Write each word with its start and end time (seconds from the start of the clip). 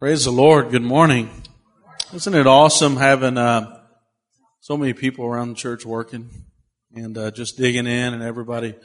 Praise 0.00 0.24
the 0.24 0.30
Lord. 0.30 0.70
Good 0.70 0.80
morning. 0.80 1.28
Isn't 2.14 2.32
it 2.32 2.46
awesome 2.46 2.96
having 2.96 3.36
uh, 3.36 3.82
so 4.60 4.78
many 4.78 4.94
people 4.94 5.26
around 5.26 5.50
the 5.50 5.54
church 5.56 5.84
working 5.84 6.30
and 6.94 7.18
uh, 7.18 7.30
just 7.32 7.58
digging 7.58 7.86
in 7.86 8.14
and 8.14 8.22
everybody 8.22 8.76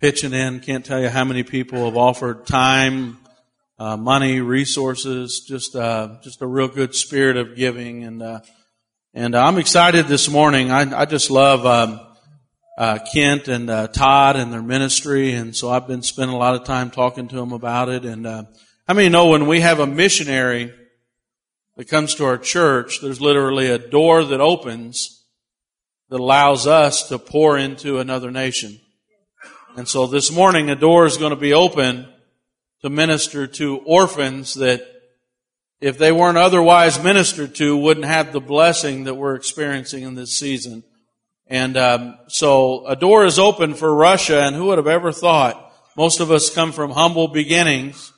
pitching 0.00 0.32
in? 0.32 0.58
Can't 0.58 0.84
tell 0.84 1.00
you 1.00 1.08
how 1.08 1.22
many 1.22 1.44
people 1.44 1.84
have 1.84 1.96
offered 1.96 2.48
time, 2.48 3.18
uh, 3.78 3.96
money, 3.96 4.40
resources, 4.40 5.44
just 5.46 5.76
uh, 5.76 6.16
just 6.24 6.42
a 6.42 6.48
real 6.48 6.66
good 6.66 6.96
spirit 6.96 7.36
of 7.36 7.54
giving. 7.54 8.02
And 8.02 8.20
uh, 8.20 8.40
and 9.14 9.36
I'm 9.36 9.58
excited 9.58 10.08
this 10.08 10.28
morning. 10.28 10.72
I, 10.72 11.02
I 11.02 11.04
just 11.04 11.30
love 11.30 11.64
um, 11.64 12.00
uh, 12.76 12.98
Kent 13.12 13.46
and 13.46 13.68
Todd 13.94 14.34
and 14.34 14.52
their 14.52 14.64
ministry, 14.64 15.30
and 15.30 15.54
so 15.54 15.70
I've 15.70 15.86
been 15.86 16.02
spending 16.02 16.34
a 16.34 16.38
lot 16.40 16.56
of 16.56 16.64
time 16.64 16.90
talking 16.90 17.28
to 17.28 17.36
them 17.36 17.52
about 17.52 17.88
it 17.88 18.04
and 18.04 18.26
how 18.86 18.94
many 18.94 19.08
know 19.08 19.26
when 19.26 19.48
we 19.48 19.62
have 19.62 19.80
a 19.80 19.86
missionary 19.86 20.72
that 21.76 21.88
comes 21.88 22.14
to 22.14 22.24
our 22.24 22.38
church, 22.38 23.00
there's 23.00 23.20
literally 23.20 23.66
a 23.66 23.78
door 23.78 24.22
that 24.22 24.40
opens 24.40 25.24
that 26.08 26.20
allows 26.20 26.68
us 26.68 27.08
to 27.08 27.18
pour 27.18 27.58
into 27.58 27.98
another 27.98 28.30
nation. 28.30 28.78
And 29.76 29.88
so 29.88 30.06
this 30.06 30.30
morning 30.30 30.70
a 30.70 30.76
door 30.76 31.04
is 31.04 31.16
going 31.16 31.30
to 31.30 31.36
be 31.36 31.52
open 31.52 32.06
to 32.82 32.88
minister 32.88 33.48
to 33.48 33.78
orphans 33.78 34.54
that 34.54 34.86
if 35.80 35.98
they 35.98 36.12
weren't 36.12 36.38
otherwise 36.38 37.02
ministered 37.02 37.56
to 37.56 37.76
wouldn't 37.76 38.06
have 38.06 38.32
the 38.32 38.40
blessing 38.40 39.02
that 39.04 39.16
we're 39.16 39.34
experiencing 39.34 40.04
in 40.04 40.14
this 40.14 40.38
season. 40.38 40.84
And 41.48 41.76
um, 41.76 42.18
so 42.28 42.86
a 42.86 42.94
door 42.94 43.24
is 43.24 43.40
open 43.40 43.74
for 43.74 43.92
Russia 43.92 44.42
and 44.42 44.54
who 44.54 44.66
would 44.66 44.78
have 44.78 44.86
ever 44.86 45.10
thought 45.10 45.72
most 45.96 46.20
of 46.20 46.30
us 46.30 46.54
come 46.54 46.70
from 46.70 46.92
humble 46.92 47.26
beginnings 47.26 48.12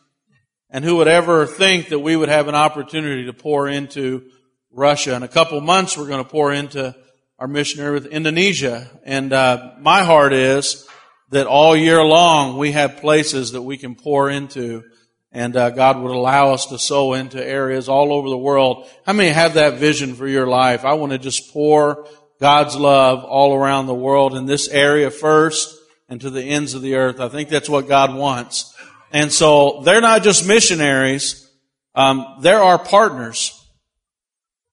and 0.71 0.85
who 0.85 0.97
would 0.97 1.09
ever 1.09 1.47
think 1.47 1.89
that 1.89 2.01
we 2.01 2.15
would 2.15 2.29
have 2.29 2.49
an 2.49 2.55
opportunity 2.55 3.25
to 3.27 3.33
pour 3.33 3.69
into 3.69 4.31
Russia? 4.71 5.15
In 5.15 5.23
a 5.23 5.29
couple 5.29 5.61
months, 5.61 5.97
we're 5.97 6.09
going 6.09 6.23
to 6.23 6.31
pour 6.31 6.53
into 6.53 6.95
our 7.39 7.49
missionary 7.49 7.95
with 7.95 8.07
Indonesia. 8.07 8.91
And 9.05 9.33
uh, 9.33 9.73
my 9.81 10.03
heart 10.03 10.33
is 10.33 10.87
that 11.31 11.47
all 11.47 11.75
year 11.75 12.05
long 12.05 12.59
we 12.59 12.73
have 12.73 12.99
places 12.99 13.53
that 13.53 13.63
we 13.63 13.79
can 13.79 13.95
pour 13.95 14.29
into, 14.29 14.85
and 15.33 15.57
uh, 15.57 15.71
God 15.71 16.01
would 16.01 16.11
allow 16.11 16.53
us 16.53 16.67
to 16.67 16.79
sow 16.79 17.15
into 17.15 17.43
areas 17.43 17.89
all 17.89 18.13
over 18.13 18.29
the 18.29 18.37
world. 18.37 18.89
How 19.07 19.15
many 19.15 19.31
have 19.31 19.55
that 19.55 19.75
vision 19.75 20.15
for 20.15 20.27
your 20.27 20.47
life? 20.47 20.85
I 20.85 20.95
want 20.95 21.13
to 21.13 21.19
just 21.19 21.53
pour 21.53 22.07
God's 22.41 22.77
love 22.77 23.25
all 23.25 23.55
around 23.55 23.87
the 23.87 23.95
world 23.95 24.35
in 24.35 24.47
this 24.47 24.69
area 24.69 25.11
first 25.11 25.75
and 26.09 26.21
to 26.21 26.31
the 26.31 26.43
ends 26.43 26.75
of 26.75 26.83
the 26.83 26.97
earth. 26.97 27.21
I 27.21 27.29
think 27.29 27.49
that's 27.49 27.69
what 27.69 27.89
God 27.89 28.15
wants. 28.15 28.75
And 29.13 29.33
so 29.33 29.83
they're 29.85 30.01
not 30.01 30.23
just 30.23 30.47
missionaries, 30.47 31.49
um, 31.95 32.39
they're 32.41 32.63
our 32.63 32.79
partners. 32.79 33.55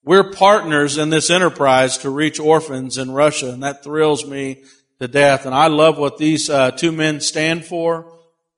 We're 0.03 0.31
partners 0.31 0.99
in 0.99 1.09
this 1.09 1.31
enterprise 1.31 1.97
to 1.99 2.11
reach 2.11 2.39
orphans 2.39 2.99
in 2.99 3.09
Russia, 3.09 3.51
and 3.51 3.63
that 3.63 3.83
thrills 3.83 4.25
me 4.25 4.63
to 4.99 5.07
death. 5.07 5.45
And 5.47 5.55
I 5.55 5.67
love 5.67 5.97
what 5.97 6.17
these 6.17 6.49
uh, 6.49 6.71
two 6.71 6.91
men 6.91 7.21
stand 7.21 7.65
for. 7.65 8.11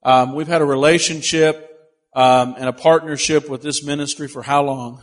Um, 0.04 0.36
we've 0.36 0.48
had 0.48 0.62
a 0.62 0.66
relationship 0.66 1.64
um, 2.14 2.56
and 2.58 2.68
a 2.68 2.74
partnership 2.74 3.48
with 3.50 3.62
this 3.62 3.84
ministry 3.84 4.28
for 4.28 4.44
how 4.44 4.64
long? 4.64 5.02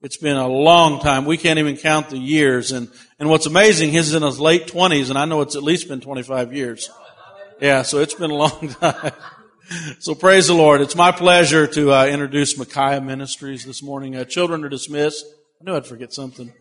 It's 0.00 0.16
been 0.16 0.36
a 0.36 0.48
long 0.48 1.00
time. 1.00 1.24
We 1.24 1.36
can't 1.36 1.58
even 1.58 1.76
count 1.76 2.10
the 2.10 2.18
years. 2.18 2.72
And 2.72 2.88
and 3.18 3.28
what's 3.28 3.46
amazing, 3.46 3.90
he's 3.90 4.14
in 4.14 4.22
his 4.22 4.40
late 4.40 4.66
twenties, 4.66 5.10
and 5.10 5.18
I 5.18 5.24
know 5.24 5.42
it's 5.42 5.56
at 5.56 5.62
least 5.62 5.88
been 5.88 6.00
twenty 6.00 6.22
five 6.22 6.52
years. 6.52 6.90
Yeah, 7.60 7.82
so 7.82 7.98
it's 7.98 8.14
been 8.14 8.30
a 8.30 8.34
long 8.34 8.68
time. 8.80 9.12
So 9.98 10.14
praise 10.14 10.46
the 10.46 10.54
Lord. 10.54 10.80
It's 10.80 10.94
my 10.94 11.10
pleasure 11.10 11.66
to 11.66 11.92
uh, 11.92 12.06
introduce 12.06 12.56
Micaiah 12.56 13.00
Ministries 13.00 13.64
this 13.64 13.82
morning. 13.82 14.14
Uh, 14.14 14.24
children 14.24 14.64
are 14.64 14.68
dismissed. 14.68 15.24
I 15.60 15.64
knew 15.64 15.76
I'd 15.76 15.84
forget 15.84 16.12
something. 16.12 16.52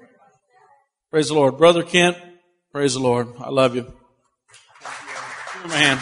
Praise 1.12 1.28
the 1.28 1.36
Lord. 1.36 1.58
Brother 1.58 1.84
Kent, 1.84 2.18
praise 2.72 2.96
the 2.96 3.00
Lord. 3.00 3.28
I 3.40 3.50
love 3.50 3.76
you. 3.76 3.94
Man. 5.68 5.98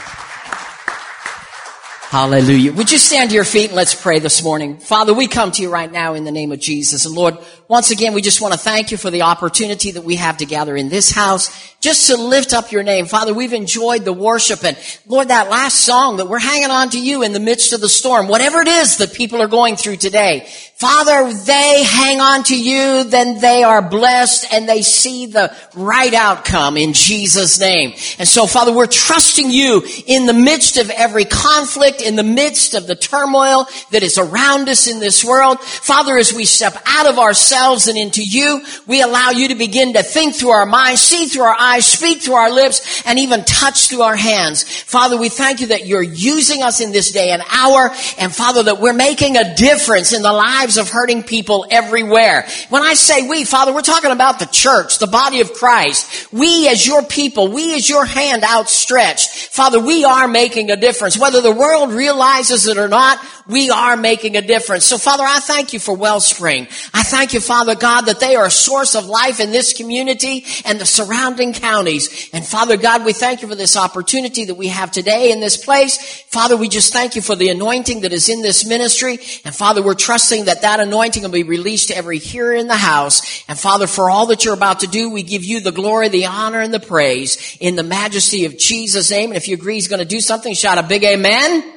Hallelujah. 2.10 2.72
Would 2.72 2.92
you 2.92 2.98
stand 2.98 3.32
to 3.32 3.36
your 3.36 3.44
feet 3.44 3.72
and 3.72 3.76
let's 3.76 3.94
pray 3.94 4.20
this 4.20 4.42
morning? 4.42 4.78
Father, 4.78 5.14
we 5.14 5.28
come 5.28 5.52
to 5.52 5.62
you 5.62 5.70
right 5.70 5.92
now 5.92 6.14
in 6.14 6.24
the 6.24 6.32
name 6.32 6.54
of 6.54 6.60
Jesus. 6.62 7.06
And 7.06 7.14
Lord, 7.14 7.38
once 7.68 7.90
again, 7.90 8.14
we 8.14 8.22
just 8.22 8.42
want 8.42 8.54
to 8.54 8.60
thank 8.60 8.92
you 8.92 8.98
for 8.98 9.10
the 9.10 9.24
opportunity 9.24 9.92
that 9.92 10.04
we 10.04 10.18
have 10.18 10.38
to 10.38 10.46
gather 10.46 10.78
in 10.78 10.88
this 10.88 11.12
house 11.12 11.74
just 11.80 12.08
to 12.08 12.18
lift 12.18 12.54
up 12.54 12.72
your 12.72 12.84
name. 12.84 13.06
Father, 13.06 13.34
we've 13.34 13.54
enjoyed 13.54 14.06
the 14.06 14.14
worship 14.14 14.64
and 14.64 14.78
Lord, 15.08 15.30
that 15.30 15.50
last 15.50 15.82
song 15.82 16.18
that 16.18 16.28
we're 16.28 16.40
hanging 16.40 16.70
on 16.70 16.90
to 16.92 17.02
you 17.02 17.24
in 17.24 17.34
the 17.34 17.40
midst 17.40 17.74
of 17.74 17.82
the 17.82 17.90
storm, 17.90 18.28
whatever 18.28 18.62
it 18.62 18.68
is 18.68 18.98
that 18.98 19.14
people 19.14 19.42
are 19.42 19.48
going 19.48 19.76
through 19.78 19.98
today. 19.98 20.48
Father, 20.76 21.32
they 21.34 21.84
hang 21.84 22.20
on 22.20 22.44
to 22.44 22.62
you, 22.62 23.06
then 23.06 23.40
they 23.40 23.64
are 23.64 23.82
blessed 23.82 24.52
and 24.52 24.68
they 24.68 24.82
see 24.82 25.26
the 25.26 25.56
right 25.76 26.14
outcome 26.14 26.76
in 26.76 26.94
Jesus 26.94 27.60
name. 27.60 27.94
And 28.20 28.28
so 28.28 28.46
Father, 28.46 28.74
we're 28.74 28.86
trusting 28.86 29.50
you 29.50 29.84
in 30.06 30.26
the 30.26 30.34
midst 30.34 30.78
of 30.78 30.90
every 30.90 31.26
conflict, 31.26 32.02
in 32.02 32.16
the 32.16 32.24
midst 32.24 32.74
of 32.74 32.88
the 32.88 32.96
turmoil 32.96 33.68
that 33.92 34.04
is 34.04 34.18
around 34.18 34.70
us 34.70 34.88
in 34.88 35.00
this 35.00 35.24
world. 35.24 35.60
Father, 35.62 36.18
as 36.18 36.34
we 36.34 36.46
step 36.46 36.76
out 36.86 37.08
of 37.08 37.18
ourselves 37.18 37.55
and 37.88 37.98
into 37.98 38.24
you, 38.24 38.64
we 38.88 39.02
allow 39.02 39.30
you 39.30 39.48
to 39.48 39.56
begin 39.56 39.94
to 39.94 40.04
think 40.04 40.36
through 40.36 40.50
our 40.50 40.66
minds, 40.66 41.02
see 41.02 41.26
through 41.28 41.44
our 41.44 41.56
eyes, 41.58 41.86
speak 41.86 42.22
through 42.22 42.36
our 42.36 42.52
lips, 42.52 43.04
and 43.06 43.20
even 43.20 43.44
touch 43.44 43.88
through 43.88 44.02
our 44.02 44.16
hands. 44.16 44.64
Father, 44.64 45.18
we 45.18 45.30
thank 45.30 45.62
you 45.62 45.68
that 45.68 45.86
you're 45.86 46.02
using 46.02 46.62
us 46.62 46.82
in 46.82 46.92
this 46.92 47.12
day 47.12 47.32
and 47.32 47.42
hour, 47.52 47.92
and 48.20 48.34
Father, 48.34 48.64
that 48.64 48.80
we're 48.80 48.94
making 48.94 49.38
a 49.38 49.56
difference 49.56 50.14
in 50.14 50.22
the 50.22 50.34
lives 50.34 50.78
of 50.78 50.90
hurting 50.90 51.24
people 51.24 51.66
everywhere. 51.72 52.48
When 52.70 52.84
I 52.84 52.94
say 52.94 53.28
we, 53.28 53.46
Father, 53.46 53.74
we're 53.74 53.82
talking 53.82 54.12
about 54.12 54.40
the 54.40 54.46
church, 54.46 55.00
the 55.00 55.08
body 55.08 55.42
of 55.42 55.54
Christ. 55.54 56.32
We 56.34 56.68
as 56.70 56.86
your 56.86 57.04
people, 57.04 57.48
we 57.48 57.76
as 57.76 57.90
your 57.90 58.06
hand 58.06 58.44
outstretched. 58.44 59.30
Father, 59.30 59.80
we 59.80 60.04
are 60.04 60.28
making 60.28 60.72
a 60.72 60.76
difference. 60.76 61.18
Whether 61.18 61.42
the 61.42 61.52
world 61.52 61.92
realizes 61.92 62.68
it 62.68 62.78
or 62.78 62.88
not, 62.88 63.20
we 63.48 63.70
are 63.70 63.96
making 63.96 64.36
a 64.36 64.42
difference. 64.42 64.86
So 64.86 64.98
Father, 64.98 65.24
I 65.24 65.40
thank 65.40 65.74
you 65.74 65.80
for 65.80 65.96
Wellspring. 65.96 66.68
I 66.94 67.04
thank 67.04 67.34
you, 67.34 67.40
Father 67.46 67.76
God, 67.76 68.02
that 68.04 68.20
they 68.20 68.36
are 68.36 68.46
a 68.46 68.52
source 68.52 68.96
of 68.96 69.06
life 69.06 69.40
in 69.40 69.52
this 69.52 69.74
community 69.74 70.46
and 70.66 70.80
the 70.80 70.86
surrounding 70.86 71.54
counties. 71.54 72.30
And 72.34 72.46
Father 72.46 72.78
God, 72.78 73.06
we 73.06 73.14
thank 73.14 73.42
you 73.42 73.48
for 73.48 73.56
this 73.56 73.78
opportunity 73.78 74.46
that 74.46 74.56
we 74.56 74.68
have 74.68 74.92
today 74.92 75.32
in 75.32 75.40
this 75.40 75.58
place. 75.58 76.24
Father, 76.24 76.58
we 76.58 76.70
just 76.70 76.92
thank 76.92 77.16
you 77.16 77.22
for 77.22 77.36
the 77.36 77.50
anointing 77.50 78.02
that 78.02 78.14
is 78.14 78.30
in 78.30 78.42
this 78.42 78.68
ministry. 78.68 79.20
And 79.46 79.56
Father, 79.56 79.82
we're 79.82 79.94
trusting 79.94 80.46
that 80.46 80.64
that 80.64 80.80
anointing 80.80 81.24
will 81.24 81.30
be 81.30 81.44
released 81.44 81.90
to 81.90 81.98
every 81.98 82.18
hearer 82.18 82.54
in 82.54 82.68
the 82.68 82.76
house. 82.76 83.44
And 83.48 83.58
Father, 83.58 83.88
for 83.88 84.10
all 84.10 84.28
that 84.28 84.44
you're 84.44 84.54
about 84.54 84.82
to 84.82 84.88
do, 84.88 85.10
we 85.10 85.24
give 85.24 85.44
you 85.44 85.60
the 85.60 85.72
glory, 85.72 86.10
the 86.10 86.26
honor, 86.26 86.60
and 86.60 86.74
the 86.74 86.80
praise 86.80 87.58
in 87.60 87.76
the 87.76 87.84
majesty 87.84 88.46
of 88.46 88.58
Jesus' 88.58 89.12
name. 89.12 89.30
And 89.30 89.38
if 89.38 89.48
you 89.48 89.56
agree 89.56 89.76
he's 89.76 89.88
going 89.88 90.00
to 90.00 90.06
do 90.06 90.20
something, 90.20 90.54
shout 90.54 90.78
a 90.78 90.84
big 90.84 91.04
amen. 91.04 91.74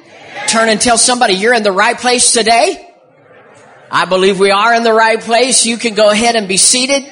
Turn 0.47 0.69
and 0.69 0.79
tell 0.79 0.97
somebody 0.97 1.33
you're 1.33 1.53
in 1.53 1.63
the 1.63 1.71
right 1.71 1.97
place 1.97 2.31
today. 2.31 2.88
I 3.91 4.05
believe 4.05 4.39
we 4.39 4.51
are 4.51 4.73
in 4.73 4.83
the 4.83 4.93
right 4.93 5.19
place. 5.19 5.65
You 5.65 5.77
can 5.77 5.95
go 5.95 6.09
ahead 6.09 6.35
and 6.35 6.47
be 6.47 6.57
seated. 6.57 7.11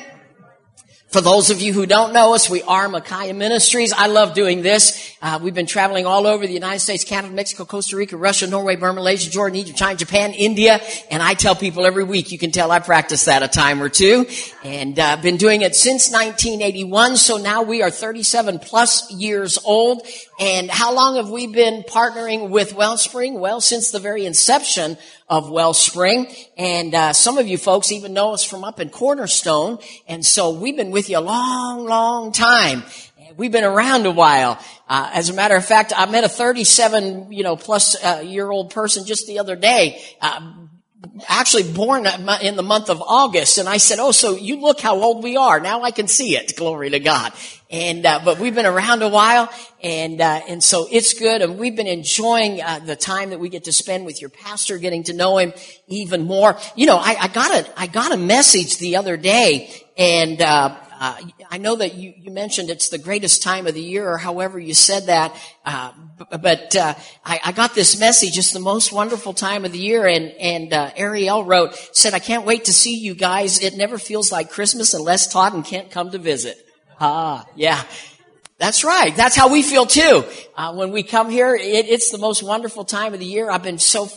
For 1.10 1.22
those 1.22 1.50
of 1.50 1.62
you 1.62 1.74
who 1.74 1.86
don't 1.86 2.14
know 2.14 2.36
us, 2.36 2.50
we 2.50 2.62
are 2.64 2.88
Micaiah 2.90 3.34
Ministries. 3.34 3.94
I 3.94 4.08
love 4.08 4.34
doing 4.34 4.62
this. 4.62 5.17
Uh, 5.20 5.40
we've 5.42 5.56
been 5.56 5.66
traveling 5.66 6.06
all 6.06 6.28
over 6.28 6.46
the 6.46 6.54
United 6.54 6.80
States, 6.80 7.04
Canada, 7.04 7.34
Mexico, 7.34 7.66
Costa 7.66 7.96
Rica, 7.96 8.16
Russia, 8.16 8.46
Norway, 8.46 8.76
Burma, 8.76 8.96
Malaysia, 8.96 9.32
Jordan, 9.32 9.58
Egypt, 9.58 9.78
China, 9.78 9.98
Japan, 9.98 10.32
India. 10.34 10.80
And 11.10 11.24
I 11.24 11.34
tell 11.34 11.56
people 11.56 11.88
every 11.88 12.04
week, 12.04 12.32
you 12.32 12.38
can 12.38 12.52
tell 12.52 12.70
I 12.70 12.78
practice 12.78 13.26
that 13.26 13.42
a 13.42 13.48
time 13.48 13.82
or 13.82 13.90
two. 13.90 14.28
And 14.64 15.00
I've 15.00 15.20
uh, 15.20 15.22
been 15.24 15.38
doing 15.38 15.64
it 15.64 15.76
since 15.76 16.12
1981. 16.12 17.18
So 17.18 17.38
now 17.38 17.64
we 17.64 17.82
are 17.82 17.90
37 17.90 18.60
plus 18.60 19.12
years 19.12 19.58
old. 19.66 20.06
And 20.40 20.70
how 20.70 20.94
long 20.94 21.16
have 21.16 21.32
we 21.32 21.48
been 21.48 21.82
partnering 21.82 22.50
with 22.50 22.76
Wellspring? 22.76 23.40
Well, 23.40 23.60
since 23.60 23.90
the 23.90 24.00
very 24.00 24.24
inception 24.24 24.98
of 25.30 25.50
Wellspring. 25.50 26.28
And 26.58 26.94
uh, 26.94 27.14
some 27.14 27.38
of 27.38 27.48
you 27.48 27.58
folks 27.58 27.92
even 27.92 28.14
know 28.14 28.34
us 28.34 28.44
from 28.44 28.64
up 28.64 28.80
in 28.80 28.90
Cornerstone. 28.90 29.80
And 30.08 30.26
so 30.26 30.52
we've 30.52 30.78
been 30.78 30.92
with 30.92 31.10
you 31.10 31.18
a 31.18 31.22
long, 31.22 31.86
long 31.86 32.32
time. 32.32 32.84
We've 33.38 33.52
been 33.52 33.64
around 33.64 34.08
a 34.08 34.12
while. 34.12 34.60
Uh, 34.90 35.12
as 35.14 35.30
a 35.30 35.34
matter 35.34 35.56
of 35.56 35.64
fact, 35.64 35.94
I 35.96 36.08
met 36.08 36.24
a 36.24 36.30
37, 36.30 37.32
you 37.32 37.44
know, 37.44 37.56
plus 37.56 37.96
uh, 38.04 38.24
year 38.26 38.50
old 38.50 38.72
person 38.72 39.06
just 39.06 39.28
the 39.28 39.38
other 39.38 39.56
day. 39.56 40.02
Uh, 40.20 40.54
actually 41.28 41.72
born 41.72 42.08
in 42.42 42.56
the 42.56 42.64
month 42.64 42.90
of 42.90 43.02
August. 43.06 43.60
And 43.60 43.70
I 43.70 43.78
said, 43.78 44.00
Oh, 44.00 44.12
so 44.12 44.36
you 44.36 44.60
look 44.60 44.80
how 44.80 45.00
old 45.00 45.24
we 45.24 45.38
are. 45.38 45.60
Now 45.60 45.84
I 45.84 45.92
can 45.92 46.08
see 46.08 46.36
it. 46.36 46.56
Glory 46.58 46.90
to 46.90 47.00
God. 47.00 47.32
And, 47.70 48.06
uh, 48.08 48.22
but 48.26 48.40
we've 48.40 48.56
been 48.56 48.66
around 48.66 49.04
a 49.04 49.10
while 49.10 49.52
and, 49.84 50.20
uh, 50.20 50.42
and 50.48 50.64
so 50.64 50.88
it's 50.90 51.14
good. 51.14 51.44
And 51.44 51.60
we've 51.60 51.76
been 51.76 51.86
enjoying, 51.86 52.62
uh, 52.62 52.80
the 52.80 52.96
time 52.96 53.30
that 53.30 53.40
we 53.40 53.50
get 53.50 53.66
to 53.66 53.74
spend 53.74 54.06
with 54.06 54.20
your 54.20 54.32
pastor, 54.32 54.80
getting 54.80 55.04
to 55.04 55.14
know 55.14 55.38
him 55.38 55.54
even 55.88 56.24
more. 56.24 56.58
You 56.76 56.88
know, 56.88 56.98
I, 56.98 57.18
I 57.20 57.28
got 57.28 57.54
a, 57.54 57.80
I 57.80 57.86
got 57.86 58.14
a 58.14 58.18
message 58.18 58.78
the 58.78 58.96
other 58.96 59.16
day 59.16 59.86
and, 59.96 60.42
uh, 61.00 61.18
I 61.50 61.58
know 61.58 61.76
that 61.76 61.96
you, 61.96 62.14
you 62.18 62.32
mentioned 62.32 62.70
it's 62.70 62.90
the 62.90 62.98
greatest 62.98 63.44
time 63.44 63.68
of 63.68 63.74
the 63.74 63.82
year, 63.82 64.10
or 64.10 64.18
however 64.18 64.60
you 64.60 64.74
said 64.74 65.08
that. 65.08 65.36
Uh, 65.66 65.92
but 66.40 66.76
uh, 66.76 66.96
I, 67.26 67.40
I, 67.46 67.52
got 67.52 67.76
this 67.76 68.00
message. 68.00 68.38
It's 68.38 68.52
the 68.52 68.60
most 68.60 68.92
wonderful 68.92 69.34
time 69.34 69.66
of 69.66 69.72
the 69.72 69.78
year, 69.78 70.08
and 70.08 70.32
and 70.34 70.74
uh, 70.74 70.92
Ariel 70.96 71.44
wrote 71.44 71.76
said, 71.94 72.14
"I 72.14 72.20
can't 72.20 72.46
wait 72.46 72.66
to 72.66 72.74
see 72.74 72.98
you 72.98 73.14
guys. 73.14 73.62
It 73.62 73.76
never 73.76 73.98
feels 73.98 74.32
like 74.32 74.50
Christmas 74.50 74.94
unless 74.94 75.32
Todd 75.32 75.54
and 75.54 75.64
Kent 75.64 75.92
come 75.92 76.12
to 76.12 76.18
visit." 76.18 76.58
Ah, 77.00 77.46
yeah. 77.56 77.84
That's 78.58 78.84
right. 78.84 79.16
That's 79.16 79.36
how 79.36 79.52
we 79.52 79.62
feel 79.62 79.86
too. 79.86 80.24
Uh, 80.56 80.74
when 80.74 80.92
we 80.92 81.04
come 81.04 81.30
here, 81.30 81.56
it, 81.56 81.86
it's 81.88 82.10
the 82.10 82.18
most 82.18 82.42
wonderful 82.42 82.86
time 82.86 83.14
of 83.14 83.20
the 83.20 83.26
year. 83.26 83.52
I've 83.52 83.62
been 83.62 83.78
so 83.78 84.10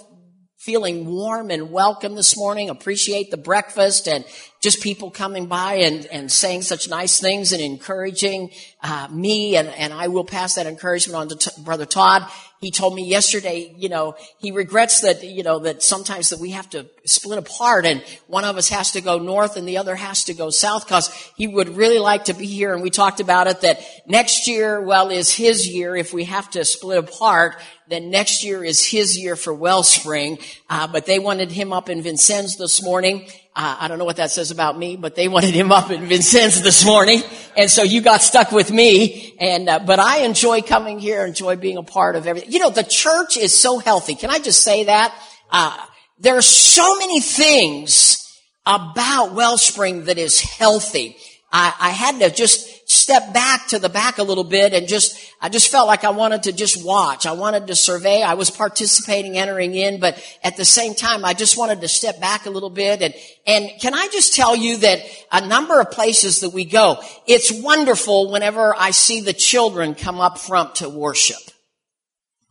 feeling 0.60 1.06
warm 1.06 1.50
and 1.50 1.70
welcome 1.70 2.14
this 2.14 2.36
morning. 2.36 2.68
Appreciate 2.68 3.30
the 3.30 3.38
breakfast 3.38 4.06
and 4.06 4.26
just 4.60 4.82
people 4.82 5.10
coming 5.10 5.46
by 5.46 5.76
and, 5.76 6.04
and 6.12 6.30
saying 6.30 6.60
such 6.60 6.86
nice 6.86 7.18
things 7.18 7.52
and 7.52 7.62
encouraging 7.62 8.50
uh, 8.82 9.08
me. 9.10 9.56
And, 9.56 9.68
and 9.68 9.90
I 9.90 10.08
will 10.08 10.26
pass 10.26 10.56
that 10.56 10.66
encouragement 10.66 11.16
on 11.16 11.28
to 11.30 11.36
t- 11.36 11.62
Brother 11.62 11.86
Todd. 11.86 12.30
He 12.60 12.70
told 12.70 12.94
me 12.94 13.06
yesterday, 13.06 13.74
you 13.78 13.88
know, 13.88 14.16
he 14.36 14.50
regrets 14.50 15.00
that, 15.00 15.24
you 15.24 15.42
know, 15.42 15.60
that 15.60 15.82
sometimes 15.82 16.28
that 16.28 16.40
we 16.40 16.50
have 16.50 16.68
to 16.70 16.84
split 17.10 17.38
apart 17.38 17.84
and 17.86 18.02
one 18.26 18.44
of 18.44 18.56
us 18.56 18.68
has 18.68 18.92
to 18.92 19.00
go 19.00 19.18
north 19.18 19.56
and 19.56 19.66
the 19.66 19.78
other 19.78 19.96
has 19.96 20.24
to 20.24 20.34
go 20.34 20.50
south 20.50 20.86
because 20.86 21.08
he 21.36 21.46
would 21.46 21.76
really 21.76 21.98
like 21.98 22.24
to 22.26 22.34
be 22.34 22.46
here. 22.46 22.72
And 22.72 22.82
we 22.82 22.90
talked 22.90 23.20
about 23.20 23.46
it 23.46 23.60
that 23.62 23.80
next 24.06 24.46
year, 24.46 24.80
well, 24.80 25.10
is 25.10 25.34
his 25.34 25.68
year 25.68 25.96
if 25.96 26.12
we 26.12 26.24
have 26.24 26.48
to 26.50 26.64
split 26.64 26.98
apart 26.98 27.56
then 27.90 28.08
next 28.08 28.44
year 28.44 28.62
is 28.62 28.86
his 28.86 29.18
year 29.18 29.34
for 29.34 29.52
Wellspring. 29.52 30.38
Uh, 30.68 30.86
but 30.86 31.06
they 31.06 31.18
wanted 31.18 31.50
him 31.50 31.72
up 31.72 31.90
in 31.90 32.02
Vincennes 32.02 32.56
this 32.56 32.82
morning. 32.82 33.26
Uh, 33.54 33.76
I 33.80 33.88
don't 33.88 33.98
know 33.98 34.04
what 34.04 34.16
that 34.16 34.30
says 34.30 34.52
about 34.52 34.78
me, 34.78 34.96
but 34.96 35.16
they 35.16 35.26
wanted 35.28 35.54
him 35.54 35.72
up 35.72 35.90
in 35.90 36.06
Vincennes 36.06 36.62
this 36.62 36.84
morning, 36.86 37.20
and 37.56 37.68
so 37.68 37.82
you 37.82 38.00
got 38.00 38.22
stuck 38.22 38.52
with 38.52 38.70
me. 38.70 39.34
And 39.40 39.68
uh, 39.68 39.80
but 39.80 39.98
I 39.98 40.18
enjoy 40.18 40.62
coming 40.62 41.00
here, 41.00 41.26
enjoy 41.26 41.56
being 41.56 41.76
a 41.76 41.82
part 41.82 42.14
of 42.14 42.28
everything. 42.28 42.52
You 42.52 42.60
know, 42.60 42.70
the 42.70 42.84
church 42.84 43.36
is 43.36 43.52
so 43.56 43.78
healthy. 43.78 44.14
Can 44.14 44.30
I 44.30 44.38
just 44.38 44.62
say 44.62 44.84
that? 44.84 45.12
Uh, 45.50 45.76
there 46.20 46.36
are 46.36 46.42
so 46.42 46.98
many 46.98 47.20
things 47.20 48.18
about 48.66 49.34
Wellspring 49.34 50.04
that 50.04 50.18
is 50.18 50.40
healthy. 50.40 51.16
I, 51.52 51.74
I 51.80 51.90
had 51.90 52.20
to 52.20 52.30
just 52.30 52.88
step 52.88 53.32
back 53.32 53.68
to 53.68 53.78
the 53.78 53.88
back 53.88 54.18
a 54.18 54.22
little 54.22 54.44
bit 54.44 54.72
and 54.72 54.86
just, 54.86 55.18
I 55.40 55.48
just 55.48 55.70
felt 55.70 55.86
like 55.86 56.04
I 56.04 56.10
wanted 56.10 56.44
to 56.44 56.52
just 56.52 56.84
watch. 56.84 57.24
I 57.24 57.32
wanted 57.32 57.68
to 57.68 57.74
survey. 57.74 58.22
I 58.22 58.34
was 58.34 58.50
participating, 58.50 59.38
entering 59.38 59.74
in, 59.74 59.98
but 59.98 60.22
at 60.44 60.56
the 60.56 60.64
same 60.64 60.94
time, 60.94 61.24
I 61.24 61.32
just 61.32 61.56
wanted 61.56 61.80
to 61.80 61.88
step 61.88 62.20
back 62.20 62.46
a 62.46 62.50
little 62.50 62.70
bit. 62.70 63.00
And, 63.00 63.14
and 63.46 63.70
can 63.80 63.94
I 63.94 64.08
just 64.12 64.34
tell 64.34 64.54
you 64.54 64.78
that 64.78 65.02
a 65.32 65.46
number 65.46 65.80
of 65.80 65.90
places 65.90 66.40
that 66.40 66.50
we 66.50 66.64
go, 66.64 67.02
it's 67.26 67.52
wonderful 67.52 68.30
whenever 68.30 68.74
I 68.76 68.90
see 68.90 69.20
the 69.20 69.32
children 69.32 69.94
come 69.94 70.20
up 70.20 70.38
front 70.38 70.76
to 70.76 70.88
worship. 70.88 71.49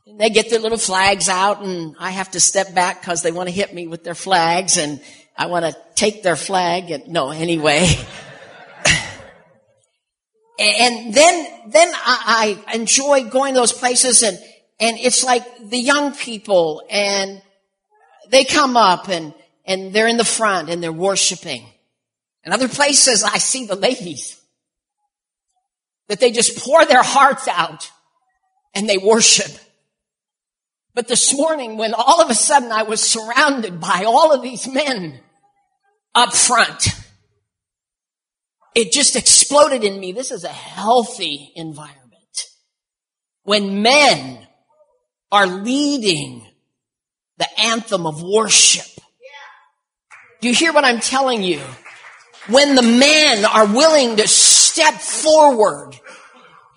And 0.10 0.20
they 0.20 0.30
get 0.30 0.50
their 0.50 0.60
little 0.60 0.78
flags 0.78 1.30
out 1.30 1.62
and 1.62 1.96
I 2.00 2.12
have 2.12 2.32
to 2.32 2.40
step 2.40 2.74
back 2.74 3.02
because 3.02 3.22
they 3.22 3.32
want 3.32 3.48
to 3.48 3.54
hit 3.54 3.74
me 3.74 3.88
with 3.88 4.04
their 4.04 4.16
flags 4.16 4.78
and 4.78 5.00
I 5.38 5.46
want 5.46 5.66
to 5.66 5.78
take 5.96 6.24
their 6.24 6.36
flag 6.36 6.92
and 6.92 7.08
no, 7.08 7.30
anyway. 7.30 7.88
And 10.60 11.14
then, 11.14 11.48
then 11.70 11.88
I, 11.96 12.62
I 12.68 12.76
enjoy 12.76 13.30
going 13.30 13.54
to 13.54 13.62
those 13.62 13.72
places 13.72 14.24
and, 14.24 14.38
and 14.78 14.98
it's 14.98 15.24
like 15.24 15.44
the 15.70 15.78
young 15.78 16.14
people 16.14 16.84
and 16.90 17.42
they 18.30 18.44
come 18.44 18.76
up 18.76 19.08
and, 19.08 19.34
and 19.64 19.94
they're 19.94 20.10
in 20.10 20.18
the 20.18 20.26
front 20.26 20.70
and 20.70 20.84
they're 20.84 20.92
worshiping. 20.92 21.66
And 22.44 22.54
other 22.54 22.68
places 22.68 23.24
I 23.24 23.38
see 23.38 23.68
the 23.68 23.76
ladies 23.76 24.38
that 26.10 26.20
they 26.20 26.32
just 26.32 26.58
pour 26.58 26.86
their 26.86 27.04
hearts 27.04 27.48
out 27.48 27.90
and 28.76 28.90
they 28.90 28.98
worship. 28.98 29.52
But 30.94 31.08
this 31.08 31.36
morning 31.36 31.78
when 31.78 31.94
all 31.94 32.22
of 32.22 32.30
a 32.30 32.36
sudden 32.36 32.72
I 32.72 32.84
was 32.84 33.02
surrounded 33.02 33.80
by 33.80 34.04
all 34.06 34.34
of 34.34 34.42
these 34.42 34.68
men 34.68 35.20
up 36.16 36.34
front, 36.34 36.88
it 38.76 38.92
just 38.92 39.16
exploded 39.16 39.84
in 39.84 40.00
me. 40.00 40.12
This 40.12 40.32
is 40.32 40.44
a 40.44 40.50
healthy 40.50 41.52
environment. 41.56 41.98
When 43.44 43.82
men 43.82 44.48
are 45.32 45.48
leading 45.48 46.46
the 47.38 47.48
anthem 47.60 48.06
of 48.06 48.22
worship. 48.22 48.86
Do 50.42 50.48
you 50.48 50.54
hear 50.54 50.74
what 50.74 50.86
I'm 50.86 51.00
telling 51.00 51.44
you? 51.44 51.62
When 52.48 52.76
the 52.76 52.82
men 52.82 53.46
are 53.46 53.66
willing 53.66 54.18
to 54.18 54.28
step 54.28 54.96
forward 54.96 55.98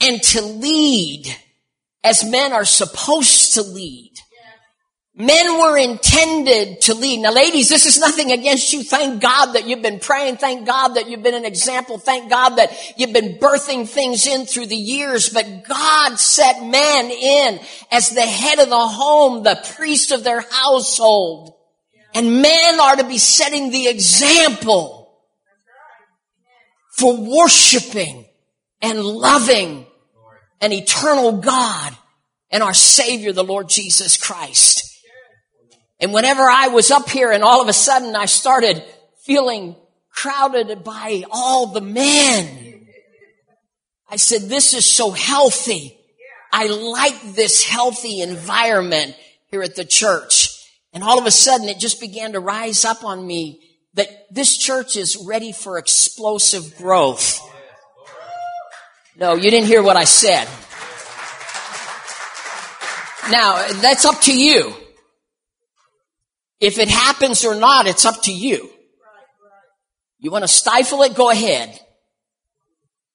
and 0.01 0.23
to 0.23 0.43
lead 0.43 1.27
as 2.05 2.25
men 2.25 2.53
are 2.53 2.65
supposed 2.65 3.55
to 3.55 3.63
lead. 3.63 4.13
Men 5.15 5.59
were 5.59 5.77
intended 5.77 6.81
to 6.83 6.95
lead. 6.95 7.21
Now 7.21 7.33
ladies, 7.33 7.69
this 7.69 7.85
is 7.85 8.01
nothing 8.01 8.33
against 8.33 8.73
you. 8.73 8.83
Thank 8.83 9.21
God 9.21 9.53
that 9.53 9.67
you've 9.67 9.83
been 9.83 10.01
praying. 10.01 10.39
Thank 10.39 10.67
God 10.67 10.95
that 10.95 11.09
you've 11.09 11.23
been 11.23 11.35
an 11.35 11.45
example. 11.45 11.99
Thank 11.99 12.31
God 12.31 12.57
that 12.57 12.71
you've 12.97 13.13
been 13.13 13.39
birthing 13.39 13.87
things 13.87 14.27
in 14.27 14.47
through 14.47 14.67
the 14.67 14.75
years. 14.75 15.29
But 15.29 15.65
God 15.69 16.19
set 16.19 16.63
men 16.63 17.11
in 17.11 17.61
as 17.91 18.09
the 18.09 18.23
head 18.23 18.59
of 18.59 18.71
the 18.71 18.89
home, 18.89 19.43
the 19.43 19.63
priest 19.77 20.13
of 20.13 20.25
their 20.25 20.41
household. 20.41 21.57
And 22.15 22.41
men 22.41 22.81
are 22.81 22.97
to 22.97 23.05
be 23.05 23.19
setting 23.19 23.71
the 23.71 23.89
example 23.89 25.21
for 26.97 27.17
worshiping 27.19 28.25
and 28.81 29.05
loving 29.05 29.87
an 30.63 30.73
eternal 30.73 31.33
God 31.33 31.95
and 32.51 32.63
our 32.63 32.73
Savior, 32.73 33.33
the 33.33 33.45
Lord 33.45 33.69
Jesus 33.69 34.17
Christ. 34.17 34.89
And 36.01 36.15
whenever 36.15 36.43
I 36.43 36.69
was 36.69 36.91
up 36.91 37.11
here 37.11 37.31
and 37.31 37.45
all 37.45 37.61
of 37.61 37.69
a 37.69 37.73
sudden 37.73 38.17
I 38.17 38.27
started 38.27 38.83
feeling 39.25 39.77
crowded 40.11 40.85
by 40.85 41.25
all 41.31 41.67
the 41.67 41.81
men, 41.81 42.87
I 44.09 44.17
said, 44.17 44.43
this 44.43 44.73
is 44.73 44.87
so 44.87 45.11
healthy. 45.11 45.99
I 46.53 46.67
like 46.67 47.35
this 47.35 47.65
healthy 47.65 48.21
environment 48.21 49.17
here 49.51 49.63
at 49.63 49.75
the 49.75 49.85
church. 49.85 50.49
And 50.93 51.03
all 51.03 51.19
of 51.19 51.27
a 51.27 51.31
sudden 51.31 51.69
it 51.69 51.79
just 51.79 52.01
began 52.01 52.33
to 52.33 52.41
rise 52.41 52.85
up 52.85 53.05
on 53.05 53.27
me 53.27 53.61
that 53.95 54.09
this 54.31 54.57
church 54.57 54.97
is 54.97 55.25
ready 55.27 55.53
for 55.53 55.79
explosive 55.79 56.77
growth. 56.77 57.41
No, 59.17 59.35
you 59.35 59.51
didn't 59.51 59.67
hear 59.67 59.83
what 59.83 59.97
I 59.97 60.05
said. 60.05 60.49
Now, 63.31 63.67
that's 63.81 64.05
up 64.05 64.21
to 64.23 64.37
you. 64.37 64.75
If 66.61 66.79
it 66.79 66.89
happens 66.89 67.45
or 67.45 67.55
not, 67.55 67.87
it's 67.87 68.05
up 68.05 68.23
to 68.23 68.33
you. 68.33 68.71
You 70.19 70.31
want 70.31 70.45
to 70.45 70.49
stifle 70.49 71.03
it? 71.03 71.15
Go 71.15 71.31
ahead. 71.31 71.79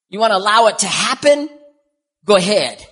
You 0.10 0.20
want 0.20 0.32
to 0.32 0.38
allow 0.38 0.68
it 0.68 0.80
to 0.80 0.88
happen? 0.88 1.50
Go 2.26 2.36
ahead. 2.36 2.86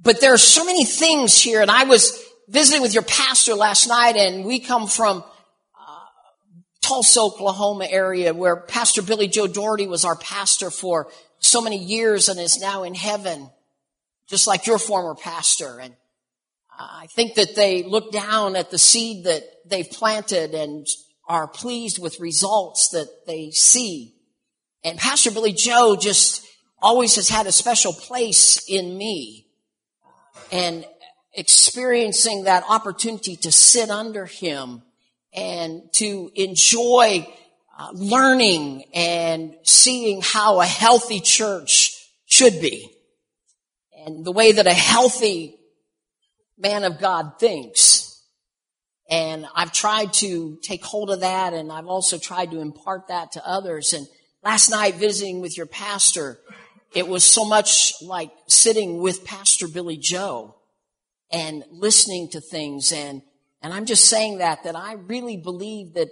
But 0.00 0.20
there 0.20 0.34
are 0.34 0.38
so 0.38 0.64
many 0.64 0.84
things 0.84 1.40
here, 1.40 1.62
and 1.62 1.70
I 1.70 1.84
was 1.84 2.22
visiting 2.48 2.82
with 2.82 2.94
your 2.94 3.02
pastor 3.02 3.54
last 3.54 3.88
night, 3.88 4.16
and 4.16 4.44
we 4.44 4.60
come 4.60 4.86
from 4.86 5.18
uh, 5.18 6.04
Tulsa, 6.82 7.20
Oklahoma 7.20 7.86
area, 7.88 8.34
where 8.34 8.56
Pastor 8.56 9.02
Billy 9.02 9.26
Joe 9.26 9.46
Daugherty 9.46 9.86
was 9.86 10.04
our 10.04 10.16
pastor 10.16 10.70
for 10.70 11.08
so 11.38 11.60
many 11.60 11.78
years 11.78 12.28
and 12.28 12.40
is 12.40 12.58
now 12.60 12.82
in 12.82 12.94
heaven, 12.94 13.50
just 14.28 14.46
like 14.46 14.66
your 14.66 14.78
former 14.78 15.14
pastor. 15.14 15.78
And 15.80 15.94
uh, 16.78 16.86
I 17.02 17.06
think 17.06 17.34
that 17.34 17.54
they 17.54 17.82
look 17.82 18.12
down 18.12 18.56
at 18.56 18.70
the 18.70 18.78
seed 18.78 19.24
that 19.24 19.42
they've 19.66 19.90
planted 19.90 20.54
and 20.54 20.86
are 21.28 21.48
pleased 21.48 21.98
with 21.98 22.20
results 22.20 22.90
that 22.90 23.08
they 23.26 23.50
see. 23.50 24.14
And 24.84 24.98
Pastor 24.98 25.30
Billy 25.30 25.52
Joe 25.52 25.96
just 25.96 26.46
always 26.80 27.16
has 27.16 27.28
had 27.28 27.46
a 27.46 27.52
special 27.52 27.92
place 27.92 28.64
in 28.68 28.96
me. 28.96 29.46
And 30.52 30.86
experiencing 31.36 32.44
that 32.44 32.64
opportunity 32.68 33.36
to 33.36 33.52
sit 33.52 33.90
under 33.90 34.24
him 34.24 34.82
and 35.34 35.82
to 35.92 36.30
enjoy 36.34 37.26
uh, 37.78 37.90
learning 37.92 38.84
and 38.94 39.54
seeing 39.62 40.22
how 40.22 40.60
a 40.60 40.66
healthy 40.66 41.20
church 41.20 41.92
should 42.26 42.60
be. 42.60 42.90
And 44.04 44.24
the 44.24 44.32
way 44.32 44.52
that 44.52 44.66
a 44.66 44.72
healthy 44.72 45.58
man 46.58 46.84
of 46.84 46.98
God 46.98 47.38
thinks. 47.38 48.22
And 49.10 49.46
I've 49.54 49.72
tried 49.72 50.12
to 50.14 50.58
take 50.62 50.84
hold 50.84 51.10
of 51.10 51.20
that 51.20 51.52
and 51.52 51.70
I've 51.70 51.86
also 51.86 52.18
tried 52.18 52.50
to 52.52 52.60
impart 52.60 53.08
that 53.08 53.32
to 53.32 53.46
others. 53.46 53.92
And 53.92 54.06
last 54.42 54.70
night 54.70 54.94
visiting 54.94 55.40
with 55.40 55.56
your 55.56 55.66
pastor, 55.66 56.40
it 56.94 57.06
was 57.06 57.24
so 57.24 57.44
much 57.44 57.92
like 58.02 58.30
sitting 58.48 58.98
with 58.98 59.24
Pastor 59.24 59.68
Billy 59.68 59.98
Joe 59.98 60.56
and 61.30 61.62
listening 61.70 62.30
to 62.30 62.40
things 62.40 62.92
and 62.92 63.22
and 63.62 63.74
I'm 63.74 63.86
just 63.86 64.04
saying 64.04 64.38
that 64.38 64.64
that 64.64 64.76
I 64.76 64.92
really 64.92 65.36
believe 65.36 65.94
that 65.94 66.08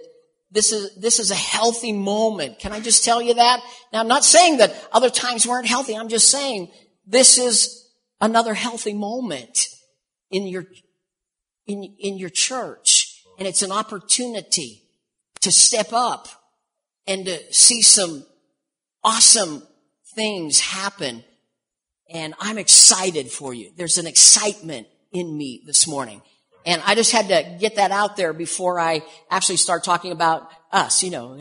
This 0.55 0.71
is, 0.71 0.95
this 0.95 1.19
is 1.19 1.31
a 1.31 1.35
healthy 1.35 1.91
moment. 1.91 2.59
Can 2.59 2.71
I 2.71 2.79
just 2.79 3.03
tell 3.03 3.21
you 3.21 3.33
that? 3.33 3.59
Now 3.91 3.99
I'm 3.99 4.07
not 4.07 4.23
saying 4.23 4.59
that 4.59 4.73
other 4.93 5.09
times 5.09 5.45
weren't 5.45 5.67
healthy. 5.67 5.97
I'm 5.97 6.07
just 6.07 6.31
saying 6.31 6.71
this 7.05 7.37
is 7.37 7.91
another 8.21 8.53
healthy 8.53 8.93
moment 8.93 9.67
in 10.31 10.47
your, 10.47 10.65
in, 11.67 11.83
in 11.99 12.17
your 12.17 12.29
church. 12.29 13.21
And 13.37 13.45
it's 13.45 13.63
an 13.63 13.73
opportunity 13.73 14.83
to 15.41 15.51
step 15.51 15.91
up 15.91 16.29
and 17.05 17.25
to 17.25 17.53
see 17.53 17.81
some 17.81 18.25
awesome 19.03 19.61
things 20.15 20.61
happen. 20.61 21.25
And 22.09 22.33
I'm 22.39 22.57
excited 22.57 23.29
for 23.29 23.53
you. 23.53 23.73
There's 23.75 23.97
an 23.97 24.07
excitement 24.07 24.87
in 25.11 25.37
me 25.37 25.63
this 25.65 25.85
morning. 25.85 26.21
And 26.65 26.81
I 26.85 26.95
just 26.95 27.11
had 27.11 27.27
to 27.27 27.57
get 27.59 27.75
that 27.75 27.91
out 27.91 28.17
there 28.17 28.33
before 28.33 28.79
I 28.79 29.03
actually 29.29 29.57
start 29.57 29.83
talking 29.83 30.11
about 30.11 30.49
us. 30.71 31.03
You 31.03 31.11
know, 31.11 31.39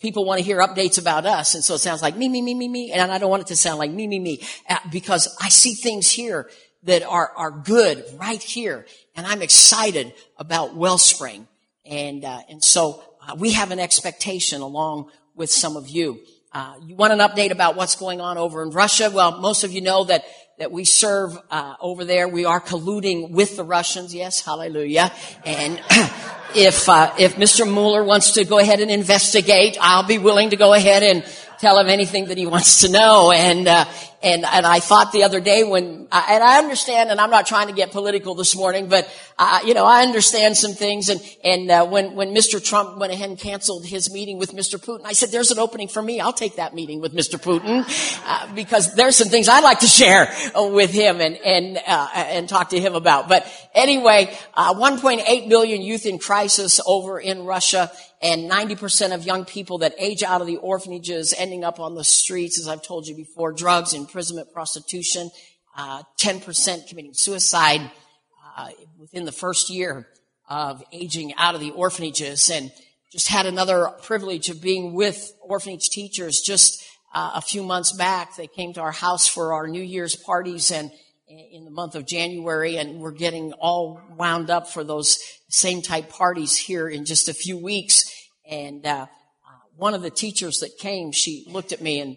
people 0.00 0.24
want 0.24 0.38
to 0.38 0.44
hear 0.44 0.58
updates 0.58 0.98
about 0.98 1.26
us. 1.26 1.54
And 1.54 1.64
so 1.64 1.74
it 1.74 1.78
sounds 1.78 2.02
like 2.02 2.16
me, 2.16 2.28
me, 2.28 2.42
me, 2.42 2.54
me, 2.54 2.68
me. 2.68 2.92
And 2.92 3.10
I 3.10 3.18
don't 3.18 3.30
want 3.30 3.42
it 3.42 3.48
to 3.48 3.56
sound 3.56 3.78
like 3.78 3.90
me, 3.90 4.06
me, 4.06 4.18
me, 4.18 4.42
uh, 4.68 4.76
because 4.90 5.34
I 5.40 5.48
see 5.48 5.74
things 5.74 6.10
here 6.10 6.48
that 6.84 7.02
are, 7.02 7.32
are 7.36 7.50
good 7.50 8.04
right 8.18 8.42
here. 8.42 8.86
And 9.16 9.26
I'm 9.26 9.42
excited 9.42 10.12
about 10.36 10.76
Wellspring. 10.76 11.48
And, 11.84 12.24
uh, 12.24 12.40
and 12.48 12.62
so 12.62 13.02
uh, 13.26 13.34
we 13.36 13.52
have 13.52 13.70
an 13.70 13.78
expectation 13.78 14.60
along 14.60 15.10
with 15.34 15.50
some 15.50 15.76
of 15.76 15.88
you. 15.88 16.20
Uh, 16.52 16.74
you 16.84 16.94
want 16.94 17.12
an 17.12 17.18
update 17.18 17.50
about 17.50 17.76
what's 17.76 17.96
going 17.96 18.20
on 18.20 18.38
over 18.38 18.62
in 18.62 18.70
Russia? 18.70 19.10
Well, 19.12 19.40
most 19.40 19.64
of 19.64 19.72
you 19.72 19.80
know 19.80 20.04
that 20.04 20.24
that 20.58 20.72
we 20.72 20.84
serve 20.84 21.38
uh, 21.50 21.76
over 21.80 22.04
there. 22.04 22.28
We 22.28 22.44
are 22.44 22.60
colluding 22.60 23.30
with 23.30 23.56
the 23.56 23.64
Russians. 23.64 24.14
Yes, 24.14 24.44
hallelujah. 24.44 25.12
And 25.46 25.80
if 26.54 26.88
uh, 26.88 27.14
if 27.18 27.36
Mr. 27.36 27.64
Mueller 27.64 28.04
wants 28.04 28.32
to 28.32 28.44
go 28.44 28.58
ahead 28.58 28.80
and 28.80 28.90
investigate, 28.90 29.78
I'll 29.80 30.06
be 30.06 30.18
willing 30.18 30.50
to 30.50 30.56
go 30.56 30.74
ahead 30.74 31.02
and 31.02 31.24
tell 31.58 31.78
him 31.78 31.88
anything 31.88 32.26
that 32.26 32.38
he 32.38 32.46
wants 32.46 32.80
to 32.82 32.90
know. 32.90 33.30
And 33.32 33.68
uh, 33.68 33.84
and 34.22 34.44
and 34.44 34.66
I 34.66 34.80
thought 34.80 35.12
the 35.12 35.22
other 35.22 35.40
day 35.40 35.62
when 35.64 36.08
uh, 36.10 36.26
and 36.28 36.42
I 36.42 36.58
understand, 36.58 37.10
and 37.10 37.20
I'm 37.20 37.30
not 37.30 37.46
trying 37.46 37.68
to 37.68 37.72
get 37.72 37.92
political 37.92 38.34
this 38.34 38.56
morning, 38.56 38.88
but 38.88 39.08
uh, 39.38 39.60
you 39.64 39.74
know 39.74 39.84
I 39.84 40.02
understand 40.02 40.56
some 40.56 40.72
things. 40.72 41.08
And 41.08 41.20
and 41.44 41.70
uh, 41.70 41.86
when 41.86 42.14
when 42.14 42.34
Mr. 42.34 42.64
Trump 42.64 42.98
went 42.98 43.12
ahead 43.12 43.30
and 43.30 43.38
canceled 43.38 43.86
his 43.86 44.12
meeting 44.12 44.38
with 44.38 44.52
Mr. 44.52 44.78
Putin, 44.78 45.02
I 45.04 45.12
said, 45.12 45.30
"There's 45.30 45.50
an 45.50 45.58
opening 45.58 45.88
for 45.88 46.02
me. 46.02 46.20
I'll 46.20 46.32
take 46.32 46.56
that 46.56 46.74
meeting 46.74 47.00
with 47.00 47.14
Mr. 47.14 47.40
Putin 47.40 47.84
uh, 48.26 48.54
because 48.54 48.94
there's 48.94 49.16
some 49.16 49.28
things 49.28 49.48
I'd 49.48 49.64
like 49.64 49.80
to 49.80 49.86
share 49.86 50.32
with 50.54 50.92
him 50.92 51.20
and 51.20 51.36
and 51.36 51.78
uh, 51.86 52.08
and 52.14 52.48
talk 52.48 52.70
to 52.70 52.80
him 52.80 52.94
about." 52.94 53.28
But 53.28 53.46
anyway, 53.74 54.36
1.8 54.56 55.48
billion 55.48 55.80
youth 55.82 56.06
in 56.06 56.18
crisis 56.18 56.80
over 56.86 57.20
in 57.20 57.44
Russia 57.44 57.90
and 58.20 58.50
90% 58.50 59.14
of 59.14 59.24
young 59.24 59.44
people 59.44 59.78
that 59.78 59.94
age 59.96 60.22
out 60.22 60.40
of 60.40 60.46
the 60.46 60.56
orphanages 60.56 61.34
ending 61.38 61.62
up 61.62 61.78
on 61.78 61.94
the 61.94 62.02
streets, 62.02 62.58
as 62.58 62.66
I've 62.66 62.82
told 62.82 63.06
you 63.06 63.14
before, 63.14 63.52
drugs, 63.52 63.94
imprisonment, 64.08 64.50
prostitution, 64.52 65.30
uh, 65.76 66.02
10% 66.18 66.88
committing 66.88 67.12
suicide 67.12 67.90
uh, 68.56 68.70
within 68.98 69.26
the 69.26 69.32
first 69.32 69.68
year 69.68 70.08
of 70.48 70.82
aging 70.92 71.34
out 71.36 71.54
of 71.54 71.60
the 71.60 71.70
orphanages, 71.72 72.50
and 72.50 72.72
just 73.12 73.28
had 73.28 73.44
another 73.44 73.90
privilege 74.02 74.48
of 74.48 74.62
being 74.62 74.94
with 74.94 75.32
orphanage 75.42 75.90
teachers 75.90 76.40
just 76.40 76.82
uh, 77.14 77.32
a 77.34 77.40
few 77.42 77.62
months 77.62 77.92
back. 77.92 78.34
They 78.36 78.46
came 78.46 78.72
to 78.74 78.80
our 78.80 78.92
house 78.92 79.28
for 79.28 79.52
our 79.52 79.68
New 79.68 79.82
Year's 79.82 80.16
parties 80.16 80.70
and 80.70 80.90
in 81.28 81.66
the 81.66 81.70
month 81.70 81.94
of 81.94 82.06
January, 82.06 82.78
and 82.78 83.00
we're 83.00 83.12
getting 83.12 83.52
all 83.52 84.00
wound 84.16 84.48
up 84.48 84.68
for 84.68 84.82
those 84.82 85.18
same 85.50 85.82
type 85.82 86.08
parties 86.08 86.56
here 86.56 86.88
in 86.88 87.04
just 87.04 87.28
a 87.28 87.34
few 87.34 87.58
weeks. 87.58 88.10
And 88.50 88.86
uh, 88.86 89.06
one 89.76 89.92
of 89.92 90.00
the 90.00 90.10
teachers 90.10 90.60
that 90.60 90.78
came, 90.78 91.12
she 91.12 91.44
looked 91.46 91.72
at 91.72 91.82
me 91.82 92.00
and 92.00 92.16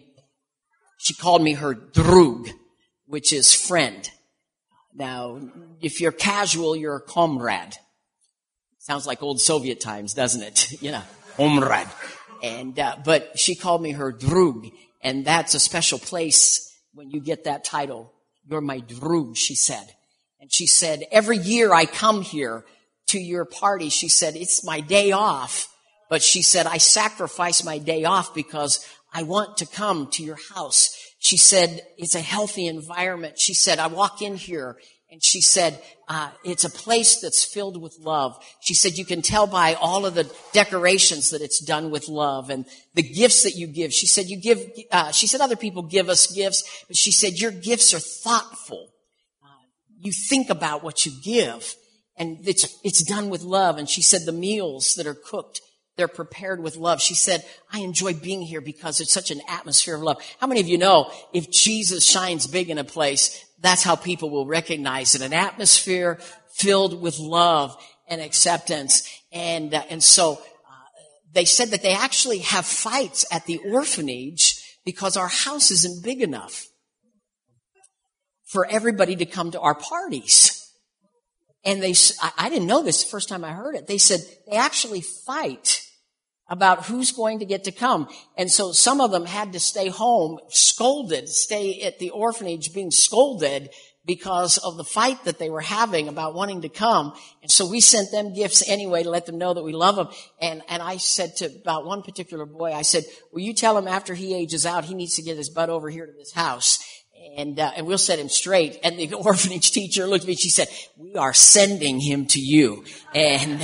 she 1.02 1.14
called 1.14 1.42
me 1.42 1.54
her 1.54 1.74
drug, 1.74 2.48
which 3.06 3.32
is 3.32 3.54
friend. 3.54 4.08
Now, 4.94 5.40
if 5.80 6.00
you're 6.00 6.12
casual, 6.12 6.76
you're 6.76 6.96
a 6.96 7.00
comrade. 7.00 7.74
Sounds 8.78 9.06
like 9.06 9.22
old 9.22 9.40
Soviet 9.40 9.80
times, 9.80 10.14
doesn't 10.14 10.42
it? 10.42 10.72
you 10.82 10.92
know, 10.92 11.02
comrade. 11.36 11.88
And 12.42 12.78
uh, 12.78 12.96
but 13.04 13.38
she 13.38 13.54
called 13.54 13.82
me 13.82 13.92
her 13.92 14.12
drug, 14.12 14.66
and 15.02 15.24
that's 15.24 15.54
a 15.54 15.60
special 15.60 15.98
place 15.98 16.68
when 16.92 17.10
you 17.10 17.20
get 17.20 17.44
that 17.44 17.64
title 17.64 18.12
you're 18.48 18.60
my 18.60 18.80
drug, 18.80 19.36
she 19.36 19.54
said. 19.54 19.94
And 20.40 20.52
she 20.52 20.66
said, 20.66 21.04
every 21.12 21.38
year 21.38 21.72
I 21.72 21.84
come 21.84 22.22
here 22.22 22.64
to 23.08 23.18
your 23.18 23.44
party. 23.44 23.88
She 23.88 24.08
said, 24.08 24.36
it's 24.36 24.64
my 24.64 24.80
day 24.80 25.12
off. 25.12 25.68
But 26.10 26.22
she 26.22 26.42
said, 26.42 26.66
I 26.66 26.78
sacrifice 26.78 27.64
my 27.64 27.78
day 27.78 28.04
off 28.04 28.34
because 28.34 28.84
I 29.12 29.22
want 29.24 29.58
to 29.58 29.66
come 29.66 30.08
to 30.12 30.22
your 30.22 30.38
house. 30.54 30.96
She 31.18 31.36
said, 31.36 31.80
it's 31.98 32.14
a 32.14 32.20
healthy 32.20 32.66
environment. 32.66 33.38
She 33.38 33.54
said, 33.54 33.78
I 33.78 33.86
walk 33.86 34.22
in 34.22 34.36
here 34.36 34.76
and 35.10 35.22
she 35.22 35.42
said, 35.42 35.80
uh, 36.08 36.30
it's 36.42 36.64
a 36.64 36.70
place 36.70 37.20
that's 37.20 37.44
filled 37.44 37.80
with 37.80 37.98
love. 38.00 38.34
She 38.60 38.72
said, 38.72 38.96
you 38.96 39.04
can 39.04 39.20
tell 39.20 39.46
by 39.46 39.74
all 39.74 40.06
of 40.06 40.14
the 40.14 40.32
decorations 40.52 41.30
that 41.30 41.42
it's 41.42 41.62
done 41.62 41.90
with 41.90 42.08
love 42.08 42.48
and 42.48 42.64
the 42.94 43.02
gifts 43.02 43.42
that 43.42 43.54
you 43.54 43.66
give. 43.66 43.92
She 43.92 44.06
said, 44.06 44.26
you 44.26 44.40
give, 44.40 44.66
uh, 44.90 45.12
she 45.12 45.26
said, 45.26 45.42
other 45.42 45.56
people 45.56 45.82
give 45.82 46.08
us 46.08 46.32
gifts, 46.32 46.84
but 46.88 46.96
she 46.96 47.12
said, 47.12 47.34
your 47.34 47.50
gifts 47.50 47.92
are 47.92 48.00
thoughtful. 48.00 48.88
Uh, 49.44 49.48
you 50.00 50.12
think 50.12 50.48
about 50.48 50.82
what 50.82 51.04
you 51.04 51.12
give 51.22 51.74
and 52.16 52.38
it's, 52.48 52.78
it's 52.82 53.02
done 53.02 53.30
with 53.30 53.42
love. 53.42 53.78
And 53.78 53.88
she 53.88 54.02
said, 54.02 54.22
the 54.24 54.32
meals 54.32 54.94
that 54.94 55.06
are 55.06 55.14
cooked, 55.14 55.60
they're 55.96 56.08
prepared 56.08 56.62
with 56.62 56.76
love. 56.76 57.00
She 57.00 57.14
said, 57.14 57.44
I 57.72 57.80
enjoy 57.80 58.14
being 58.14 58.42
here 58.42 58.60
because 58.60 59.00
it's 59.00 59.12
such 59.12 59.30
an 59.30 59.40
atmosphere 59.48 59.94
of 59.94 60.02
love. 60.02 60.22
How 60.40 60.46
many 60.46 60.60
of 60.60 60.68
you 60.68 60.78
know 60.78 61.12
if 61.32 61.50
Jesus 61.50 62.06
shines 62.06 62.46
big 62.46 62.70
in 62.70 62.78
a 62.78 62.84
place, 62.84 63.44
that's 63.60 63.82
how 63.82 63.96
people 63.96 64.30
will 64.30 64.46
recognize 64.46 65.14
it. 65.14 65.22
An 65.22 65.32
atmosphere 65.32 66.18
filled 66.54 67.00
with 67.00 67.18
love 67.18 67.76
and 68.08 68.20
acceptance. 68.20 69.08
And, 69.32 69.74
uh, 69.74 69.82
and 69.90 70.02
so, 70.02 70.34
uh, 70.34 70.38
they 71.32 71.44
said 71.44 71.68
that 71.68 71.82
they 71.82 71.94
actually 71.94 72.38
have 72.38 72.66
fights 72.66 73.24
at 73.30 73.46
the 73.46 73.58
orphanage 73.58 74.62
because 74.84 75.16
our 75.16 75.28
house 75.28 75.70
isn't 75.70 76.02
big 76.02 76.22
enough 76.22 76.66
for 78.44 78.66
everybody 78.66 79.16
to 79.16 79.26
come 79.26 79.50
to 79.50 79.60
our 79.60 79.74
parties. 79.74 80.58
And 81.64 81.82
they, 81.82 81.94
I 82.36 82.48
didn't 82.48 82.66
know 82.66 82.82
this 82.82 83.04
the 83.04 83.10
first 83.10 83.28
time 83.28 83.44
I 83.44 83.52
heard 83.52 83.76
it. 83.76 83.86
They 83.86 83.98
said 83.98 84.20
they 84.50 84.56
actually 84.56 85.00
fight 85.00 85.81
about 86.52 86.84
who's 86.84 87.12
going 87.12 87.38
to 87.38 87.46
get 87.46 87.64
to 87.64 87.72
come. 87.72 88.06
And 88.36 88.52
so 88.52 88.72
some 88.72 89.00
of 89.00 89.10
them 89.10 89.24
had 89.24 89.54
to 89.54 89.58
stay 89.58 89.88
home, 89.88 90.38
scolded, 90.50 91.30
stay 91.30 91.80
at 91.80 91.98
the 91.98 92.10
orphanage 92.10 92.74
being 92.74 92.90
scolded 92.90 93.70
because 94.04 94.58
of 94.58 94.76
the 94.76 94.84
fight 94.84 95.24
that 95.24 95.38
they 95.38 95.48
were 95.48 95.62
having 95.62 96.08
about 96.08 96.34
wanting 96.34 96.60
to 96.60 96.68
come. 96.68 97.14
And 97.40 97.50
so 97.50 97.66
we 97.66 97.80
sent 97.80 98.10
them 98.10 98.34
gifts 98.34 98.68
anyway 98.68 99.02
to 99.02 99.08
let 99.08 99.24
them 99.24 99.38
know 99.38 99.54
that 99.54 99.64
we 99.64 99.72
love 99.72 99.96
them. 99.96 100.08
And, 100.42 100.60
and 100.68 100.82
I 100.82 100.98
said 100.98 101.36
to 101.36 101.46
about 101.46 101.86
one 101.86 102.02
particular 102.02 102.44
boy, 102.44 102.74
I 102.74 102.82
said, 102.82 103.04
will 103.32 103.40
you 103.40 103.54
tell 103.54 103.78
him 103.78 103.88
after 103.88 104.12
he 104.12 104.34
ages 104.34 104.66
out, 104.66 104.84
he 104.84 104.94
needs 104.94 105.16
to 105.16 105.22
get 105.22 105.38
his 105.38 105.48
butt 105.48 105.70
over 105.70 105.88
here 105.88 106.04
to 106.04 106.12
this 106.12 106.32
house 106.32 106.86
and 107.36 107.58
uh, 107.58 107.70
and 107.76 107.86
we'll 107.86 107.98
set 107.98 108.18
him 108.18 108.28
straight. 108.28 108.78
And 108.82 108.98
the 108.98 109.14
orphanage 109.14 109.70
teacher 109.70 110.06
looked 110.06 110.24
at 110.24 110.28
me. 110.28 110.34
She 110.34 110.50
said, 110.50 110.68
"We 110.96 111.14
are 111.14 111.32
sending 111.32 112.00
him 112.00 112.26
to 112.26 112.40
you." 112.40 112.84
And 113.14 113.62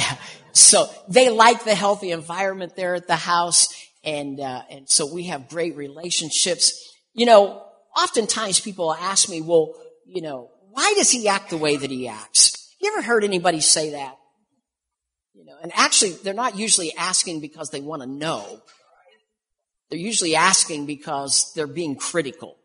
so 0.53 0.89
they 1.09 1.31
like 1.31 1.65
the 1.65 1.75
healthy 1.75 2.11
environment 2.11 2.77
there 2.77 2.95
at 2.95 3.07
the 3.07 3.17
house. 3.17 3.69
And, 4.05 4.41
uh, 4.41 4.63
and 4.71 4.89
so 4.89 5.13
we 5.13 5.25
have 5.25 5.49
great 5.49 5.77
relationships. 5.77 6.95
You 7.15 7.27
know, 7.27 7.65
oftentimes 7.97 8.61
people 8.61 8.95
ask 8.95 9.29
me, 9.29 9.41
well, 9.41 9.75
you 10.07 10.23
know, 10.23 10.51
why 10.71 10.95
does 10.97 11.11
he 11.11 11.29
act 11.29 11.51
the 11.51 11.57
way 11.57 11.77
that 11.77 11.91
he 11.91 12.09
acts? 12.09 12.75
You 12.81 12.93
ever 12.93 13.03
heard 13.03 13.25
anybody 13.25 13.61
say 13.61 13.91
that? 13.91 14.17
You 15.35 15.45
know, 15.45 15.57
and 15.63 15.73
actually 15.75 16.13
they're 16.13 16.35
not 16.35 16.57
usually 16.57 16.95
asking 16.97 17.41
because 17.41 17.71
they 17.71 17.81
want 17.81 18.03
to 18.03 18.09
know. 18.09 18.63
They're 19.91 19.99
usually 19.99 20.37
asking 20.37 20.87
because 20.87 21.53
they're 21.55 21.67
being 21.67 21.97
critical. 21.97 22.57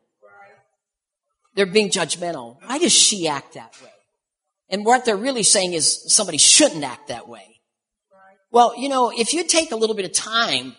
They're 1.55 1.65
being 1.65 1.89
judgmental. 1.89 2.57
Why 2.65 2.79
does 2.79 2.91
she 2.91 3.27
act 3.27 3.53
that 3.53 3.75
way? 3.81 3.89
And 4.69 4.85
what 4.85 5.05
they're 5.05 5.15
really 5.15 5.43
saying 5.43 5.73
is 5.73 6.11
somebody 6.11 6.37
shouldn't 6.37 6.83
act 6.83 7.09
that 7.09 7.27
way. 7.27 7.52
Well, 8.53 8.75
you 8.77 8.87
know, 8.87 9.09
if 9.09 9.33
you 9.33 9.43
take 9.45 9.71
a 9.71 9.75
little 9.75 9.95
bit 9.95 10.05
of 10.05 10.11
time 10.11 10.75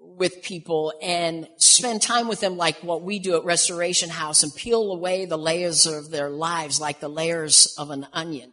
with 0.00 0.40
people 0.40 0.92
and 1.02 1.48
spend 1.56 2.00
time 2.00 2.28
with 2.28 2.38
them 2.38 2.56
like 2.56 2.76
what 2.76 3.02
we 3.02 3.18
do 3.18 3.36
at 3.36 3.44
Restoration 3.44 4.08
House 4.08 4.44
and 4.44 4.54
peel 4.54 4.92
away 4.92 5.24
the 5.24 5.36
layers 5.36 5.84
of 5.84 6.12
their 6.12 6.30
lives 6.30 6.80
like 6.80 7.00
the 7.00 7.08
layers 7.08 7.74
of 7.76 7.90
an 7.90 8.06
onion, 8.12 8.52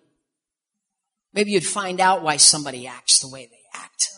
maybe 1.32 1.52
you'd 1.52 1.64
find 1.64 2.00
out 2.00 2.24
why 2.24 2.38
somebody 2.38 2.88
acts 2.88 3.20
the 3.20 3.30
way 3.30 3.46
they 3.46 3.80
act. 3.80 4.10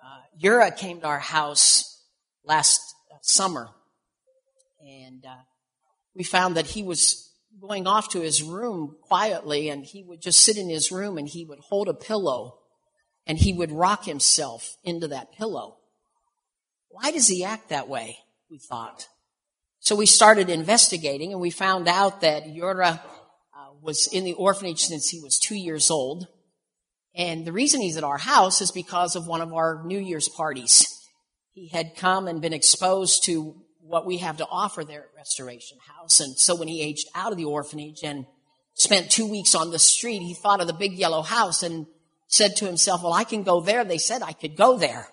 Uh, 0.00 0.20
Yura 0.38 0.70
came 0.70 1.00
to 1.00 1.08
our 1.08 1.18
house 1.18 2.04
last 2.44 2.80
summer 3.20 3.70
and 4.80 5.26
uh, 5.26 5.34
we 6.14 6.22
found 6.22 6.56
that 6.56 6.66
he 6.66 6.84
was 6.84 7.32
going 7.60 7.88
off 7.88 8.10
to 8.10 8.20
his 8.20 8.44
room 8.44 8.94
quietly 9.02 9.70
and 9.70 9.84
he 9.84 10.04
would 10.04 10.20
just 10.20 10.38
sit 10.38 10.56
in 10.56 10.68
his 10.68 10.92
room 10.92 11.18
and 11.18 11.26
he 11.26 11.44
would 11.44 11.58
hold 11.58 11.88
a 11.88 11.94
pillow 11.94 12.60
and 13.26 13.38
he 13.38 13.52
would 13.52 13.72
rock 13.72 14.04
himself 14.04 14.76
into 14.84 15.08
that 15.08 15.32
pillow. 15.32 15.78
Why 16.88 17.10
does 17.10 17.26
he 17.26 17.44
act 17.44 17.68
that 17.70 17.88
way? 17.88 18.18
We 18.50 18.58
thought. 18.58 19.08
So 19.80 19.94
we 19.94 20.06
started 20.06 20.48
investigating 20.48 21.32
and 21.32 21.40
we 21.40 21.50
found 21.50 21.88
out 21.88 22.22
that 22.22 22.48
Yura 22.48 22.88
uh, 22.88 23.70
was 23.82 24.06
in 24.06 24.24
the 24.24 24.34
orphanage 24.34 24.80
since 24.80 25.08
he 25.08 25.20
was 25.20 25.38
two 25.38 25.56
years 25.56 25.90
old. 25.90 26.26
And 27.14 27.44
the 27.44 27.52
reason 27.52 27.80
he's 27.80 27.96
at 27.96 28.04
our 28.04 28.18
house 28.18 28.60
is 28.60 28.70
because 28.70 29.16
of 29.16 29.26
one 29.26 29.40
of 29.40 29.52
our 29.52 29.82
New 29.84 29.98
Year's 29.98 30.28
parties. 30.28 30.86
He 31.52 31.68
had 31.68 31.96
come 31.96 32.28
and 32.28 32.42
been 32.42 32.52
exposed 32.52 33.24
to 33.24 33.54
what 33.80 34.06
we 34.06 34.18
have 34.18 34.38
to 34.38 34.46
offer 34.50 34.84
there 34.84 35.02
at 35.02 35.16
Restoration 35.16 35.78
House. 35.96 36.20
And 36.20 36.36
so 36.36 36.54
when 36.54 36.68
he 36.68 36.82
aged 36.82 37.08
out 37.14 37.32
of 37.32 37.38
the 37.38 37.44
orphanage 37.44 38.02
and 38.02 38.26
spent 38.74 39.10
two 39.10 39.26
weeks 39.26 39.54
on 39.54 39.70
the 39.70 39.78
street, 39.78 40.20
he 40.20 40.34
thought 40.34 40.60
of 40.60 40.66
the 40.66 40.72
big 40.72 40.92
yellow 40.92 41.22
house 41.22 41.62
and 41.62 41.86
said 42.26 42.56
to 42.56 42.66
himself, 42.66 43.02
well, 43.02 43.12
I 43.12 43.24
can 43.24 43.42
go 43.42 43.60
there. 43.60 43.84
They 43.84 43.98
said 43.98 44.22
I 44.22 44.32
could 44.32 44.56
go 44.56 44.76
there. 44.76 45.08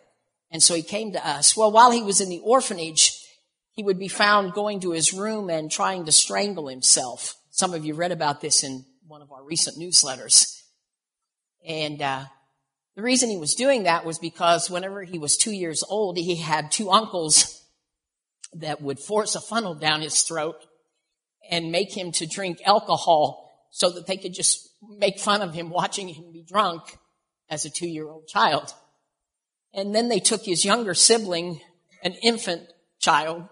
And 0.51 0.62
so 0.62 0.75
he 0.75 0.84
came 0.84 1.13
to 1.13 1.27
us. 1.27 1.58
Well, 1.58 1.72
while 1.72 1.91
he 1.91 2.03
was 2.03 2.22
in 2.22 2.29
the 2.29 2.39
orphanage, 2.39 3.12
he 3.72 3.84
would 3.84 4.00
be 4.00 4.08
found 4.08 4.53
going 4.53 4.79
to 4.82 4.91
his 4.91 5.13
room 5.13 5.50
and 5.50 5.72
trying 5.72 6.05
to 6.05 6.12
strangle 6.12 6.67
himself. 6.67 7.36
Some 7.50 7.74
of 7.74 7.86
you 7.86 7.96
read 7.96 8.12
about 8.12 8.41
this 8.41 8.63
in 8.63 8.86
one 9.08 9.22
of 9.22 9.32
our 9.32 9.43
recent 9.43 9.77
newsletters. 9.77 10.60
And, 11.67 12.01
uh, 12.01 12.25
the 12.96 13.01
reason 13.01 13.29
he 13.29 13.38
was 13.38 13.55
doing 13.55 13.84
that 13.84 14.05
was 14.05 14.20
because 14.20 14.70
whenever 14.70 15.01
he 15.01 15.17
was 15.17 15.36
two 15.36 15.51
years 15.51 15.84
old, 15.88 16.17
he 16.17 16.36
had 16.36 16.72
two 16.72 16.91
uncles 16.91 17.63
that 18.53 18.82
would 18.82 19.00
force 19.00 19.34
a 19.34 19.41
funnel 19.41 19.74
down 19.74 20.01
his 20.01 20.22
throat 20.22 20.55
and 21.50 21.72
make 21.72 21.96
him 21.96 22.12
to 22.12 22.27
drink 22.27 22.60
alcohol 22.65 23.50
so 23.72 23.89
that 23.89 24.05
they 24.05 24.17
could 24.17 24.34
just 24.34 24.70
make 25.00 25.20
fun 25.20 25.41
of 25.41 25.55
him 25.55 25.72
watching 25.72 26.08
him 26.08 26.32
be 26.32 26.43
drunk 26.43 26.98
as 27.53 27.65
a 27.65 27.69
two 27.69 27.88
year 27.88 28.10
old 28.10 28.27
child. 28.27 28.74
And 29.74 29.93
then 29.93 30.10
they 30.10 30.19
took 30.19 30.43
his 30.43 30.65
younger 30.65 30.93
sibling, 30.93 31.62
an 32.03 32.13
infant 32.24 32.63
child, 33.00 33.48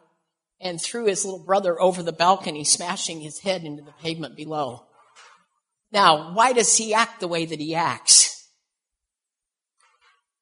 and 0.60 0.82
threw 0.82 1.06
his 1.06 1.24
little 1.24 1.44
brother 1.44 1.80
over 1.80 2.04
the 2.04 2.12
balcony, 2.12 2.64
smashing 2.64 3.22
his 3.22 3.40
head 3.40 3.64
into 3.64 3.84
the 3.84 3.94
pavement 4.04 4.36
below. 4.36 4.86
Now, 5.92 6.34
why 6.34 6.54
does 6.54 6.76
he 6.76 6.94
act 6.94 7.20
the 7.20 7.28
way 7.28 7.46
that 7.46 7.60
he 7.60 7.76
acts? 7.76 8.48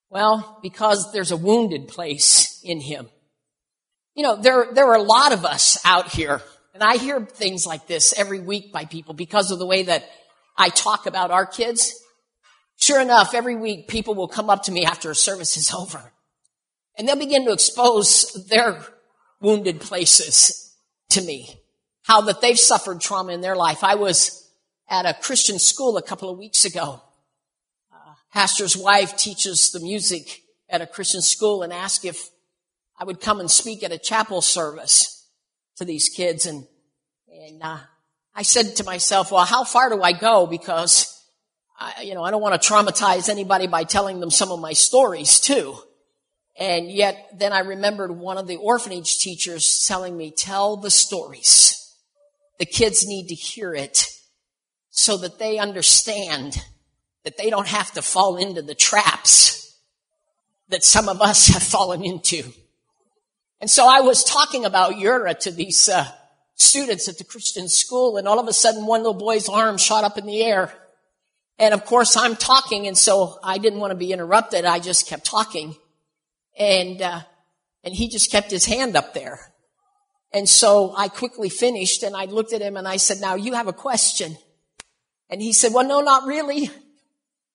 Well, 0.10 0.60
because 0.62 1.12
there's 1.12 1.32
a 1.32 1.38
wounded 1.38 1.88
place 1.88 2.60
in 2.64 2.82
him. 2.82 3.10
You 4.16 4.24
know, 4.24 4.42
there, 4.42 4.68
there 4.74 4.88
are 4.88 4.96
a 4.96 5.04
lot 5.04 5.34
of 5.34 5.46
us 5.46 5.80
out 5.86 6.10
here, 6.10 6.42
and 6.74 6.84
I 6.84 6.98
hear 6.98 7.26
things 7.26 7.66
like 7.66 7.88
this 7.88 8.14
every 8.18 8.40
week 8.40 8.74
by 8.74 8.86
people 8.86 9.14
because 9.14 9.52
of 9.52 9.60
the 9.60 9.68
way 9.68 9.84
that 9.84 10.10
I 10.58 10.70
talk 10.70 11.06
about 11.06 11.32
our 11.32 11.46
kids. 11.46 11.94
Sure 12.80 13.02
enough, 13.02 13.34
every 13.34 13.58
week 13.58 13.90
people 13.90 14.16
will 14.16 14.30
come 14.30 14.50
up 14.50 14.64
to 14.64 14.72
me 14.72 14.86
after 14.86 15.12
a 15.12 15.16
service 15.16 15.58
is 15.58 15.74
over, 15.78 16.14
and 16.98 17.08
they'll 17.08 17.18
begin 17.18 17.46
to 17.46 17.52
expose 17.52 18.46
their 18.50 18.82
wounded 19.42 19.82
places 19.82 20.76
to 21.10 21.22
me. 21.22 21.60
How 22.04 22.22
that 22.22 22.42
they've 22.42 22.58
suffered 22.58 23.02
trauma 23.02 23.34
in 23.34 23.42
their 23.42 23.56
life. 23.56 23.84
I 23.84 23.96
was 23.96 24.50
at 24.90 25.06
a 25.06 25.14
Christian 25.22 25.60
school 25.60 25.98
a 25.98 26.02
couple 26.02 26.30
of 26.30 26.40
weeks 26.40 26.66
ago. 26.66 27.02
Uh, 27.94 28.14
pastor's 28.34 28.76
wife 28.76 29.16
teaches 29.16 29.72
the 29.72 29.80
music 29.80 30.42
at 30.70 30.82
a 30.82 30.88
Christian 30.88 31.22
school 31.22 31.62
and 31.62 31.72
asked 31.72 32.06
if 32.06 32.30
I 32.98 33.04
would 33.04 33.22
come 33.22 33.40
and 33.40 33.52
speak 33.52 33.84
at 33.84 33.92
a 33.92 33.98
chapel 33.98 34.42
service 34.42 35.28
to 35.76 35.86
these 35.86 36.10
kids 36.10 36.46
and, 36.46 36.66
and, 37.28 37.62
uh, 37.62 37.78
I 38.34 38.44
said 38.44 38.78
to 38.78 38.84
myself, 38.86 39.32
well, 39.32 39.44
how 39.44 39.66
far 39.66 39.90
do 39.90 40.02
I 40.02 40.14
go? 40.14 40.48
Because 40.48 41.19
I, 41.80 42.02
you 42.04 42.14
know, 42.14 42.24
I 42.24 42.32
don't 42.32 42.42
want 42.42 42.62
to 42.62 42.68
traumatize 42.68 43.30
anybody 43.30 43.68
by 43.68 43.86
telling 43.86 44.20
them 44.20 44.30
some 44.30 44.52
of 44.52 44.60
my 44.60 44.74
stories 44.74 45.40
too. 45.40 45.78
And 46.58 46.92
yet 46.92 47.30
then 47.38 47.54
I 47.54 47.60
remembered 47.60 48.12
one 48.12 48.38
of 48.38 48.48
the 48.48 48.58
orphanage 48.58 49.20
teachers 49.20 49.86
telling 49.88 50.18
me, 50.18 50.30
tell 50.30 50.76
the 50.76 50.92
stories. 50.92 51.96
The 52.58 52.66
kids 52.66 53.08
need 53.08 53.30
to 53.30 53.36
hear 53.36 53.74
it 53.74 54.08
so 54.90 55.16
that 55.18 55.40
they 55.40 55.58
understand 55.58 56.58
that 57.24 57.38
they 57.38 57.50
don't 57.50 57.68
have 57.68 57.92
to 57.94 58.02
fall 58.02 58.36
into 58.36 58.62
the 58.62 58.76
traps 58.76 59.78
that 60.68 60.84
some 60.84 61.08
of 61.08 61.22
us 61.22 61.48
have 61.48 61.64
fallen 61.64 62.04
into. 62.04 62.44
And 63.62 63.70
so 63.70 63.88
I 63.88 64.02
was 64.02 64.24
talking 64.24 64.66
about 64.66 64.98
Yura 64.98 65.34
to 65.36 65.52
these 65.52 65.88
uh, 65.88 66.06
students 66.56 67.08
at 67.08 67.18
the 67.18 67.24
Christian 67.24 67.70
school, 67.70 68.18
and 68.18 68.28
all 68.28 68.40
of 68.40 68.48
a 68.48 68.54
sudden 68.54 68.86
one 68.86 69.02
little 69.02 69.14
boy's 69.14 69.48
arm 69.48 69.78
shot 69.78 70.04
up 70.04 70.18
in 70.18 70.26
the 70.26 70.44
air. 70.44 70.74
And 71.60 71.74
of 71.74 71.86
course 71.86 72.16
I'm 72.16 72.38
talking, 72.38 72.88
and 72.88 72.98
so 72.98 73.38
I 73.44 73.58
didn't 73.58 73.80
want 73.80 73.92
to 73.92 73.98
be 73.98 74.14
interrupted. 74.14 74.64
I 74.64 74.80
just 74.80 75.08
kept 75.08 75.26
talking. 75.26 75.76
And, 76.58 77.02
uh, 77.02 77.22
and 77.84 77.94
he 77.94 78.10
just 78.10 78.32
kept 78.32 78.50
his 78.50 78.66
hand 78.66 78.96
up 78.96 79.14
there. 79.14 79.40
And 80.32 80.48
so 80.48 80.94
I 80.96 81.10
quickly 81.10 81.50
finished 81.50 82.04
and 82.04 82.16
I 82.16 82.26
looked 82.26 82.54
at 82.54 82.62
him 82.62 82.78
and 82.78 82.88
I 82.88 82.98
said, 82.98 83.20
now 83.20 83.36
you 83.36 83.54
have 83.54 83.68
a 83.68 83.74
question. 83.74 84.38
And 85.30 85.42
he 85.42 85.54
said, 85.54 85.74
well, 85.74 85.88
no, 85.88 86.02
not 86.02 86.26
really. 86.26 86.70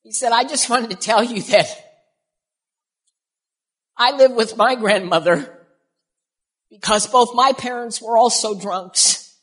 He 0.03 0.12
said, 0.12 0.33
I 0.33 0.45
just 0.45 0.69
wanted 0.69 0.90
to 0.90 0.97
tell 0.97 1.23
you 1.25 1.43
that 1.43 1.67
I 3.97 4.17
live 4.17 4.33
with 4.33 4.57
my 4.57 4.75
grandmother 4.75 5.67
because 6.69 7.07
both 7.07 7.31
my 7.35 7.53
parents 7.57 8.03
were 8.03 8.19
also 8.19 8.59
drunks. 8.59 9.35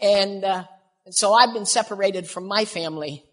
And, 0.00 0.42
uh, 0.42 0.64
and 1.04 1.14
so 1.14 1.34
I've 1.34 1.52
been 1.52 1.66
separated 1.66 2.28
from 2.28 2.48
my 2.48 2.64
family. 2.64 3.25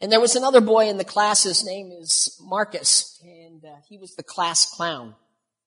And 0.00 0.12
there 0.12 0.20
was 0.20 0.36
another 0.36 0.60
boy 0.60 0.88
in 0.88 0.98
the 0.98 1.04
class, 1.04 1.44
his 1.44 1.64
name 1.64 1.90
is 1.90 2.38
Marcus, 2.42 3.18
and 3.24 3.64
uh, 3.64 3.76
he 3.88 3.96
was 3.96 4.14
the 4.14 4.22
class 4.22 4.70
clown. 4.70 5.14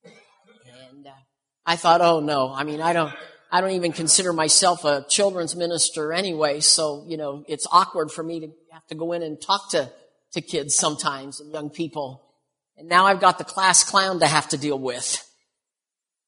And 0.04 1.08
uh, 1.08 1.12
I 1.66 1.76
thought, 1.76 2.02
oh 2.02 2.20
no, 2.20 2.54
I 2.54 2.64
mean, 2.64 2.80
I 2.80 2.94
don't, 2.94 3.14
I 3.52 3.60
don't 3.60 3.72
even 3.72 3.92
consider 3.92 4.32
myself 4.32 4.86
a 4.86 5.04
children's 5.10 5.56
minister 5.56 6.14
anyway, 6.14 6.60
so, 6.60 7.06
you 7.08 7.18
know, 7.18 7.44
it's 7.48 7.66
awkward 7.72 8.12
for 8.12 8.24
me 8.24 8.40
to 8.42 8.48
have 8.72 8.86
to 8.88 8.96
go 8.96 9.14
in 9.14 9.24
and 9.24 9.42
talk 9.42 9.72
to, 9.72 9.92
to 10.34 10.42
kids 10.42 10.76
sometimes 10.76 11.40
and 11.40 11.52
young 11.52 11.72
people. 11.72 12.24
And 12.78 12.88
now 12.88 13.08
I've 13.08 13.20
got 13.20 13.40
the 13.40 13.44
class 13.44 13.84
clown 13.84 14.20
to 14.20 14.28
have 14.28 14.50
to 14.50 14.58
deal 14.58 14.78
with. 14.78 15.26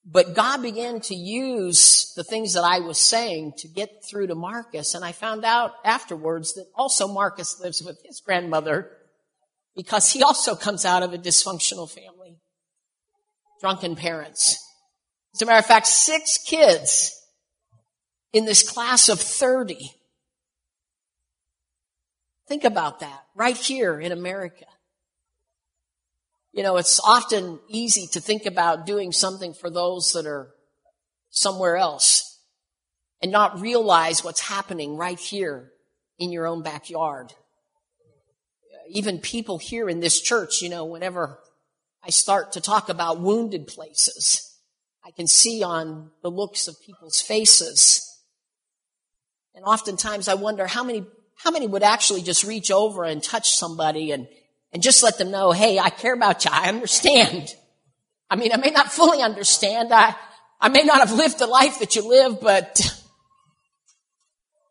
But 0.04 0.34
God 0.34 0.62
began 0.62 1.00
to 1.02 1.16
use 1.16 2.14
the 2.16 2.24
things 2.24 2.54
that 2.54 2.64
I 2.64 2.80
was 2.80 2.98
saying 2.98 3.54
to 3.58 3.68
get 3.68 4.04
through 4.10 4.28
to 4.28 4.36
Marcus. 4.36 4.96
And 4.96 5.06
I 5.06 5.12
found 5.12 5.46
out 5.46 5.74
afterwards 5.86 6.54
that 6.56 6.66
also 6.76 7.08
Marcus 7.08 7.60
lives 7.60 7.84
with 7.84 8.02
his 8.04 8.20
grandmother 8.20 8.92
because 9.76 10.12
he 10.12 10.24
also 10.24 10.56
comes 10.56 10.86
out 10.86 11.04
of 11.04 11.14
a 11.14 11.18
dysfunctional 11.18 11.90
family. 11.90 12.38
Drunken 13.60 13.96
parents. 13.96 14.58
As 15.36 15.42
a 15.44 15.46
matter 15.46 15.60
of 15.60 15.66
fact, 15.66 15.86
six 15.86 16.40
kids 16.40 17.16
in 18.34 18.46
this 18.46 18.68
class 18.68 19.08
of 19.08 19.20
30. 19.20 19.78
Think 22.48 22.64
about 22.64 23.02
that 23.02 23.24
right 23.36 23.56
here 23.56 24.00
in 24.00 24.12
America. 24.12 24.66
You 26.54 26.64
know, 26.64 26.78
it's 26.78 27.00
often 27.00 27.60
easy 27.70 28.08
to 28.08 28.20
think 28.20 28.46
about 28.46 28.86
doing 28.86 29.12
something 29.12 29.54
for 29.54 29.70
those 29.70 30.12
that 30.14 30.26
are 30.26 30.54
somewhere 31.30 31.78
else 31.78 32.40
and 33.22 33.32
not 33.32 33.62
realize 33.62 34.24
what's 34.24 34.42
happening 34.42 34.98
right 34.98 35.20
here 35.20 35.72
in 36.20 36.32
your 36.32 36.46
own 36.46 36.62
backyard. 36.62 37.34
Even 38.90 39.20
people 39.20 39.60
here 39.60 39.88
in 39.88 40.02
this 40.02 40.20
church, 40.20 40.62
you 40.62 40.68
know, 40.68 40.84
whenever 40.84 41.40
I 42.04 42.10
start 42.10 42.52
to 42.54 42.62
talk 42.62 42.90
about 42.90 43.22
wounded 43.22 43.68
places, 43.68 44.58
I 45.06 45.12
can 45.12 45.28
see 45.28 45.64
on 45.64 46.12
the 46.22 46.32
looks 46.32 46.68
of 46.68 46.82
people's 46.82 47.22
faces. 47.22 48.06
And 49.56 49.64
oftentimes 49.64 50.28
I 50.28 50.34
wonder 50.34 50.68
how 50.68 50.84
many, 50.84 51.06
how 51.38 51.52
many 51.52 51.68
would 51.68 51.84
actually 51.84 52.24
just 52.24 52.44
reach 52.44 52.72
over 52.72 53.06
and 53.06 53.24
touch 53.24 53.52
somebody 53.52 54.12
and 54.12 54.28
and 54.74 54.82
just 54.82 55.04
let 55.04 55.18
them 55.18 55.32
know, 55.32 55.52
hey, 55.52 55.80
I 55.80 55.90
care 55.90 56.14
about 56.14 56.46
you. 56.46 56.52
I 56.54 56.70
understand. 56.70 57.54
I 58.30 58.36
mean, 58.36 58.54
I 58.54 58.58
may 58.58 58.70
not 58.70 58.92
fully 58.92 59.22
understand. 59.22 59.92
I, 59.92 60.16
I 60.60 60.70
may 60.70 60.84
not 60.84 61.00
have 61.00 61.12
lived 61.12 61.40
the 61.40 61.48
life 61.48 61.80
that 61.80 61.96
you 61.96 62.08
live, 62.08 62.40
but 62.40 62.80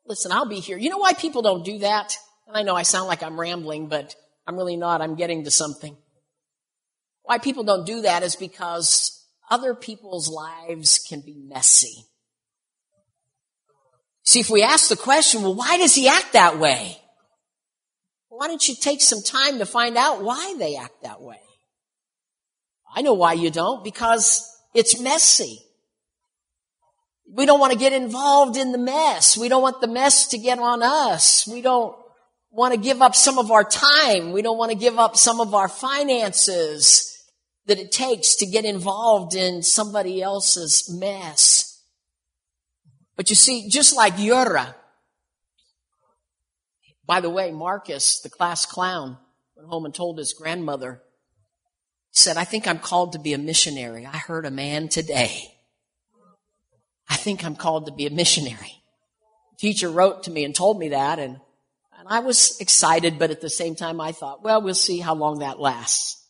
listen, 0.07 0.33
I'll 0.33 0.49
be 0.49 0.61
here. 0.61 0.79
You 0.79 0.89
know 0.89 0.99
why 0.99 1.13
people 1.13 1.43
don't 1.43 1.65
do 1.65 1.79
that? 1.81 2.17
And 2.47 2.57
I 2.57 2.63
know 2.63 2.75
I 2.75 2.83
sound 2.83 3.09
like 3.09 3.23
I'm 3.23 3.39
rambling, 3.39 3.89
but 3.89 4.15
I'm 4.47 4.57
really 4.57 4.77
not. 4.77 5.03
I'm 5.03 5.15
getting 5.15 5.45
to 5.45 5.51
something. 5.51 5.97
Why 7.23 7.39
people 7.39 7.65
don't 7.65 7.87
do 7.87 8.03
that 8.03 8.23
is 8.23 8.35
because 8.35 9.25
other 9.51 9.75
people's 9.75 10.29
lives 10.29 10.99
can 10.99 11.21
be 11.21 11.37
messy. 11.37 12.07
See, 14.23 14.41
if 14.41 14.49
we 14.49 14.63
ask 14.63 14.89
the 14.89 14.97
question, 14.97 15.43
well, 15.43 15.55
why 15.55 15.77
does 15.77 15.95
he 15.95 16.09
act 16.09 16.33
that 16.33 16.59
way? 16.59 17.01
Why 18.41 18.47
don't 18.47 18.67
you 18.67 18.75
take 18.75 19.03
some 19.03 19.21
time 19.23 19.59
to 19.59 19.67
find 19.67 19.99
out 19.99 20.23
why 20.23 20.55
they 20.59 20.75
act 20.75 21.03
that 21.03 21.21
way? 21.21 21.43
I 22.91 23.03
know 23.03 23.13
why 23.13 23.35
you 23.35 23.51
don't, 23.51 23.85
because 23.85 24.51
it's 24.73 24.99
messy. 24.99 25.59
We 27.31 27.45
don't 27.45 27.61
want 27.61 27.75
to 27.75 27.79
get 27.79 27.93
involved 27.93 28.57
in 28.57 28.73
the 28.73 28.79
mess. 28.79 29.37
We 29.37 29.51
don't 29.51 29.61
want 29.61 29.83
the 29.83 29.89
mess 29.89 30.29
to 30.29 30.39
get 30.39 30.59
on 30.59 30.83
us. 30.83 31.47
We 31.47 31.61
don't 31.61 31.95
want 32.51 32.73
to 32.73 32.81
give 32.81 33.03
up 33.03 33.15
some 33.15 33.39
of 33.39 33.51
our 33.51 33.63
time. 33.63 34.33
We 34.33 34.41
don't 34.41 34.57
want 34.57 34.73
to 34.73 34.79
give 34.79 34.99
up 34.99 35.19
some 35.19 35.39
of 35.39 35.55
our 35.55 35.69
finances 35.69 37.15
that 37.67 37.79
it 37.79 37.93
takes 37.93 38.37
to 38.37 38.47
get 38.47 38.65
involved 38.65 39.35
in 39.35 39.63
somebody 39.63 40.23
else's 40.23 40.89
mess. 40.99 41.79
But 43.17 43.29
you 43.29 43.37
see, 43.37 43.69
just 43.69 43.95
like 43.95 44.19
Yura, 44.19 44.77
by 47.11 47.21
the 47.21 47.29
way, 47.29 47.51
Marcus, 47.51 48.21
the 48.21 48.31
class 48.31 48.65
clown, 48.65 49.19
went 49.57 49.69
home 49.69 49.85
and 49.85 49.93
told 49.93 50.17
his 50.17 50.33
grandmother, 50.33 51.03
said, 52.13 52.37
I 52.37 52.45
think 52.45 52.69
I'm 52.69 52.79
called 52.79 53.15
to 53.15 53.19
be 53.19 53.33
a 53.33 53.39
missionary. 53.39 54.07
I 54.07 54.17
heard 54.17 54.47
a 54.47 54.51
man 54.53 54.89
today. 54.89 55.43
I 57.09 57.17
think 57.17 57.45
I'm 57.45 57.57
called 57.57 57.87
to 57.87 57.93
be 57.93 58.07
a 58.07 58.11
missionary. 58.11 58.81
teacher 59.59 59.91
wrote 59.91 60.23
to 60.23 60.31
me 60.31 60.45
and 60.45 60.55
told 60.55 60.79
me 60.79 60.91
that 60.91 61.19
and, 61.19 61.41
and 61.99 62.07
I 62.07 62.21
was 62.21 62.57
excited, 62.61 63.19
but 63.19 63.33
at 63.33 63.41
the 63.41 63.51
same 63.51 63.75
time 63.75 64.01
I 64.01 64.13
thought, 64.13 64.45
well, 64.45 64.63
we'll 64.63 64.75
see 64.75 65.01
how 65.01 65.17
long 65.17 65.41
that 65.41 65.59
lasts. 65.59 66.25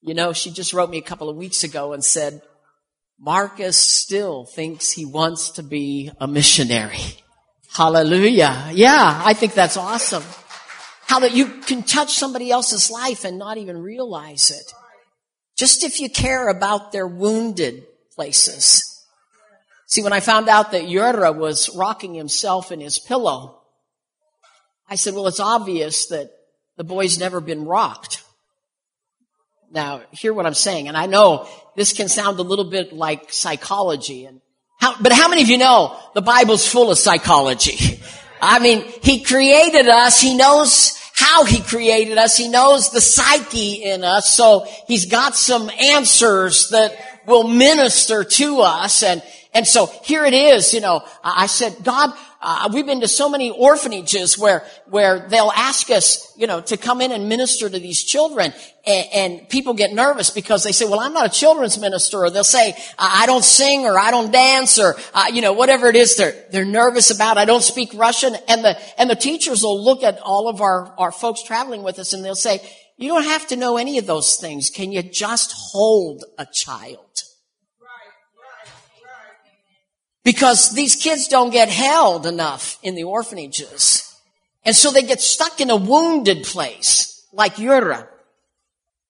You 0.00 0.14
know, 0.14 0.32
she 0.32 0.50
just 0.50 0.72
wrote 0.72 0.88
me 0.88 0.96
a 0.96 1.02
couple 1.02 1.28
of 1.28 1.36
weeks 1.36 1.64
ago 1.64 1.92
and 1.92 2.02
said, 2.02 2.40
Marcus 3.18 3.76
still 3.76 4.46
thinks 4.46 4.90
he 4.90 5.04
wants 5.04 5.50
to 5.50 5.62
be 5.62 6.12
a 6.18 6.26
missionary. 6.26 7.18
Hallelujah. 7.78 8.70
Yeah, 8.72 9.22
I 9.24 9.34
think 9.34 9.54
that's 9.54 9.76
awesome. 9.76 10.24
How 11.06 11.20
that 11.20 11.32
you 11.32 11.46
can 11.46 11.84
touch 11.84 12.14
somebody 12.14 12.50
else's 12.50 12.90
life 12.90 13.24
and 13.24 13.38
not 13.38 13.56
even 13.56 13.78
realize 13.80 14.50
it. 14.50 14.72
Just 15.56 15.84
if 15.84 16.00
you 16.00 16.10
care 16.10 16.48
about 16.48 16.90
their 16.90 17.06
wounded 17.06 17.86
places. 18.16 18.82
See, 19.86 20.02
when 20.02 20.12
I 20.12 20.18
found 20.18 20.48
out 20.48 20.72
that 20.72 20.88
Yura 20.88 21.30
was 21.30 21.70
rocking 21.76 22.14
himself 22.14 22.72
in 22.72 22.80
his 22.80 22.98
pillow, 22.98 23.60
I 24.90 24.96
said, 24.96 25.14
well, 25.14 25.28
it's 25.28 25.38
obvious 25.38 26.06
that 26.08 26.32
the 26.78 26.84
boy's 26.84 27.20
never 27.20 27.40
been 27.40 27.64
rocked. 27.64 28.24
Now, 29.70 30.02
hear 30.10 30.34
what 30.34 30.46
I'm 30.46 30.54
saying, 30.54 30.88
and 30.88 30.96
I 30.96 31.06
know 31.06 31.48
this 31.76 31.92
can 31.92 32.08
sound 32.08 32.40
a 32.40 32.42
little 32.42 32.68
bit 32.68 32.92
like 32.92 33.32
psychology, 33.32 34.24
and 34.24 34.40
how, 34.78 35.00
but 35.00 35.12
how 35.12 35.28
many 35.28 35.42
of 35.42 35.48
you 35.48 35.58
know 35.58 35.98
the 36.14 36.22
Bible's 36.22 36.66
full 36.66 36.90
of 36.90 36.98
psychology? 36.98 38.00
I 38.40 38.60
mean, 38.60 38.84
He 39.02 39.22
created 39.22 39.88
us, 39.88 40.20
He 40.20 40.36
knows 40.36 40.96
how 41.14 41.44
He 41.44 41.60
created 41.60 42.16
us, 42.16 42.36
He 42.36 42.48
knows 42.48 42.90
the 42.90 43.00
psyche 43.00 43.82
in 43.82 44.04
us, 44.04 44.32
so 44.32 44.66
He's 44.86 45.06
got 45.06 45.34
some 45.36 45.68
answers 45.70 46.70
that 46.70 46.96
will 47.26 47.46
minister 47.46 48.24
to 48.24 48.60
us, 48.60 49.02
and, 49.02 49.22
and 49.52 49.66
so 49.66 49.86
here 50.04 50.24
it 50.24 50.34
is, 50.34 50.72
you 50.72 50.80
know, 50.80 51.04
I 51.22 51.46
said, 51.46 51.76
God, 51.82 52.12
uh, 52.40 52.68
we've 52.72 52.86
been 52.86 53.00
to 53.00 53.08
so 53.08 53.28
many 53.28 53.50
orphanages 53.50 54.38
where 54.38 54.64
where 54.86 55.26
they'll 55.28 55.52
ask 55.56 55.90
us, 55.90 56.32
you 56.36 56.46
know, 56.46 56.60
to 56.60 56.76
come 56.76 57.00
in 57.00 57.10
and 57.10 57.28
minister 57.28 57.68
to 57.68 57.78
these 57.80 58.04
children, 58.04 58.52
and, 58.86 59.06
and 59.12 59.48
people 59.48 59.74
get 59.74 59.92
nervous 59.92 60.30
because 60.30 60.62
they 60.62 60.70
say, 60.70 60.84
"Well, 60.84 61.00
I'm 61.00 61.12
not 61.12 61.26
a 61.26 61.30
children's 61.30 61.80
minister," 61.80 62.18
or 62.18 62.30
they'll 62.30 62.44
say, 62.44 62.76
"I 62.96 63.26
don't 63.26 63.44
sing," 63.44 63.86
or 63.86 63.98
"I 63.98 64.12
don't 64.12 64.30
dance," 64.30 64.78
or 64.78 64.94
uh, 65.14 65.26
you 65.32 65.42
know, 65.42 65.52
whatever 65.52 65.88
it 65.88 65.96
is 65.96 66.16
they're 66.16 66.34
they're 66.52 66.64
nervous 66.64 67.10
about. 67.10 67.38
I 67.38 67.44
don't 67.44 67.62
speak 67.62 67.90
Russian, 67.94 68.36
and 68.46 68.64
the 68.64 68.78
and 69.00 69.10
the 69.10 69.16
teachers 69.16 69.64
will 69.64 69.82
look 69.82 70.04
at 70.04 70.20
all 70.20 70.48
of 70.48 70.60
our 70.60 70.94
our 70.96 71.10
folks 71.10 71.42
traveling 71.42 71.82
with 71.82 71.98
us, 71.98 72.12
and 72.12 72.24
they'll 72.24 72.36
say, 72.36 72.60
"You 72.96 73.08
don't 73.08 73.24
have 73.24 73.48
to 73.48 73.56
know 73.56 73.78
any 73.78 73.98
of 73.98 74.06
those 74.06 74.36
things. 74.36 74.70
Can 74.70 74.92
you 74.92 75.02
just 75.02 75.52
hold 75.72 76.24
a 76.38 76.46
child?" 76.46 77.24
Because 80.28 80.72
these 80.74 80.94
kids 80.94 81.26
don't 81.26 81.48
get 81.48 81.70
held 81.70 82.26
enough 82.26 82.78
in 82.82 82.94
the 82.94 83.04
orphanages. 83.04 84.14
And 84.62 84.76
so 84.76 84.90
they 84.90 85.02
get 85.02 85.22
stuck 85.22 85.58
in 85.58 85.70
a 85.70 85.76
wounded 85.76 86.44
place, 86.44 87.26
like 87.32 87.58
Yura. 87.58 88.06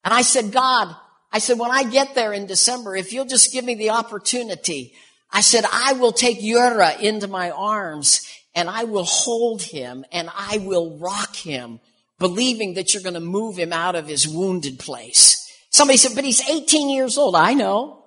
And 0.05 0.15
I 0.15 0.23
said, 0.23 0.53
God, 0.53 0.95
I 1.33 1.41
said, 1.41 1.59
when 1.59 1.73
I 1.73 1.83
get 1.83 2.15
there 2.15 2.33
in 2.33 2.47
December, 2.47 2.95
if 2.95 3.13
you'll 3.13 3.25
just 3.25 3.53
give 3.53 3.65
me 3.65 3.75
the 3.75 3.91
opportunity, 3.91 4.95
I 5.33 5.41
said, 5.41 5.65
I 5.73 5.95
will 5.95 6.13
take 6.13 6.41
Yura 6.41 6.97
into 7.01 7.27
my 7.27 7.51
arms 7.51 8.25
and 8.55 8.71
I 8.71 8.85
will 8.85 9.03
hold 9.03 9.61
him 9.61 10.05
and 10.13 10.31
I 10.33 10.59
will 10.59 10.99
rock 10.99 11.35
him, 11.35 11.81
believing 12.21 12.75
that 12.75 12.95
you're 12.95 13.03
going 13.03 13.15
to 13.15 13.21
move 13.21 13.57
him 13.57 13.73
out 13.73 13.97
of 13.97 14.07
his 14.07 14.29
wounded 14.29 14.79
place. 14.79 15.53
Somebody 15.71 15.97
said, 15.97 16.15
but 16.15 16.23
he's 16.23 16.49
18 16.49 16.89
years 16.89 17.19
old. 17.19 17.35
I 17.35 17.55
know. 17.55 18.05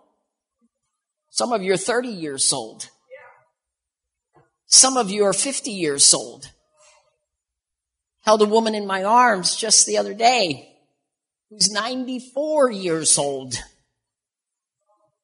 Some 1.29 1.51
of 1.51 1.61
you 1.61 1.73
are 1.73 1.77
30 1.77 2.07
years 2.07 2.53
old. 2.53 2.87
Some 4.71 4.95
of 4.95 5.11
you 5.11 5.25
are 5.25 5.33
50 5.33 5.69
years 5.69 6.13
old. 6.13 6.49
Held 8.21 8.41
a 8.41 8.45
woman 8.45 8.73
in 8.73 8.87
my 8.87 9.03
arms 9.03 9.55
just 9.55 9.85
the 9.85 9.97
other 9.97 10.13
day 10.13 10.69
who's 11.49 11.69
94 11.69 12.71
years 12.71 13.17
old. 13.17 13.55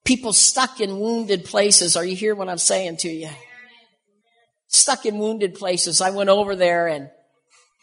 People 0.03 0.33
stuck 0.33 0.81
in 0.81 0.99
wounded 0.99 1.45
places. 1.45 1.95
Are 1.95 2.03
you 2.03 2.15
hearing 2.15 2.37
what 2.37 2.49
I'm 2.49 2.57
saying 2.57 2.97
to 2.97 3.09
you? 3.09 3.29
Stuck 4.67 5.05
in 5.05 5.17
wounded 5.17 5.55
places. 5.55 6.01
I 6.01 6.09
went 6.09 6.29
over 6.29 6.53
there 6.55 6.87
and 6.87 7.09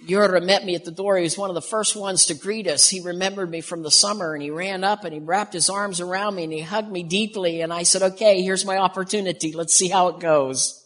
Yura 0.04 0.42
met 0.42 0.66
me 0.66 0.74
at 0.74 0.84
the 0.84 0.90
door. 0.90 1.16
He 1.16 1.22
was 1.22 1.38
one 1.38 1.48
of 1.48 1.54
the 1.54 1.62
first 1.62 1.96
ones 1.96 2.26
to 2.26 2.34
greet 2.34 2.66
us. 2.66 2.90
He 2.90 3.00
remembered 3.00 3.50
me 3.50 3.62
from 3.62 3.82
the 3.82 3.90
summer 3.90 4.34
and 4.34 4.42
he 4.42 4.50
ran 4.50 4.84
up 4.84 5.04
and 5.04 5.14
he 5.14 5.20
wrapped 5.20 5.54
his 5.54 5.70
arms 5.70 6.00
around 6.00 6.34
me 6.34 6.44
and 6.44 6.52
he 6.52 6.60
hugged 6.60 6.92
me 6.92 7.02
deeply. 7.02 7.62
And 7.62 7.72
I 7.72 7.84
said, 7.84 8.02
okay, 8.02 8.42
here's 8.42 8.66
my 8.66 8.76
opportunity. 8.76 9.54
Let's 9.54 9.72
see 9.72 9.88
how 9.88 10.08
it 10.08 10.20
goes. 10.20 10.83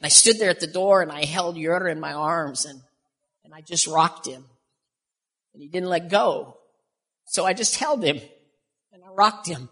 And 0.00 0.06
I 0.06 0.08
stood 0.08 0.38
there 0.38 0.50
at 0.50 0.60
the 0.60 0.66
door 0.66 1.02
and 1.02 1.12
I 1.12 1.24
held 1.24 1.58
Yura 1.58 1.92
in 1.92 2.00
my 2.00 2.14
arms 2.14 2.64
and, 2.64 2.80
and 3.44 3.52
I 3.52 3.60
just 3.60 3.86
rocked 3.86 4.26
him. 4.26 4.44
And 5.52 5.62
he 5.62 5.68
didn't 5.68 5.90
let 5.90 6.08
go. 6.08 6.56
So 7.26 7.44
I 7.44 7.52
just 7.52 7.76
held 7.76 8.02
him 8.02 8.18
and 8.92 9.02
I 9.04 9.08
rocked 9.08 9.46
him. 9.46 9.68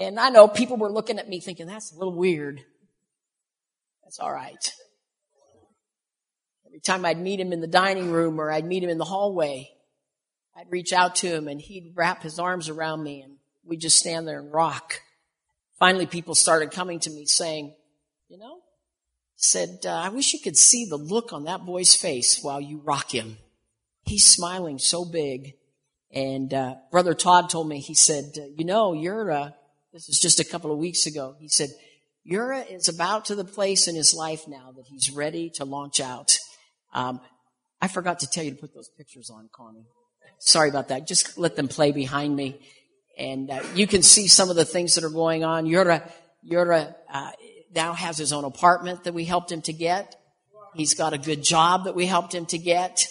And 0.00 0.18
I 0.18 0.30
know 0.30 0.48
people 0.48 0.78
were 0.78 0.90
looking 0.90 1.18
at 1.18 1.28
me 1.28 1.40
thinking, 1.40 1.66
that's 1.66 1.92
a 1.92 1.98
little 1.98 2.14
weird. 2.14 2.62
That's 4.02 4.18
all 4.18 4.32
right. 4.32 4.72
Every 6.66 6.80
time 6.80 7.04
I'd 7.04 7.20
meet 7.20 7.40
him 7.40 7.52
in 7.52 7.60
the 7.60 7.66
dining 7.66 8.10
room 8.10 8.40
or 8.40 8.50
I'd 8.50 8.64
meet 8.64 8.82
him 8.82 8.90
in 8.90 8.98
the 8.98 9.04
hallway, 9.04 9.70
I'd 10.56 10.70
reach 10.70 10.92
out 10.92 11.16
to 11.16 11.26
him 11.26 11.48
and 11.48 11.60
he'd 11.60 11.92
wrap 11.94 12.22
his 12.22 12.38
arms 12.38 12.70
around 12.70 13.02
me 13.02 13.20
and 13.20 13.36
we'd 13.64 13.80
just 13.80 13.98
stand 13.98 14.26
there 14.26 14.40
and 14.40 14.52
rock. 14.52 15.02
Finally, 15.78 16.06
people 16.06 16.34
started 16.34 16.70
coming 16.70 16.98
to 17.00 17.10
me 17.10 17.26
saying, 17.26 17.74
you 18.28 18.38
know, 18.38 18.60
said, 19.40 19.78
uh, 19.86 19.90
I 19.90 20.08
wish 20.08 20.32
you 20.32 20.40
could 20.40 20.56
see 20.56 20.84
the 20.84 20.96
look 20.96 21.32
on 21.32 21.44
that 21.44 21.64
boy's 21.64 21.94
face 21.94 22.40
while 22.42 22.60
you 22.60 22.82
rock 22.84 23.14
him. 23.14 23.38
He's 24.04 24.26
smiling 24.26 24.78
so 24.78 25.04
big. 25.04 25.54
And 26.12 26.52
uh, 26.52 26.74
Brother 26.90 27.14
Todd 27.14 27.48
told 27.48 27.68
me, 27.68 27.78
he 27.78 27.94
said, 27.94 28.24
uh, 28.36 28.46
you 28.56 28.64
know, 28.64 28.94
you're, 28.94 29.30
uh, 29.30 29.50
this 29.92 30.08
is 30.08 30.18
just 30.18 30.40
a 30.40 30.44
couple 30.44 30.72
of 30.72 30.78
weeks 30.78 31.06
ago, 31.06 31.36
he 31.38 31.48
said, 31.48 31.68
Yura 32.24 32.60
is 32.60 32.88
about 32.88 33.26
to 33.26 33.36
the 33.36 33.44
place 33.44 33.86
in 33.86 33.94
his 33.94 34.12
life 34.12 34.48
now 34.48 34.72
that 34.76 34.86
he's 34.86 35.10
ready 35.10 35.50
to 35.54 35.64
launch 35.64 36.00
out. 36.00 36.36
Um, 36.92 37.20
I 37.80 37.86
forgot 37.86 38.18
to 38.20 38.26
tell 38.28 38.42
you 38.42 38.50
to 38.50 38.56
put 38.56 38.74
those 38.74 38.90
pictures 38.98 39.30
on, 39.30 39.48
Connie. 39.54 39.86
Sorry 40.40 40.68
about 40.68 40.88
that. 40.88 41.06
Just 41.06 41.38
let 41.38 41.54
them 41.54 41.68
play 41.68 41.92
behind 41.92 42.34
me. 42.34 42.60
And 43.16 43.50
uh, 43.50 43.62
you 43.74 43.86
can 43.86 44.02
see 44.02 44.26
some 44.26 44.50
of 44.50 44.56
the 44.56 44.64
things 44.64 44.96
that 44.96 45.04
are 45.04 45.10
going 45.10 45.44
on. 45.44 45.66
Yura, 45.66 46.10
Yura 46.42 46.96
uh, 47.12 47.30
now 47.74 47.92
has 47.92 48.18
his 48.18 48.32
own 48.32 48.44
apartment 48.44 49.04
that 49.04 49.14
we 49.14 49.24
helped 49.24 49.52
him 49.52 49.62
to 49.62 49.72
get. 49.72 50.16
He's 50.74 50.94
got 50.94 51.12
a 51.12 51.18
good 51.18 51.42
job 51.42 51.84
that 51.84 51.94
we 51.94 52.06
helped 52.06 52.34
him 52.34 52.46
to 52.46 52.58
get. 52.58 53.06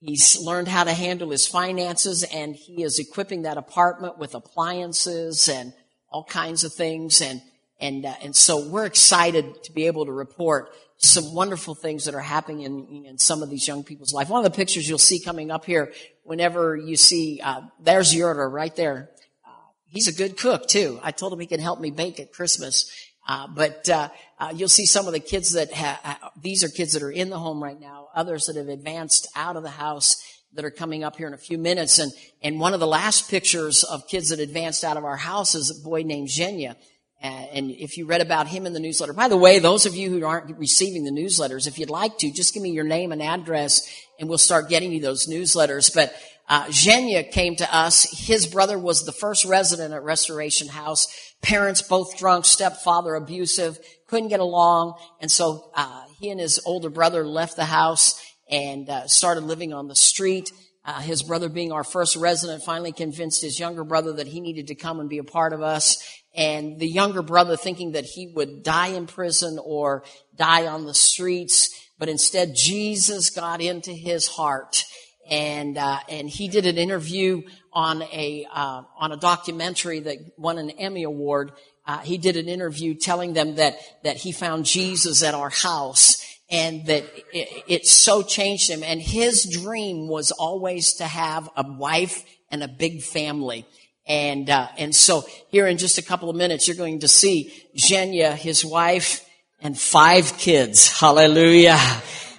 He's 0.00 0.40
learned 0.40 0.68
how 0.68 0.84
to 0.84 0.92
handle 0.92 1.30
his 1.30 1.46
finances 1.46 2.22
and 2.22 2.56
he 2.56 2.82
is 2.82 2.98
equipping 2.98 3.42
that 3.42 3.58
apartment 3.58 4.18
with 4.18 4.34
appliances 4.34 5.48
and 5.48 5.74
all 6.08 6.24
kinds 6.24 6.64
of 6.64 6.72
things. 6.72 7.20
And, 7.20 7.42
and, 7.78 8.06
uh, 8.06 8.14
and 8.22 8.34
so 8.34 8.66
we're 8.66 8.86
excited 8.86 9.62
to 9.64 9.72
be 9.72 9.86
able 9.86 10.06
to 10.06 10.12
report 10.12 10.70
some 10.96 11.34
wonderful 11.34 11.74
things 11.74 12.04
that 12.04 12.14
are 12.14 12.20
happening 12.20 12.62
in, 12.62 13.04
in 13.06 13.18
some 13.18 13.42
of 13.42 13.50
these 13.50 13.66
young 13.66 13.82
people's 13.84 14.12
life. 14.12 14.28
One 14.28 14.44
of 14.44 14.50
the 14.50 14.56
pictures 14.56 14.88
you'll 14.88 14.98
see 14.98 15.18
coming 15.18 15.50
up 15.50 15.64
here, 15.64 15.92
whenever 16.24 16.76
you 16.76 16.96
see, 16.96 17.40
uh, 17.42 17.62
there's 17.80 18.14
Yura 18.14 18.48
right 18.48 18.74
there. 18.76 19.10
Uh, 19.46 19.50
he's 19.86 20.08
a 20.08 20.12
good 20.12 20.36
cook 20.36 20.66
too. 20.66 21.00
I 21.02 21.10
told 21.10 21.32
him 21.32 21.40
he 21.40 21.46
can 21.46 21.60
help 21.60 21.80
me 21.80 21.90
bake 21.90 22.20
at 22.20 22.32
Christmas. 22.32 22.90
Uh, 23.26 23.46
but 23.54 23.88
uh, 23.88 24.08
uh, 24.38 24.52
you'll 24.54 24.68
see 24.68 24.86
some 24.86 25.06
of 25.06 25.12
the 25.12 25.20
kids 25.20 25.52
that 25.52 25.72
ha- 25.72 26.32
these 26.40 26.64
are 26.64 26.68
kids 26.68 26.92
that 26.94 27.02
are 27.02 27.10
in 27.10 27.30
the 27.30 27.38
home 27.38 27.62
right 27.62 27.78
now. 27.80 28.08
Others 28.14 28.46
that 28.46 28.56
have 28.56 28.68
advanced 28.68 29.28
out 29.36 29.56
of 29.56 29.62
the 29.62 29.70
house 29.70 30.16
that 30.54 30.64
are 30.64 30.70
coming 30.70 31.04
up 31.04 31.16
here 31.16 31.28
in 31.28 31.34
a 31.34 31.38
few 31.38 31.58
minutes. 31.58 31.98
And 31.98 32.12
and 32.42 32.58
one 32.58 32.74
of 32.74 32.80
the 32.80 32.86
last 32.86 33.30
pictures 33.30 33.84
of 33.84 34.08
kids 34.08 34.30
that 34.30 34.40
advanced 34.40 34.84
out 34.84 34.96
of 34.96 35.04
our 35.04 35.16
house 35.16 35.54
is 35.54 35.70
a 35.70 35.84
boy 35.84 36.02
named 36.02 36.28
Zhenya. 36.28 36.76
And 37.22 37.70
if 37.70 37.98
you 37.98 38.06
read 38.06 38.22
about 38.22 38.46
him 38.46 38.66
in 38.66 38.72
the 38.72 38.80
newsletter, 38.80 39.12
by 39.12 39.28
the 39.28 39.36
way, 39.36 39.58
those 39.58 39.84
of 39.84 39.94
you 39.94 40.08
who 40.10 40.24
aren't 40.24 40.56
receiving 40.56 41.04
the 41.04 41.10
newsletters, 41.10 41.66
if 41.66 41.78
you'd 41.78 41.90
like 41.90 42.16
to, 42.18 42.30
just 42.30 42.54
give 42.54 42.62
me 42.62 42.70
your 42.70 42.84
name 42.84 43.12
and 43.12 43.22
address, 43.22 43.86
and 44.18 44.28
we'll 44.28 44.38
start 44.38 44.70
getting 44.70 44.90
you 44.90 45.00
those 45.00 45.26
newsletters. 45.26 45.94
But 45.94 46.14
uh, 46.48 46.64
Zhenya 46.66 47.30
came 47.30 47.56
to 47.56 47.74
us. 47.74 48.26
His 48.26 48.46
brother 48.46 48.78
was 48.78 49.04
the 49.04 49.12
first 49.12 49.44
resident 49.44 49.92
at 49.92 50.02
Restoration 50.02 50.68
House. 50.68 51.06
Parents 51.42 51.82
both 51.82 52.18
drunk, 52.18 52.44
stepfather 52.44 53.14
abusive, 53.14 53.78
couldn't 54.06 54.28
get 54.28 54.40
along, 54.40 54.98
and 55.20 55.30
so 55.30 55.70
uh, 55.74 56.04
he 56.18 56.30
and 56.30 56.40
his 56.40 56.60
older 56.64 56.90
brother 56.90 57.26
left 57.26 57.56
the 57.56 57.66
house 57.66 58.20
and 58.50 58.88
uh, 58.88 59.06
started 59.06 59.44
living 59.44 59.72
on 59.72 59.88
the 59.88 59.94
street. 59.94 60.50
Uh, 60.84 61.00
his 61.00 61.22
brother 61.22 61.48
being 61.48 61.72
our 61.72 61.84
first 61.84 62.16
resident 62.16 62.62
finally 62.62 62.92
convinced 62.92 63.42
his 63.42 63.60
younger 63.60 63.84
brother 63.84 64.14
that 64.14 64.26
he 64.26 64.40
needed 64.40 64.68
to 64.68 64.74
come 64.74 64.98
and 64.98 65.10
be 65.10 65.18
a 65.18 65.24
part 65.24 65.52
of 65.52 65.62
us. 65.62 66.02
And 66.34 66.78
the 66.78 66.88
younger 66.88 67.22
brother 67.22 67.56
thinking 67.56 67.92
that 67.92 68.04
he 68.04 68.32
would 68.34 68.62
die 68.62 68.88
in 68.88 69.06
prison 69.06 69.58
or 69.62 70.04
die 70.36 70.66
on 70.66 70.86
the 70.86 70.94
streets, 70.94 71.68
but 71.98 72.08
instead 72.08 72.54
Jesus 72.54 73.30
got 73.30 73.60
into 73.60 73.92
his 73.92 74.26
heart 74.26 74.84
and 75.30 75.78
uh, 75.78 76.00
and 76.08 76.28
he 76.28 76.48
did 76.48 76.66
an 76.66 76.76
interview 76.76 77.42
on 77.72 78.02
a 78.02 78.46
uh, 78.52 78.82
on 78.98 79.12
a 79.12 79.16
documentary 79.16 80.00
that 80.00 80.18
won 80.36 80.58
an 80.58 80.70
Emmy 80.70 81.04
award. 81.04 81.52
Uh, 81.86 81.98
he 81.98 82.18
did 82.18 82.36
an 82.36 82.48
interview 82.48 82.94
telling 82.94 83.32
them 83.32 83.54
that 83.54 83.78
that 84.02 84.16
he 84.16 84.32
found 84.32 84.64
Jesus 84.64 85.22
at 85.22 85.34
our 85.34 85.50
house 85.50 86.19
and 86.50 86.86
that 86.86 87.04
it, 87.32 87.64
it 87.66 87.86
so 87.86 88.22
changed 88.22 88.68
him. 88.68 88.82
And 88.82 89.00
his 89.00 89.44
dream 89.44 90.08
was 90.08 90.30
always 90.32 90.94
to 90.94 91.04
have 91.04 91.48
a 91.56 91.64
wife 91.66 92.24
and 92.50 92.62
a 92.62 92.68
big 92.68 93.02
family. 93.02 93.66
And 94.06 94.50
uh, 94.50 94.68
and 94.76 94.94
so 94.94 95.24
here 95.48 95.66
in 95.66 95.78
just 95.78 95.98
a 95.98 96.02
couple 96.02 96.28
of 96.28 96.36
minutes, 96.36 96.66
you're 96.66 96.76
going 96.76 97.00
to 97.00 97.08
see 97.08 97.52
Zhenya, 97.76 98.34
his 98.34 98.64
wife, 98.64 99.24
and 99.60 99.78
five 99.78 100.36
kids. 100.38 100.98
Hallelujah. 100.98 101.78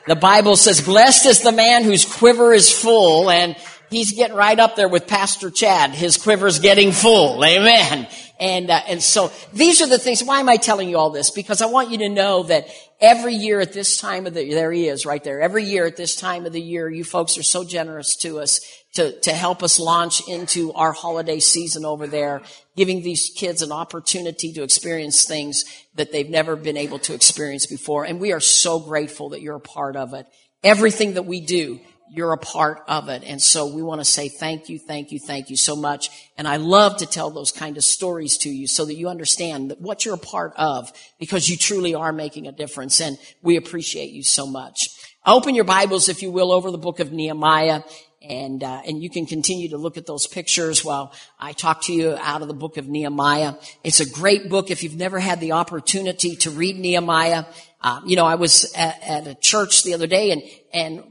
The 0.08 0.15
Bible 0.15 0.56
says, 0.56 0.82
blessed 0.82 1.28
is 1.28 1.41
the 1.41 1.52
man 1.52 1.84
whose 1.84 2.06
quiver 2.06 2.54
is 2.54 2.71
full 2.74 3.30
and 3.30 3.56
he's 3.91 4.13
getting 4.13 4.36
right 4.36 4.60
up 4.60 4.75
there 4.75 4.88
with 4.88 5.06
Pastor 5.06 5.51
Chad. 5.51 5.91
His 5.91 6.17
quiver's 6.17 6.60
getting 6.60 6.91
full. 6.91 7.43
Amen. 7.45 8.08
And, 8.39 8.71
uh, 8.71 8.82
and 8.88 9.04
so 9.04 9.32
these 9.54 9.82
are 9.82 9.88
the 9.88 9.99
things. 9.99 10.23
Why 10.23 10.39
am 10.39 10.49
I 10.49 10.58
telling 10.58 10.89
you 10.89 10.97
all 10.97 11.12
this? 11.12 11.30
Because 11.30 11.62
I 11.62 11.67
want 11.67 11.91
you 11.91 11.99
to 11.99 12.10
know 12.10 12.41
that 12.43 12.67
every 12.99 13.36
year 13.36 13.60
at 13.60 13.73
this 13.73 13.97
time 13.97 14.25
of 14.25 14.34
the, 14.34 14.49
there 14.49 14.71
he 14.71 14.88
is 14.88 15.06
right 15.06 15.23
there. 15.23 15.41
Every 15.41 15.63
year 15.63 15.86
at 15.86 15.95
this 15.97 16.15
time 16.15 16.47
of 16.47 16.54
the 16.54 16.62
year, 16.62 16.89
you 16.89 17.04
folks 17.04 17.38
are 17.38 17.43
so 17.43 17.63
generous 17.63 18.15
to 18.17 18.39
us 18.39 18.60
to, 18.93 19.19
to 19.21 19.32
help 19.32 19.62
us 19.62 19.80
launch 19.80 20.27
into 20.27 20.73
our 20.73 20.91
holiday 20.91 21.39
season 21.39 21.86
over 21.86 22.08
there, 22.08 22.41
giving 22.75 23.04
these 23.04 23.32
kids 23.36 23.62
an 23.62 23.71
opportunity 23.71 24.51
to 24.54 24.63
experience 24.63 25.23
things 25.23 25.63
that 25.95 26.12
they've 26.12 26.30
never 26.30 26.56
been 26.56 26.77
able 26.77 26.99
to 26.99 27.13
experience 27.13 27.67
before. 27.67 28.06
And 28.06 28.19
we 28.19 28.32
are 28.32 28.39
so 28.39 28.80
grateful 28.80 29.30
that 29.30 29.41
you're 29.41 29.58
a 29.58 29.62
part 29.62 29.95
of 29.95 30.13
it. 30.13 30.25
Everything 30.63 31.13
that 31.13 31.25
we 31.25 31.41
do 31.41 31.80
you're 32.13 32.34
a 32.34 32.38
part 32.38 32.84
of 32.89 33.08
it. 33.08 33.24
And 33.26 33.41
so 33.41 33.74
we 33.74 33.82
want 33.82 34.02
to 34.02 34.06
say 34.06 34.28
thank 34.28 34.67
you, 34.67 34.78
thank 34.78 35.13
you, 35.13 35.19
thank 35.19 35.50
you 35.50 35.56
so 35.56 35.78
much. 35.78 36.10
And 36.38 36.45
I 36.45 36.58
love 36.58 36.97
to 36.97 37.06
tell 37.06 37.30
those 37.30 37.54
kind 37.54 37.78
of 37.78 37.86
stories 37.86 38.38
to 38.39 38.50
you 38.50 38.67
so 38.67 38.84
that 38.86 38.95
you 38.95 39.08
understand 39.08 39.71
that 39.71 39.80
what 39.80 40.04
you're 40.04 40.15
a 40.15 40.19
part 40.19 40.52
of 40.58 40.91
because 41.19 41.47
you 41.47 41.56
truly 41.56 41.95
are 41.95 42.12
making 42.12 42.47
a 42.47 42.52
difference. 42.52 43.00
And 43.00 43.17
we 43.41 43.56
appreciate 43.56 44.12
you 44.12 44.24
so 44.24 44.45
much. 44.45 44.89
Open 45.26 45.56
your 45.56 45.63
Bibles, 45.63 46.10
if 46.10 46.21
you 46.21 46.32
will, 46.32 46.52
over 46.52 46.69
the 46.69 46.78
book 46.78 47.00
of 47.00 47.13
Nehemiah. 47.13 47.84
And, 48.21 48.63
uh, 48.63 48.82
and 48.86 49.02
you 49.02 49.10
can 49.10 49.26
continue 49.26 49.69
to 49.69 49.78
look 49.78 49.97
at 49.97 50.06
those 50.06 50.28
pictures 50.28 50.86
while 50.86 51.13
I 51.39 51.54
talk 51.54 51.84
to 51.84 51.93
you 51.93 52.17
out 52.19 52.41
of 52.41 52.50
the 52.50 52.54
book 52.54 52.78
of 52.78 52.88
Nehemiah. 52.88 53.54
It's 53.84 54.00
a 54.00 54.08
great 54.08 54.47
book. 54.50 54.69
If 54.69 54.84
you've 54.84 54.97
never 54.97 55.17
had 55.17 55.39
the 55.39 55.54
opportunity 55.54 56.36
to 56.38 56.52
read 56.52 56.78
Nehemiah, 56.78 57.45
uh, 57.84 58.02
you 58.06 58.15
know, 58.15 58.26
I 58.26 58.36
was 58.36 58.71
at, 58.76 59.02
at, 59.02 59.28
a 59.28 59.34
church 59.34 59.84
the 59.84 59.95
other 59.95 60.06
day 60.06 60.30
and, 60.32 60.43
and 60.71 61.11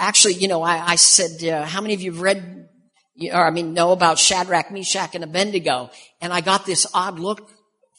actually, 0.00 0.34
you 0.34 0.48
know, 0.48 0.62
I, 0.62 0.92
I 0.92 0.96
said, 0.96 1.46
uh, 1.46 1.64
how 1.64 1.80
many 1.80 1.94
of 1.94 2.00
you 2.00 2.12
have 2.12 2.20
read, 2.20 2.68
or 3.32 3.44
I 3.44 3.50
mean, 3.50 3.74
know 3.74 3.92
about 3.92 4.18
Shadrach, 4.18 4.72
Meshach, 4.72 5.14
and 5.14 5.22
Abednego? 5.22 5.90
And 6.20 6.32
I 6.32 6.40
got 6.40 6.66
this 6.66 6.86
odd 6.92 7.20
look 7.20 7.48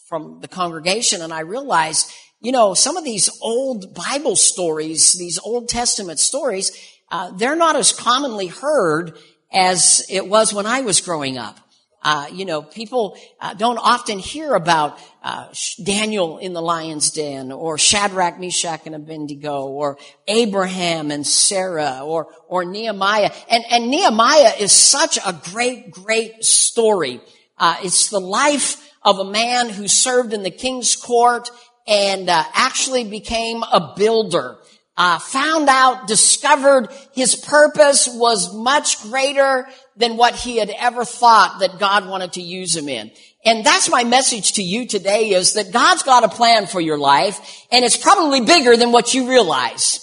from 0.09 0.41
the 0.41 0.49
congregation 0.49 1.21
and 1.21 1.31
I 1.31 1.39
realized, 1.41 2.11
you 2.41 2.51
know, 2.51 2.73
some 2.73 2.97
of 2.97 3.05
these 3.05 3.29
old 3.41 3.93
Bible 3.93 4.35
stories, 4.35 5.13
these 5.13 5.39
Old 5.39 5.69
Testament 5.69 6.19
stories, 6.19 6.71
uh, 7.09 7.31
they're 7.31 7.55
not 7.55 7.77
as 7.77 7.93
commonly 7.93 8.47
heard 8.47 9.17
as 9.53 10.05
it 10.09 10.27
was 10.27 10.53
when 10.53 10.65
I 10.65 10.81
was 10.81 10.99
growing 10.99 11.37
up. 11.37 11.60
Uh, 12.03 12.27
you 12.31 12.45
know, 12.45 12.61
people 12.61 13.17
uh, 13.39 13.53
don't 13.53 13.77
often 13.77 14.17
hear 14.17 14.55
about 14.55 14.99
uh, 15.21 15.47
Daniel 15.83 16.39
in 16.39 16.53
the 16.53 16.61
lion's 16.61 17.11
den, 17.11 17.51
or 17.51 17.77
Shadrach, 17.77 18.39
Meshach, 18.39 18.81
and 18.85 18.95
Abednego, 18.95 19.67
or 19.67 19.97
Abraham 20.27 21.11
and 21.11 21.25
Sarah, 21.25 22.01
or 22.03 22.33
or 22.47 22.65
Nehemiah. 22.65 23.31
And 23.49 23.63
and 23.69 23.91
Nehemiah 23.91 24.53
is 24.59 24.71
such 24.71 25.17
a 25.17 25.39
great, 25.51 25.91
great 25.91 26.43
story. 26.43 27.21
Uh, 27.57 27.77
it's 27.83 28.09
the 28.09 28.19
life 28.19 28.91
of 29.03 29.19
a 29.19 29.25
man 29.25 29.69
who 29.69 29.87
served 29.87 30.33
in 30.33 30.41
the 30.41 30.51
king's 30.51 30.95
court 30.95 31.49
and 31.87 32.29
uh, 32.29 32.43
actually 32.53 33.03
became 33.03 33.63
a 33.63 33.93
builder. 33.95 34.57
Uh, 34.97 35.17
found 35.17 35.69
out, 35.69 36.05
discovered 36.07 36.89
his 37.13 37.35
purpose 37.35 38.09
was 38.11 38.53
much 38.53 39.01
greater 39.03 39.67
than 39.95 40.17
what 40.17 40.35
he 40.35 40.57
had 40.57 40.69
ever 40.69 41.03
thought 41.05 41.59
that 41.59 41.79
God 41.79 42.07
wanted 42.07 42.33
to 42.33 42.41
use 42.41 42.75
him 42.75 42.87
in. 42.87 43.11
And 43.43 43.65
that's 43.65 43.89
my 43.89 44.03
message 44.03 44.53
to 44.53 44.63
you 44.63 44.87
today 44.87 45.29
is 45.29 45.53
that 45.53 45.71
God's 45.71 46.03
got 46.03 46.23
a 46.23 46.29
plan 46.29 46.67
for 46.67 46.79
your 46.79 46.97
life 46.97 47.65
and 47.71 47.83
it's 47.83 47.97
probably 47.97 48.41
bigger 48.41 48.77
than 48.77 48.91
what 48.91 49.13
you 49.13 49.27
realize. 49.27 49.99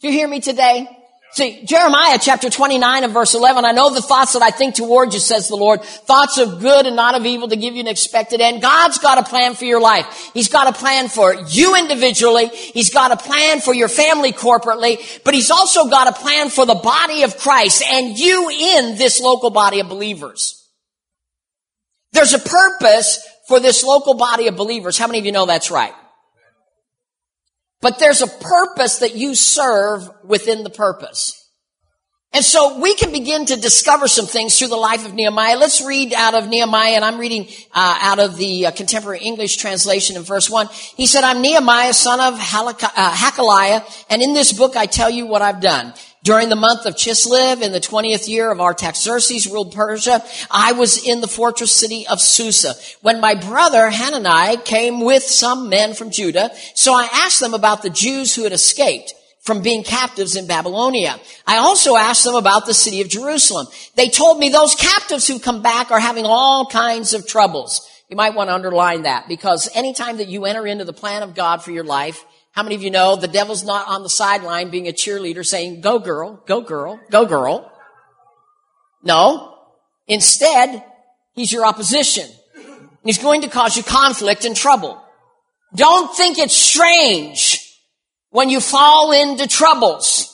Do 0.00 0.08
you 0.08 0.12
hear 0.12 0.28
me 0.28 0.40
today? 0.40 0.88
See, 1.34 1.64
Jeremiah 1.64 2.18
chapter 2.20 2.50
29 2.50 3.04
and 3.04 3.12
verse 3.14 3.32
11, 3.32 3.64
I 3.64 3.72
know 3.72 3.88
the 3.88 4.02
thoughts 4.02 4.34
that 4.34 4.42
I 4.42 4.50
think 4.50 4.74
toward 4.74 5.14
you, 5.14 5.18
says 5.18 5.48
the 5.48 5.56
Lord, 5.56 5.82
thoughts 5.82 6.36
of 6.36 6.60
good 6.60 6.84
and 6.84 6.94
not 6.94 7.14
of 7.14 7.24
evil 7.24 7.48
to 7.48 7.56
give 7.56 7.72
you 7.72 7.80
an 7.80 7.86
expected 7.86 8.42
end. 8.42 8.60
God's 8.60 8.98
got 8.98 9.16
a 9.16 9.22
plan 9.22 9.54
for 9.54 9.64
your 9.64 9.80
life. 9.80 10.30
He's 10.34 10.48
got 10.48 10.68
a 10.68 10.78
plan 10.78 11.08
for 11.08 11.32
you 11.48 11.74
individually. 11.74 12.48
He's 12.48 12.90
got 12.90 13.12
a 13.12 13.16
plan 13.16 13.60
for 13.60 13.72
your 13.72 13.88
family 13.88 14.32
corporately, 14.32 15.22
but 15.24 15.32
He's 15.32 15.50
also 15.50 15.88
got 15.88 16.06
a 16.06 16.12
plan 16.12 16.50
for 16.50 16.66
the 16.66 16.74
body 16.74 17.22
of 17.22 17.38
Christ 17.38 17.82
and 17.90 18.18
you 18.18 18.50
in 18.50 18.98
this 18.98 19.18
local 19.18 19.48
body 19.48 19.80
of 19.80 19.88
believers. 19.88 20.68
There's 22.12 22.34
a 22.34 22.40
purpose 22.40 23.26
for 23.48 23.58
this 23.58 23.82
local 23.82 24.14
body 24.14 24.48
of 24.48 24.56
believers. 24.56 24.98
How 24.98 25.06
many 25.06 25.20
of 25.20 25.24
you 25.24 25.32
know 25.32 25.46
that's 25.46 25.70
right? 25.70 25.94
But 27.82 27.98
there's 27.98 28.22
a 28.22 28.28
purpose 28.28 29.00
that 29.00 29.16
you 29.16 29.34
serve 29.34 30.08
within 30.24 30.62
the 30.62 30.70
purpose. 30.70 31.38
And 32.34 32.42
so 32.42 32.80
we 32.80 32.94
can 32.94 33.12
begin 33.12 33.44
to 33.46 33.56
discover 33.56 34.08
some 34.08 34.24
things 34.24 34.58
through 34.58 34.68
the 34.68 34.76
life 34.76 35.04
of 35.04 35.12
Nehemiah. 35.12 35.58
Let's 35.58 35.84
read 35.84 36.14
out 36.14 36.34
of 36.34 36.48
Nehemiah, 36.48 36.94
and 36.94 37.04
I'm 37.04 37.18
reading 37.18 37.46
uh, 37.74 37.98
out 38.00 38.20
of 38.20 38.38
the 38.38 38.66
uh, 38.66 38.70
contemporary 38.70 39.18
English 39.18 39.56
translation 39.58 40.16
in 40.16 40.22
verse 40.22 40.48
one. 40.48 40.68
He 40.96 41.04
said, 41.04 41.24
"I'm 41.24 41.42
Nehemiah, 41.42 41.92
son 41.92 42.20
of 42.20 42.38
uh, 42.40 43.90
and 44.08 44.22
in 44.22 44.32
this 44.32 44.54
book 44.54 44.76
I 44.76 44.86
tell 44.86 45.10
you 45.10 45.26
what 45.26 45.42
I've 45.42 45.60
done." 45.60 45.92
During 46.24 46.50
the 46.50 46.56
month 46.56 46.86
of 46.86 46.94
Chislev 46.94 47.62
in 47.62 47.72
the 47.72 47.80
20th 47.80 48.28
year 48.28 48.52
of 48.52 48.60
Artaxerxes 48.60 49.48
ruled 49.48 49.74
Persia, 49.74 50.22
I 50.52 50.70
was 50.70 51.04
in 51.04 51.20
the 51.20 51.26
fortress 51.26 51.72
city 51.72 52.06
of 52.06 52.20
Susa 52.20 52.74
when 53.00 53.20
my 53.20 53.34
brother 53.34 53.90
Hanani 53.90 54.58
came 54.58 55.00
with 55.00 55.24
some 55.24 55.68
men 55.68 55.94
from 55.94 56.10
Judah. 56.10 56.52
So 56.76 56.94
I 56.94 57.08
asked 57.12 57.40
them 57.40 57.54
about 57.54 57.82
the 57.82 57.90
Jews 57.90 58.36
who 58.36 58.44
had 58.44 58.52
escaped 58.52 59.14
from 59.40 59.62
being 59.62 59.82
captives 59.82 60.36
in 60.36 60.46
Babylonia. 60.46 61.18
I 61.44 61.56
also 61.56 61.96
asked 61.96 62.22
them 62.22 62.36
about 62.36 62.66
the 62.66 62.74
city 62.74 63.00
of 63.00 63.08
Jerusalem. 63.08 63.66
They 63.96 64.08
told 64.08 64.38
me 64.38 64.48
those 64.48 64.76
captives 64.76 65.26
who 65.26 65.40
come 65.40 65.60
back 65.60 65.90
are 65.90 65.98
having 65.98 66.24
all 66.24 66.66
kinds 66.66 67.14
of 67.14 67.26
troubles. 67.26 67.88
You 68.08 68.16
might 68.16 68.34
want 68.34 68.48
to 68.48 68.54
underline 68.54 69.02
that 69.02 69.26
because 69.26 69.68
anytime 69.74 70.18
that 70.18 70.28
you 70.28 70.44
enter 70.44 70.68
into 70.68 70.84
the 70.84 70.92
plan 70.92 71.24
of 71.24 71.34
God 71.34 71.64
for 71.64 71.72
your 71.72 71.82
life, 71.82 72.24
how 72.52 72.62
many 72.62 72.74
of 72.74 72.82
you 72.82 72.90
know 72.90 73.16
the 73.16 73.28
devil's 73.28 73.64
not 73.64 73.88
on 73.88 74.02
the 74.02 74.08
sideline 74.08 74.70
being 74.70 74.86
a 74.86 74.92
cheerleader 74.92 75.44
saying, 75.44 75.80
go 75.80 75.98
girl, 75.98 76.42
go 76.46 76.60
girl, 76.60 77.00
go 77.10 77.24
girl. 77.24 77.72
No. 79.02 79.56
Instead, 80.06 80.84
he's 81.32 81.50
your 81.50 81.64
opposition. 81.64 82.28
He's 83.04 83.18
going 83.18 83.40
to 83.40 83.48
cause 83.48 83.76
you 83.76 83.82
conflict 83.82 84.44
and 84.44 84.54
trouble. 84.54 85.02
Don't 85.74 86.14
think 86.14 86.38
it's 86.38 86.54
strange 86.54 87.58
when 88.30 88.50
you 88.50 88.60
fall 88.60 89.12
into 89.12 89.48
troubles. 89.48 90.28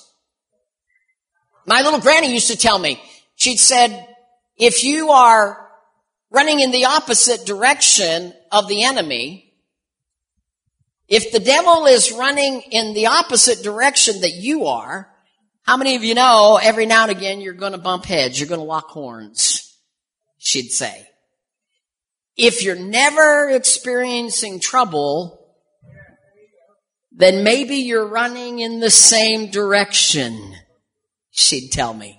My 1.67 1.83
little 1.83 2.01
granny 2.01 2.33
used 2.33 2.51
to 2.51 2.57
tell 2.57 2.79
me, 2.79 3.01
she'd 3.37 3.59
said, 3.59 4.07
if 4.57 4.83
you 4.83 5.11
are 5.11 5.69
running 6.31 6.61
in 6.61 6.73
the 6.73 6.87
opposite 6.87 7.47
direction 7.47 8.35
of 8.51 8.67
the 8.69 8.83
enemy, 8.83 9.48
if 11.09 11.33
the 11.33 11.41
devil 11.41 11.87
is 11.87 12.13
running 12.13 12.63
in 12.71 12.93
the 12.93 13.07
opposite 13.07 13.63
direction 13.63 14.21
that 14.21 14.35
you 14.35 14.67
are, 14.67 15.09
how 15.63 15.77
many 15.77 15.97
of 15.97 16.05
you 16.05 16.15
know 16.15 16.59
every 16.63 16.87
now 16.87 17.03
and 17.03 17.11
again 17.11 17.41
you're 17.41 17.55
going 17.55 17.73
to 17.73 17.79
bump 17.79 18.05
heads, 18.05 18.39
you're 18.39 18.49
going 18.49 18.61
to 18.61 18.67
lock 18.67 18.89
horns, 18.89 19.75
she'd 20.37 20.71
say. 20.71 21.07
If 22.37 22.63
you're 22.63 22.77
never 22.77 23.51
experiencing 23.51 24.61
trouble, 24.61 25.57
then 27.11 27.43
maybe 27.43 27.77
you're 27.77 28.07
running 28.07 28.61
in 28.61 28.81
the 28.81 28.91
same 28.91 29.51
direction, 29.51 30.55
she'd 31.31 31.71
tell 31.71 31.93
me. 31.95 32.18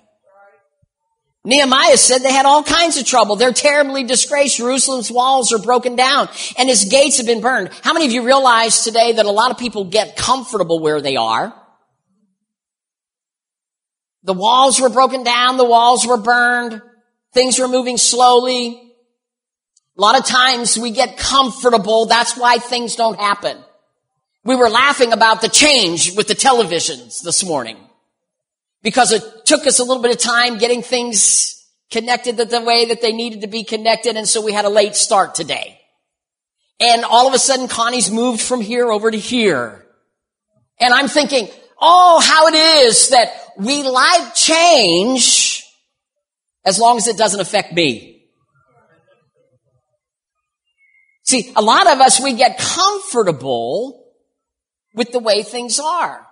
Nehemiah 1.44 1.96
said 1.96 2.18
they 2.18 2.32
had 2.32 2.44
all 2.44 2.62
kinds 2.62 2.98
of 2.98 3.06
trouble. 3.06 3.36
They're 3.36 3.52
terribly 3.52 4.04
disgraced. 4.04 4.58
Jerusalem's 4.58 5.10
walls 5.10 5.52
are 5.52 5.58
broken 5.58 5.96
down 5.96 6.28
and 6.58 6.68
its 6.68 6.84
gates 6.84 7.16
have 7.16 7.26
been 7.26 7.40
burned. 7.40 7.70
How 7.82 7.94
many 7.94 8.04
of 8.06 8.12
you 8.12 8.26
realize 8.26 8.84
today 8.84 9.12
that 9.12 9.24
a 9.24 9.30
lot 9.30 9.50
of 9.50 9.56
people 9.56 9.84
get 9.84 10.16
comfortable 10.16 10.80
where 10.80 11.00
they 11.00 11.16
are? 11.16 11.54
The 14.24 14.34
walls 14.34 14.78
were 14.80 14.90
broken 14.90 15.24
down. 15.24 15.56
The 15.56 15.64
walls 15.64 16.06
were 16.06 16.18
burned. 16.18 16.82
Things 17.32 17.58
were 17.58 17.68
moving 17.68 17.96
slowly. 17.96 18.92
A 19.96 20.00
lot 20.00 20.18
of 20.18 20.26
times 20.26 20.76
we 20.76 20.90
get 20.90 21.16
comfortable. 21.16 22.04
That's 22.04 22.36
why 22.36 22.58
things 22.58 22.96
don't 22.96 23.18
happen. 23.18 23.56
We 24.44 24.56
were 24.56 24.68
laughing 24.68 25.14
about 25.14 25.40
the 25.40 25.48
change 25.48 26.14
with 26.16 26.28
the 26.28 26.34
televisions 26.34 27.22
this 27.22 27.42
morning 27.44 27.78
because 28.82 29.12
it 29.12 29.22
took 29.44 29.66
us 29.66 29.78
a 29.78 29.84
little 29.84 30.02
bit 30.02 30.14
of 30.14 30.18
time 30.18 30.58
getting 30.58 30.82
things 30.82 31.56
connected 31.90 32.36
the 32.36 32.60
way 32.60 32.86
that 32.86 33.02
they 33.02 33.12
needed 33.12 33.42
to 33.42 33.48
be 33.48 33.64
connected. 33.64 34.16
And 34.16 34.28
so 34.28 34.44
we 34.44 34.52
had 34.52 34.64
a 34.64 34.70
late 34.70 34.94
start 34.94 35.34
today. 35.34 35.78
And 36.78 37.04
all 37.04 37.28
of 37.28 37.34
a 37.34 37.38
sudden 37.38 37.68
Connie's 37.68 38.10
moved 38.10 38.40
from 38.40 38.60
here 38.60 38.90
over 38.90 39.10
to 39.10 39.18
here. 39.18 39.84
And 40.78 40.94
I'm 40.94 41.08
thinking, 41.08 41.48
oh, 41.80 42.20
how 42.20 42.46
it 42.46 42.54
is 42.84 43.10
that 43.10 43.28
we 43.58 43.82
like 43.82 44.34
change 44.34 45.64
as 46.64 46.78
long 46.78 46.96
as 46.96 47.06
it 47.06 47.18
doesn't 47.18 47.40
affect 47.40 47.72
me. 47.72 48.24
See, 51.24 51.52
a 51.54 51.62
lot 51.62 51.86
of 51.86 52.00
us, 52.00 52.20
we 52.20 52.32
get 52.32 52.58
comfortable 52.58 54.12
with 54.94 55.12
the 55.12 55.18
way 55.20 55.42
things 55.42 55.78
are. 55.78 56.26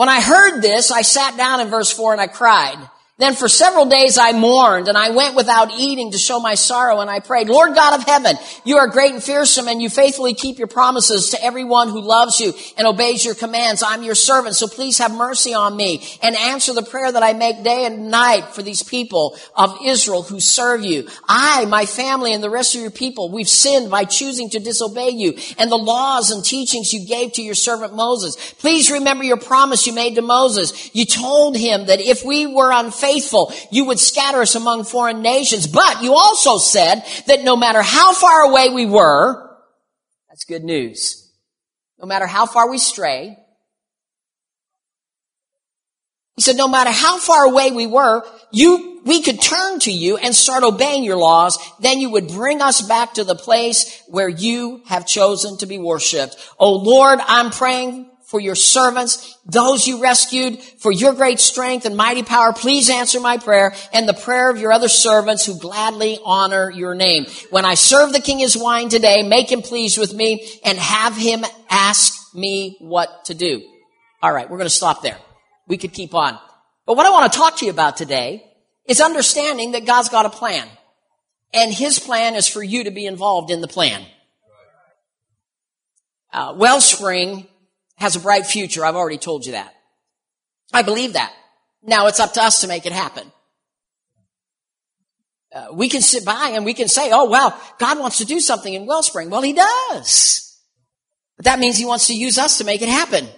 When 0.00 0.08
I 0.08 0.22
heard 0.22 0.62
this, 0.62 0.90
I 0.90 1.02
sat 1.02 1.36
down 1.36 1.60
in 1.60 1.68
verse 1.68 1.92
4 1.92 2.12
and 2.12 2.22
I 2.22 2.26
cried. 2.26 2.78
Then 3.20 3.34
for 3.34 3.50
several 3.50 3.84
days 3.84 4.16
I 4.16 4.32
mourned 4.32 4.88
and 4.88 4.96
I 4.96 5.10
went 5.10 5.36
without 5.36 5.70
eating 5.72 6.12
to 6.12 6.18
show 6.18 6.40
my 6.40 6.54
sorrow 6.54 7.00
and 7.00 7.10
I 7.10 7.20
prayed, 7.20 7.50
Lord 7.50 7.74
God 7.74 8.00
of 8.00 8.06
heaven, 8.06 8.34
you 8.64 8.78
are 8.78 8.88
great 8.88 9.12
and 9.12 9.22
fearsome 9.22 9.68
and 9.68 9.82
you 9.82 9.90
faithfully 9.90 10.32
keep 10.32 10.56
your 10.56 10.68
promises 10.68 11.28
to 11.30 11.44
everyone 11.44 11.90
who 11.90 12.00
loves 12.00 12.40
you 12.40 12.54
and 12.78 12.86
obeys 12.86 13.22
your 13.22 13.34
commands. 13.34 13.82
I'm 13.82 14.02
your 14.02 14.14
servant, 14.14 14.56
so 14.56 14.66
please 14.66 14.96
have 14.98 15.14
mercy 15.14 15.52
on 15.52 15.76
me 15.76 16.02
and 16.22 16.34
answer 16.34 16.72
the 16.72 16.82
prayer 16.82 17.12
that 17.12 17.22
I 17.22 17.34
make 17.34 17.62
day 17.62 17.84
and 17.84 18.10
night 18.10 18.54
for 18.54 18.62
these 18.62 18.82
people 18.82 19.36
of 19.54 19.76
Israel 19.84 20.22
who 20.22 20.40
serve 20.40 20.82
you. 20.82 21.06
I, 21.28 21.66
my 21.66 21.84
family, 21.84 22.32
and 22.32 22.42
the 22.42 22.48
rest 22.48 22.74
of 22.74 22.80
your 22.80 22.90
people, 22.90 23.30
we've 23.30 23.50
sinned 23.50 23.90
by 23.90 24.06
choosing 24.06 24.48
to 24.48 24.60
disobey 24.60 25.10
you 25.10 25.36
and 25.58 25.70
the 25.70 25.76
laws 25.76 26.30
and 26.30 26.42
teachings 26.42 26.94
you 26.94 27.06
gave 27.06 27.34
to 27.34 27.42
your 27.42 27.54
servant 27.54 27.94
Moses. 27.94 28.54
Please 28.54 28.90
remember 28.90 29.24
your 29.24 29.36
promise 29.36 29.86
you 29.86 29.92
made 29.92 30.14
to 30.14 30.22
Moses. 30.22 30.94
You 30.94 31.04
told 31.04 31.54
him 31.54 31.84
that 31.84 32.00
if 32.00 32.24
we 32.24 32.46
were 32.46 32.72
unfaithful, 32.72 33.09
faithful, 33.10 33.52
you 33.70 33.86
would 33.86 33.98
scatter 33.98 34.40
us 34.40 34.54
among 34.54 34.84
foreign 34.84 35.22
nations. 35.22 35.66
But 35.66 36.02
you 36.02 36.14
also 36.14 36.58
said 36.58 37.02
that 37.26 37.42
no 37.42 37.56
matter 37.56 37.82
how 37.82 38.12
far 38.12 38.42
away 38.42 38.70
we 38.70 38.86
were, 38.86 39.50
that's 40.28 40.44
good 40.44 40.64
news. 40.64 41.30
No 41.98 42.06
matter 42.06 42.26
how 42.26 42.46
far 42.46 42.70
we 42.70 42.78
stray, 42.78 43.36
he 46.36 46.42
said, 46.42 46.56
no 46.56 46.68
matter 46.68 46.90
how 46.90 47.18
far 47.18 47.44
away 47.44 47.70
we 47.70 47.86
were, 47.86 48.24
you, 48.50 49.02
we 49.04 49.20
could 49.20 49.42
turn 49.42 49.78
to 49.80 49.92
you 49.92 50.16
and 50.16 50.34
start 50.34 50.62
obeying 50.62 51.04
your 51.04 51.16
laws. 51.16 51.58
Then 51.80 52.00
you 52.00 52.10
would 52.10 52.28
bring 52.28 52.62
us 52.62 52.80
back 52.80 53.14
to 53.14 53.24
the 53.24 53.34
place 53.34 54.02
where 54.08 54.28
you 54.28 54.82
have 54.86 55.06
chosen 55.06 55.58
to 55.58 55.66
be 55.66 55.78
worshiped. 55.78 56.36
Oh 56.58 56.76
Lord, 56.76 57.18
I'm 57.26 57.50
praying 57.50 58.09
for 58.30 58.38
your 58.38 58.54
servants, 58.54 59.36
those 59.44 59.88
you 59.88 60.00
rescued, 60.00 60.60
for 60.62 60.92
your 60.92 61.14
great 61.14 61.40
strength 61.40 61.84
and 61.84 61.96
mighty 61.96 62.22
power. 62.22 62.52
Please 62.52 62.88
answer 62.88 63.18
my 63.18 63.38
prayer 63.38 63.74
and 63.92 64.08
the 64.08 64.14
prayer 64.14 64.50
of 64.50 64.58
your 64.58 64.70
other 64.70 64.88
servants 64.88 65.44
who 65.44 65.58
gladly 65.58 66.16
honor 66.24 66.70
your 66.70 66.94
name. 66.94 67.26
When 67.50 67.64
I 67.64 67.74
serve 67.74 68.12
the 68.12 68.20
king 68.20 68.38
his 68.38 68.56
wine 68.56 68.88
today, 68.88 69.24
make 69.24 69.50
him 69.50 69.62
pleased 69.62 69.98
with 69.98 70.14
me 70.14 70.48
and 70.64 70.78
have 70.78 71.16
him 71.16 71.44
ask 71.68 72.32
me 72.32 72.76
what 72.78 73.24
to 73.24 73.34
do. 73.34 73.62
All 74.22 74.32
right, 74.32 74.48
we're 74.48 74.58
going 74.58 74.66
to 74.66 74.70
stop 74.70 75.02
there. 75.02 75.18
We 75.66 75.76
could 75.76 75.92
keep 75.92 76.14
on. 76.14 76.38
But 76.86 76.96
what 76.96 77.06
I 77.06 77.10
want 77.10 77.32
to 77.32 77.36
talk 77.36 77.56
to 77.58 77.64
you 77.64 77.72
about 77.72 77.96
today 77.96 78.44
is 78.86 79.00
understanding 79.00 79.72
that 79.72 79.86
God's 79.86 80.08
got 80.08 80.24
a 80.24 80.30
plan. 80.30 80.68
And 81.52 81.74
his 81.74 81.98
plan 81.98 82.36
is 82.36 82.46
for 82.46 82.62
you 82.62 82.84
to 82.84 82.92
be 82.92 83.06
involved 83.06 83.50
in 83.50 83.60
the 83.60 83.66
plan. 83.66 84.04
Uh, 86.32 86.54
Wellspring 86.56 87.48
has 88.00 88.16
a 88.16 88.20
bright 88.20 88.46
future. 88.46 88.84
I've 88.84 88.96
already 88.96 89.18
told 89.18 89.46
you 89.46 89.52
that. 89.52 89.72
I 90.72 90.82
believe 90.82 91.12
that. 91.12 91.32
Now 91.82 92.06
it's 92.06 92.18
up 92.18 92.32
to 92.32 92.42
us 92.42 92.62
to 92.62 92.68
make 92.68 92.86
it 92.86 92.92
happen. 92.92 93.30
Uh, 95.52 95.66
we 95.72 95.88
can 95.88 96.00
sit 96.00 96.24
by 96.24 96.52
and 96.54 96.64
we 96.64 96.74
can 96.74 96.88
say, 96.88 97.10
oh, 97.12 97.24
wow, 97.24 97.58
God 97.78 97.98
wants 97.98 98.18
to 98.18 98.24
do 98.24 98.40
something 98.40 98.72
in 98.72 98.86
Wellspring. 98.86 99.30
Well, 99.30 99.42
He 99.42 99.52
does. 99.52 100.58
But 101.36 101.44
that 101.44 101.58
means 101.58 101.76
He 101.76 101.84
wants 101.84 102.06
to 102.06 102.14
use 102.14 102.38
us 102.38 102.58
to 102.58 102.64
make 102.64 102.82
it 102.82 102.88
happen. 102.88 103.28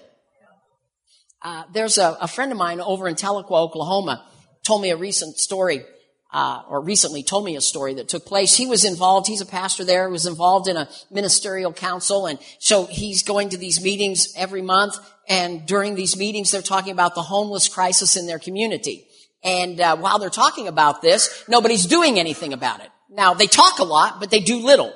Uh, 1.41 1.65
there's 1.73 1.99
a, 1.99 2.17
a, 2.21 2.29
friend 2.29 2.53
of 2.53 2.59
mine 2.59 2.81
over 2.81 3.09
in 3.09 3.17
Tahlequah, 3.17 3.51
Oklahoma, 3.51 4.25
told 4.63 4.81
me 4.81 4.91
a 4.91 4.97
recent 4.97 5.37
story 5.39 5.85
uh, 6.33 6.63
or 6.69 6.81
recently 6.81 7.23
told 7.23 7.45
me 7.45 7.57
a 7.57 7.61
story 7.61 7.95
that 7.95 8.09
took 8.09 8.25
place. 8.25 8.57
He 8.57 8.67
was 8.67 8.85
involved. 8.85 9.27
He's 9.27 9.41
a 9.41 9.47
pastor 9.47 9.85
there. 9.85 10.09
Was 10.09 10.27
involved 10.27 10.69
in 10.69 10.77
a 10.77 10.89
ministerial 11.11 11.73
council, 11.73 12.27
and 12.27 12.39
so 12.59 12.87
he's 12.87 13.23
going 13.23 13.51
to 13.51 13.59
these 13.59 13.83
meetings 13.83 14.33
every 14.37 14.63
month. 14.63 14.97
And 15.29 15.67
during 15.67 15.95
these 15.95 16.17
meetings, 16.17 16.51
they're 16.51 16.63
talking 16.63 16.93
about 16.93 17.15
the 17.15 17.23
homeless 17.23 17.69
crisis 17.69 18.17
in 18.17 18.27
their 18.27 18.39
community. 18.39 19.07
And 19.45 19.81
uh, 19.81 19.97
while 19.97 20.19
they're 20.19 20.31
talking 20.31 20.69
about 20.69 21.03
this, 21.03 21.45
nobody's 21.49 21.87
doing 21.87 22.19
anything 22.19 22.53
about 22.53 22.81
it. 22.81 22.89
Now 23.11 23.35
they 23.35 23.47
talk 23.47 23.79
a 23.79 23.85
lot, 23.85 24.21
but 24.21 24.31
they 24.31 24.41
do 24.41 24.65
little. 24.65 24.93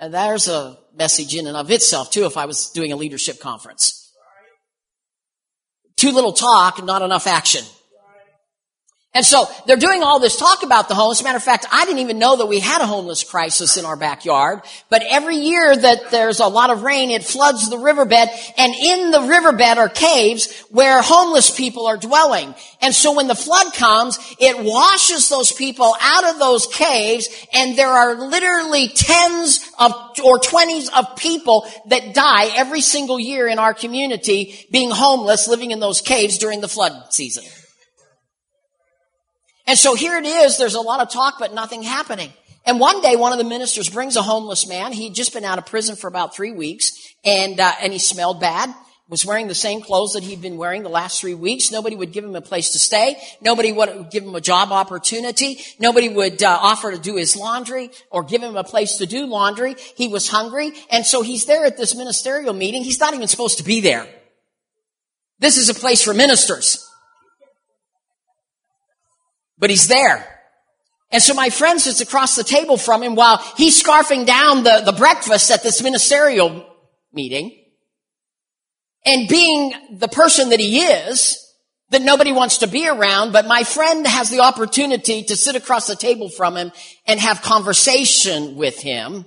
Uh, 0.00 0.08
there's 0.08 0.48
a 0.48 0.78
message 0.94 1.34
in 1.34 1.46
and 1.46 1.56
of 1.56 1.70
itself 1.70 2.10
too. 2.10 2.24
If 2.24 2.36
I 2.36 2.46
was 2.46 2.70
doing 2.70 2.92
a 2.92 2.96
leadership 2.96 3.40
conference, 3.40 4.12
too 5.96 6.12
little 6.12 6.32
talk, 6.32 6.82
not 6.82 7.02
enough 7.02 7.26
action. 7.26 7.64
And 9.14 9.24
so 9.24 9.46
they're 9.66 9.78
doing 9.78 10.02
all 10.02 10.20
this 10.20 10.36
talk 10.36 10.62
about 10.62 10.88
the 10.88 10.94
homeless. 10.94 11.24
Matter 11.24 11.38
of 11.38 11.42
fact, 11.42 11.64
I 11.72 11.86
didn't 11.86 12.00
even 12.00 12.18
know 12.18 12.36
that 12.36 12.46
we 12.46 12.60
had 12.60 12.82
a 12.82 12.86
homeless 12.86 13.24
crisis 13.24 13.78
in 13.78 13.86
our 13.86 13.96
backyard. 13.96 14.60
But 14.90 15.02
every 15.08 15.36
year 15.36 15.74
that 15.74 16.10
there's 16.10 16.40
a 16.40 16.46
lot 16.46 16.68
of 16.68 16.82
rain, 16.82 17.10
it 17.10 17.24
floods 17.24 17.70
the 17.70 17.78
riverbed. 17.78 18.28
And 18.58 18.74
in 18.74 19.10
the 19.10 19.22
riverbed 19.22 19.78
are 19.78 19.88
caves 19.88 20.62
where 20.70 21.00
homeless 21.00 21.50
people 21.50 21.86
are 21.86 21.96
dwelling. 21.96 22.54
And 22.82 22.94
so 22.94 23.16
when 23.16 23.28
the 23.28 23.34
flood 23.34 23.72
comes, 23.72 24.18
it 24.38 24.62
washes 24.62 25.30
those 25.30 25.52
people 25.52 25.96
out 26.00 26.24
of 26.24 26.38
those 26.38 26.66
caves. 26.66 27.28
And 27.54 27.78
there 27.78 27.88
are 27.88 28.14
literally 28.14 28.88
tens 28.88 29.68
of 29.78 29.92
or 30.22 30.38
twenties 30.38 30.90
of 30.90 31.16
people 31.16 31.66
that 31.86 32.12
die 32.12 32.50
every 32.56 32.82
single 32.82 33.18
year 33.18 33.48
in 33.48 33.58
our 33.58 33.72
community 33.72 34.66
being 34.70 34.90
homeless, 34.90 35.48
living 35.48 35.70
in 35.70 35.80
those 35.80 36.02
caves 36.02 36.36
during 36.36 36.60
the 36.60 36.68
flood 36.68 36.92
season. 37.10 37.44
And 39.68 39.78
so 39.78 39.94
here 39.94 40.16
it 40.16 40.24
is. 40.24 40.56
There's 40.56 40.74
a 40.74 40.80
lot 40.80 41.00
of 41.00 41.10
talk, 41.10 41.34
but 41.38 41.52
nothing 41.52 41.82
happening. 41.82 42.32
And 42.64 42.80
one 42.80 43.02
day, 43.02 43.16
one 43.16 43.32
of 43.32 43.38
the 43.38 43.44
ministers 43.44 43.90
brings 43.90 44.16
a 44.16 44.22
homeless 44.22 44.66
man. 44.66 44.92
He'd 44.92 45.14
just 45.14 45.34
been 45.34 45.44
out 45.44 45.58
of 45.58 45.66
prison 45.66 45.94
for 45.94 46.08
about 46.08 46.34
three 46.34 46.52
weeks, 46.52 46.92
and 47.22 47.60
uh, 47.60 47.72
and 47.82 47.92
he 47.92 47.98
smelled 47.98 48.40
bad. 48.40 48.74
Was 49.10 49.24
wearing 49.24 49.46
the 49.46 49.54
same 49.54 49.80
clothes 49.82 50.12
that 50.12 50.22
he'd 50.22 50.42
been 50.42 50.56
wearing 50.56 50.82
the 50.82 50.88
last 50.88 51.20
three 51.20 51.34
weeks. 51.34 51.70
Nobody 51.70 51.96
would 51.96 52.12
give 52.12 52.24
him 52.24 52.34
a 52.34 52.40
place 52.40 52.70
to 52.70 52.78
stay. 52.78 53.16
Nobody 53.42 53.72
would 53.72 54.10
give 54.10 54.22
him 54.24 54.34
a 54.34 54.40
job 54.40 54.70
opportunity. 54.70 55.58
Nobody 55.78 56.08
would 56.10 56.42
uh, 56.42 56.58
offer 56.60 56.90
to 56.90 56.98
do 56.98 57.16
his 57.16 57.36
laundry 57.36 57.90
or 58.10 58.22
give 58.22 58.42
him 58.42 58.56
a 58.56 58.64
place 58.64 58.96
to 58.96 59.06
do 59.06 59.26
laundry. 59.26 59.76
He 59.96 60.08
was 60.08 60.28
hungry, 60.28 60.72
and 60.90 61.04
so 61.04 61.20
he's 61.20 61.44
there 61.44 61.66
at 61.66 61.76
this 61.76 61.94
ministerial 61.94 62.54
meeting. 62.54 62.84
He's 62.84 63.00
not 63.00 63.12
even 63.12 63.28
supposed 63.28 63.58
to 63.58 63.64
be 63.64 63.82
there. 63.82 64.06
This 65.38 65.58
is 65.58 65.68
a 65.68 65.74
place 65.74 66.02
for 66.02 66.14
ministers 66.14 66.87
but 69.58 69.70
he's 69.70 69.88
there. 69.88 70.26
And 71.10 71.22
so 71.22 71.34
my 71.34 71.50
friend 71.50 71.80
sits 71.80 72.00
across 72.00 72.36
the 72.36 72.44
table 72.44 72.76
from 72.76 73.02
him 73.02 73.14
while 73.14 73.38
he's 73.56 73.82
scarfing 73.82 74.26
down 74.26 74.62
the, 74.62 74.82
the 74.84 74.92
breakfast 74.92 75.50
at 75.50 75.62
this 75.62 75.82
ministerial 75.82 76.66
meeting. 77.12 77.54
And 79.06 79.28
being 79.28 79.72
the 79.98 80.08
person 80.08 80.50
that 80.50 80.60
he 80.60 80.80
is, 80.80 81.44
that 81.90 82.02
nobody 82.02 82.32
wants 82.32 82.58
to 82.58 82.66
be 82.66 82.86
around, 82.86 83.32
but 83.32 83.46
my 83.46 83.64
friend 83.64 84.06
has 84.06 84.28
the 84.28 84.40
opportunity 84.40 85.22
to 85.22 85.36
sit 85.36 85.56
across 85.56 85.86
the 85.86 85.96
table 85.96 86.28
from 86.28 86.56
him 86.56 86.72
and 87.06 87.18
have 87.18 87.40
conversation 87.40 88.56
with 88.56 88.78
him 88.80 89.24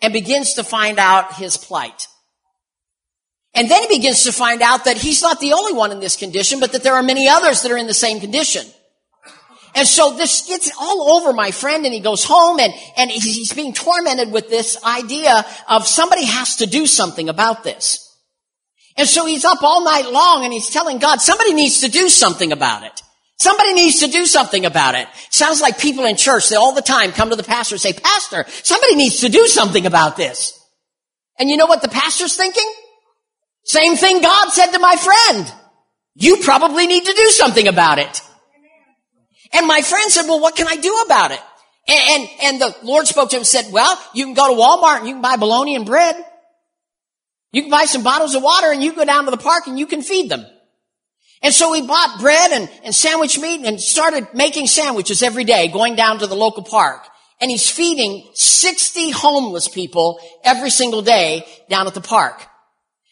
and 0.00 0.12
begins 0.12 0.54
to 0.54 0.62
find 0.62 1.00
out 1.00 1.34
his 1.34 1.56
plight. 1.56 2.06
And 3.54 3.68
then 3.68 3.82
he 3.82 3.96
begins 3.96 4.24
to 4.24 4.32
find 4.32 4.62
out 4.62 4.84
that 4.84 4.98
he's 4.98 5.22
not 5.22 5.40
the 5.40 5.52
only 5.52 5.72
one 5.72 5.90
in 5.90 6.00
this 6.00 6.16
condition, 6.16 6.60
but 6.60 6.72
that 6.72 6.84
there 6.84 6.94
are 6.94 7.02
many 7.02 7.28
others 7.28 7.62
that 7.62 7.72
are 7.72 7.76
in 7.76 7.86
the 7.86 7.94
same 7.94 8.20
condition. 8.20 8.64
And 9.74 9.88
so 9.88 10.16
this 10.16 10.46
gets 10.46 10.70
all 10.78 11.16
over 11.16 11.32
my 11.32 11.50
friend 11.50 11.84
and 11.84 11.92
he 11.92 12.00
goes 12.00 12.24
home 12.24 12.60
and, 12.60 12.72
and 12.96 13.10
he's 13.10 13.52
being 13.52 13.72
tormented 13.72 14.30
with 14.30 14.48
this 14.48 14.82
idea 14.84 15.44
of 15.68 15.86
somebody 15.86 16.24
has 16.24 16.56
to 16.56 16.66
do 16.66 16.86
something 16.86 17.28
about 17.28 17.64
this. 17.64 18.00
And 18.96 19.08
so 19.08 19.26
he's 19.26 19.44
up 19.44 19.62
all 19.62 19.84
night 19.84 20.10
long 20.10 20.44
and 20.44 20.52
he's 20.52 20.70
telling 20.70 20.98
God, 20.98 21.20
somebody 21.20 21.52
needs 21.52 21.80
to 21.80 21.88
do 21.88 22.08
something 22.08 22.52
about 22.52 22.84
it. 22.84 23.02
Somebody 23.36 23.74
needs 23.74 23.98
to 24.00 24.06
do 24.06 24.26
something 24.26 24.64
about 24.64 24.94
it. 24.94 25.08
Sounds 25.30 25.60
like 25.60 25.78
people 25.78 26.04
in 26.04 26.16
church, 26.16 26.48
they 26.48 26.56
all 26.56 26.74
the 26.74 26.80
time 26.80 27.10
come 27.10 27.30
to 27.30 27.36
the 27.36 27.42
pastor 27.42 27.74
and 27.74 27.82
say, 27.82 27.92
Pastor, 27.92 28.44
somebody 28.48 28.94
needs 28.94 29.20
to 29.20 29.28
do 29.28 29.48
something 29.48 29.86
about 29.86 30.16
this. 30.16 30.58
And 31.38 31.50
you 31.50 31.56
know 31.56 31.66
what 31.66 31.82
the 31.82 31.88
pastor's 31.88 32.36
thinking? 32.36 32.72
Same 33.64 33.96
thing 33.96 34.22
God 34.22 34.50
said 34.50 34.70
to 34.70 34.78
my 34.78 34.94
friend. 34.94 35.52
You 36.14 36.38
probably 36.44 36.86
need 36.86 37.04
to 37.04 37.12
do 37.12 37.28
something 37.30 37.66
about 37.66 37.98
it. 37.98 38.22
And 39.54 39.66
my 39.66 39.80
friend 39.80 40.10
said, 40.10 40.26
well, 40.26 40.40
what 40.40 40.56
can 40.56 40.66
I 40.66 40.76
do 40.76 41.02
about 41.06 41.30
it? 41.30 41.40
And, 41.86 42.00
and, 42.10 42.30
and 42.42 42.60
the 42.60 42.76
Lord 42.82 43.06
spoke 43.06 43.30
to 43.30 43.36
him 43.36 43.40
and 43.40 43.46
said, 43.46 43.66
well, 43.72 44.00
you 44.14 44.24
can 44.24 44.34
go 44.34 44.48
to 44.48 44.60
Walmart 44.60 44.98
and 44.98 45.08
you 45.08 45.14
can 45.14 45.22
buy 45.22 45.36
bologna 45.36 45.76
and 45.76 45.86
bread. 45.86 46.16
You 47.52 47.62
can 47.62 47.70
buy 47.70 47.84
some 47.84 48.02
bottles 48.02 48.34
of 48.34 48.42
water 48.42 48.72
and 48.72 48.82
you 48.82 48.94
go 48.94 49.04
down 49.04 49.26
to 49.26 49.30
the 49.30 49.36
park 49.36 49.66
and 49.66 49.78
you 49.78 49.86
can 49.86 50.02
feed 50.02 50.28
them. 50.28 50.44
And 51.40 51.54
so 51.54 51.70
we 51.70 51.86
bought 51.86 52.20
bread 52.20 52.52
and, 52.52 52.70
and 52.84 52.94
sandwich 52.94 53.38
meat 53.38 53.64
and 53.64 53.78
started 53.80 54.26
making 54.34 54.66
sandwiches 54.66 55.22
every 55.22 55.44
day, 55.44 55.68
going 55.68 55.94
down 55.94 56.18
to 56.18 56.26
the 56.26 56.34
local 56.34 56.64
park. 56.64 57.06
And 57.40 57.50
he's 57.50 57.70
feeding 57.70 58.26
60 58.32 59.10
homeless 59.10 59.68
people 59.68 60.18
every 60.42 60.70
single 60.70 61.02
day 61.02 61.46
down 61.68 61.86
at 61.86 61.94
the 61.94 62.00
park. 62.00 62.44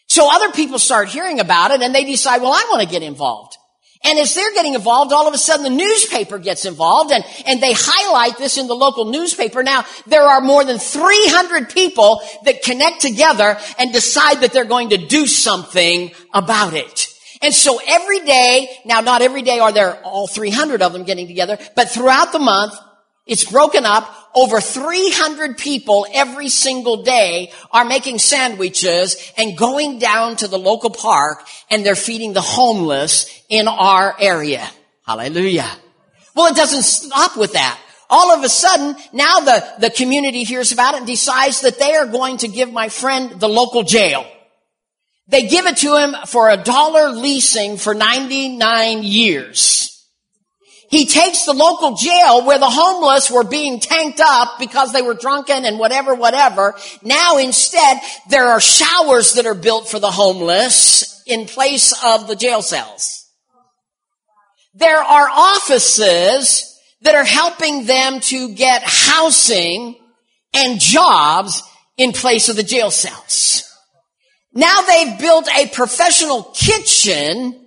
So 0.07 0.27
other 0.29 0.51
people 0.51 0.79
start 0.79 1.09
hearing 1.09 1.39
about 1.39 1.71
it 1.71 1.81
and 1.81 1.93
they 1.93 2.03
decide, 2.03 2.41
well, 2.41 2.51
I 2.51 2.67
want 2.71 2.81
to 2.81 2.89
get 2.89 3.03
involved. 3.03 3.55
And 4.03 4.19
as 4.19 4.35
they're 4.35 4.53
getting 4.53 4.73
involved, 4.73 5.13
all 5.13 5.27
of 5.27 5.33
a 5.33 5.37
sudden 5.37 5.63
the 5.63 5.69
newspaper 5.69 6.37
gets 6.37 6.65
involved 6.65 7.11
and, 7.13 7.23
and 7.45 7.63
they 7.63 7.73
highlight 7.73 8.37
this 8.37 8.57
in 8.57 8.67
the 8.67 8.75
local 8.75 9.05
newspaper. 9.05 9.63
Now, 9.63 9.85
there 10.07 10.23
are 10.23 10.41
more 10.41 10.65
than 10.65 10.77
300 10.77 11.69
people 11.69 12.21
that 12.43 12.63
connect 12.63 13.01
together 13.01 13.57
and 13.79 13.93
decide 13.93 14.41
that 14.41 14.51
they're 14.51 14.65
going 14.65 14.89
to 14.89 14.97
do 14.97 15.25
something 15.25 16.11
about 16.33 16.73
it. 16.73 17.07
And 17.41 17.53
so 17.53 17.79
every 17.85 18.19
day, 18.19 18.69
now 18.85 19.01
not 19.01 19.21
every 19.21 19.41
day 19.41 19.59
are 19.59 19.71
there 19.71 20.01
all 20.03 20.27
300 20.27 20.81
of 20.81 20.93
them 20.93 21.03
getting 21.03 21.27
together, 21.27 21.57
but 21.75 21.89
throughout 21.89 22.31
the 22.31 22.39
month, 22.39 22.73
it's 23.25 23.49
broken 23.49 23.85
up. 23.85 24.05
Over 24.35 24.59
300 24.59 25.57
people 25.57 26.07
every 26.11 26.49
single 26.49 27.03
day 27.03 27.51
are 27.71 27.85
making 27.85 28.17
sandwiches 28.17 29.31
and 29.37 29.57
going 29.57 29.99
down 29.99 30.37
to 30.37 30.47
the 30.47 30.57
local 30.57 30.89
park 30.89 31.45
and 31.69 31.85
they're 31.85 31.95
feeding 31.95 32.33
the 32.33 32.41
homeless 32.41 33.29
in 33.49 33.67
our 33.67 34.15
area. 34.19 34.67
Hallelujah. 35.05 35.69
Well, 36.35 36.51
it 36.51 36.55
doesn't 36.55 36.81
stop 36.81 37.37
with 37.37 37.53
that. 37.53 37.79
All 38.09 38.31
of 38.31 38.43
a 38.43 38.49
sudden, 38.49 38.95
now 39.11 39.39
the, 39.39 39.73
the 39.79 39.89
community 39.89 40.43
hears 40.43 40.71
about 40.71 40.95
it 40.95 40.99
and 40.99 41.07
decides 41.07 41.61
that 41.61 41.79
they 41.79 41.93
are 41.93 42.07
going 42.07 42.37
to 42.37 42.47
give 42.47 42.71
my 42.71 42.89
friend 42.89 43.39
the 43.39 43.49
local 43.49 43.83
jail. 43.83 44.25
They 45.27 45.47
give 45.47 45.65
it 45.65 45.77
to 45.77 45.95
him 45.95 46.15
for 46.27 46.49
a 46.49 46.57
dollar 46.57 47.09
leasing 47.09 47.77
for 47.77 47.93
99 47.93 49.03
years. 49.03 49.92
He 50.93 51.07
takes 51.07 51.45
the 51.45 51.53
local 51.53 51.95
jail 51.95 52.45
where 52.45 52.59
the 52.59 52.69
homeless 52.69 53.31
were 53.31 53.43
being 53.43 53.79
tanked 53.79 54.19
up 54.19 54.59
because 54.59 54.93
they 54.93 55.01
were 55.01 55.15
drunken 55.15 55.65
and 55.65 55.79
whatever, 55.79 56.13
whatever. 56.13 56.75
Now 57.01 57.39
instead, 57.39 57.99
there 58.29 58.49
are 58.49 58.59
showers 58.59 59.33
that 59.33 59.47
are 59.47 59.55
built 59.55 59.89
for 59.89 59.97
the 59.97 60.11
homeless 60.11 61.23
in 61.25 61.47
place 61.47 61.95
of 62.05 62.27
the 62.27 62.35
jail 62.35 62.61
cells. 62.61 63.27
There 64.75 65.01
are 65.01 65.29
offices 65.31 66.79
that 67.01 67.15
are 67.15 67.25
helping 67.25 67.87
them 67.87 68.19
to 68.19 68.53
get 68.53 68.83
housing 68.85 69.95
and 70.53 70.79
jobs 70.79 71.63
in 71.97 72.11
place 72.11 72.49
of 72.49 72.55
the 72.55 72.61
jail 72.61 72.91
cells. 72.91 73.63
Now 74.53 74.81
they've 74.81 75.17
built 75.17 75.47
a 75.57 75.69
professional 75.69 76.43
kitchen 76.53 77.65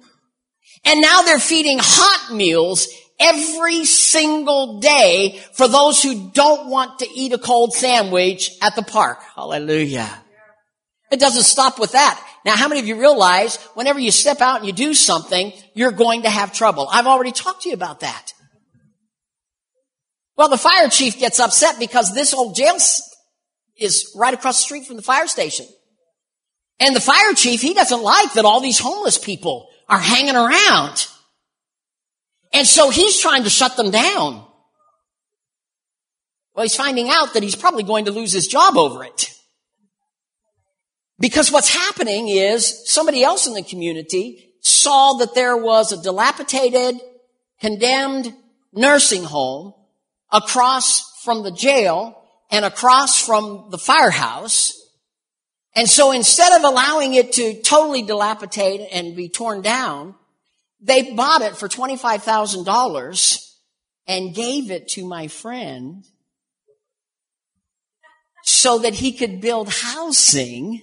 and 0.85 1.01
now 1.01 1.23
they're 1.23 1.41
feeding 1.41 1.79
hot 1.81 2.33
meals 2.33 2.87
every 3.19 3.85
single 3.85 4.81
day 4.81 5.41
for 5.53 5.69
those 5.69 6.03
who 6.03 6.31
don't 6.31 6.69
want 6.69 7.01
to 7.01 7.09
eat 7.11 7.33
a 7.33 7.39
cold 7.39 7.73
sandwich 7.73 8.51
at 8.63 8.77
the 8.77 8.83
park. 8.83 9.19
Hallelujah. 9.35 10.09
It 11.11 11.21
doesn't 11.21 11.45
stop 11.45 11.79
with 11.79 11.93
that. 11.93 12.23
Now, 12.45 12.57
how 12.57 12.69
many 12.69 12.81
of 12.81 12.87
you 12.87 13.01
realize 13.01 13.57
whenever 13.75 13.99
you 13.99 14.11
step 14.11 14.41
out 14.41 14.59
and 14.59 14.67
you 14.67 14.73
do 14.73 14.95
something, 14.95 15.53
you're 15.75 15.93
going 15.93 16.23
to 16.23 16.31
have 16.31 16.53
trouble? 16.53 16.89
I've 16.91 17.07
already 17.07 17.33
talked 17.33 17.63
to 17.63 17.69
you 17.69 17.75
about 17.75 18.01
that. 18.01 18.35
Well, 20.37 20.49
the 20.49 20.59
fire 20.59 20.89
chief 20.89 21.19
gets 21.19 21.41
upset 21.41 21.79
because 21.79 22.15
this 22.15 22.35
old 22.35 22.55
jail 22.55 22.77
is 23.77 24.13
right 24.17 24.35
across 24.35 24.59
the 24.59 24.63
street 24.63 24.87
from 24.87 24.97
the 24.97 25.03
fire 25.03 25.27
station. 25.27 25.67
And 26.79 26.95
the 26.95 27.01
fire 27.01 27.33
chief, 27.35 27.63
he 27.63 27.73
doesn't 27.73 28.03
like 28.03 28.35
that 28.35 28.45
all 28.45 28.61
these 28.61 28.79
homeless 28.79 29.17
people 29.17 29.69
are 29.89 29.99
hanging 29.99 30.37
around. 30.37 31.07
And 32.53 32.67
so 32.67 32.91
he's 32.91 33.21
trying 33.21 33.45
to 33.45 33.51
shut 33.51 33.77
them 33.77 33.91
down. 33.91 34.45
Well, 36.55 36.63
he's 36.63 36.77
finding 36.77 37.11
out 37.11 37.35
that 37.35 37.43
he's 37.43 37.57
probably 37.57 37.83
going 37.83 38.07
to 38.07 38.13
lose 38.13 38.33
his 38.33 38.47
job 38.47 38.77
over 38.77 39.05
it. 39.05 39.31
Because 41.19 41.53
what's 41.53 41.75
happening 41.75 42.29
is 42.29 42.89
somebody 42.91 43.23
else 43.23 43.47
in 43.47 43.55
the 43.55 43.63
community 43.63 44.55
saw 44.61 45.15
that 45.15 45.35
there 45.35 45.57
was 45.57 45.93
a 45.93 46.03
dilapidated, 46.03 47.01
condemned 47.61 48.35
nursing 48.73 49.25
home 49.25 49.75
across 50.33 51.23
from 51.23 51.43
the 51.43 51.53
jail 51.53 52.23
and 52.51 52.65
across 52.65 53.21
from 53.21 53.69
the 53.71 53.79
firehouse. 53.79 54.73
And 55.75 55.89
so 55.89 56.13
instead 56.13 56.53
of 56.53 56.65
allowing 56.65 57.15
it 57.15 57.33
to 57.35 57.61
totally 57.63 58.03
dilapidate 58.03 58.89
and 58.93 59.17
be 59.17 59.29
torn 59.29 59.63
down, 59.63 60.15
they 60.81 61.15
bought 61.15 61.43
it 61.43 61.57
for 61.57 61.69
$25,000 61.69 63.47
and 64.07 64.35
gave 64.35 64.71
it 64.71 64.89
to 64.89 65.07
my 65.07 65.29
friend 65.29 66.05
so 68.45 68.79
that 68.79 68.95
he 68.95 69.13
could 69.13 69.41
build 69.41 69.69
housing 69.69 70.83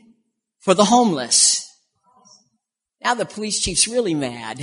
for 0.59 0.73
the 0.73 0.85
homeless. 0.85 1.69
Now 3.03 3.13
the 3.13 3.25
police 3.25 3.59
chief's 3.59 3.87
really 3.87 4.13
mad. 4.13 4.61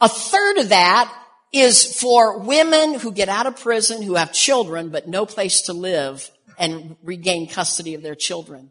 A 0.00 0.08
third 0.08 0.58
of 0.58 0.68
that 0.70 1.12
is 1.52 1.98
for 1.98 2.38
women 2.38 2.98
who 2.98 3.12
get 3.12 3.28
out 3.28 3.46
of 3.46 3.60
prison 3.60 4.02
who 4.02 4.14
have 4.14 4.32
children 4.32 4.90
but 4.90 5.08
no 5.08 5.24
place 5.24 5.62
to 5.62 5.72
live 5.72 6.30
and 6.58 6.96
regain 7.02 7.48
custody 7.48 7.94
of 7.94 8.02
their 8.02 8.14
children. 8.14 8.70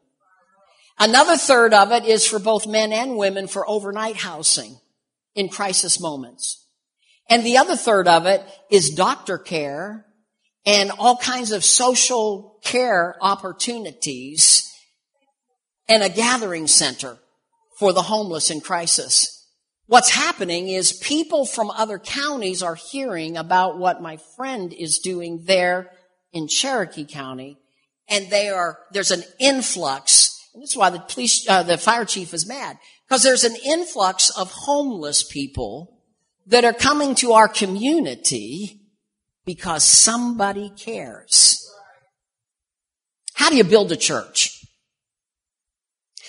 Another 0.98 1.36
third 1.36 1.74
of 1.74 1.91
it 1.91 2.06
is 2.06 2.26
for 2.26 2.39
both 2.39 2.68
men 2.68 2.93
and 2.93 3.18
women 3.18 3.48
for 3.48 3.70
overnight 3.70 4.16
housing 4.16 4.78
in 5.36 5.50
crisis 5.50 6.00
moments. 6.00 6.66
And 7.30 7.43
the 7.43 7.58
other 7.58 7.76
third 7.76 8.08
of 8.08 8.26
it 8.26 8.41
is 8.72 8.91
doctor 8.91 9.38
care 9.38 10.06
and 10.66 10.91
all 10.98 11.18
kinds 11.18 11.52
of 11.52 11.66
social 11.66 12.60
care 12.64 13.16
opportunities 13.22 14.72
and 15.88 16.02
a 16.02 16.10
gathering 16.10 16.68
center 16.68 17.18
for 17.78 17.91
the 17.91 18.04
homeless 18.04 18.50
in 18.50 18.62
crisis. 18.62 19.32
What's 19.88 20.10
happening 20.10 20.70
is 20.70 20.93
people 20.93 21.46
from 21.46 21.70
other 21.70 22.00
counties 22.00 22.64
are 22.64 22.76
hearing 22.76 23.38
about 23.38 23.78
what 23.78 24.02
my 24.02 24.18
friend 24.36 24.74
is 24.74 25.00
doing 25.00 25.43
there 25.46 25.91
in 26.32 26.48
Cherokee 26.48 27.06
County 27.06 27.60
and 28.08 28.30
they 28.30 28.50
are, 28.50 28.80
there's 28.91 29.12
an 29.12 29.24
influx 29.39 30.34
and 30.56 30.64
this 30.64 30.70
is 30.70 30.78
why 30.78 30.89
the 30.89 30.99
police, 30.99 31.47
uh, 31.49 31.64
the 31.64 31.78
fire 31.78 32.06
chief 32.06 32.34
is 32.34 32.47
mad. 32.47 32.78
Because 33.06 33.24
there's 33.24 33.43
an 33.43 33.58
influx 33.66 34.30
of 34.30 34.49
homeless 34.51 35.22
people 35.22 36.01
that 36.47 36.64
are 36.64 36.72
coming 36.72 37.14
to 37.16 37.34
our 37.34 37.49
community 37.49 38.80
because 39.45 39.84
somebody 39.84 40.72
cares. 40.78 41.62
How 43.34 43.49
do 43.49 43.58
you 43.58 43.66
build 43.66 43.91
a 43.91 43.97
church? 43.97 44.66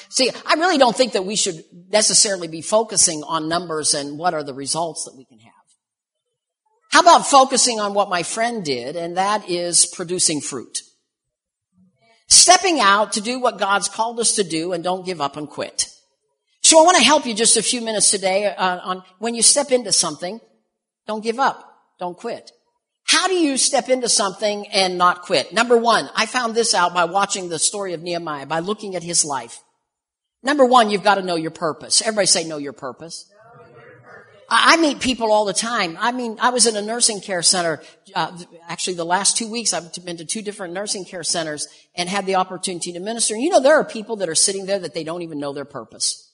See, 0.09 0.31
I 0.45 0.55
really 0.55 0.77
don't 0.77 0.97
think 0.97 1.13
that 1.13 1.25
we 1.25 1.37
should 1.37 1.63
necessarily 1.91 2.49
be 2.49 2.63
focusing 2.63 3.23
on 3.23 3.49
numbers 3.49 3.95
and 3.95 4.19
what 4.19 4.35
are 4.35 4.43
the 4.43 4.55
results 4.55 5.05
that 5.05 5.15
we 5.17 5.25
can 5.25 5.39
have. 5.39 5.53
How 6.91 7.01
about 7.01 7.29
focusing 7.29 7.79
on 7.79 7.95
what 7.95 8.09
my 8.09 8.25
friend 8.25 8.65
did, 8.65 8.97
and 8.97 9.19
that 9.19 9.49
is 9.49 9.87
producing 9.87 10.41
fruit? 10.41 10.81
Stepping 12.29 12.81
out 12.81 13.13
to 13.13 13.21
do 13.21 13.41
what 13.41 13.59
God's 13.59 13.89
called 13.89 14.21
us 14.21 14.33
to 14.35 14.45
do 14.45 14.73
and 14.73 14.83
don't 14.83 15.07
give 15.07 15.21
up 15.21 15.37
and 15.37 15.49
quit. 15.49 15.89
So 16.63 16.81
I 16.81 16.85
want 16.85 16.97
to 16.97 17.05
help 17.05 17.27
you 17.27 17.35
just 17.35 17.57
a 17.57 17.63
few 17.63 17.81
minutes 17.81 18.11
today 18.11 18.47
uh, 18.47 18.81
on 18.83 19.03
when 19.19 19.35
you 19.35 19.43
step 19.43 19.71
into 19.71 19.93
something, 19.93 20.41
don't 21.07 21.23
give 21.23 21.39
up, 21.39 21.65
don't 21.99 22.17
quit. 22.17 22.51
How 23.05 23.29
do 23.29 23.35
you 23.35 23.57
step 23.57 23.89
into 23.89 24.09
something 24.09 24.67
and 24.69 24.99
not 24.99 25.23
quit? 25.23 25.53
Number 25.53 25.77
one, 25.77 26.11
I 26.17 26.27
found 26.27 26.57
this 26.57 26.75
out 26.75 26.93
by 26.93 27.05
watching 27.05 27.49
the 27.49 27.61
story 27.61 27.93
of 27.93 28.03
Nehemiah, 28.03 28.47
by 28.47 28.59
looking 28.59 28.97
at 28.97 29.05
his 29.05 29.25
life. 29.25 29.63
Number 30.43 30.65
one, 30.65 30.91
you've 30.91 31.05
got 31.05 31.15
to 31.17 31.23
know 31.23 31.37
your 31.37 31.53
purpose. 31.53 32.03
Everybody 32.03 32.27
say 32.27 32.45
know 32.45 32.57
your 32.57 32.73
purpose. 32.73 33.31
I 34.49 34.77
meet 34.77 35.01
people 35.01 35.33
all 35.33 35.45
the 35.45 35.53
time. 35.53 35.97
I 36.01 36.13
mean, 36.13 36.39
I 36.41 36.51
was 36.51 36.67
in 36.67 36.77
a 36.77 36.83
nursing 36.83 37.21
care 37.21 37.43
center. 37.43 37.83
Uh, 38.15 38.39
actually, 38.69 38.95
the 38.95 39.05
last 39.05 39.37
two 39.37 39.51
weeks, 39.51 39.73
I've 39.73 39.93
been 40.05 40.19
to 40.19 40.25
two 40.25 40.43
different 40.43 40.73
nursing 40.73 41.05
care 41.05 41.25
centers 41.25 41.67
and 41.97 42.09
had 42.09 42.27
the 42.27 42.37
opportunity 42.37 42.93
to 42.93 43.01
minister. 43.01 43.35
And 43.35 43.43
you 43.43 43.51
know, 43.51 43.61
there 43.61 43.75
are 43.77 43.85
people 43.85 44.17
that 44.17 44.29
are 44.29 44.35
sitting 44.37 44.67
there 44.67 44.79
that 44.79 44.95
they 44.95 45.05
don't 45.05 45.23
even 45.23 45.41
know 45.41 45.53
their 45.53 45.65
purpose. 45.65 46.33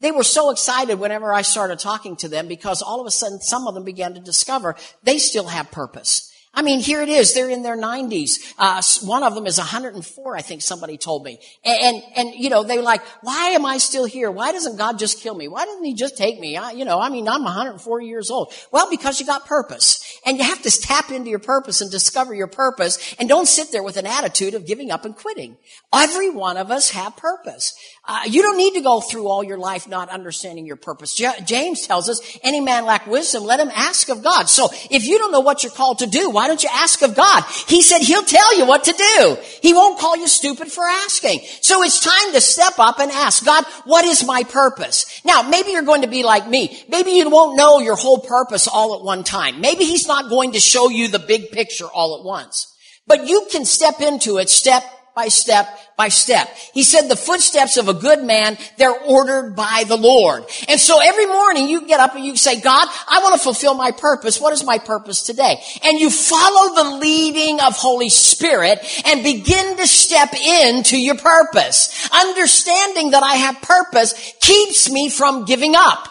They 0.00 0.10
were 0.10 0.24
so 0.24 0.50
excited 0.50 0.98
whenever 0.98 1.32
I 1.32 1.42
started 1.42 1.78
talking 1.78 2.16
to 2.16 2.28
them 2.28 2.48
because 2.48 2.82
all 2.82 3.00
of 3.00 3.06
a 3.06 3.10
sudden, 3.10 3.40
some 3.40 3.66
of 3.66 3.74
them 3.74 3.84
began 3.84 4.14
to 4.14 4.20
discover 4.20 4.76
they 5.02 5.18
still 5.18 5.46
have 5.46 5.70
purpose. 5.70 6.30
I 6.58 6.62
mean, 6.62 6.80
here 6.80 7.02
it 7.02 7.10
is. 7.10 7.34
They're 7.34 7.50
in 7.50 7.62
their 7.62 7.76
90s. 7.76 8.54
Uh, 8.58 8.80
one 9.06 9.22
of 9.22 9.34
them 9.34 9.46
is 9.46 9.58
104, 9.58 10.36
I 10.36 10.40
think 10.40 10.62
somebody 10.62 10.96
told 10.96 11.22
me. 11.22 11.38
And, 11.62 11.82
and, 11.82 12.02
and, 12.16 12.34
you 12.34 12.48
know, 12.48 12.62
they 12.62 12.78
were 12.78 12.82
like, 12.82 13.02
why 13.20 13.50
am 13.50 13.66
I 13.66 13.76
still 13.76 14.06
here? 14.06 14.30
Why 14.30 14.52
doesn't 14.52 14.78
God 14.78 14.98
just 14.98 15.20
kill 15.20 15.34
me? 15.34 15.48
Why 15.48 15.66
doesn't 15.66 15.84
he 15.84 15.92
just 15.92 16.16
take 16.16 16.40
me? 16.40 16.56
I, 16.56 16.70
you 16.70 16.86
know, 16.86 16.98
I 16.98 17.10
mean, 17.10 17.28
I'm 17.28 17.44
104 17.44 18.00
years 18.00 18.30
old. 18.30 18.54
Well, 18.72 18.88
because 18.88 19.20
you 19.20 19.26
got 19.26 19.44
purpose. 19.44 20.02
And 20.24 20.38
you 20.38 20.44
have 20.44 20.62
to 20.62 20.70
tap 20.70 21.10
into 21.10 21.28
your 21.28 21.38
purpose 21.40 21.82
and 21.82 21.90
discover 21.90 22.34
your 22.34 22.46
purpose 22.46 23.14
and 23.18 23.28
don't 23.28 23.46
sit 23.46 23.70
there 23.70 23.82
with 23.82 23.98
an 23.98 24.06
attitude 24.06 24.54
of 24.54 24.66
giving 24.66 24.90
up 24.90 25.04
and 25.04 25.14
quitting. 25.14 25.58
Every 25.94 26.30
one 26.30 26.56
of 26.56 26.70
us 26.70 26.90
have 26.90 27.18
purpose. 27.18 27.74
Uh, 28.08 28.20
you 28.28 28.40
don't 28.40 28.56
need 28.56 28.74
to 28.74 28.80
go 28.80 29.00
through 29.00 29.26
all 29.26 29.42
your 29.42 29.58
life 29.58 29.88
not 29.88 30.08
understanding 30.10 30.64
your 30.64 30.76
purpose. 30.76 31.12
J- 31.14 31.40
James 31.44 31.86
tells 31.86 32.08
us, 32.08 32.20
any 32.44 32.60
man 32.60 32.84
lack 32.84 33.06
wisdom, 33.08 33.42
let 33.42 33.58
him 33.58 33.70
ask 33.74 34.08
of 34.08 34.22
God. 34.22 34.48
So 34.48 34.68
if 34.90 35.04
you 35.04 35.18
don't 35.18 35.32
know 35.32 35.40
what 35.40 35.64
you're 35.64 35.72
called 35.72 35.98
to 35.98 36.06
do, 36.06 36.30
why 36.30 36.46
don't 36.46 36.62
you 36.62 36.68
ask 36.72 37.02
of 37.02 37.16
God? 37.16 37.42
He 37.66 37.82
said 37.82 38.02
he'll 38.02 38.22
tell 38.22 38.56
you 38.56 38.64
what 38.64 38.84
to 38.84 38.92
do. 38.92 39.36
He 39.60 39.74
won't 39.74 39.98
call 39.98 40.16
you 40.16 40.28
stupid 40.28 40.70
for 40.70 40.84
asking. 40.84 41.40
So 41.62 41.82
it's 41.82 41.98
time 41.98 42.32
to 42.32 42.40
step 42.40 42.78
up 42.78 43.00
and 43.00 43.10
ask 43.10 43.44
God, 43.44 43.64
what 43.84 44.04
is 44.04 44.24
my 44.24 44.44
purpose? 44.44 45.20
Now, 45.24 45.42
maybe 45.42 45.72
you're 45.72 45.82
going 45.82 46.02
to 46.02 46.08
be 46.08 46.22
like 46.22 46.48
me. 46.48 46.80
Maybe 46.88 47.10
you 47.10 47.28
won't 47.28 47.56
know 47.56 47.80
your 47.80 47.96
whole 47.96 48.20
purpose 48.20 48.68
all 48.68 48.94
at 48.94 49.04
one 49.04 49.24
time. 49.24 49.60
Maybe 49.60 49.84
he's 49.84 50.06
not 50.06 50.30
going 50.30 50.52
to 50.52 50.60
show 50.60 50.90
you 50.90 51.08
the 51.08 51.18
big 51.18 51.50
picture 51.50 51.86
all 51.86 52.16
at 52.20 52.24
once. 52.24 52.72
But 53.08 53.26
you 53.26 53.48
can 53.50 53.64
step 53.64 54.00
into 54.00 54.38
it 54.38 54.48
step 54.48 54.84
by 55.16 55.28
step 55.28 55.66
by 55.96 56.08
step. 56.08 56.46
He 56.74 56.82
said 56.82 57.08
the 57.08 57.16
footsteps 57.16 57.78
of 57.78 57.88
a 57.88 57.94
good 57.94 58.22
man, 58.22 58.58
they're 58.76 58.92
ordered 58.92 59.56
by 59.56 59.84
the 59.88 59.96
Lord. 59.96 60.44
And 60.68 60.78
so 60.78 61.00
every 61.02 61.24
morning 61.24 61.68
you 61.70 61.86
get 61.86 62.00
up 62.00 62.14
and 62.14 62.24
you 62.24 62.36
say, 62.36 62.60
God, 62.60 62.86
I 63.08 63.20
want 63.22 63.34
to 63.34 63.40
fulfill 63.40 63.74
my 63.74 63.92
purpose. 63.92 64.38
What 64.38 64.52
is 64.52 64.62
my 64.62 64.78
purpose 64.78 65.22
today? 65.22 65.56
And 65.82 65.98
you 65.98 66.10
follow 66.10 66.74
the 66.74 66.98
leading 66.98 67.60
of 67.60 67.74
Holy 67.76 68.10
Spirit 68.10 68.78
and 69.06 69.24
begin 69.24 69.78
to 69.78 69.86
step 69.86 70.34
into 70.34 71.00
your 71.00 71.16
purpose. 71.16 72.08
Understanding 72.12 73.12
that 73.12 73.22
I 73.22 73.36
have 73.36 73.62
purpose 73.62 74.34
keeps 74.40 74.90
me 74.90 75.08
from 75.08 75.46
giving 75.46 75.74
up. 75.74 76.08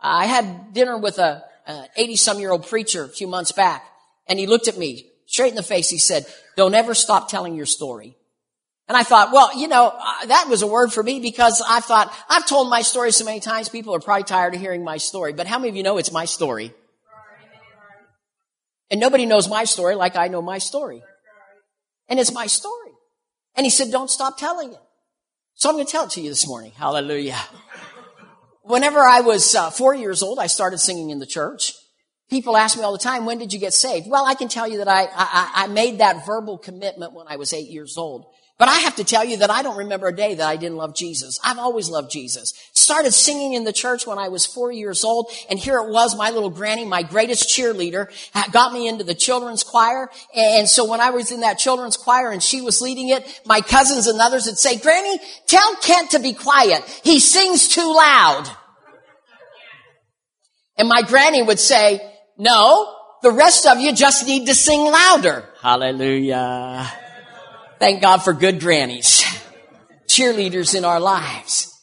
I 0.00 0.26
had 0.26 0.74
dinner 0.74 0.98
with 0.98 1.18
a 1.18 1.44
80 1.96 2.16
some 2.16 2.40
year 2.40 2.50
old 2.50 2.66
preacher 2.66 3.04
a 3.04 3.08
few 3.08 3.28
months 3.28 3.52
back 3.52 3.84
and 4.26 4.38
he 4.38 4.46
looked 4.46 4.68
at 4.68 4.76
me 4.76 5.12
straight 5.34 5.50
in 5.50 5.56
the 5.56 5.62
face. 5.62 5.90
He 5.90 5.98
said, 5.98 6.26
don't 6.56 6.74
ever 6.74 6.94
stop 6.94 7.28
telling 7.28 7.56
your 7.56 7.66
story. 7.66 8.16
And 8.86 8.96
I 8.96 9.02
thought, 9.02 9.32
well, 9.32 9.58
you 9.58 9.66
know, 9.66 9.92
uh, 9.98 10.26
that 10.26 10.46
was 10.48 10.62
a 10.62 10.66
word 10.66 10.92
for 10.92 11.02
me 11.02 11.18
because 11.18 11.60
I 11.66 11.80
thought, 11.80 12.14
I've 12.28 12.46
told 12.46 12.70
my 12.70 12.82
story 12.82 13.10
so 13.10 13.24
many 13.24 13.40
times, 13.40 13.68
people 13.68 13.94
are 13.96 14.00
probably 14.00 14.24
tired 14.24 14.54
of 14.54 14.60
hearing 14.60 14.84
my 14.84 14.98
story. 14.98 15.32
But 15.32 15.48
how 15.48 15.58
many 15.58 15.70
of 15.70 15.76
you 15.76 15.82
know 15.82 15.98
it's 15.98 16.12
my 16.12 16.24
story? 16.24 16.72
And 18.90 19.00
nobody 19.00 19.26
knows 19.26 19.48
my 19.48 19.64
story 19.64 19.96
like 19.96 20.14
I 20.14 20.28
know 20.28 20.40
my 20.40 20.58
story. 20.58 21.02
And 22.08 22.20
it's 22.20 22.32
my 22.32 22.46
story. 22.46 22.92
And 23.56 23.66
he 23.66 23.70
said, 23.70 23.90
don't 23.90 24.10
stop 24.10 24.38
telling 24.38 24.72
it. 24.72 24.80
So 25.54 25.68
I'm 25.68 25.74
going 25.74 25.86
to 25.86 25.90
tell 25.90 26.04
it 26.04 26.10
to 26.10 26.20
you 26.20 26.28
this 26.28 26.46
morning. 26.46 26.72
Hallelujah. 26.76 27.40
Whenever 28.62 29.00
I 29.00 29.20
was 29.22 29.54
uh, 29.54 29.70
four 29.70 29.94
years 29.94 30.22
old, 30.22 30.38
I 30.38 30.46
started 30.46 30.78
singing 30.78 31.10
in 31.10 31.18
the 31.18 31.26
church. 31.26 31.72
People 32.30 32.56
ask 32.56 32.76
me 32.76 32.82
all 32.82 32.92
the 32.92 32.98
time, 32.98 33.26
when 33.26 33.38
did 33.38 33.52
you 33.52 33.58
get 33.58 33.74
saved? 33.74 34.08
Well, 34.08 34.24
I 34.24 34.34
can 34.34 34.48
tell 34.48 34.66
you 34.66 34.78
that 34.78 34.88
I, 34.88 35.08
I, 35.14 35.52
I 35.54 35.66
made 35.68 35.98
that 35.98 36.26
verbal 36.26 36.58
commitment 36.58 37.12
when 37.12 37.26
I 37.28 37.36
was 37.36 37.52
eight 37.52 37.68
years 37.68 37.96
old. 37.98 38.26
But 38.56 38.68
I 38.68 38.74
have 38.74 38.94
to 38.96 39.04
tell 39.04 39.24
you 39.24 39.38
that 39.38 39.50
I 39.50 39.62
don't 39.62 39.78
remember 39.78 40.06
a 40.06 40.14
day 40.14 40.36
that 40.36 40.48
I 40.48 40.54
didn't 40.56 40.78
love 40.78 40.94
Jesus. 40.94 41.40
I've 41.42 41.58
always 41.58 41.88
loved 41.88 42.12
Jesus. 42.12 42.54
Started 42.72 43.12
singing 43.12 43.54
in 43.54 43.64
the 43.64 43.72
church 43.72 44.06
when 44.06 44.16
I 44.16 44.28
was 44.28 44.46
four 44.46 44.70
years 44.70 45.02
old, 45.02 45.28
and 45.50 45.58
here 45.58 45.76
it 45.78 45.90
was, 45.90 46.16
my 46.16 46.30
little 46.30 46.50
granny, 46.50 46.84
my 46.84 47.02
greatest 47.02 47.48
cheerleader, 47.48 48.06
got 48.52 48.72
me 48.72 48.86
into 48.86 49.02
the 49.02 49.14
children's 49.14 49.64
choir. 49.64 50.08
And 50.36 50.68
so 50.68 50.88
when 50.88 51.00
I 51.00 51.10
was 51.10 51.32
in 51.32 51.40
that 51.40 51.58
children's 51.58 51.96
choir 51.96 52.30
and 52.30 52.40
she 52.40 52.60
was 52.60 52.80
leading 52.80 53.08
it, 53.08 53.42
my 53.44 53.60
cousins 53.60 54.06
and 54.06 54.20
others 54.20 54.46
would 54.46 54.56
say, 54.56 54.78
Granny, 54.78 55.18
tell 55.48 55.74
Kent 55.82 56.12
to 56.12 56.20
be 56.20 56.32
quiet. 56.32 56.84
He 57.02 57.18
sings 57.18 57.66
too 57.68 57.92
loud. 57.92 58.48
And 60.78 60.88
my 60.88 61.02
granny 61.02 61.42
would 61.42 61.58
say, 61.58 62.13
no, 62.36 62.96
the 63.22 63.30
rest 63.30 63.66
of 63.66 63.80
you 63.80 63.94
just 63.94 64.26
need 64.26 64.46
to 64.46 64.54
sing 64.54 64.80
louder. 64.80 65.44
Hallelujah. 65.62 66.90
Thank 67.78 68.02
God 68.02 68.18
for 68.18 68.32
good 68.32 68.60
grannies, 68.60 69.24
cheerleaders 70.06 70.74
in 70.74 70.84
our 70.84 71.00
lives. 71.00 71.73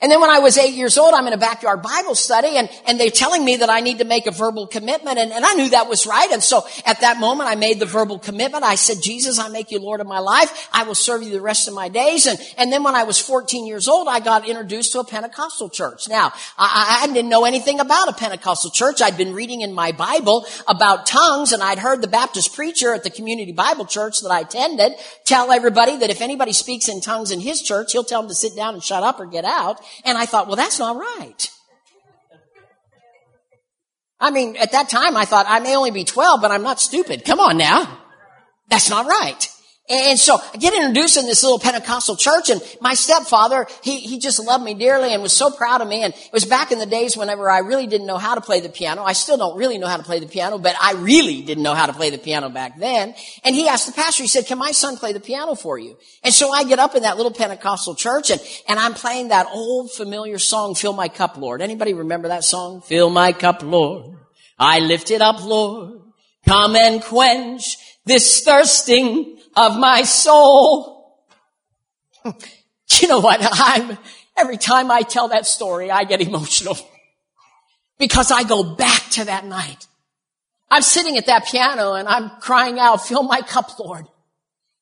And 0.00 0.12
then 0.12 0.20
when 0.20 0.30
I 0.30 0.38
was 0.38 0.56
eight 0.56 0.74
years 0.74 0.96
old, 0.96 1.12
I'm 1.12 1.26
in 1.26 1.32
a 1.32 1.38
backyard 1.38 1.82
Bible 1.82 2.14
study 2.14 2.56
and, 2.56 2.70
and 2.86 3.00
they're 3.00 3.10
telling 3.10 3.44
me 3.44 3.56
that 3.56 3.68
I 3.68 3.80
need 3.80 3.98
to 3.98 4.04
make 4.04 4.28
a 4.28 4.30
verbal 4.30 4.68
commitment. 4.68 5.18
And, 5.18 5.32
and 5.32 5.44
I 5.44 5.54
knew 5.54 5.70
that 5.70 5.88
was 5.88 6.06
right. 6.06 6.30
And 6.30 6.40
so 6.40 6.64
at 6.86 7.00
that 7.00 7.18
moment, 7.18 7.50
I 7.50 7.56
made 7.56 7.80
the 7.80 7.86
verbal 7.86 8.20
commitment. 8.20 8.62
I 8.62 8.76
said, 8.76 9.02
Jesus, 9.02 9.40
I 9.40 9.48
make 9.48 9.72
you 9.72 9.80
Lord 9.80 10.00
of 10.00 10.06
my 10.06 10.20
life. 10.20 10.68
I 10.72 10.84
will 10.84 10.94
serve 10.94 11.24
you 11.24 11.30
the 11.30 11.40
rest 11.40 11.66
of 11.66 11.74
my 11.74 11.88
days. 11.88 12.28
And, 12.28 12.38
and 12.56 12.70
then 12.72 12.84
when 12.84 12.94
I 12.94 13.02
was 13.02 13.18
14 13.18 13.66
years 13.66 13.88
old, 13.88 14.06
I 14.06 14.20
got 14.20 14.48
introduced 14.48 14.92
to 14.92 15.00
a 15.00 15.04
Pentecostal 15.04 15.68
church. 15.68 16.08
Now, 16.08 16.32
I, 16.56 17.00
I 17.02 17.06
didn't 17.08 17.28
know 17.28 17.44
anything 17.44 17.80
about 17.80 18.08
a 18.08 18.12
Pentecostal 18.12 18.70
church. 18.70 19.02
I'd 19.02 19.16
been 19.16 19.34
reading 19.34 19.62
in 19.62 19.72
my 19.72 19.90
Bible 19.90 20.46
about 20.68 21.06
tongues 21.06 21.50
and 21.50 21.60
I'd 21.60 21.80
heard 21.80 22.02
the 22.02 22.08
Baptist 22.08 22.54
preacher 22.54 22.94
at 22.94 23.02
the 23.02 23.10
community 23.10 23.50
Bible 23.50 23.84
church 23.84 24.20
that 24.20 24.30
I 24.30 24.40
attended 24.40 24.92
tell 25.24 25.50
everybody 25.50 25.96
that 25.96 26.08
if 26.08 26.20
anybody 26.20 26.52
speaks 26.52 26.88
in 26.88 27.00
tongues 27.00 27.32
in 27.32 27.40
his 27.40 27.60
church, 27.62 27.92
he'll 27.92 28.04
tell 28.04 28.22
them 28.22 28.28
to 28.28 28.34
sit 28.34 28.54
down 28.54 28.74
and 28.74 28.82
shut 28.82 29.02
up 29.02 29.18
or 29.18 29.26
get 29.26 29.44
out. 29.44 29.80
And 30.04 30.18
I 30.18 30.26
thought, 30.26 30.46
well, 30.46 30.56
that's 30.56 30.78
not 30.78 30.96
right. 30.96 31.50
I 34.20 34.30
mean, 34.30 34.56
at 34.56 34.72
that 34.72 34.88
time 34.88 35.16
I 35.16 35.24
thought 35.24 35.46
I 35.48 35.60
may 35.60 35.76
only 35.76 35.90
be 35.90 36.04
12, 36.04 36.40
but 36.40 36.50
I'm 36.50 36.62
not 36.62 36.80
stupid. 36.80 37.24
Come 37.24 37.40
on 37.40 37.56
now. 37.56 37.98
That's 38.68 38.90
not 38.90 39.06
right. 39.06 39.48
And 39.90 40.18
so 40.18 40.36
I 40.52 40.58
get 40.58 40.74
introduced 40.74 41.16
in 41.16 41.24
this 41.24 41.42
little 41.42 41.58
Pentecostal 41.58 42.14
church 42.16 42.50
and 42.50 42.60
my 42.80 42.92
stepfather, 42.92 43.66
he, 43.82 44.00
he 44.00 44.18
just 44.18 44.38
loved 44.44 44.62
me 44.62 44.74
dearly 44.74 45.14
and 45.14 45.22
was 45.22 45.32
so 45.32 45.50
proud 45.50 45.80
of 45.80 45.88
me. 45.88 46.02
And 46.02 46.12
it 46.12 46.32
was 46.32 46.44
back 46.44 46.72
in 46.72 46.78
the 46.78 46.86
days 46.86 47.16
whenever 47.16 47.50
I 47.50 47.60
really 47.60 47.86
didn't 47.86 48.06
know 48.06 48.18
how 48.18 48.34
to 48.34 48.42
play 48.42 48.60
the 48.60 48.68
piano. 48.68 49.02
I 49.02 49.14
still 49.14 49.38
don't 49.38 49.56
really 49.56 49.78
know 49.78 49.86
how 49.86 49.96
to 49.96 50.02
play 50.02 50.20
the 50.20 50.26
piano, 50.26 50.58
but 50.58 50.76
I 50.78 50.92
really 50.92 51.40
didn't 51.40 51.62
know 51.62 51.72
how 51.72 51.86
to 51.86 51.94
play 51.94 52.10
the 52.10 52.18
piano 52.18 52.50
back 52.50 52.78
then. 52.78 53.14
And 53.44 53.54
he 53.54 53.66
asked 53.66 53.86
the 53.86 53.92
pastor, 53.92 54.22
he 54.22 54.28
said, 54.28 54.46
can 54.46 54.58
my 54.58 54.72
son 54.72 54.98
play 54.98 55.14
the 55.14 55.20
piano 55.20 55.54
for 55.54 55.78
you? 55.78 55.96
And 56.22 56.34
so 56.34 56.52
I 56.52 56.64
get 56.64 56.78
up 56.78 56.94
in 56.94 57.04
that 57.04 57.16
little 57.16 57.32
Pentecostal 57.32 57.94
church 57.94 58.30
and, 58.30 58.40
and 58.68 58.78
I'm 58.78 58.92
playing 58.92 59.28
that 59.28 59.46
old 59.50 59.90
familiar 59.92 60.38
song, 60.38 60.74
Fill 60.74 60.92
My 60.92 61.08
Cup, 61.08 61.38
Lord. 61.38 61.62
Anybody 61.62 61.94
remember 61.94 62.28
that 62.28 62.44
song? 62.44 62.82
Fill 62.82 63.08
my 63.08 63.32
cup, 63.32 63.62
Lord. 63.62 64.16
I 64.58 64.80
lift 64.80 65.10
it 65.10 65.22
up, 65.22 65.42
Lord. 65.44 66.00
Come 66.46 66.76
and 66.76 67.02
quench 67.02 67.76
this 68.04 68.42
thirsting 68.42 69.37
of 69.58 69.76
my 69.76 70.02
soul. 70.02 71.18
you 72.24 73.08
know 73.08 73.18
what? 73.18 73.40
I'm, 73.42 73.98
every 74.36 74.56
time 74.56 74.90
I 74.90 75.02
tell 75.02 75.28
that 75.28 75.46
story, 75.46 75.90
I 75.90 76.04
get 76.04 76.20
emotional 76.20 76.78
because 77.98 78.30
I 78.30 78.44
go 78.44 78.62
back 78.62 79.02
to 79.10 79.24
that 79.24 79.44
night. 79.44 79.86
I'm 80.70 80.82
sitting 80.82 81.16
at 81.16 81.26
that 81.26 81.46
piano 81.46 81.94
and 81.94 82.06
I'm 82.06 82.30
crying 82.40 82.78
out, 82.78 83.06
fill 83.06 83.22
my 83.22 83.40
cup, 83.40 83.78
Lord. 83.78 84.06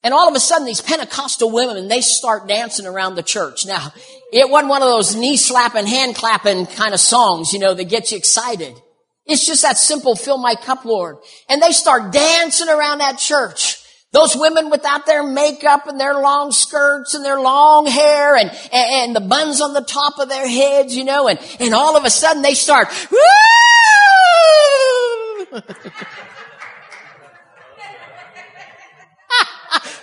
And 0.02 0.12
all 0.12 0.28
of 0.28 0.34
a 0.34 0.40
sudden, 0.40 0.66
these 0.66 0.80
Pentecostal 0.80 1.50
women, 1.50 1.88
they 1.88 2.00
start 2.00 2.46
dancing 2.46 2.86
around 2.86 3.14
the 3.14 3.22
church. 3.22 3.66
Now, 3.66 3.92
it 4.32 4.48
wasn't 4.50 4.70
one 4.70 4.82
of 4.82 4.88
those 4.88 5.16
knee 5.16 5.36
slapping, 5.36 5.86
hand 5.86 6.14
clapping 6.14 6.66
kind 6.66 6.92
of 6.92 7.00
songs, 7.00 7.52
you 7.52 7.58
know, 7.58 7.74
that 7.74 7.84
get 7.84 8.12
you 8.12 8.18
excited. 8.18 8.74
It's 9.24 9.46
just 9.46 9.62
that 9.62 9.78
simple, 9.78 10.14
fill 10.14 10.38
my 10.38 10.54
cup, 10.54 10.84
Lord. 10.84 11.16
And 11.48 11.62
they 11.62 11.72
start 11.72 12.12
dancing 12.12 12.68
around 12.68 12.98
that 12.98 13.18
church. 13.18 13.82
Those 14.12 14.36
women 14.36 14.70
without 14.70 15.04
their 15.04 15.22
makeup 15.24 15.86
and 15.86 16.00
their 16.00 16.14
long 16.14 16.52
skirts 16.52 17.14
and 17.14 17.24
their 17.24 17.40
long 17.40 17.86
hair 17.86 18.36
and, 18.36 18.50
and, 18.72 18.72
and 18.72 19.16
the 19.16 19.20
buns 19.20 19.60
on 19.60 19.74
the 19.74 19.82
top 19.82 20.18
of 20.18 20.28
their 20.28 20.48
heads, 20.48 20.96
you 20.96 21.04
know, 21.04 21.28
and, 21.28 21.38
and 21.60 21.74
all 21.74 21.96
of 21.96 22.04
a 22.04 22.10
sudden 22.10 22.42
they 22.42 22.54
start, 22.54 22.88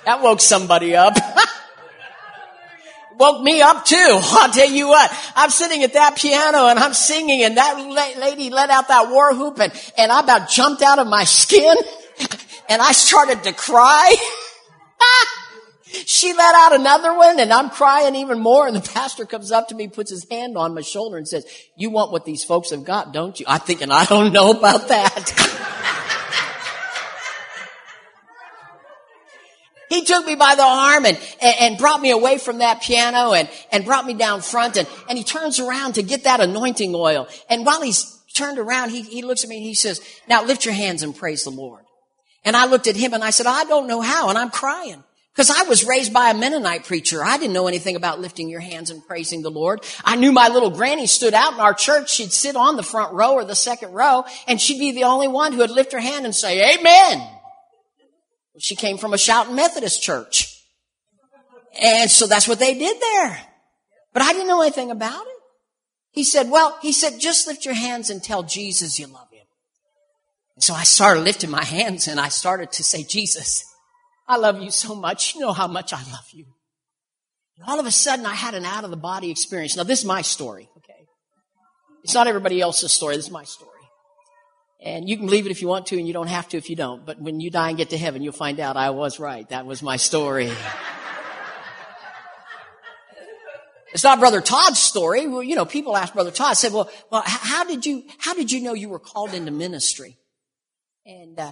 that 0.06 0.22
woke 0.22 0.42
somebody 0.42 0.96
up. 0.96 1.16
woke 3.18 3.42
me 3.42 3.62
up 3.62 3.86
too. 3.86 4.20
I'll 4.22 4.52
tell 4.52 4.70
you 4.70 4.90
what, 4.90 5.12
I'm 5.36 5.50
sitting 5.50 5.84
at 5.84 5.94
that 5.94 6.18
piano 6.18 6.68
and 6.68 6.78
I'm 6.78 6.94
singing 6.94 7.44
and 7.44 7.58
that 7.58 7.78
lady 8.20 8.50
let 8.50 8.70
out 8.70 8.90
that 8.90 9.10
war 9.10 9.34
whoop 9.34 9.60
and, 9.60 9.72
and 9.98 10.12
I 10.12 10.20
about 10.20 10.50
jumped 10.50 10.82
out 10.82 11.00
of 11.00 11.08
my 11.08 11.24
skin 11.24 11.76
and 12.70 12.82
I 12.82 12.92
started 12.92 13.44
to 13.44 13.54
cry. 13.54 14.16
she 15.86 16.34
let 16.34 16.56
out 16.56 16.80
another 16.80 17.16
one 17.16 17.40
and 17.40 17.52
I'm 17.52 17.70
crying 17.70 18.16
even 18.16 18.40
more. 18.40 18.68
And 18.68 18.76
the 18.76 18.82
pastor 18.82 19.26
comes 19.26 19.52
up 19.52 19.70
to 19.70 19.76
me, 19.76 19.88
puts 19.88 20.10
his 20.12 20.26
hand 20.30 20.58
on 20.58 20.74
my 20.74 20.82
shoulder 20.82 21.18
and 21.18 21.28
says, 21.28 21.46
you 21.76 21.90
want 21.90 22.12
what 22.12 22.26
these 22.26 22.44
folks 22.44 22.72
have 22.72 22.84
got, 22.84 23.14
don't 23.14 23.40
you? 23.40 23.46
I'm 23.48 23.62
thinking, 23.62 23.92
I 23.92 24.06
don't 24.06 24.34
know 24.34 24.52
about 24.52 24.88
that. 24.90 25.70
He 29.94 30.04
took 30.04 30.26
me 30.26 30.34
by 30.34 30.56
the 30.56 30.64
arm 30.64 31.06
and, 31.06 31.20
and, 31.40 31.56
and, 31.60 31.78
brought 31.78 32.02
me 32.02 32.10
away 32.10 32.40
from 32.40 32.58
that 32.60 32.82
piano 32.82 33.34
and, 33.34 33.48
and 33.72 33.86
brought 33.86 34.08
me 34.08 34.16
down 34.16 34.42
front 34.42 34.76
and, 34.76 34.88
and 35.08 35.20
he 35.20 35.24
turns 35.24 35.60
around 35.60 35.94
to 35.94 36.02
get 36.02 36.24
that 36.24 36.40
anointing 36.40 36.96
oil. 36.96 37.28
And 37.48 37.64
while 37.64 37.80
he's 37.80 38.20
turned 38.34 38.58
around, 38.58 38.90
he, 38.90 39.04
he 39.04 39.22
looks 39.22 39.44
at 39.44 39.52
me 39.52 39.58
and 39.58 39.66
he 39.66 39.76
says, 39.76 40.02
now 40.28 40.44
lift 40.44 40.66
your 40.66 40.74
hands 40.74 41.04
and 41.04 41.16
praise 41.16 41.44
the 41.44 41.52
Lord. 41.52 41.83
And 42.46 42.56
I 42.56 42.66
looked 42.66 42.88
at 42.88 42.96
him 42.96 43.14
and 43.14 43.24
I 43.24 43.30
said, 43.30 43.46
I 43.46 43.64
don't 43.66 43.88
know 43.88 44.02
how. 44.02 44.30
And 44.30 44.38
I'm 44.38 44.50
crying. 44.50 45.04
Because 45.34 45.50
I 45.50 45.64
was 45.64 45.84
raised 45.84 46.14
by 46.14 46.30
a 46.30 46.34
Mennonite 46.36 46.86
preacher. 46.86 47.24
I 47.24 47.38
didn't 47.38 47.54
know 47.54 47.68
anything 47.68 47.96
about 47.96 48.20
lifting 48.20 48.50
your 48.50 48.60
hands 48.60 48.92
and 48.92 49.06
praising 49.06 49.42
the 49.42 49.50
Lord. 49.50 49.84
I 50.06 50.16
knew 50.16 50.32
my 50.32 50.50
little 50.50 50.70
granny 50.70 51.08
stood 51.08 51.34
out 51.34 51.54
in 51.54 51.60
our 51.60 51.74
church. 51.74 52.12
She'd 52.12 52.32
sit 52.32 52.56
on 52.56 52.76
the 52.76 52.84
front 52.84 53.14
row 53.14 53.34
or 53.34 53.44
the 53.44 53.56
second 53.56 53.94
row, 53.94 54.26
and 54.48 54.62
she'd 54.62 54.78
be 54.78 54.92
the 54.92 55.06
only 55.06 55.28
one 55.28 55.52
who 55.52 55.60
would 55.60 55.72
lift 55.72 55.92
her 55.94 56.00
hand 56.00 56.26
and 56.26 56.36
say, 56.36 56.78
Amen. 56.78 57.28
She 58.60 58.76
came 58.76 58.98
from 58.98 59.14
a 59.14 59.18
shouting 59.18 59.56
Methodist 59.56 60.04
church. 60.04 60.64
And 61.82 62.12
so 62.12 62.28
that's 62.28 62.48
what 62.48 62.60
they 62.60 62.78
did 62.78 63.02
there. 63.02 63.42
But 64.14 64.22
I 64.22 64.34
didn't 64.34 64.48
know 64.48 64.62
anything 64.62 64.92
about 64.92 65.26
it. 65.26 65.34
He 66.12 66.24
said, 66.24 66.52
well, 66.52 66.78
he 66.82 66.92
said, 66.92 67.20
just 67.20 67.48
lift 67.48 67.66
your 67.66 67.74
hands 67.74 68.12
and 68.12 68.24
tell 68.24 68.44
Jesus 68.44 69.00
you 69.00 69.08
love 69.08 69.28
him. 69.32 69.33
So 70.60 70.74
I 70.74 70.84
started 70.84 71.22
lifting 71.22 71.50
my 71.50 71.64
hands 71.64 72.08
and 72.08 72.20
I 72.20 72.30
started 72.30 72.72
to 72.74 72.84
say, 72.84 73.04
Jesus, 73.04 73.64
I 74.28 74.38
love 74.38 74.62
you 74.62 74.72
so 74.72 74.96
much. 74.96 75.36
You 75.36 75.42
know 75.42 75.54
how 75.54 75.68
much 75.68 75.94
I 75.94 75.98
love 76.12 76.28
you. 76.32 76.46
And 77.58 77.68
all 77.68 77.80
of 77.80 77.86
a 77.86 77.92
sudden 77.92 78.26
I 78.26 78.36
had 78.36 78.54
an 78.54 78.66
out 78.66 78.84
of 78.84 78.92
the 78.92 78.98
body 78.98 79.32
experience. 79.32 79.76
Now 79.76 79.84
this 79.84 80.00
is 80.00 80.06
my 80.06 80.22
story, 80.22 80.70
okay? 80.78 81.08
It's 82.04 82.14
not 82.14 82.28
everybody 82.28 82.62
else's 82.62 82.92
story. 82.92 83.16
This 83.16 83.26
is 83.26 83.32
my 83.32 83.44
story. 83.44 83.72
And 84.82 85.10
you 85.10 85.18
can 85.18 85.26
believe 85.26 85.46
it 85.46 85.52
if 85.52 85.62
you 85.62 85.68
want 85.68 85.88
to 85.88 85.98
and 85.98 86.06
you 86.06 86.14
don't 86.14 86.28
have 86.28 86.50
to 86.50 86.58
if 86.58 86.70
you 86.70 86.76
don't. 86.76 87.06
But 87.06 87.20
when 87.20 87.40
you 87.40 87.50
die 87.50 87.70
and 87.70 87.78
get 87.78 87.90
to 87.92 87.98
heaven, 87.98 88.22
you'll 88.22 88.34
find 88.34 88.60
out 88.60 88.78
I 88.78 88.90
was 88.90 89.20
right. 89.20 89.48
That 89.50 89.66
was 89.66 89.82
my 89.82 89.98
story. 89.98 90.52
It's 93.94 94.04
not 94.04 94.20
Brother 94.20 94.42
Todd's 94.42 94.80
story. 94.80 95.28
Well, 95.28 95.44
you 95.44 95.56
know, 95.56 95.66
people 95.66 95.96
ask 95.96 96.14
Brother 96.16 96.32
Todd, 96.32 96.58
said, 96.58 96.74
well, 96.74 96.90
well, 97.12 97.22
how 97.24 97.64
did 97.64 97.86
you, 97.86 98.04
how 98.18 98.34
did 98.34 98.52
you 98.52 98.60
know 98.60 98.74
you 98.74 98.90
were 98.90 98.98
called 98.98 99.36
into 99.36 99.52
ministry? 99.52 100.18
And, 101.06 101.40
uh, 101.40 101.52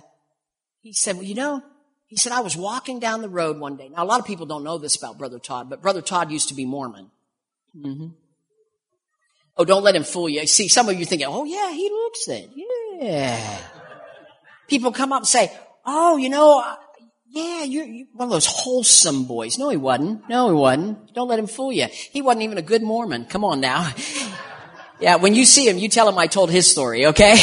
he 0.81 0.93
said, 0.93 1.15
well, 1.15 1.25
you 1.25 1.35
know, 1.35 1.61
he 2.07 2.17
said, 2.17 2.31
I 2.33 2.41
was 2.41 2.57
walking 2.57 2.99
down 2.99 3.21
the 3.21 3.29
road 3.29 3.57
one 3.57 3.77
day. 3.77 3.89
Now, 3.89 4.03
a 4.03 4.05
lot 4.05 4.19
of 4.19 4.25
people 4.25 4.45
don't 4.45 4.63
know 4.63 4.77
this 4.77 4.97
about 4.97 5.17
Brother 5.17 5.39
Todd, 5.39 5.69
but 5.69 5.81
Brother 5.81 6.01
Todd 6.01 6.31
used 6.31 6.49
to 6.49 6.53
be 6.53 6.65
Mormon. 6.65 7.09
Mm-hmm. 7.75 8.07
Oh, 9.57 9.65
don't 9.65 9.83
let 9.83 9.95
him 9.95 10.03
fool 10.03 10.27
you. 10.27 10.45
See, 10.47 10.67
some 10.67 10.89
of 10.89 10.97
you 10.99 11.05
thinking, 11.05 11.27
oh 11.29 11.45
yeah, 11.45 11.71
he 11.71 11.89
looks 11.89 12.27
it. 12.27 12.49
Yeah. 12.99 13.57
People 14.67 14.91
come 14.91 15.13
up 15.13 15.21
and 15.21 15.27
say, 15.27 15.51
oh, 15.85 16.17
you 16.17 16.29
know, 16.29 16.63
yeah, 17.29 17.63
you're, 17.63 17.85
you're, 17.85 18.07
one 18.13 18.27
of 18.27 18.31
those 18.31 18.45
wholesome 18.45 19.25
boys. 19.25 19.57
No, 19.57 19.69
he 19.69 19.77
wasn't. 19.77 20.27
No, 20.27 20.49
he 20.49 20.55
wasn't. 20.55 21.13
Don't 21.13 21.27
let 21.27 21.39
him 21.39 21.47
fool 21.47 21.71
you. 21.71 21.87
He 21.91 22.21
wasn't 22.21 22.43
even 22.43 22.57
a 22.57 22.61
good 22.61 22.81
Mormon. 22.81 23.25
Come 23.25 23.45
on 23.45 23.61
now. 23.61 23.89
yeah, 24.99 25.15
when 25.15 25.35
you 25.35 25.45
see 25.45 25.67
him, 25.67 25.77
you 25.77 25.89
tell 25.89 26.09
him 26.09 26.17
I 26.17 26.27
told 26.27 26.49
his 26.49 26.69
story, 26.69 27.05
okay? 27.07 27.37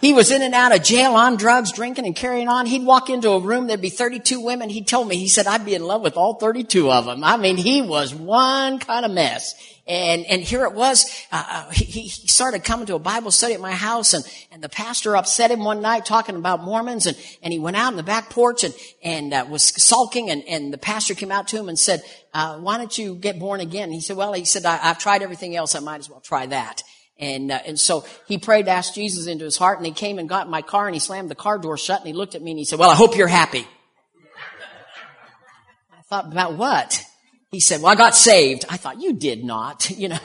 He 0.00 0.14
was 0.14 0.30
in 0.30 0.40
and 0.40 0.54
out 0.54 0.74
of 0.74 0.82
jail 0.82 1.14
on 1.14 1.36
drugs, 1.36 1.72
drinking 1.72 2.06
and 2.06 2.16
carrying 2.16 2.48
on. 2.48 2.64
He'd 2.64 2.86
walk 2.86 3.10
into 3.10 3.30
a 3.30 3.38
room, 3.38 3.66
there'd 3.66 3.82
be 3.82 3.90
32 3.90 4.40
women. 4.40 4.70
He 4.70 4.82
told 4.82 5.08
me, 5.08 5.16
he 5.16 5.28
said, 5.28 5.46
I'd 5.46 5.66
be 5.66 5.74
in 5.74 5.84
love 5.84 6.00
with 6.00 6.16
all 6.16 6.34
32 6.34 6.90
of 6.90 7.04
them. 7.04 7.22
I 7.22 7.36
mean, 7.36 7.58
he 7.58 7.82
was 7.82 8.14
one 8.14 8.78
kind 8.78 9.04
of 9.04 9.10
mess. 9.10 9.54
And, 9.86 10.24
and 10.26 10.40
here 10.40 10.64
it 10.64 10.72
was, 10.72 11.04
uh, 11.32 11.44
uh 11.48 11.70
he, 11.70 11.84
he 11.84 12.08
started 12.08 12.64
coming 12.64 12.86
to 12.86 12.94
a 12.94 13.00
Bible 13.00 13.30
study 13.30 13.54
at 13.54 13.60
my 13.60 13.72
house 13.72 14.14
and, 14.14 14.24
and 14.52 14.62
the 14.62 14.68
pastor 14.68 15.16
upset 15.16 15.50
him 15.50 15.64
one 15.64 15.82
night 15.82 16.06
talking 16.06 16.36
about 16.36 16.62
Mormons 16.62 17.06
and, 17.06 17.16
and 17.42 17.52
he 17.52 17.58
went 17.58 17.76
out 17.76 17.92
in 17.92 17.96
the 17.96 18.02
back 18.02 18.30
porch 18.30 18.62
and, 18.62 18.72
and 19.02 19.34
uh, 19.34 19.44
was 19.50 19.64
sulking 19.64 20.30
and, 20.30 20.44
and 20.44 20.72
the 20.72 20.78
pastor 20.78 21.14
came 21.14 21.32
out 21.32 21.48
to 21.48 21.58
him 21.58 21.68
and 21.68 21.78
said, 21.78 22.02
uh, 22.32 22.56
why 22.58 22.78
don't 22.78 22.96
you 22.96 23.16
get 23.16 23.38
born 23.38 23.60
again? 23.60 23.90
he 23.90 24.00
said, 24.00 24.16
well, 24.16 24.32
he 24.32 24.44
said, 24.44 24.64
I, 24.64 24.76
have 24.76 24.98
tried 24.98 25.22
everything 25.22 25.56
else. 25.56 25.74
I 25.74 25.80
might 25.80 25.98
as 25.98 26.08
well 26.08 26.20
try 26.20 26.46
that. 26.46 26.84
And, 27.20 27.52
uh, 27.52 27.60
and 27.66 27.78
so 27.78 28.04
he 28.26 28.38
prayed 28.38 28.64
to 28.64 28.70
ask 28.70 28.94
Jesus 28.94 29.26
into 29.26 29.44
his 29.44 29.58
heart 29.58 29.76
and 29.76 29.84
he 29.84 29.92
came 29.92 30.18
and 30.18 30.26
got 30.26 30.46
in 30.46 30.50
my 30.50 30.62
car 30.62 30.86
and 30.86 30.94
he 30.94 31.00
slammed 31.00 31.28
the 31.28 31.34
car 31.34 31.58
door 31.58 31.76
shut 31.76 32.00
and 32.00 32.06
he 32.06 32.14
looked 32.14 32.34
at 32.34 32.40
me 32.40 32.52
and 32.52 32.58
he 32.58 32.64
said, 32.64 32.78
well, 32.78 32.90
I 32.90 32.94
hope 32.94 33.14
you're 33.14 33.28
happy. 33.28 33.66
I 35.92 36.02
thought, 36.08 36.32
about 36.32 36.56
what? 36.56 37.04
He 37.52 37.60
said, 37.60 37.82
well, 37.82 37.92
I 37.92 37.94
got 37.94 38.16
saved. 38.16 38.64
I 38.68 38.78
thought, 38.78 39.00
you 39.00 39.12
did 39.12 39.44
not, 39.44 39.90
you 39.96 40.08
know. 40.08 40.18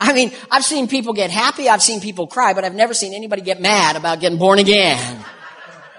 I 0.00 0.12
mean, 0.12 0.32
I've 0.50 0.64
seen 0.64 0.88
people 0.88 1.14
get 1.14 1.30
happy, 1.30 1.68
I've 1.68 1.82
seen 1.82 2.00
people 2.00 2.26
cry, 2.26 2.54
but 2.54 2.64
I've 2.64 2.74
never 2.74 2.92
seen 2.92 3.14
anybody 3.14 3.40
get 3.40 3.60
mad 3.60 3.96
about 3.96 4.20
getting 4.20 4.38
born 4.38 4.58
again. 4.58 5.24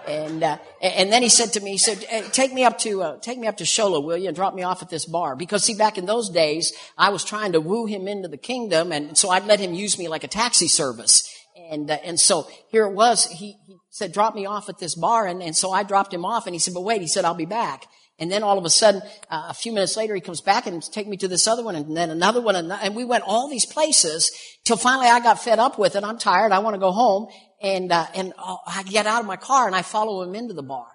And, 0.08 0.41
uh, 0.41 0.58
and 0.82 1.12
then 1.12 1.22
he 1.22 1.30
said 1.30 1.53
to 1.53 1.60
me, 1.60 1.72
he 1.72 1.78
said, 1.78 2.05
take 2.32 2.53
me 2.53 2.64
up 2.64 2.78
to, 2.80 3.03
uh, 3.03 3.20
take 3.20 3.38
me 3.38 3.47
up 3.47 3.58
to 3.58 3.66
Show 3.66 3.89
Low, 3.89 3.99
will 3.99 4.18
you, 4.18 4.28
and 4.28 4.36
drop 4.36 4.55
me 4.55 4.64
off 4.64 4.82
at 4.82 4.89
this 4.89 5.05
bar. 5.05 5.36
Because 5.36 5.66
see, 5.66 5.76
back 5.76 5.97
in 5.97 6.05
those 6.05 6.30
days, 6.30 6.72
I 6.97 7.10
was 7.10 7.26
trying 7.26 7.51
to 7.51 7.60
woo 7.60 7.86
him 7.86 8.08
into 8.08 8.30
the 8.30 8.38
kingdom, 8.38 8.91
and 8.91 9.18
so 9.18 9.30
I'd 9.30 9.45
let 9.45 9.60
him 9.60 9.74
use 9.74 9.99
me 9.99 10.08
like 10.08 10.24
a 10.24 10.30
taxi 10.30 10.70
service. 10.70 11.30
And, 11.70 11.91
uh, 11.91 11.97
and 12.03 12.18
so 12.20 12.47
here 12.72 12.86
it 12.86 12.93
was, 12.93 13.26
he, 13.26 13.58
he 13.68 13.78
said, 13.89 14.14
drop 14.14 14.34
me 14.34 14.45
off 14.45 14.70
at 14.70 14.80
this 14.80 14.95
bar, 14.95 15.28
and, 15.28 15.43
and 15.43 15.55
so 15.55 15.72
I 15.72 15.84
dropped 15.84 16.14
him 16.14 16.24
off, 16.24 16.47
and 16.47 16.55
he 16.55 16.60
said, 16.60 16.74
but 16.74 16.84
wait, 16.84 17.01
he 17.01 17.08
said, 17.08 17.26
I'll 17.26 17.34
be 17.34 17.45
back. 17.45 17.86
And 18.20 18.32
then 18.32 18.41
all 18.41 18.58
of 18.58 18.66
a 18.66 18.70
sudden, 18.70 19.01
uh, 19.30 19.47
a 19.49 19.53
few 19.53 19.72
minutes 19.72 19.95
later, 19.95 20.16
he 20.16 20.22
comes 20.22 20.41
back 20.41 20.66
and 20.66 20.82
take 20.82 21.08
me 21.08 21.18
to 21.18 21.28
this 21.28 21.47
other 21.47 21.64
one, 21.64 21.76
and 21.76 21.95
then 21.95 22.10
another 22.10 22.41
one, 22.41 22.55
and 22.55 22.95
we 22.95 23.03
went 23.03 23.24
all 23.28 23.49
these 23.49 23.66
places 23.66 24.32
till 24.64 24.78
finally 24.78 25.08
I 25.08 25.20
got 25.20 25.43
fed 25.43 25.60
up 25.60 25.78
with 25.78 25.95
it. 25.95 26.03
I'm 26.03 26.18
tired. 26.18 26.51
I 26.51 26.60
want 26.60 26.74
to 26.74 26.80
go 26.80 26.91
home 26.91 27.28
and 27.62 27.91
uh, 27.91 28.05
and 28.14 28.34
uh, 28.38 28.58
I 28.66 28.84
get 28.84 29.08
out 29.08 29.22
of 29.22 29.26
my 29.26 29.36
car 29.36 29.68
and 29.68 29.76
I 29.76 29.82
follow 29.82 30.22
him 30.24 30.36
into 30.36 30.53
the 30.53 30.64
bar. 30.64 30.88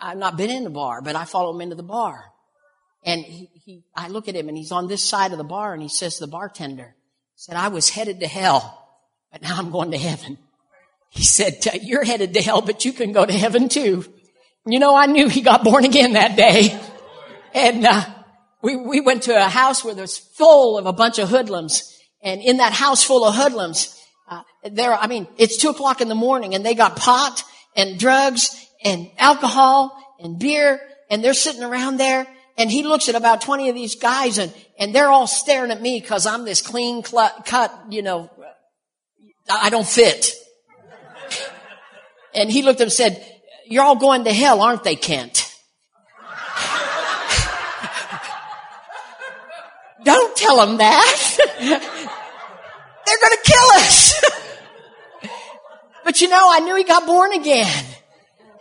I've 0.00 0.18
not 0.18 0.36
been 0.36 0.50
in 0.50 0.64
the 0.64 0.70
bar, 0.70 1.02
but 1.02 1.16
I 1.16 1.24
follow 1.24 1.54
him 1.54 1.60
into 1.60 1.74
the 1.74 1.82
bar. 1.82 2.24
And 3.04 3.24
he, 3.24 3.50
he, 3.64 3.82
I 3.96 4.08
look 4.08 4.28
at 4.28 4.36
him 4.36 4.48
and 4.48 4.56
he's 4.56 4.72
on 4.72 4.86
this 4.86 5.02
side 5.02 5.32
of 5.32 5.38
the 5.38 5.44
bar 5.44 5.72
and 5.72 5.82
he 5.82 5.88
says 5.88 6.16
to 6.16 6.26
the 6.26 6.30
bartender, 6.30 6.94
said, 7.36 7.56
I 7.56 7.68
was 7.68 7.88
headed 7.88 8.20
to 8.20 8.26
hell, 8.26 8.88
but 9.32 9.42
now 9.42 9.56
I'm 9.56 9.70
going 9.70 9.90
to 9.92 9.98
heaven. 9.98 10.38
He 11.10 11.24
said, 11.24 11.64
you're 11.82 12.04
headed 12.04 12.34
to 12.34 12.42
hell, 12.42 12.60
but 12.60 12.84
you 12.84 12.92
can 12.92 13.12
go 13.12 13.24
to 13.24 13.32
heaven 13.32 13.68
too. 13.68 14.04
You 14.66 14.78
know, 14.78 14.94
I 14.94 15.06
knew 15.06 15.28
he 15.28 15.40
got 15.40 15.64
born 15.64 15.84
again 15.84 16.12
that 16.12 16.36
day. 16.36 16.78
And, 17.54 17.86
uh, 17.86 18.04
we, 18.62 18.76
we 18.76 19.00
went 19.00 19.24
to 19.24 19.36
a 19.36 19.48
house 19.48 19.84
where 19.84 19.94
there's 19.94 20.18
full 20.18 20.78
of 20.78 20.86
a 20.86 20.92
bunch 20.92 21.18
of 21.18 21.28
hoodlums. 21.28 21.96
And 22.22 22.42
in 22.42 22.56
that 22.58 22.72
house 22.72 23.04
full 23.04 23.24
of 23.24 23.34
hoodlums, 23.34 23.97
uh, 24.28 24.42
there, 24.70 24.92
I 24.92 25.06
mean, 25.06 25.26
it's 25.36 25.56
two 25.56 25.70
o'clock 25.70 26.00
in 26.00 26.08
the 26.08 26.14
morning 26.14 26.54
and 26.54 26.64
they 26.64 26.74
got 26.74 26.96
pot 26.96 27.44
and 27.76 27.98
drugs 27.98 28.50
and 28.84 29.10
alcohol 29.18 29.96
and 30.20 30.38
beer 30.38 30.80
and 31.10 31.24
they're 31.24 31.34
sitting 31.34 31.62
around 31.62 31.96
there 31.96 32.26
and 32.56 32.70
he 32.70 32.82
looks 32.82 33.08
at 33.08 33.14
about 33.14 33.40
20 33.40 33.68
of 33.68 33.74
these 33.74 33.94
guys 33.94 34.38
and, 34.38 34.52
and 34.78 34.94
they're 34.94 35.08
all 35.08 35.26
staring 35.26 35.70
at 35.70 35.80
me 35.80 36.00
because 36.00 36.26
I'm 36.26 36.44
this 36.44 36.60
clean 36.60 37.02
cut, 37.02 37.84
you 37.90 38.02
know, 38.02 38.30
I 39.48 39.70
don't 39.70 39.86
fit. 39.86 40.32
And 42.34 42.50
he 42.50 42.62
looked 42.62 42.80
at 42.80 42.84
and 42.84 42.92
said, 42.92 43.24
you're 43.66 43.84
all 43.84 43.96
going 43.96 44.24
to 44.24 44.32
hell, 44.32 44.60
aren't 44.60 44.84
they, 44.84 44.96
Kent? 44.96 45.54
don't 50.04 50.36
tell 50.36 50.66
them 50.66 50.78
that. 50.78 51.88
They're 53.18 53.30
going 53.30 53.42
to 53.42 53.50
kill 53.50 53.68
us. 53.76 54.24
but 56.04 56.20
you 56.20 56.28
know, 56.28 56.46
I 56.50 56.60
knew 56.60 56.76
he 56.76 56.84
got 56.84 57.06
born 57.06 57.32
again. 57.32 57.84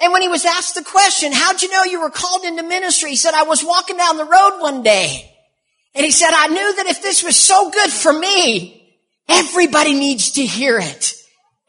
And 0.01 0.14
when 0.14 0.22
he 0.22 0.28
was 0.28 0.45
asked 0.45 0.76
the 0.76 0.84
question, 0.84 1.32
how'd 1.34 1.62
you 1.62 1.72
know 1.72 1.84
you 1.84 2.01
were 2.01 2.10
called 2.10 2.43
into 2.43 2.64
ministry? 2.64 3.12
He 3.12 3.16
said, 3.16 3.34
I 3.34 3.43
was 3.43 3.64
walking 3.64 3.97
down 3.97 4.18
the 4.18 4.26
road 4.26 4.60
one 4.60 4.84
day. 4.84 5.34
And 5.95 6.05
he 6.05 6.12
said, 6.12 6.30
I 6.32 6.47
knew 6.47 6.76
that 6.76 6.86
if 6.86 7.01
this 7.01 7.24
was 7.24 7.36
so 7.36 7.72
good 7.72 7.89
for 7.89 8.14
me, 8.14 8.95
everybody 9.28 9.93
needs 9.93 10.32
to 10.34 10.45
hear 10.45 10.78
it. 10.78 11.14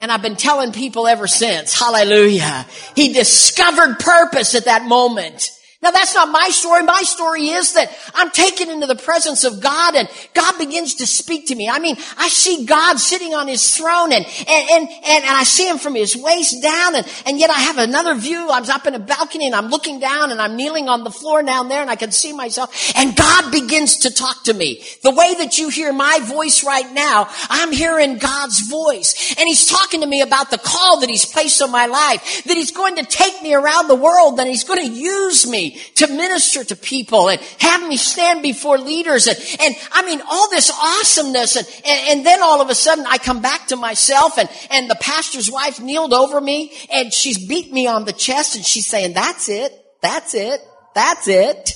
And 0.01 0.13
I've 0.13 0.23
been 0.23 0.37
telling 0.37 0.73
people 0.73 1.09
ever 1.09 1.27
since, 1.27 1.79
hallelujah. 1.79 2.67
He 2.95 3.13
discovered 3.13 3.99
purpose 3.99 4.55
at 4.55 4.67
that 4.67 4.85
moment. 4.85 5.51
Now 5.81 5.93
that's 5.93 6.13
not 6.13 6.29
my 6.33 6.49
story. 6.49 6.83
My 6.83 7.03
story 7.03 7.51
is 7.51 7.75
that 7.75 7.97
I'm 8.13 8.31
taken 8.31 8.69
into 8.69 8.89
the 8.89 8.97
presence 8.97 9.45
of 9.45 9.61
God 9.61 9.95
and 9.95 10.09
God 10.35 10.59
begins 10.59 10.97
to 10.97 11.07
speak 11.07 11.47
to 11.47 11.55
me. 11.55 11.69
I 11.69 11.79
mean, 11.79 11.95
I 12.17 12.29
see 12.29 12.67
God 12.67 12.99
sitting 12.99 13.33
on 13.33 13.47
his 13.47 13.77
throne 13.77 14.13
and, 14.13 14.27
and, 14.27 14.71
and, 14.71 14.89
and, 14.91 15.25
I 15.25 15.45
see 15.45 15.69
him 15.69 15.79
from 15.79 15.95
his 15.95 16.17
waist 16.17 16.61
down 16.61 16.97
and, 16.97 17.07
and 17.27 17.39
yet 17.39 17.51
I 17.51 17.61
have 17.61 17.79
another 17.79 18.17
view. 18.17 18.49
I'm 18.51 18.69
up 18.69 18.89
in 18.89 18.97
a 18.97 18.99
balcony 18.99 19.47
and 19.47 19.55
I'm 19.55 19.69
looking 19.69 20.01
down 20.01 20.33
and 20.33 20.41
I'm 20.41 20.57
kneeling 20.57 20.89
on 20.89 21.05
the 21.05 21.13
floor 21.13 21.45
down 21.45 21.69
there 21.69 21.81
and 21.81 21.91
I 21.91 21.95
can 21.95 22.11
see 22.11 22.33
myself 22.33 22.93
and 22.97 23.15
God 23.15 23.53
begins 23.53 23.99
to 23.99 24.13
talk 24.13 24.45
to 24.45 24.55
me. 24.55 24.83
The 25.05 25.13
way 25.13 25.35
that 25.39 25.59
you 25.59 25.69
hear 25.69 25.93
my 25.93 26.19
voice 26.25 26.65
right 26.65 26.93
now, 26.93 27.29
I'm 27.49 27.71
hearing 27.71 28.19
God's 28.19 28.69
voice 28.69 29.37
and 29.39 29.47
he's 29.47 29.67
talking 29.67 30.01
to 30.01 30.09
me 30.09 30.23
about 30.23 30.51
the 30.51 30.59
call 30.59 30.99
that 31.01 31.09
he's 31.09 31.25
placed 31.25 31.63
on 31.63 31.71
my 31.71 31.87
life, 31.87 32.43
that 32.45 32.57
he's 32.57 32.73
going 32.73 32.97
to 32.97 33.05
take 33.05 33.41
me 33.43 33.55
around 33.55 33.87
the 33.87 33.95
world, 33.95 34.39
that 34.39 34.49
he's 34.49 34.65
going 34.65 34.85
to 34.85 34.93
use 34.93 35.49
me 35.49 35.68
to 35.71 36.07
minister 36.09 36.65
to 36.65 36.77
people 36.77 37.29
and 37.29 37.41
have 37.59 37.87
me 37.89 37.97
stand 37.97 38.43
before 38.43 38.79
leaders 38.79 39.27
and, 39.27 39.37
and 39.61 39.75
I 39.93 40.05
mean 40.05 40.21
all 40.29 40.51
this 40.51 40.71
awesomeness 40.71 41.57
and, 41.57 41.67
and, 41.85 42.19
and 42.19 42.27
then 42.27 42.43
all 42.43 42.61
of 42.61 42.71
a 42.71 42.75
sudden 42.75 43.05
I 43.07 43.19
come 43.19 43.41
back 43.41 43.69
to 43.69 43.77
myself 43.77 44.39
and, 44.39 44.49
and 44.71 44.91
the 44.91 44.97
pastor's 44.97 45.51
wife 45.51 45.81
kneeled 45.81 46.13
over 46.13 46.41
me 46.41 46.73
and 46.93 47.13
she's 47.13 47.47
beat 47.47 47.73
me 47.73 47.87
on 47.87 48.05
the 48.05 48.13
chest 48.13 48.57
and 48.57 48.65
she's 48.65 48.87
saying, 48.87 49.15
that's 49.15 49.49
it, 49.49 49.73
that's 50.01 50.35
it, 50.35 50.61
that's 50.95 51.29
it. 51.29 51.73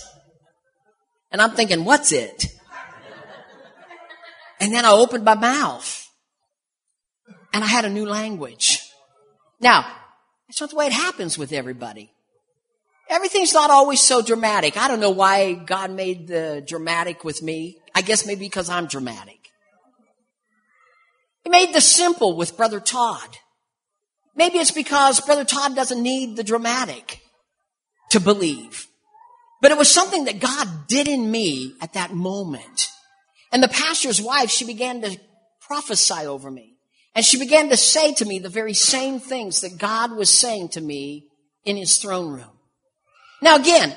And 1.30 1.40
I'm 1.40 1.52
thinking, 1.52 1.84
what's 1.84 2.12
it? 2.12 2.46
And 4.60 4.72
then 4.72 4.84
I 4.84 4.92
opened 4.92 5.24
my 5.24 5.34
mouth 5.34 6.08
and 7.52 7.64
I 7.64 7.66
had 7.66 7.84
a 7.84 7.90
new 7.90 8.06
language. 8.06 8.80
Now, 9.60 9.86
that's 10.48 10.60
not 10.60 10.70
the 10.70 10.76
way 10.76 10.86
it 10.86 10.92
happens 10.92 11.38
with 11.38 11.52
everybody. 11.52 12.12
Everything's 13.12 13.52
not 13.52 13.70
always 13.70 14.00
so 14.00 14.22
dramatic. 14.22 14.78
I 14.78 14.88
don't 14.88 14.98
know 14.98 15.10
why 15.10 15.52
God 15.52 15.90
made 15.90 16.28
the 16.28 16.64
dramatic 16.66 17.24
with 17.24 17.42
me. 17.42 17.76
I 17.94 18.00
guess 18.00 18.24
maybe 18.24 18.46
because 18.46 18.70
I'm 18.70 18.86
dramatic. 18.86 19.50
He 21.44 21.50
made 21.50 21.74
the 21.74 21.82
simple 21.82 22.34
with 22.34 22.56
Brother 22.56 22.80
Todd. 22.80 23.36
Maybe 24.34 24.56
it's 24.56 24.70
because 24.70 25.20
Brother 25.20 25.44
Todd 25.44 25.76
doesn't 25.76 26.02
need 26.02 26.36
the 26.36 26.42
dramatic 26.42 27.20
to 28.12 28.18
believe. 28.18 28.86
But 29.60 29.72
it 29.72 29.76
was 29.76 29.90
something 29.90 30.24
that 30.24 30.40
God 30.40 30.86
did 30.88 31.06
in 31.06 31.30
me 31.30 31.74
at 31.82 31.92
that 31.92 32.14
moment. 32.14 32.88
And 33.52 33.62
the 33.62 33.68
pastor's 33.68 34.22
wife, 34.22 34.48
she 34.48 34.64
began 34.64 35.02
to 35.02 35.20
prophesy 35.60 36.26
over 36.26 36.50
me. 36.50 36.78
And 37.14 37.26
she 37.26 37.38
began 37.38 37.68
to 37.68 37.76
say 37.76 38.14
to 38.14 38.24
me 38.24 38.38
the 38.38 38.48
very 38.48 38.72
same 38.72 39.20
things 39.20 39.60
that 39.60 39.76
God 39.76 40.12
was 40.12 40.30
saying 40.30 40.70
to 40.70 40.80
me 40.80 41.26
in 41.66 41.76
his 41.76 41.98
throne 41.98 42.32
room. 42.32 42.58
Now 43.42 43.56
again, 43.56 43.94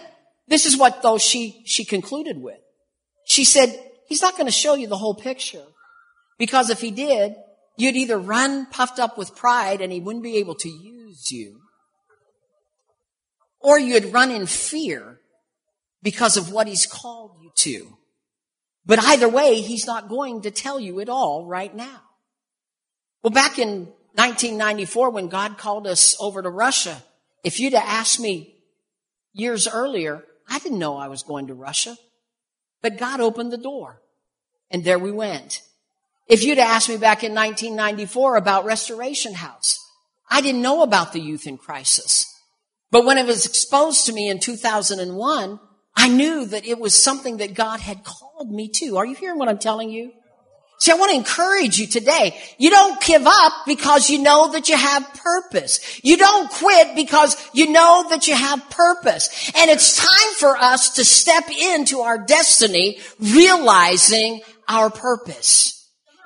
this 0.47 0.65
is 0.65 0.77
what 0.77 1.01
though 1.01 1.17
she, 1.17 1.61
she 1.65 1.85
concluded 1.85 2.41
with. 2.41 2.59
She 3.25 3.45
said, 3.45 3.79
he's 4.07 4.21
not 4.21 4.33
going 4.33 4.47
to 4.47 4.51
show 4.51 4.75
you 4.75 4.87
the 4.87 4.97
whole 4.97 5.15
picture. 5.15 5.63
Because 6.37 6.69
if 6.69 6.81
he 6.81 6.91
did, 6.91 7.35
you'd 7.77 7.95
either 7.95 8.17
run 8.17 8.65
puffed 8.65 8.99
up 8.99 9.17
with 9.17 9.35
pride 9.35 9.81
and 9.81 9.91
he 9.91 9.99
wouldn't 9.99 10.23
be 10.23 10.37
able 10.37 10.55
to 10.55 10.69
use 10.69 11.31
you, 11.31 11.61
or 13.59 13.79
you'd 13.79 14.13
run 14.13 14.31
in 14.31 14.45
fear 14.45 15.19
because 16.03 16.37
of 16.37 16.51
what 16.51 16.67
he's 16.67 16.85
called 16.85 17.37
you 17.41 17.51
to. 17.55 17.97
But 18.85 18.99
either 18.99 19.27
way, 19.27 19.61
he's 19.61 19.87
not 19.87 20.09
going 20.09 20.41
to 20.41 20.51
tell 20.51 20.79
you 20.79 20.99
it 20.99 21.09
all 21.09 21.45
right 21.45 21.73
now. 21.73 22.01
Well, 23.23 23.31
back 23.31 23.57
in 23.57 23.87
1994, 24.13 25.09
when 25.09 25.29
God 25.29 25.57
called 25.57 25.87
us 25.87 26.15
over 26.19 26.41
to 26.41 26.49
Russia, 26.49 27.01
if 27.43 27.59
you'd 27.59 27.73
have 27.73 27.87
asked 27.87 28.19
me 28.19 28.54
years 29.35 29.67
earlier, 29.67 30.23
I 30.49 30.59
didn't 30.59 30.79
know 30.79 30.97
I 30.97 31.07
was 31.07 31.23
going 31.23 31.47
to 31.47 31.53
Russia. 31.53 31.95
But 32.81 32.97
God 32.97 33.19
opened 33.19 33.51
the 33.51 33.57
door. 33.57 34.01
And 34.71 34.83
there 34.83 34.99
we 34.99 35.11
went. 35.11 35.61
If 36.27 36.43
you'd 36.43 36.57
asked 36.57 36.89
me 36.89 36.97
back 36.97 37.23
in 37.23 37.35
1994 37.35 38.35
about 38.35 38.65
Restoration 38.65 39.35
House, 39.35 39.79
I 40.29 40.41
didn't 40.41 40.61
know 40.61 40.81
about 40.81 41.13
the 41.13 41.19
youth 41.19 41.45
in 41.45 41.57
crisis. 41.57 42.25
But 42.91 43.05
when 43.05 43.17
it 43.17 43.27
was 43.27 43.45
exposed 43.45 44.05
to 44.05 44.13
me 44.13 44.29
in 44.29 44.39
2001, 44.39 45.59
I 45.95 46.09
knew 46.09 46.45
that 46.45 46.65
it 46.65 46.79
was 46.79 47.01
something 47.01 47.37
that 47.37 47.53
God 47.53 47.79
had 47.79 48.03
called 48.03 48.51
me 48.51 48.69
to. 48.69 48.97
Are 48.97 49.05
you 49.05 49.15
hearing 49.15 49.37
what 49.37 49.49
I'm 49.49 49.59
telling 49.59 49.89
you? 49.89 50.11
See, 50.77 50.91
I 50.91 50.95
want 50.95 51.11
to 51.11 51.17
encourage 51.17 51.79
you 51.79 51.87
today. 51.87 52.37
You 52.57 52.69
don't 52.69 53.01
give 53.01 53.25
up 53.25 53.53
because 53.65 54.09
you 54.09 54.21
know 54.21 54.51
that 54.51 54.67
you 54.67 54.75
have 54.75 55.13
purpose. 55.13 56.01
You 56.03 56.17
don't 56.17 56.51
quit 56.51 56.95
because 56.95 57.37
you 57.53 57.71
know 57.71 58.05
that 58.09 58.27
you 58.27 58.35
have 58.35 58.69
purpose. 58.69 59.51
And 59.55 59.71
it's 59.71 59.95
time 59.95 60.33
for 60.37 60.57
us 60.57 60.95
to 60.95 61.05
step 61.05 61.45
into 61.49 62.01
our 62.01 62.17
destiny 62.17 62.99
realizing 63.19 64.41
our 64.67 64.89
purpose. 64.89 65.75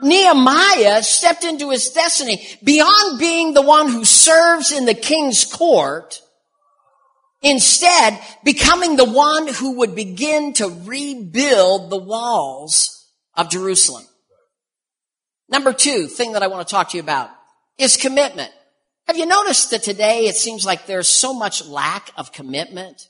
Nehemiah 0.01 1.03
stepped 1.03 1.43
into 1.43 1.69
his 1.69 1.89
destiny 1.89 2.41
beyond 2.63 3.19
being 3.19 3.53
the 3.53 3.61
one 3.61 3.89
who 3.89 4.05
serves 4.05 4.71
in 4.71 4.85
the 4.85 4.93
king's 4.93 5.45
court, 5.45 6.21
instead 7.41 8.19
becoming 8.43 8.95
the 8.95 9.05
one 9.05 9.47
who 9.47 9.77
would 9.79 9.95
begin 9.95 10.53
to 10.53 10.69
rebuild 10.85 11.89
the 11.89 11.97
walls 11.97 13.07
of 13.35 13.49
Jerusalem. 13.49 14.05
Number 15.49 15.73
two 15.73 16.07
thing 16.07 16.33
that 16.33 16.43
I 16.43 16.47
want 16.47 16.67
to 16.67 16.71
talk 16.71 16.89
to 16.91 16.97
you 16.97 17.03
about 17.03 17.29
is 17.77 17.97
commitment. 17.97 18.51
Have 19.07 19.17
you 19.17 19.25
noticed 19.25 19.71
that 19.71 19.81
today 19.81 20.27
it 20.27 20.35
seems 20.35 20.65
like 20.65 20.85
there's 20.85 21.07
so 21.07 21.33
much 21.33 21.65
lack 21.65 22.11
of 22.15 22.31
commitment? 22.31 23.07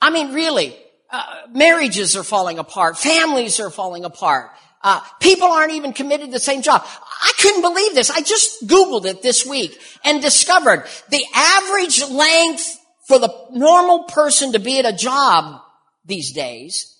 I 0.00 0.10
mean, 0.10 0.32
really, 0.32 0.76
uh, 1.10 1.24
marriages 1.52 2.16
are 2.16 2.22
falling 2.22 2.58
apart. 2.58 2.96
Families 2.96 3.58
are 3.58 3.70
falling 3.70 4.04
apart. 4.04 4.50
Uh, 4.82 5.00
people 5.20 5.48
aren't 5.48 5.72
even 5.72 5.92
committed 5.92 6.26
to 6.26 6.32
the 6.32 6.40
same 6.40 6.62
job. 6.62 6.82
I 6.84 7.32
couldn't 7.38 7.62
believe 7.62 7.94
this. 7.94 8.10
I 8.10 8.20
just 8.20 8.66
Googled 8.66 9.04
it 9.04 9.22
this 9.22 9.44
week 9.44 9.78
and 10.04 10.22
discovered 10.22 10.86
the 11.10 11.22
average 11.34 12.02
length 12.08 12.78
for 13.06 13.18
the 13.18 13.34
normal 13.50 14.04
person 14.04 14.52
to 14.52 14.58
be 14.58 14.78
at 14.78 14.86
a 14.86 14.96
job 14.96 15.60
these 16.06 16.32
days 16.32 16.96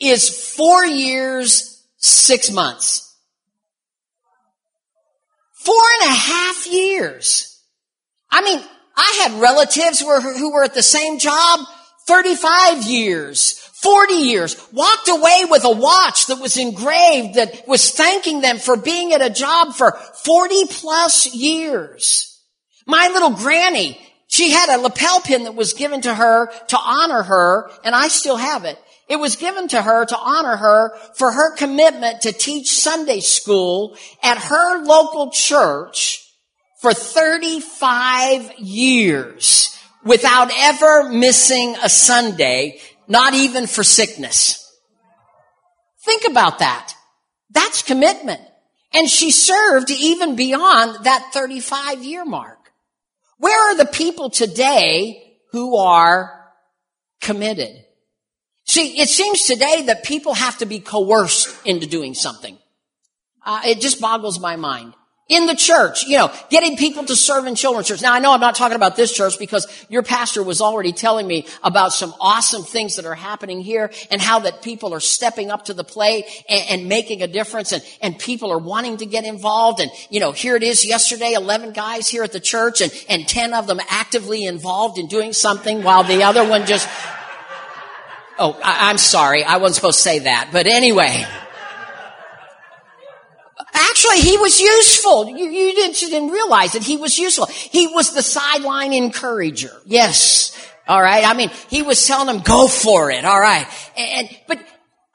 is 0.00 0.54
four 0.54 0.86
years, 0.86 1.84
six 1.98 2.50
months. 2.50 3.11
Four 5.64 5.82
and 6.00 6.10
a 6.10 6.14
half 6.14 6.66
years. 6.66 7.60
I 8.30 8.42
mean, 8.42 8.60
I 8.96 9.20
had 9.22 9.40
relatives 9.40 10.00
who 10.00 10.52
were, 10.52 10.64
at 10.64 10.74
the 10.74 10.82
same 10.82 11.18
job 11.18 11.60
35 12.06 12.84
years, 12.84 13.52
40 13.82 14.14
years, 14.14 14.56
walked 14.72 15.08
away 15.08 15.44
with 15.48 15.64
a 15.64 15.70
watch 15.70 16.26
that 16.26 16.40
was 16.40 16.56
engraved 16.56 17.36
that 17.36 17.66
was 17.68 17.90
thanking 17.90 18.40
them 18.40 18.58
for 18.58 18.76
being 18.76 19.12
at 19.12 19.22
a 19.22 19.30
job 19.30 19.74
for 19.74 19.92
40 20.24 20.66
plus 20.66 21.32
years. 21.34 22.40
My 22.86 23.08
little 23.08 23.30
granny, 23.30 24.00
she 24.26 24.50
had 24.50 24.74
a 24.74 24.82
lapel 24.82 25.20
pin 25.20 25.44
that 25.44 25.54
was 25.54 25.74
given 25.74 26.00
to 26.02 26.14
her 26.14 26.50
to 26.68 26.78
honor 26.78 27.22
her, 27.22 27.70
and 27.84 27.94
I 27.94 28.08
still 28.08 28.36
have 28.36 28.64
it. 28.64 28.78
It 29.08 29.16
was 29.16 29.36
given 29.36 29.68
to 29.68 29.82
her 29.82 30.04
to 30.04 30.16
honor 30.18 30.56
her 30.56 30.96
for 31.14 31.32
her 31.32 31.54
commitment 31.56 32.22
to 32.22 32.32
teach 32.32 32.70
Sunday 32.70 33.20
school 33.20 33.96
at 34.22 34.38
her 34.38 34.84
local 34.84 35.30
church 35.30 36.22
for 36.80 36.94
35 36.94 38.58
years 38.58 39.78
without 40.04 40.50
ever 40.54 41.10
missing 41.10 41.76
a 41.82 41.88
Sunday, 41.88 42.80
not 43.06 43.34
even 43.34 43.66
for 43.66 43.84
sickness. 43.84 44.58
Think 46.04 46.24
about 46.28 46.58
that. 46.58 46.94
That's 47.50 47.82
commitment. 47.82 48.40
And 48.92 49.08
she 49.08 49.30
served 49.30 49.90
even 49.90 50.36
beyond 50.36 51.04
that 51.04 51.30
35 51.32 52.02
year 52.02 52.24
mark. 52.24 52.58
Where 53.38 53.72
are 53.72 53.76
the 53.76 53.86
people 53.86 54.30
today 54.30 55.38
who 55.52 55.76
are 55.76 56.52
committed? 57.20 57.84
See, 58.64 59.00
it 59.00 59.08
seems 59.08 59.44
today 59.44 59.82
that 59.86 60.04
people 60.04 60.34
have 60.34 60.58
to 60.58 60.66
be 60.66 60.80
coerced 60.80 61.54
into 61.66 61.86
doing 61.86 62.14
something. 62.14 62.58
Uh, 63.44 63.62
it 63.66 63.80
just 63.80 64.00
boggles 64.00 64.38
my 64.38 64.56
mind 64.56 64.94
in 65.28 65.46
the 65.46 65.54
church, 65.54 66.04
you 66.06 66.18
know, 66.18 66.30
getting 66.50 66.76
people 66.76 67.04
to 67.04 67.16
serve 67.16 67.46
in 67.46 67.54
children's 67.54 67.88
church. 67.88 68.02
Now 68.02 68.12
I 68.12 68.18
know 68.18 68.34
I'm 68.34 68.40
not 68.40 68.54
talking 68.54 68.76
about 68.76 68.96
this 68.96 69.12
church 69.12 69.38
because 69.38 69.66
your 69.88 70.02
pastor 70.02 70.42
was 70.42 70.60
already 70.60 70.92
telling 70.92 71.26
me 71.26 71.46
about 71.62 71.92
some 71.92 72.12
awesome 72.20 72.62
things 72.64 72.96
that 72.96 73.06
are 73.06 73.14
happening 73.14 73.62
here 73.62 73.90
and 74.10 74.20
how 74.20 74.40
that 74.40 74.62
people 74.62 74.92
are 74.92 75.00
stepping 75.00 75.50
up 75.50 75.66
to 75.66 75.74
the 75.74 75.84
plate 75.84 76.26
and, 76.50 76.80
and 76.80 76.88
making 76.88 77.22
a 77.22 77.26
difference 77.26 77.72
and, 77.72 77.82
and 78.02 78.18
people 78.18 78.50
are 78.50 78.58
wanting 78.58 78.98
to 78.98 79.06
get 79.06 79.24
involved. 79.24 79.80
And, 79.80 79.90
you 80.10 80.20
know, 80.20 80.32
here 80.32 80.54
it 80.54 80.62
is 80.62 80.84
yesterday, 80.84 81.32
11 81.32 81.72
guys 81.72 82.08
here 82.08 82.24
at 82.24 82.32
the 82.32 82.40
church 82.40 82.82
and, 82.82 82.92
and 83.08 83.26
10 83.26 83.54
of 83.54 83.66
them 83.66 83.80
actively 83.88 84.44
involved 84.44 84.98
in 84.98 85.06
doing 85.06 85.32
something 85.32 85.82
while 85.82 86.04
the 86.04 86.24
other 86.24 86.46
one 86.46 86.66
just, 86.66 86.86
oh, 88.38 88.58
I, 88.62 88.90
I'm 88.90 88.98
sorry. 88.98 89.44
I 89.44 89.56
wasn't 89.58 89.76
supposed 89.76 89.98
to 89.98 90.02
say 90.02 90.18
that. 90.20 90.50
But 90.52 90.66
anyway. 90.66 91.24
Actually, 93.74 94.20
he 94.20 94.36
was 94.36 94.60
useful. 94.60 95.28
You, 95.28 95.48
you, 95.48 95.74
didn't, 95.74 96.02
you 96.02 96.10
didn't 96.10 96.30
realize 96.30 96.74
it. 96.74 96.82
He 96.82 96.96
was 96.96 97.18
useful. 97.18 97.46
He 97.46 97.86
was 97.86 98.14
the 98.14 98.22
sideline 98.22 98.92
encourager. 98.92 99.72
Yes. 99.86 100.58
All 100.88 101.00
right. 101.00 101.26
I 101.26 101.34
mean, 101.34 101.50
he 101.68 101.82
was 101.82 102.04
telling 102.06 102.26
them, 102.26 102.42
go 102.42 102.68
for 102.68 103.10
it. 103.10 103.24
All 103.24 103.40
right. 103.40 103.66
And, 103.96 104.28
but 104.48 104.58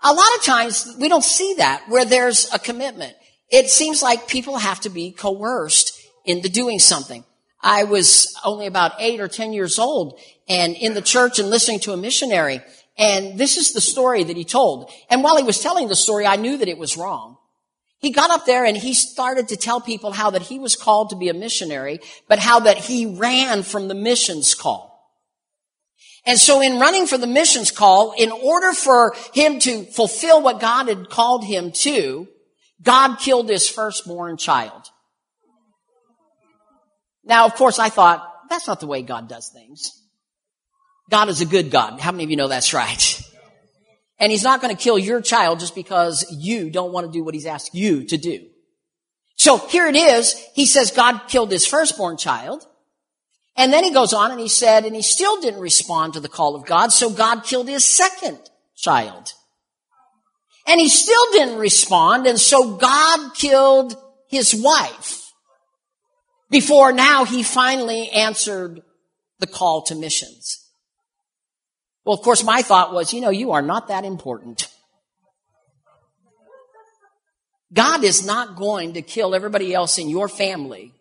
a 0.04 0.14
lot 0.14 0.36
of 0.38 0.44
times 0.44 0.96
we 1.00 1.10
don't 1.10 1.24
see 1.24 1.56
that 1.58 1.84
where 1.90 2.06
there's 2.06 2.52
a 2.54 2.60
commitment. 2.60 3.14
It 3.50 3.70
seems 3.70 4.02
like 4.02 4.28
people 4.28 4.58
have 4.58 4.80
to 4.82 4.90
be 4.90 5.12
coerced 5.12 6.02
into 6.26 6.50
doing 6.50 6.80
something. 6.80 7.24
I 7.62 7.84
was 7.84 8.36
only 8.46 8.68
about 8.68 8.94
eight 9.00 9.20
or 9.20 9.28
ten 9.28 9.54
years 9.54 9.80
old 9.80 10.20
and 10.48 10.76
in 10.76 10.94
the 10.94 11.02
church 11.02 11.40
and 11.40 11.50
listening 11.50 11.80
to 11.82 11.94
a 11.94 11.98
missionary. 11.98 12.62
And 12.98 13.38
this 13.38 13.58
is 13.58 13.74
the 13.74 13.82
story 13.82 14.24
that 14.24 14.38
he 14.38 14.44
told. 14.44 14.92
And 15.10 15.24
while 15.24 15.38
he 15.38 15.44
was 15.44 15.60
telling 15.60 15.88
the 15.88 15.96
story, 15.96 16.26
I 16.26 16.36
knew 16.36 16.58
that 16.58 16.68
it 16.68 16.78
was 16.78 16.98
wrong. 16.98 17.38
He 18.00 18.12
got 18.12 18.32
up 18.32 18.46
there 18.46 18.66
and 18.66 18.78
he 18.78 18.94
started 18.94 19.48
to 19.50 19.58
tell 19.58 19.82
people 19.82 20.12
how 20.12 20.32
that 20.32 20.44
he 20.44 20.60
was 20.60 20.76
called 20.76 21.10
to 21.10 21.16
be 21.16 21.30
a 21.30 21.34
missionary, 21.34 22.00
but 22.28 22.40
how 22.40 22.60
that 22.62 22.78
he 22.78 23.06
ran 23.06 23.64
from 23.64 23.88
the 23.88 23.96
missions 23.96 24.54
call. 24.54 24.88
And 26.26 26.38
so 26.38 26.62
in 26.62 26.80
running 26.80 27.08
for 27.08 27.18
the 27.18 27.26
missions 27.28 27.72
call, 27.72 28.14
in 28.18 28.32
order 28.32 28.74
for 28.74 29.16
him 29.34 29.60
to 29.60 29.86
fulfill 29.86 30.42
what 30.42 30.60
God 30.60 30.90
had 30.90 31.10
called 31.10 31.46
him 31.46 31.72
to, 31.72 32.28
God 32.82 33.16
killed 33.18 33.50
his 33.50 33.70
firstborn 33.70 34.38
child. 34.38 34.90
Now, 37.24 37.46
of 37.46 37.56
course, 37.56 37.80
I 37.80 37.90
thought, 37.90 38.28
that's 38.50 38.68
not 38.68 38.80
the 38.80 38.88
way 38.88 39.02
God 39.02 39.28
does 39.28 39.50
things. 39.50 39.92
God 41.10 41.30
is 41.30 41.42
a 41.42 41.46
good 41.46 41.72
God. 41.72 42.00
How 42.00 42.12
many 42.12 42.26
of 42.26 42.30
you 42.30 42.36
know 42.36 42.48
that's 42.48 42.74
right? 42.74 43.22
And 44.20 44.32
he's 44.32 44.44
not 44.44 44.62
going 44.62 44.76
to 44.76 44.82
kill 44.82 44.98
your 44.98 45.22
child 45.22 45.60
just 45.60 45.76
because 45.76 46.26
you 46.32 46.70
don't 46.70 46.92
want 46.92 47.06
to 47.06 47.12
do 47.12 47.24
what 47.24 47.34
he's 47.34 47.46
asked 47.46 47.76
you 47.76 48.04
to 48.06 48.18
do. 48.18 48.48
So 49.36 49.58
here 49.58 49.86
it 49.86 49.96
is. 49.96 50.44
He 50.56 50.66
says 50.66 50.92
God 50.92 51.28
killed 51.28 51.52
his 51.52 51.66
firstborn 51.68 52.18
child. 52.18 52.66
And 53.56 53.72
then 53.72 53.84
he 53.84 53.94
goes 53.94 54.14
on 54.14 54.32
and 54.32 54.40
he 54.40 54.48
said, 54.48 54.86
and 54.86 54.96
he 54.96 55.02
still 55.02 55.40
didn't 55.42 55.60
respond 55.60 56.14
to 56.14 56.20
the 56.20 56.30
call 56.30 56.56
of 56.56 56.66
God, 56.66 56.92
so 56.92 57.10
God 57.10 57.44
killed 57.44 57.68
his 57.68 57.86
second 57.86 58.40
child. 58.76 59.34
And 60.68 60.80
he 60.80 60.90
still 60.90 61.32
didn't 61.32 61.58
respond, 61.58 62.28
and 62.28 62.40
so 62.40 62.76
God 62.76 63.34
killed 63.36 63.96
his 64.28 64.54
wife. 64.54 65.32
Before 66.50 66.92
now, 66.92 67.24
he 67.24 67.42
finally 67.42 68.10
answered 68.10 68.82
the 69.40 69.48
call 69.48 69.82
to 69.84 69.96
missions. 69.96 70.67
Well, 72.08 72.16
of 72.16 72.24
course, 72.24 72.42
my 72.42 72.62
thought 72.62 72.94
was, 72.94 73.14
you 73.14 73.20
know, 73.20 73.32
you 73.32 73.52
are 73.52 73.62
not 73.62 73.90
that 73.90 74.06
important. 74.06 74.70
God 77.74 78.06
is 78.06 78.26
not 78.26 78.56
going 78.56 78.94
to 78.94 79.02
kill 79.02 79.36
everybody 79.36 79.74
else 79.74 79.98
in 79.98 80.08
your 80.08 80.30
family 80.30 80.94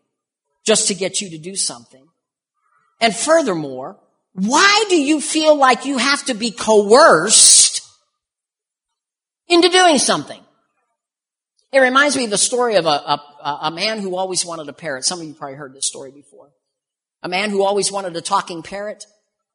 just 0.66 0.88
to 0.88 0.94
get 0.94 1.20
you 1.20 1.30
to 1.30 1.38
do 1.38 1.54
something. 1.54 2.04
And 3.00 3.14
furthermore, 3.14 4.00
why 4.32 4.86
do 4.88 5.00
you 5.00 5.20
feel 5.20 5.54
like 5.54 5.84
you 5.84 5.98
have 5.98 6.24
to 6.24 6.34
be 6.34 6.50
coerced 6.50 7.88
into 9.46 9.68
doing 9.68 9.98
something? 9.98 10.42
It 11.70 11.78
reminds 11.78 12.16
me 12.16 12.24
of 12.24 12.30
the 12.30 12.36
story 12.36 12.74
of 12.74 12.86
a, 12.86 12.88
a, 12.88 13.59
a, 13.62 13.70
man 13.70 14.00
who 14.00 14.16
always 14.16 14.44
wanted 14.44 14.68
a 14.68 14.72
parrot. 14.72 15.04
Some 15.04 15.20
of 15.20 15.26
you 15.28 15.34
probably 15.34 15.54
heard 15.54 15.72
this 15.72 15.86
story 15.86 16.11
before. 16.11 16.50
A 17.22 17.28
man 17.28 17.50
who 17.50 17.62
always 17.62 17.92
wanted 17.92 18.16
a 18.16 18.20
talking 18.20 18.64
parrot. 18.64 19.07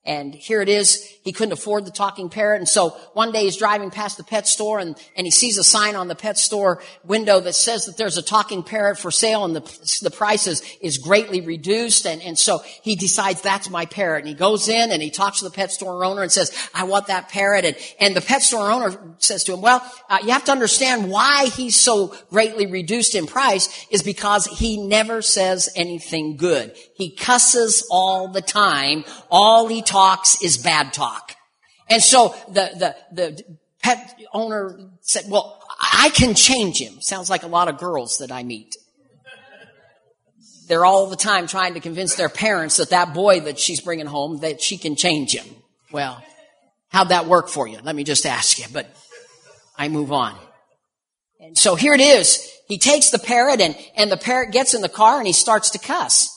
And 0.04 0.34
here 0.34 0.64
it 0.64 0.70
is. 0.70 1.06
He 1.24 1.32
couldn't 1.32 1.52
afford 1.52 1.86
the 1.86 1.92
talking 1.92 2.30
parrot. 2.30 2.58
And 2.58 2.68
so 2.68 2.90
one 3.14 3.32
day 3.32 3.44
he's 3.44 3.58
driving 3.58 3.92
past 3.92 4.18
the 4.18 4.24
pet 4.24 4.48
store 4.48 4.80
and, 4.80 4.98
and 5.16 5.28
he 5.28 5.32
sees 5.32 5.60
a 5.60 5.64
sign 5.64 5.96
on 5.96 6.08
the 6.08 6.16
pet 6.16 6.40
store 6.40 6.82
window 7.04 7.40
that 7.40 7.54
says 7.54 7.86
that 7.86 7.98
there's 7.98 8.18
a 8.18 8.24
talking 8.24 8.64
parrot 8.64 8.98
for 8.98 9.12
sale 9.12 9.46
and 9.46 9.56
the, 9.56 10.00
the 10.02 10.10
price 10.10 10.48
is, 10.48 10.64
is 10.82 10.98
greatly 10.98 11.42
reduced. 11.42 12.08
And, 12.08 12.20
and 12.24 12.38
so 12.38 12.64
he 12.82 12.96
decides 12.96 13.42
that's 13.42 13.70
my 13.70 13.86
parrot. 13.86 14.22
And 14.22 14.30
he 14.30 14.34
goes 14.34 14.70
in 14.70 14.92
and 14.92 15.04
he 15.04 15.12
talks 15.12 15.40
to 15.40 15.46
the 15.46 15.52
pet 15.52 15.72
store 15.72 16.04
owner 16.04 16.24
and 16.24 16.32
says, 16.32 16.52
I 16.74 16.86
want 16.86 17.06
that 17.08 17.30
parrot. 17.30 17.64
And, 17.64 17.78
and 18.00 18.16
the 18.16 18.22
pet 18.22 18.42
store 18.42 18.72
owner 18.72 18.98
says 19.20 19.44
to 19.44 19.54
him, 19.54 19.62
well, 19.62 19.84
uh, 20.10 20.18
you 20.24 20.32
have 20.32 20.46
to 20.46 20.52
understand 20.52 21.12
why 21.12 21.46
he's 21.46 21.76
so 21.76 22.16
greatly 22.32 22.66
reduced 22.66 23.14
in 23.14 23.28
price 23.28 23.86
is 23.92 24.02
because 24.02 24.48
he 24.48 24.78
never 24.78 25.22
says 25.22 25.70
anything 25.76 26.38
good. 26.38 26.76
He 26.96 27.16
cusses 27.16 27.88
all 27.92 28.30
the 28.30 28.42
time. 28.42 29.06
All 29.30 29.68
he 29.68 29.84
talks 29.92 30.42
is 30.42 30.58
bad 30.58 30.94
talk. 30.94 31.36
And 31.90 32.02
so 32.02 32.36
the, 32.48 32.72
the, 32.76 32.96
the 33.12 33.58
pet 33.84 34.20
owner 34.34 34.80
said, 35.02 35.26
well, 35.30 35.62
I 35.80 36.10
can 36.10 36.36
change 36.36 36.80
him. 36.80 37.02
Sounds 37.02 37.30
like 37.30 37.44
a 37.44 37.48
lot 37.48 37.68
of 37.68 37.78
girls 37.78 38.20
that 38.20 38.32
I 38.32 38.44
meet. 38.44 38.76
They're 40.68 40.86
all 40.86 41.08
the 41.08 41.18
time 41.18 41.48
trying 41.48 41.74
to 41.74 41.82
convince 41.82 42.16
their 42.16 42.30
parents 42.30 42.78
that 42.78 42.92
that 42.92 43.14
boy 43.14 43.42
that 43.42 43.60
she's 43.60 43.82
bringing 43.82 44.06
home, 44.06 44.40
that 44.40 44.62
she 44.62 44.78
can 44.78 44.96
change 44.96 45.36
him. 45.36 45.46
Well, 45.92 46.24
how'd 46.90 47.10
that 47.10 47.26
work 47.26 47.50
for 47.50 47.68
you? 47.68 47.80
Let 47.84 47.96
me 47.96 48.06
just 48.06 48.26
ask 48.26 48.58
you, 48.58 48.66
but 48.72 48.88
I 49.78 49.90
move 49.90 50.14
on. 50.14 50.38
And 51.42 51.58
so 51.58 51.76
here 51.76 51.94
it 51.94 52.00
is. 52.00 52.50
He 52.68 52.78
takes 52.78 53.10
the 53.10 53.20
parrot 53.20 53.60
and, 53.60 53.76
and 53.98 54.10
the 54.10 54.16
parrot 54.16 54.54
gets 54.54 54.74
in 54.74 54.82
the 54.82 54.88
car 54.88 55.18
and 55.18 55.28
he 55.28 55.34
starts 55.34 55.72
to 55.72 55.80
cuss. 55.80 56.30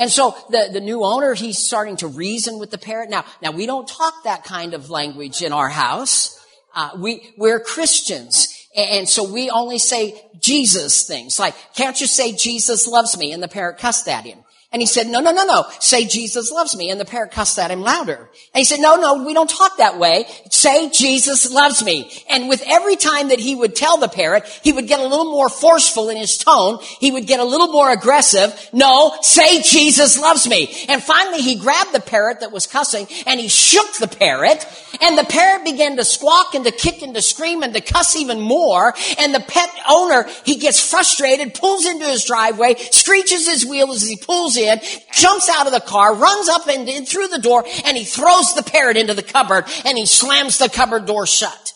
And 0.00 0.10
so 0.10 0.34
the, 0.48 0.70
the 0.72 0.80
new 0.80 1.04
owner, 1.04 1.34
he's 1.34 1.58
starting 1.58 1.96
to 1.98 2.08
reason 2.08 2.58
with 2.58 2.70
the 2.70 2.78
parrot. 2.78 3.10
Now, 3.10 3.24
now 3.42 3.52
we 3.52 3.66
don't 3.66 3.86
talk 3.86 4.24
that 4.24 4.44
kind 4.44 4.74
of 4.74 4.88
language 4.88 5.42
in 5.42 5.52
our 5.52 5.68
house. 5.68 6.42
Uh, 6.74 6.92
we, 6.96 7.32
we're 7.36 7.60
Christians. 7.60 8.48
And 8.74 9.08
so 9.08 9.30
we 9.30 9.50
only 9.50 9.78
say 9.78 10.20
Jesus 10.40 11.06
things. 11.06 11.38
Like, 11.38 11.54
can't 11.74 12.00
you 12.00 12.06
say 12.06 12.32
Jesus 12.32 12.88
loves 12.88 13.18
me? 13.18 13.32
And 13.32 13.42
the 13.42 13.48
parrot 13.48 13.78
cussed 13.78 14.08
at 14.08 14.24
him. 14.24 14.38
And 14.72 14.80
he 14.80 14.86
said, 14.86 15.08
no, 15.08 15.18
no, 15.18 15.32
no, 15.32 15.44
no. 15.44 15.64
Say 15.80 16.04
Jesus 16.04 16.52
loves 16.52 16.76
me. 16.76 16.90
And 16.90 17.00
the 17.00 17.04
parrot 17.04 17.32
cussed 17.32 17.58
at 17.58 17.72
him 17.72 17.80
louder. 17.80 18.30
And 18.54 18.60
he 18.60 18.64
said, 18.64 18.78
no, 18.78 18.94
no, 18.94 19.24
we 19.24 19.34
don't 19.34 19.50
talk 19.50 19.78
that 19.78 19.98
way. 19.98 20.26
Say 20.48 20.90
Jesus 20.90 21.52
loves 21.52 21.84
me. 21.84 22.08
And 22.30 22.48
with 22.48 22.62
every 22.68 22.94
time 22.94 23.30
that 23.30 23.40
he 23.40 23.56
would 23.56 23.74
tell 23.74 23.96
the 23.96 24.06
parrot, 24.06 24.46
he 24.62 24.72
would 24.72 24.86
get 24.86 25.00
a 25.00 25.08
little 25.08 25.32
more 25.32 25.48
forceful 25.48 26.08
in 26.08 26.16
his 26.16 26.38
tone. 26.38 26.78
He 27.00 27.10
would 27.10 27.26
get 27.26 27.40
a 27.40 27.44
little 27.44 27.66
more 27.66 27.90
aggressive. 27.90 28.68
No, 28.72 29.16
say 29.22 29.60
Jesus 29.60 30.20
loves 30.20 30.48
me. 30.48 30.72
And 30.88 31.02
finally 31.02 31.42
he 31.42 31.56
grabbed 31.56 31.92
the 31.92 31.98
parrot 31.98 32.38
that 32.38 32.52
was 32.52 32.68
cussing 32.68 33.08
and 33.26 33.40
he 33.40 33.48
shook 33.48 33.96
the 33.96 34.06
parrot. 34.06 34.64
And 35.02 35.18
the 35.18 35.24
parrot 35.24 35.64
began 35.64 35.96
to 35.96 36.04
squawk 36.04 36.54
and 36.54 36.64
to 36.64 36.70
kick 36.70 37.02
and 37.02 37.14
to 37.16 37.22
scream 37.22 37.64
and 37.64 37.74
to 37.74 37.80
cuss 37.80 38.14
even 38.14 38.40
more. 38.40 38.94
And 39.18 39.34
the 39.34 39.40
pet 39.40 39.70
owner, 39.88 40.28
he 40.44 40.58
gets 40.58 40.78
frustrated, 40.78 41.54
pulls 41.54 41.86
into 41.86 42.04
his 42.04 42.24
driveway, 42.24 42.76
screeches 42.76 43.48
his 43.48 43.66
wheel 43.66 43.90
as 43.90 44.08
he 44.08 44.16
pulls 44.16 44.59
in, 44.68 44.80
jumps 45.12 45.48
out 45.48 45.66
of 45.66 45.72
the 45.72 45.80
car, 45.80 46.14
runs 46.14 46.48
up 46.48 46.68
and 46.68 46.88
in 46.88 47.04
through 47.04 47.28
the 47.28 47.38
door, 47.38 47.64
and 47.84 47.96
he 47.96 48.04
throws 48.04 48.54
the 48.54 48.62
parrot 48.62 48.96
into 48.96 49.14
the 49.14 49.22
cupboard 49.22 49.64
and 49.84 49.96
he 49.98 50.06
slams 50.06 50.58
the 50.58 50.68
cupboard 50.68 51.06
door 51.06 51.26
shut. 51.26 51.72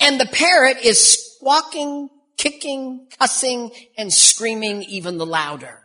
And 0.00 0.20
the 0.20 0.26
parrot 0.26 0.78
is 0.84 1.36
squawking, 1.36 2.08
kicking, 2.36 3.06
cussing, 3.18 3.70
and 3.96 4.12
screaming 4.12 4.82
even 4.82 5.18
the 5.18 5.26
louder. 5.26 5.80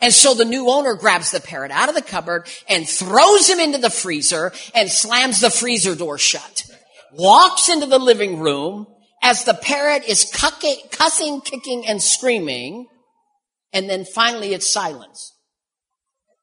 And 0.00 0.12
so 0.12 0.34
the 0.34 0.44
new 0.44 0.70
owner 0.70 0.94
grabs 0.94 1.30
the 1.30 1.40
parrot 1.40 1.70
out 1.70 1.88
of 1.88 1.94
the 1.94 2.02
cupboard 2.02 2.48
and 2.68 2.88
throws 2.88 3.48
him 3.48 3.60
into 3.60 3.78
the 3.78 3.90
freezer 3.90 4.52
and 4.74 4.90
slams 4.90 5.40
the 5.40 5.50
freezer 5.50 5.94
door 5.94 6.16
shut. 6.18 6.64
Walks 7.12 7.68
into 7.68 7.86
the 7.86 7.98
living 7.98 8.40
room 8.40 8.86
as 9.22 9.44
the 9.44 9.54
parrot 9.54 10.04
is 10.08 10.24
cussing, 10.32 11.40
kicking, 11.42 11.86
and 11.86 12.02
screaming 12.02 12.86
and 13.72 13.88
then 13.88 14.04
finally 14.04 14.52
it's 14.52 14.70
silence. 14.70 15.36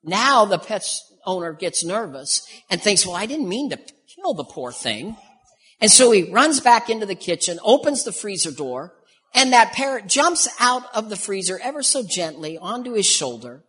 Now 0.03 0.45
the 0.45 0.59
pet 0.59 0.83
owner 1.25 1.53
gets 1.53 1.83
nervous 1.83 2.47
and 2.69 2.81
thinks, 2.81 3.05
well, 3.05 3.15
I 3.15 3.25
didn't 3.25 3.49
mean 3.49 3.69
to 3.71 3.79
kill 4.15 4.33
the 4.33 4.43
poor 4.43 4.71
thing. 4.71 5.17
And 5.79 5.91
so 5.91 6.11
he 6.11 6.31
runs 6.31 6.59
back 6.59 6.89
into 6.89 7.05
the 7.05 7.15
kitchen, 7.15 7.59
opens 7.63 8.03
the 8.03 8.11
freezer 8.11 8.51
door, 8.51 8.93
and 9.35 9.53
that 9.53 9.73
parrot 9.73 10.07
jumps 10.07 10.47
out 10.59 10.83
of 10.95 11.09
the 11.09 11.15
freezer 11.15 11.59
ever 11.61 11.83
so 11.83 12.03
gently 12.03 12.57
onto 12.57 12.93
his 12.93 13.05
shoulder 13.05 13.63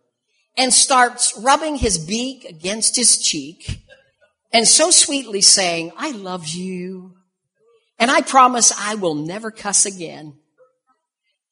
and 0.57 0.73
starts 0.73 1.37
rubbing 1.37 1.75
his 1.75 1.97
beak 1.97 2.45
against 2.45 2.95
his 2.95 3.17
cheek 3.17 3.79
and 4.51 4.67
so 4.67 4.89
sweetly 4.89 5.41
saying, 5.41 5.91
I 5.95 6.11
love 6.11 6.47
you. 6.47 7.15
And 7.99 8.09
I 8.09 8.21
promise 8.21 8.73
I 8.77 8.95
will 8.95 9.15
never 9.15 9.51
cuss 9.51 9.85
again. 9.85 10.39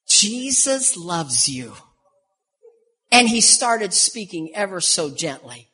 Jesus 0.07 0.97
loves 0.97 1.47
you. 1.49 1.73
And 3.11 3.27
he 3.27 3.41
started 3.41 3.93
speaking 3.93 4.51
ever 4.53 4.81
so 4.81 5.09
gently. 5.09 5.69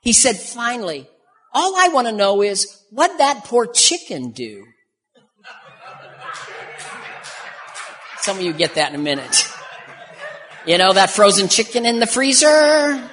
He 0.00 0.12
said, 0.12 0.36
finally, 0.36 1.08
all 1.52 1.74
I 1.76 1.88
want 1.88 2.08
to 2.08 2.12
know 2.12 2.42
is 2.42 2.82
what 2.90 3.18
that 3.18 3.44
poor 3.44 3.66
chicken 3.66 4.30
do? 4.30 4.64
Some 8.20 8.38
of 8.38 8.42
you 8.42 8.52
get 8.52 8.76
that 8.76 8.92
in 8.92 9.00
a 9.00 9.02
minute. 9.02 9.48
You 10.64 10.78
know, 10.78 10.92
that 10.92 11.10
frozen 11.10 11.48
chicken 11.48 11.84
in 11.84 11.98
the 11.98 12.06
freezer? 12.06 13.10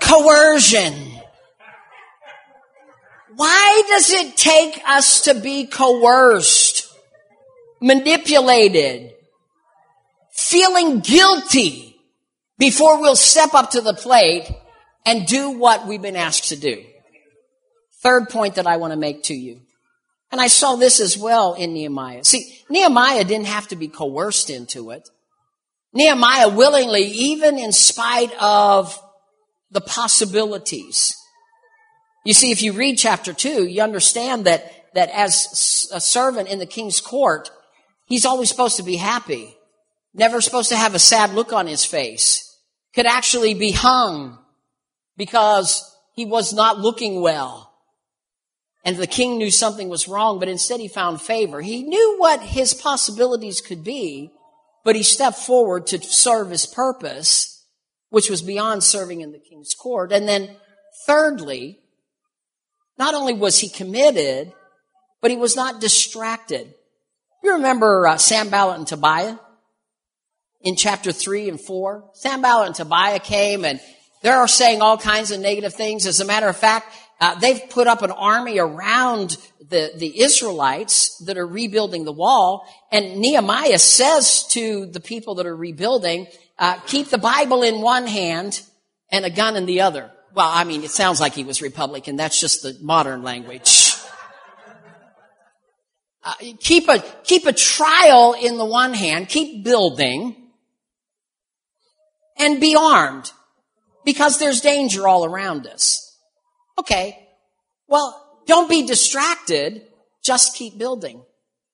Coercion. 0.00 0.94
Why 3.34 3.82
does 3.88 4.10
it 4.10 4.36
take 4.36 4.80
us 4.86 5.22
to 5.22 5.34
be 5.34 5.66
coerced, 5.66 6.88
manipulated, 7.80 9.14
feeling 10.38 11.00
guilty 11.00 11.96
before 12.58 13.00
we'll 13.00 13.16
step 13.16 13.54
up 13.54 13.70
to 13.72 13.80
the 13.80 13.92
plate 13.92 14.48
and 15.04 15.26
do 15.26 15.50
what 15.50 15.88
we've 15.88 16.00
been 16.00 16.14
asked 16.14 16.50
to 16.50 16.56
do. 16.56 16.84
Third 18.02 18.28
point 18.28 18.54
that 18.54 18.66
I 18.66 18.76
want 18.76 18.92
to 18.92 18.98
make 18.98 19.24
to 19.24 19.34
you. 19.34 19.62
And 20.30 20.40
I 20.40 20.46
saw 20.46 20.76
this 20.76 21.00
as 21.00 21.18
well 21.18 21.54
in 21.54 21.74
Nehemiah. 21.74 22.22
See, 22.22 22.56
Nehemiah 22.70 23.24
didn't 23.24 23.48
have 23.48 23.66
to 23.68 23.76
be 23.76 23.88
coerced 23.88 24.48
into 24.48 24.90
it. 24.90 25.08
Nehemiah 25.92 26.50
willingly, 26.50 27.02
even 27.02 27.58
in 27.58 27.72
spite 27.72 28.32
of 28.40 28.96
the 29.72 29.80
possibilities. 29.80 31.16
You 32.24 32.34
see, 32.34 32.52
if 32.52 32.62
you 32.62 32.74
read 32.74 32.96
chapter 32.96 33.32
two, 33.32 33.66
you 33.66 33.82
understand 33.82 34.44
that, 34.44 34.70
that 34.94 35.10
as 35.10 35.88
a 35.92 36.00
servant 36.00 36.48
in 36.48 36.60
the 36.60 36.66
king's 36.66 37.00
court, 37.00 37.50
he's 38.06 38.26
always 38.26 38.48
supposed 38.48 38.76
to 38.76 38.84
be 38.84 38.96
happy 38.96 39.57
never 40.18 40.40
supposed 40.40 40.68
to 40.70 40.76
have 40.76 40.94
a 40.94 40.98
sad 40.98 41.32
look 41.32 41.52
on 41.52 41.66
his 41.66 41.84
face, 41.84 42.44
could 42.94 43.06
actually 43.06 43.54
be 43.54 43.70
hung 43.70 44.38
because 45.16 45.84
he 46.14 46.24
was 46.24 46.52
not 46.52 46.78
looking 46.78 47.20
well. 47.20 47.72
And 48.84 48.96
the 48.96 49.06
king 49.06 49.38
knew 49.38 49.50
something 49.50 49.88
was 49.88 50.08
wrong, 50.08 50.38
but 50.38 50.48
instead 50.48 50.80
he 50.80 50.88
found 50.88 51.20
favor. 51.20 51.60
He 51.60 51.82
knew 51.82 52.16
what 52.18 52.40
his 52.40 52.74
possibilities 52.74 53.60
could 53.60 53.84
be, 53.84 54.32
but 54.84 54.96
he 54.96 55.02
stepped 55.02 55.38
forward 55.38 55.86
to 55.88 56.02
serve 56.02 56.50
his 56.50 56.66
purpose, 56.66 57.64
which 58.08 58.30
was 58.30 58.42
beyond 58.42 58.82
serving 58.82 59.20
in 59.20 59.32
the 59.32 59.38
king's 59.38 59.74
court. 59.74 60.12
And 60.12 60.28
then 60.28 60.56
thirdly, 61.06 61.80
not 62.98 63.14
only 63.14 63.34
was 63.34 63.58
he 63.58 63.68
committed, 63.68 64.52
but 65.20 65.30
he 65.30 65.36
was 65.36 65.54
not 65.54 65.80
distracted. 65.80 66.72
You 67.44 67.54
remember 67.54 68.06
uh, 68.06 68.16
Sanballat 68.16 68.78
and 68.78 68.86
Tobiah 68.86 69.36
in 70.60 70.76
chapter 70.76 71.12
3 71.12 71.48
and 71.48 71.60
4? 71.60 72.10
Sanballat 72.14 72.66
and 72.66 72.74
Tobiah 72.74 73.20
came 73.20 73.64
and 73.64 73.80
they're 74.22 74.46
saying 74.48 74.82
all 74.82 74.98
kinds 74.98 75.30
of 75.30 75.40
negative 75.40 75.74
things. 75.74 76.06
As 76.06 76.20
a 76.20 76.24
matter 76.24 76.48
of 76.48 76.56
fact, 76.56 76.94
uh, 77.20 77.34
they've 77.38 77.68
put 77.70 77.86
up 77.86 78.02
an 78.02 78.10
army 78.10 78.58
around 78.58 79.36
the, 79.60 79.92
the 79.96 80.20
Israelites 80.20 81.18
that 81.26 81.36
are 81.36 81.46
rebuilding 81.46 82.04
the 82.04 82.12
wall. 82.12 82.66
And 82.92 83.18
Nehemiah 83.20 83.78
says 83.78 84.46
to 84.48 84.86
the 84.86 85.00
people 85.00 85.36
that 85.36 85.46
are 85.46 85.56
rebuilding, 85.56 86.28
uh, 86.58 86.78
keep 86.86 87.08
the 87.08 87.18
Bible 87.18 87.62
in 87.62 87.80
one 87.80 88.06
hand 88.06 88.62
and 89.10 89.24
a 89.24 89.30
gun 89.30 89.56
in 89.56 89.66
the 89.66 89.80
other. 89.80 90.10
Well, 90.34 90.48
I 90.48 90.64
mean, 90.64 90.84
it 90.84 90.90
sounds 90.90 91.20
like 91.20 91.34
he 91.34 91.44
was 91.44 91.62
Republican. 91.62 92.16
That's 92.16 92.40
just 92.40 92.62
the 92.62 92.76
modern 92.80 93.22
language. 93.22 93.94
Uh, 96.22 96.34
keep 96.60 96.88
a, 96.88 96.98
keep 97.24 97.46
a 97.46 97.52
trial 97.52 98.34
in 98.34 98.58
the 98.58 98.64
one 98.64 98.92
hand, 98.92 99.28
keep 99.28 99.64
building, 99.64 100.47
and 102.38 102.60
be 102.60 102.76
armed 102.76 103.32
because 104.04 104.38
there's 104.38 104.60
danger 104.60 105.06
all 105.06 105.24
around 105.24 105.66
us. 105.66 106.16
Okay. 106.78 107.28
Well, 107.88 108.42
don't 108.46 108.68
be 108.68 108.86
distracted. 108.86 109.82
Just 110.24 110.56
keep 110.56 110.78
building. 110.78 111.22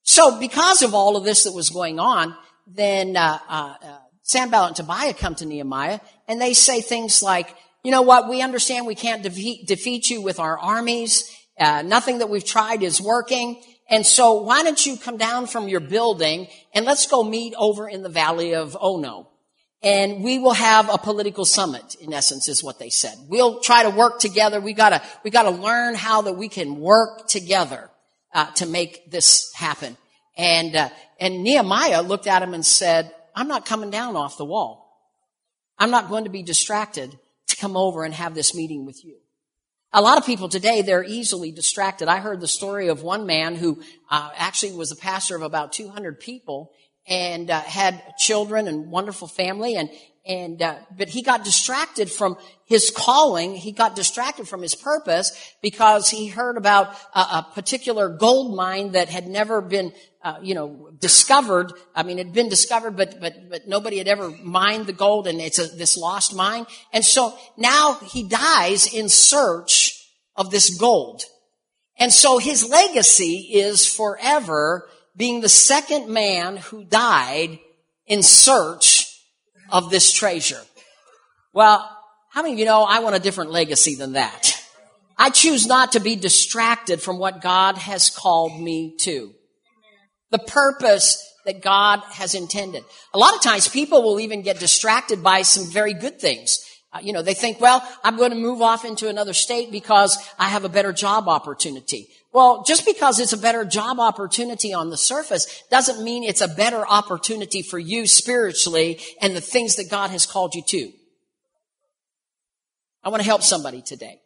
So 0.03 0.39
because 0.39 0.83
of 0.83 0.95
all 0.95 1.17
of 1.17 1.25
this 1.25 1.45
that 1.45 1.53
was 1.55 1.71
going 1.71 1.99
on, 1.99 2.35
then, 2.67 3.17
uh, 3.17 3.39
uh, 3.49 3.75
uh, 3.83 3.99
Sanballat 4.23 4.69
and 4.69 4.77
Tobiah 4.77 5.15
come 5.15 5.35
to 5.37 5.47
Nehemiah 5.47 6.01
and 6.27 6.41
they 6.41 6.55
say 6.55 6.81
things 6.81 7.23
like, 7.23 7.55
you 7.83 7.91
know 7.91 8.03
what, 8.03 8.29
we 8.29 8.41
understand 8.41 8.87
we 8.87 8.95
can't 8.95 9.23
defeat, 9.23 9.69
defeat 9.69 10.09
you 10.09 10.23
with 10.23 10.41
our 10.41 10.59
armies. 10.59 11.31
Uh, 11.61 11.83
nothing 11.83 12.19
that 12.19 12.31
we've 12.31 12.45
tried 12.45 12.83
is 12.83 13.01
working. 13.01 13.63
And 13.91 14.07
so 14.07 14.41
why 14.43 14.63
don't 14.63 14.85
you 14.85 14.97
come 14.97 15.19
down 15.19 15.47
from 15.47 15.69
your 15.69 15.81
building 15.81 16.49
and 16.75 16.87
let's 16.87 17.07
go 17.07 17.23
meet 17.23 17.55
over 17.59 17.87
in 17.89 18.03
the 18.03 18.09
valley 18.09 18.55
of 18.55 18.77
Ono 18.81 19.29
and 19.85 20.25
we 20.25 20.39
will 20.39 20.55
have 20.55 20.93
a 20.93 20.97
political 20.97 21.45
summit 21.45 21.95
in 22.01 22.15
essence 22.15 22.49
is 22.49 22.65
what 22.65 22.79
they 22.79 22.89
said. 22.89 23.15
We'll 23.29 23.61
try 23.61 23.83
to 23.83 23.91
work 23.91 24.19
together. 24.19 24.61
We 24.61 24.73
gotta 24.73 25.03
we 25.23 25.31
gotta 25.31 25.51
learn 25.51 25.95
how 25.95 26.23
that 26.23 26.33
we 26.33 26.49
can 26.49 26.81
work 26.81 27.29
together 27.29 27.91
uh, 28.33 28.51
to 28.53 28.67
make 28.67 29.11
this 29.11 29.53
happen. 29.53 29.97
And 30.39 30.75
uh, 30.75 30.89
and 31.21 31.45
nehemiah 31.45 32.03
looked 32.03 32.27
at 32.27 32.43
him 32.43 32.55
and 32.55 32.65
said 32.67 33.15
i'm 33.37 33.49
not 33.49 33.67
coming 33.67 33.91
down 33.91 34.17
off 34.17 34.39
the 34.39 34.45
wall. 34.45 34.81
I'm 35.79 35.91
not 35.91 36.09
going 36.09 36.25
to 36.25 36.31
be 36.31 36.43
distracted 36.43 37.17
to 37.49 37.57
come 37.57 37.77
over 37.77 38.05
and 38.05 38.15
have 38.15 38.35
this 38.35 38.55
meeting 38.55 38.87
with 38.87 39.05
you. 39.05 39.17
A 39.93 40.01
lot 40.01 40.19
of 40.19 40.25
people 40.25 40.49
today 40.49 40.81
they're 40.81 41.05
easily 41.05 41.53
distracted. 41.53 42.09
I 42.09 42.21
heard 42.21 42.41
the 42.41 42.49
story 42.49 42.89
of 42.89 43.03
one 43.03 43.27
man 43.27 43.55
who 43.55 43.83
uh, 44.11 44.31
actually 44.35 44.73
was 44.73 44.93
a 44.93 44.97
pastor 44.97 45.37
of 45.37 45.43
about 45.43 45.75
200 45.75 46.19
people 46.19 46.73
and 47.07 47.51
uh, 47.51 47.61
had 47.61 48.03
children 48.19 48.69
and 48.69 48.91
wonderful 48.91 49.29
family 49.29 49.77
and 49.77 49.91
and 50.27 50.63
uh, 50.63 50.77
but 50.97 51.09
he 51.09 51.21
got 51.21 51.45
distracted 51.45 52.11
from 52.11 52.39
his 52.65 52.91
calling. 52.91 53.55
He 53.55 53.73
got 53.73 53.95
distracted 53.95 54.49
from 54.49 54.63
his 54.63 54.75
purpose 54.75 55.55
because 55.61 56.09
he 56.09 56.29
heard 56.29 56.57
about 56.57 56.95
a, 57.15 57.21
a 57.21 57.47
particular 57.55 58.09
gold 58.09 58.57
mine 58.57 58.93
that 58.93 59.11
had 59.11 59.27
never 59.27 59.61
been 59.61 59.93
uh, 60.23 60.39
you 60.43 60.55
know 60.55 60.89
discovered. 60.99 61.73
I 61.95 62.05
mean 62.05 62.19
it 62.19 62.27
had 62.27 62.35
been 62.35 62.49
discovered 62.49 62.97
but 62.97 63.21
but 63.21 63.51
but 63.51 63.69
nobody 63.69 63.99
had 63.99 64.09
ever 64.09 64.31
mined 64.31 64.87
the 64.87 64.95
gold 64.95 65.27
and 65.27 65.41
it's 65.41 65.59
a, 65.59 65.67
this 65.67 65.99
lost 65.99 66.35
mine. 66.35 66.65
And 66.93 67.05
so 67.05 67.37
now 67.59 67.95
he 67.95 68.27
dies 68.27 68.93
in 68.95 69.11
search 69.11 70.11
of 70.37 70.51
this 70.51 70.79
gold. 70.79 71.25
And 71.99 72.13
so 72.13 72.39
his 72.39 72.69
legacy 72.69 73.51
is 73.53 73.87
forever 73.87 74.89
being 75.17 75.41
the 75.41 75.49
second 75.49 76.09
man 76.09 76.57
who 76.57 76.85
died 76.85 77.59
in 78.07 78.23
search 78.23 79.07
of 79.71 79.91
this 79.91 80.13
treasure. 80.13 80.61
Well, 81.53 81.89
how 82.31 82.43
many 82.43 82.55
of 82.55 82.59
you 82.59 82.65
know 82.65 82.83
I 82.83 82.99
want 82.99 83.17
a 83.17 83.21
different 83.21 83.51
legacy 83.51 83.95
than 83.95 84.15
that? 84.15 84.61
I 85.17 85.31
choose 85.31 85.67
not 85.67 85.93
to 85.93 86.01
be 86.01 86.17
distracted 86.17 87.01
from 87.01 87.19
what 87.19 87.41
God 87.41 87.79
has 87.79 88.11
called 88.11 88.61
me 88.61 88.97
to. 89.01 89.33
The 90.31 90.41
purpose 90.41 91.23
that 91.45 91.63
God 91.63 92.01
has 92.11 92.35
intended. 92.35 92.85
A 93.13 93.19
lot 93.19 93.35
of 93.35 93.43
times 93.43 93.69
people 93.69 94.03
will 94.03 94.19
even 94.19 94.43
get 94.43 94.59
distracted 94.59 95.23
by 95.23 95.43
some 95.43 95.71
very 95.71 95.95
good 95.95 96.19
things. 96.19 96.65
Uh, 96.93 97.01
you 97.03 97.13
know, 97.13 97.23
they 97.23 97.35
think, 97.35 97.61
well, 97.61 97.87
I'm 98.03 98.17
going 98.17 98.31
to 98.31 98.37
move 98.37 98.63
off 98.63 98.85
into 98.85 99.09
another 99.09 99.33
state 99.33 99.71
because 99.71 100.17
I 100.39 100.49
have 100.49 100.65
a 100.65 100.69
better 100.69 100.93
job 100.93 101.29
opportunity. 101.29 102.09
Well, 102.35 102.65
just 102.67 102.85
because 102.85 103.21
it's 103.21 103.33
a 103.33 103.39
better 103.39 103.65
job 103.65 104.01
opportunity 104.01 104.75
on 104.75 104.91
the 104.91 104.97
surface 104.97 105.63
doesn't 105.71 106.03
mean 106.03 106.25
it's 106.25 106.41
a 106.41 106.49
better 106.49 106.85
opportunity 106.85 107.63
for 107.63 107.79
you 107.79 108.09
spiritually 108.09 108.99
and 109.23 109.37
the 109.37 109.41
things 109.41 109.77
that 109.77 109.89
God 109.89 110.11
has 110.11 110.27
called 110.27 110.57
you 110.57 110.63
to. 110.67 110.93
I 113.05 113.11
want 113.11 113.23
to 113.23 113.27
help 113.27 113.45
somebody 113.45 113.83
today. 113.83 114.21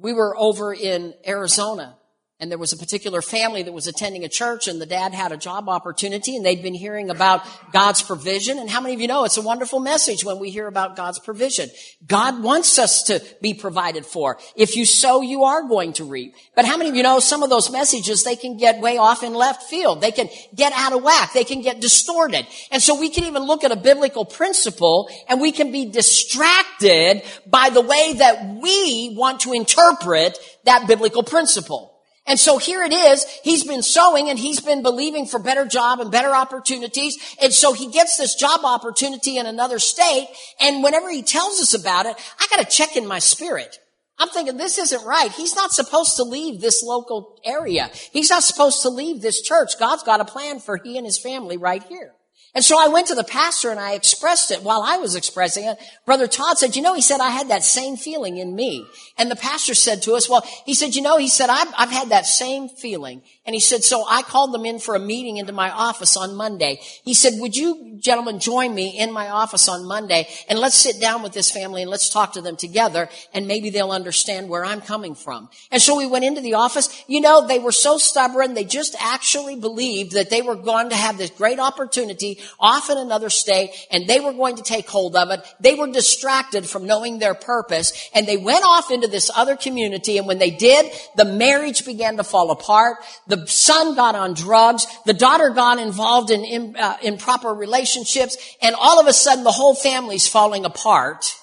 We 0.00 0.14
were 0.14 0.34
over 0.38 0.72
in 0.72 1.12
Arizona 1.26 1.98
and 2.38 2.50
there 2.50 2.58
was 2.58 2.74
a 2.74 2.76
particular 2.76 3.22
family 3.22 3.62
that 3.62 3.72
was 3.72 3.86
attending 3.86 4.22
a 4.22 4.28
church 4.28 4.68
and 4.68 4.78
the 4.78 4.84
dad 4.84 5.14
had 5.14 5.32
a 5.32 5.38
job 5.38 5.70
opportunity 5.70 6.36
and 6.36 6.44
they'd 6.44 6.62
been 6.62 6.74
hearing 6.74 7.08
about 7.08 7.42
God's 7.72 8.02
provision. 8.02 8.58
And 8.58 8.68
how 8.68 8.82
many 8.82 8.94
of 8.94 9.00
you 9.00 9.08
know 9.08 9.24
it's 9.24 9.38
a 9.38 9.42
wonderful 9.42 9.80
message 9.80 10.22
when 10.22 10.38
we 10.38 10.50
hear 10.50 10.66
about 10.66 10.96
God's 10.96 11.18
provision? 11.18 11.70
God 12.06 12.42
wants 12.42 12.78
us 12.78 13.04
to 13.04 13.24
be 13.40 13.54
provided 13.54 14.04
for. 14.04 14.36
If 14.54 14.76
you 14.76 14.84
sow, 14.84 15.22
you 15.22 15.44
are 15.44 15.62
going 15.62 15.94
to 15.94 16.04
reap. 16.04 16.34
But 16.54 16.66
how 16.66 16.76
many 16.76 16.90
of 16.90 16.96
you 16.96 17.02
know 17.02 17.20
some 17.20 17.42
of 17.42 17.48
those 17.48 17.70
messages, 17.70 18.22
they 18.22 18.36
can 18.36 18.58
get 18.58 18.82
way 18.82 18.98
off 18.98 19.22
in 19.22 19.32
left 19.32 19.62
field. 19.62 20.02
They 20.02 20.12
can 20.12 20.28
get 20.54 20.74
out 20.74 20.92
of 20.92 21.02
whack. 21.02 21.32
They 21.32 21.44
can 21.44 21.62
get 21.62 21.80
distorted. 21.80 22.46
And 22.70 22.82
so 22.82 23.00
we 23.00 23.08
can 23.08 23.24
even 23.24 23.44
look 23.44 23.64
at 23.64 23.72
a 23.72 23.76
biblical 23.76 24.26
principle 24.26 25.08
and 25.30 25.40
we 25.40 25.52
can 25.52 25.72
be 25.72 25.86
distracted 25.86 27.22
by 27.46 27.70
the 27.70 27.80
way 27.80 28.12
that 28.18 28.58
we 28.60 29.14
want 29.16 29.40
to 29.40 29.54
interpret 29.54 30.38
that 30.64 30.86
biblical 30.86 31.22
principle. 31.22 31.94
And 32.26 32.40
so 32.40 32.58
here 32.58 32.82
it 32.82 32.92
is. 32.92 33.24
He's 33.44 33.64
been 33.64 33.82
sowing 33.82 34.28
and 34.28 34.38
he's 34.38 34.60
been 34.60 34.82
believing 34.82 35.26
for 35.26 35.38
better 35.38 35.64
job 35.64 36.00
and 36.00 36.10
better 36.10 36.34
opportunities. 36.34 37.16
And 37.40 37.52
so 37.52 37.72
he 37.72 37.90
gets 37.90 38.16
this 38.16 38.34
job 38.34 38.60
opportunity 38.64 39.36
in 39.36 39.46
another 39.46 39.78
state. 39.78 40.28
And 40.60 40.82
whenever 40.82 41.10
he 41.10 41.22
tells 41.22 41.60
us 41.60 41.74
about 41.74 42.06
it, 42.06 42.16
I 42.40 42.46
got 42.50 42.68
to 42.68 42.76
check 42.76 42.96
in 42.96 43.06
my 43.06 43.20
spirit. 43.20 43.78
I'm 44.18 44.28
thinking 44.30 44.56
this 44.56 44.78
isn't 44.78 45.04
right. 45.04 45.30
He's 45.30 45.54
not 45.54 45.72
supposed 45.72 46.16
to 46.16 46.24
leave 46.24 46.60
this 46.60 46.82
local 46.82 47.38
area. 47.44 47.90
He's 48.12 48.30
not 48.30 48.42
supposed 48.42 48.82
to 48.82 48.88
leave 48.88 49.20
this 49.20 49.42
church. 49.42 49.78
God's 49.78 50.02
got 50.02 50.20
a 50.20 50.24
plan 50.24 50.58
for 50.58 50.78
he 50.82 50.96
and 50.96 51.04
his 51.04 51.18
family 51.18 51.58
right 51.58 51.82
here. 51.82 52.12
And 52.56 52.64
so 52.64 52.82
I 52.82 52.88
went 52.88 53.08
to 53.08 53.14
the 53.14 53.22
pastor 53.22 53.70
and 53.70 53.78
I 53.78 53.92
expressed 53.92 54.50
it. 54.50 54.62
While 54.62 54.82
I 54.82 54.96
was 54.96 55.14
expressing 55.14 55.66
it, 55.66 55.78
Brother 56.06 56.26
Todd 56.26 56.56
said, 56.56 56.74
you 56.74 56.80
know, 56.80 56.94
he 56.94 57.02
said, 57.02 57.20
I 57.20 57.28
had 57.28 57.48
that 57.50 57.62
same 57.62 57.98
feeling 57.98 58.38
in 58.38 58.56
me. 58.56 58.86
And 59.18 59.30
the 59.30 59.36
pastor 59.36 59.74
said 59.74 60.00
to 60.02 60.14
us, 60.14 60.26
well, 60.26 60.42
he 60.64 60.72
said, 60.72 60.94
you 60.94 61.02
know, 61.02 61.18
he 61.18 61.28
said, 61.28 61.50
I've, 61.50 61.70
I've 61.76 61.90
had 61.90 62.08
that 62.08 62.24
same 62.24 62.70
feeling. 62.70 63.20
And 63.46 63.54
he 63.54 63.60
said, 63.60 63.84
so 63.84 64.04
I 64.08 64.22
called 64.22 64.52
them 64.52 64.66
in 64.66 64.78
for 64.78 64.94
a 64.94 65.00
meeting 65.00 65.36
into 65.36 65.52
my 65.52 65.70
office 65.70 66.16
on 66.16 66.34
Monday. 66.34 66.80
He 67.04 67.14
said, 67.14 67.34
would 67.38 67.56
you 67.56 67.86
gentlemen 68.00 68.38
join 68.38 68.74
me 68.74 68.98
in 68.98 69.12
my 69.12 69.28
office 69.28 69.68
on 69.68 69.86
Monday 69.86 70.28
and 70.48 70.58
let's 70.58 70.76
sit 70.76 71.00
down 71.00 71.22
with 71.22 71.32
this 71.32 71.50
family 71.50 71.82
and 71.82 71.90
let's 71.90 72.08
talk 72.08 72.32
to 72.34 72.40
them 72.40 72.56
together 72.56 73.08
and 73.32 73.46
maybe 73.46 73.70
they'll 73.70 73.90
understand 73.90 74.48
where 74.48 74.64
I'm 74.64 74.80
coming 74.80 75.14
from. 75.14 75.48
And 75.70 75.80
so 75.80 75.96
we 75.96 76.06
went 76.06 76.24
into 76.24 76.40
the 76.40 76.54
office. 76.54 77.04
You 77.06 77.20
know, 77.20 77.46
they 77.46 77.58
were 77.58 77.72
so 77.72 77.98
stubborn. 77.98 78.54
They 78.54 78.64
just 78.64 78.96
actually 79.00 79.56
believed 79.56 80.12
that 80.12 80.30
they 80.30 80.42
were 80.42 80.56
going 80.56 80.90
to 80.90 80.96
have 80.96 81.18
this 81.18 81.30
great 81.30 81.58
opportunity 81.58 82.40
off 82.60 82.90
in 82.90 82.98
another 82.98 83.30
state 83.30 83.70
and 83.90 84.06
they 84.06 84.20
were 84.20 84.32
going 84.32 84.56
to 84.56 84.62
take 84.62 84.88
hold 84.88 85.16
of 85.16 85.30
it. 85.30 85.40
They 85.60 85.74
were 85.74 85.90
distracted 85.90 86.66
from 86.66 86.86
knowing 86.86 87.18
their 87.18 87.34
purpose 87.34 88.10
and 88.14 88.26
they 88.26 88.36
went 88.36 88.64
off 88.64 88.90
into 88.90 89.08
this 89.08 89.30
other 89.34 89.56
community 89.56 90.18
and 90.18 90.26
when 90.26 90.38
they 90.38 90.50
did, 90.50 90.90
the 91.16 91.24
marriage 91.24 91.84
began 91.84 92.16
to 92.16 92.24
fall 92.24 92.50
apart. 92.50 92.98
The 93.26 93.35
son 93.46 93.94
got 93.94 94.14
on 94.14 94.34
drugs. 94.34 94.86
The 95.04 95.12
daughter 95.12 95.50
got 95.50 95.78
involved 95.78 96.30
in 96.30 96.44
in, 96.44 96.76
uh, 96.76 96.96
improper 97.02 97.50
relationships 97.50 98.36
and 98.62 98.74
all 98.78 99.00
of 99.00 99.06
a 99.06 99.12
sudden 99.12 99.44
the 99.44 99.52
whole 99.52 99.74
family's 99.74 100.28
falling 100.28 100.64
apart. 100.64 101.34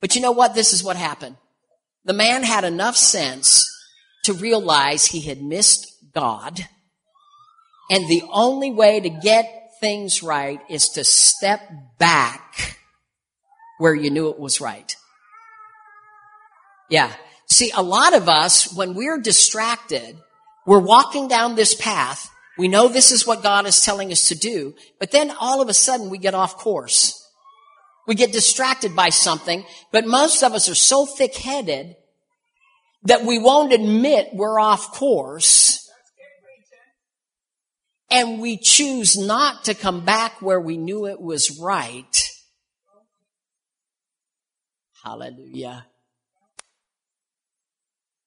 But 0.00 0.14
you 0.14 0.20
know 0.20 0.32
what? 0.32 0.54
This 0.54 0.72
is 0.72 0.82
what 0.82 0.96
happened. 0.96 1.36
The 2.04 2.12
man 2.12 2.42
had 2.42 2.64
enough 2.64 2.96
sense 2.96 3.66
to 4.24 4.32
realize 4.32 5.06
he 5.06 5.20
had 5.20 5.42
missed 5.42 5.92
God. 6.14 6.66
And 7.90 8.08
the 8.08 8.22
only 8.30 8.70
way 8.70 9.00
to 9.00 9.08
get 9.08 9.70
things 9.80 10.22
right 10.22 10.60
is 10.68 10.88
to 10.90 11.04
step 11.04 11.60
back 11.98 12.76
where 13.78 13.94
you 13.94 14.10
knew 14.10 14.28
it 14.28 14.38
was 14.38 14.60
right. 14.60 14.94
Yeah. 16.90 17.12
See, 17.48 17.70
a 17.74 17.82
lot 17.82 18.14
of 18.14 18.28
us, 18.28 18.74
when 18.74 18.94
we're 18.94 19.20
distracted, 19.20 20.16
we're 20.68 20.78
walking 20.80 21.28
down 21.28 21.54
this 21.54 21.74
path. 21.74 22.30
We 22.58 22.68
know 22.68 22.88
this 22.88 23.10
is 23.10 23.26
what 23.26 23.42
God 23.42 23.66
is 23.66 23.80
telling 23.80 24.12
us 24.12 24.28
to 24.28 24.34
do, 24.34 24.74
but 25.00 25.10
then 25.10 25.32
all 25.40 25.62
of 25.62 25.70
a 25.70 25.74
sudden 25.74 26.10
we 26.10 26.18
get 26.18 26.34
off 26.34 26.58
course. 26.58 27.14
We 28.06 28.14
get 28.14 28.32
distracted 28.32 28.94
by 28.94 29.08
something, 29.08 29.64
but 29.92 30.06
most 30.06 30.42
of 30.44 30.52
us 30.52 30.68
are 30.68 30.74
so 30.74 31.06
thick-headed 31.06 31.96
that 33.04 33.24
we 33.24 33.38
won't 33.38 33.72
admit 33.72 34.28
we're 34.34 34.60
off 34.60 34.92
course 34.92 35.90
and 38.10 38.38
we 38.38 38.58
choose 38.58 39.16
not 39.16 39.64
to 39.64 39.74
come 39.74 40.04
back 40.04 40.42
where 40.42 40.60
we 40.60 40.76
knew 40.76 41.06
it 41.06 41.18
was 41.18 41.58
right. 41.58 42.22
Hallelujah. 45.02 45.86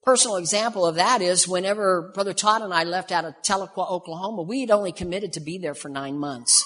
Personal 0.04 0.38
example 0.38 0.86
of 0.86 0.96
that 0.96 1.22
is 1.22 1.48
whenever 1.48 2.12
Brother 2.14 2.34
Todd 2.34 2.64
and 2.64 2.74
I 2.74 2.86
left 2.86 3.12
out 3.12 3.24
of 3.24 3.36
Tahlequah, 3.44 3.92
Oklahoma, 3.92 4.42
we 4.42 4.62
had 4.62 4.72
only 4.72 4.92
committed 4.92 5.34
to 5.34 5.40
be 5.40 5.60
there 5.60 5.76
for 5.76 5.90
nine 5.90 6.18
months. 6.18 6.66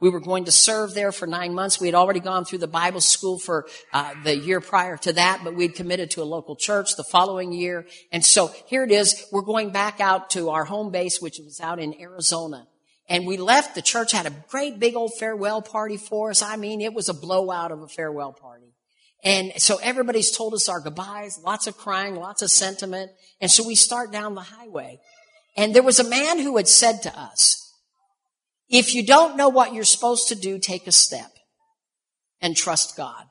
We 0.00 0.10
were 0.10 0.20
going 0.20 0.46
to 0.46 0.52
serve 0.52 0.92
there 0.92 1.12
for 1.12 1.26
nine 1.26 1.54
months. 1.54 1.80
We 1.80 1.86
had 1.86 1.94
already 1.94 2.18
gone 2.18 2.44
through 2.44 2.58
the 2.58 2.66
Bible 2.66 3.00
school 3.00 3.38
for 3.38 3.66
uh, 3.92 4.14
the 4.24 4.36
year 4.36 4.60
prior 4.60 4.96
to 4.98 5.12
that, 5.12 5.42
but 5.44 5.54
we'd 5.54 5.76
committed 5.76 6.10
to 6.10 6.22
a 6.22 6.24
local 6.24 6.56
church 6.56 6.96
the 6.96 7.04
following 7.04 7.52
year. 7.52 7.86
And 8.10 8.24
so 8.24 8.48
here 8.66 8.82
it 8.82 8.90
is. 8.90 9.24
We're 9.30 9.42
going 9.42 9.70
back 9.70 10.00
out 10.00 10.30
to 10.30 10.50
our 10.50 10.64
home 10.64 10.90
base, 10.90 11.22
which 11.22 11.38
was 11.38 11.60
out 11.60 11.78
in 11.78 11.98
Arizona. 12.00 12.66
And 13.08 13.24
we 13.24 13.36
left. 13.36 13.76
The 13.76 13.82
church 13.82 14.10
had 14.10 14.26
a 14.26 14.34
great 14.48 14.80
big 14.80 14.96
old 14.96 15.12
farewell 15.18 15.62
party 15.62 15.96
for 15.96 16.30
us. 16.30 16.42
I 16.42 16.56
mean, 16.56 16.80
it 16.80 16.92
was 16.92 17.08
a 17.08 17.14
blowout 17.14 17.70
of 17.70 17.82
a 17.82 17.88
farewell 17.88 18.32
party. 18.32 18.63
And 19.24 19.52
so 19.56 19.78
everybody's 19.82 20.36
told 20.36 20.52
us 20.52 20.68
our 20.68 20.80
goodbyes, 20.80 21.40
lots 21.42 21.66
of 21.66 21.78
crying, 21.78 22.14
lots 22.14 22.42
of 22.42 22.50
sentiment. 22.50 23.10
And 23.40 23.50
so 23.50 23.66
we 23.66 23.74
start 23.74 24.12
down 24.12 24.34
the 24.34 24.42
highway. 24.42 25.00
And 25.56 25.74
there 25.74 25.82
was 25.82 25.98
a 25.98 26.08
man 26.08 26.38
who 26.38 26.56
had 26.58 26.68
said 26.68 27.02
to 27.02 27.18
us, 27.18 27.60
if 28.68 28.94
you 28.94 29.04
don't 29.04 29.36
know 29.36 29.48
what 29.48 29.72
you're 29.72 29.84
supposed 29.84 30.28
to 30.28 30.34
do, 30.34 30.58
take 30.58 30.86
a 30.86 30.92
step 30.92 31.30
and 32.40 32.54
trust 32.54 32.96
God. 32.96 33.24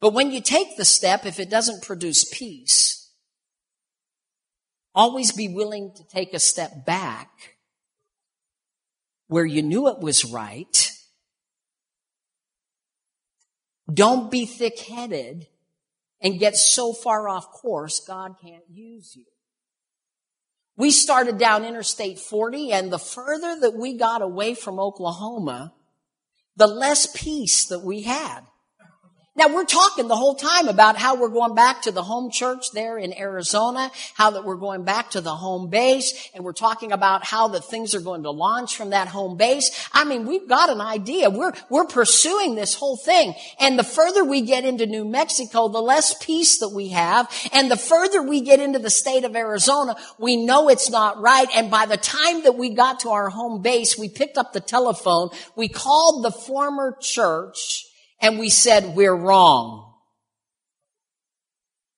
But 0.00 0.12
when 0.12 0.30
you 0.30 0.40
take 0.40 0.76
the 0.76 0.84
step, 0.84 1.24
if 1.24 1.40
it 1.40 1.50
doesn't 1.50 1.82
produce 1.82 2.24
peace, 2.24 3.10
always 4.94 5.32
be 5.32 5.48
willing 5.48 5.92
to 5.96 6.04
take 6.08 6.34
a 6.34 6.38
step 6.38 6.84
back 6.84 7.30
where 9.28 9.46
you 9.46 9.62
knew 9.62 9.88
it 9.88 10.00
was 10.00 10.24
right 10.24 10.92
don't 13.92 14.30
be 14.30 14.46
thick 14.46 14.78
headed 14.78 15.46
and 16.20 16.38
get 16.38 16.56
so 16.56 16.92
far 16.92 17.28
off 17.28 17.50
course, 17.50 18.00
God 18.00 18.34
can't 18.42 18.64
use 18.70 19.14
you. 19.16 19.24
We 20.76 20.90
started 20.90 21.38
down 21.38 21.64
Interstate 21.64 22.18
40 22.18 22.72
and 22.72 22.92
the 22.92 22.98
further 22.98 23.58
that 23.60 23.74
we 23.74 23.96
got 23.96 24.22
away 24.22 24.54
from 24.54 24.78
Oklahoma, 24.78 25.74
the 26.56 26.68
less 26.68 27.06
peace 27.06 27.64
that 27.66 27.80
we 27.80 28.02
had. 28.02 28.42
Now 29.38 29.54
we're 29.54 29.66
talking 29.66 30.08
the 30.08 30.16
whole 30.16 30.34
time 30.34 30.66
about 30.66 30.96
how 30.96 31.14
we're 31.14 31.28
going 31.28 31.54
back 31.54 31.82
to 31.82 31.92
the 31.92 32.02
home 32.02 32.32
church 32.32 32.72
there 32.72 32.98
in 32.98 33.16
Arizona, 33.16 33.92
how 34.14 34.30
that 34.30 34.44
we're 34.44 34.56
going 34.56 34.82
back 34.82 35.12
to 35.12 35.20
the 35.20 35.36
home 35.36 35.70
base, 35.70 36.28
and 36.34 36.42
we're 36.42 36.52
talking 36.52 36.90
about 36.90 37.24
how 37.24 37.46
that 37.46 37.64
things 37.64 37.94
are 37.94 38.00
going 38.00 38.24
to 38.24 38.32
launch 38.32 38.76
from 38.76 38.90
that 38.90 39.06
home 39.06 39.36
base. 39.36 39.70
I 39.92 40.02
mean, 40.02 40.26
we've 40.26 40.48
got 40.48 40.70
an 40.70 40.80
idea. 40.80 41.30
We're, 41.30 41.52
we're 41.70 41.84
pursuing 41.84 42.56
this 42.56 42.74
whole 42.74 42.96
thing. 42.96 43.32
And 43.60 43.78
the 43.78 43.84
further 43.84 44.24
we 44.24 44.40
get 44.40 44.64
into 44.64 44.86
New 44.86 45.04
Mexico, 45.04 45.68
the 45.68 45.78
less 45.78 46.14
peace 46.20 46.58
that 46.58 46.70
we 46.70 46.88
have. 46.88 47.32
And 47.52 47.70
the 47.70 47.76
further 47.76 48.20
we 48.20 48.40
get 48.40 48.58
into 48.58 48.80
the 48.80 48.90
state 48.90 49.22
of 49.22 49.36
Arizona, 49.36 49.94
we 50.18 50.34
know 50.34 50.68
it's 50.68 50.90
not 50.90 51.20
right. 51.20 51.46
And 51.54 51.70
by 51.70 51.86
the 51.86 51.96
time 51.96 52.42
that 52.42 52.56
we 52.56 52.70
got 52.70 52.98
to 53.00 53.10
our 53.10 53.28
home 53.30 53.62
base, 53.62 53.96
we 53.96 54.08
picked 54.08 54.36
up 54.36 54.52
the 54.52 54.60
telephone, 54.60 55.30
we 55.54 55.68
called 55.68 56.24
the 56.24 56.32
former 56.32 56.96
church, 57.00 57.87
and 58.20 58.38
we 58.38 58.48
said, 58.48 58.94
we're 58.94 59.14
wrong. 59.14 59.94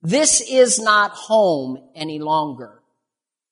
This 0.02 0.40
is 0.40 0.78
not 0.78 1.12
home 1.12 1.78
any 1.94 2.18
longer. 2.18 2.80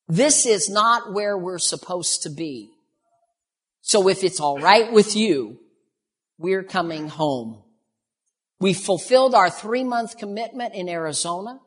This 0.08 0.46
is 0.46 0.70
not 0.70 1.12
where 1.12 1.36
we're 1.36 1.58
supposed 1.58 2.22
to 2.22 2.30
be. 2.30 2.70
So 3.82 4.08
if 4.08 4.24
it's 4.24 4.40
all 4.40 4.58
right 4.58 4.90
with 4.92 5.14
you, 5.14 5.60
we're 6.38 6.62
coming 6.62 7.08
home. 7.08 7.62
We 8.60 8.72
fulfilled 8.72 9.34
our 9.34 9.50
three 9.50 9.84
month 9.84 10.16
commitment 10.16 10.74
in 10.74 10.88
Arizona 10.88 11.60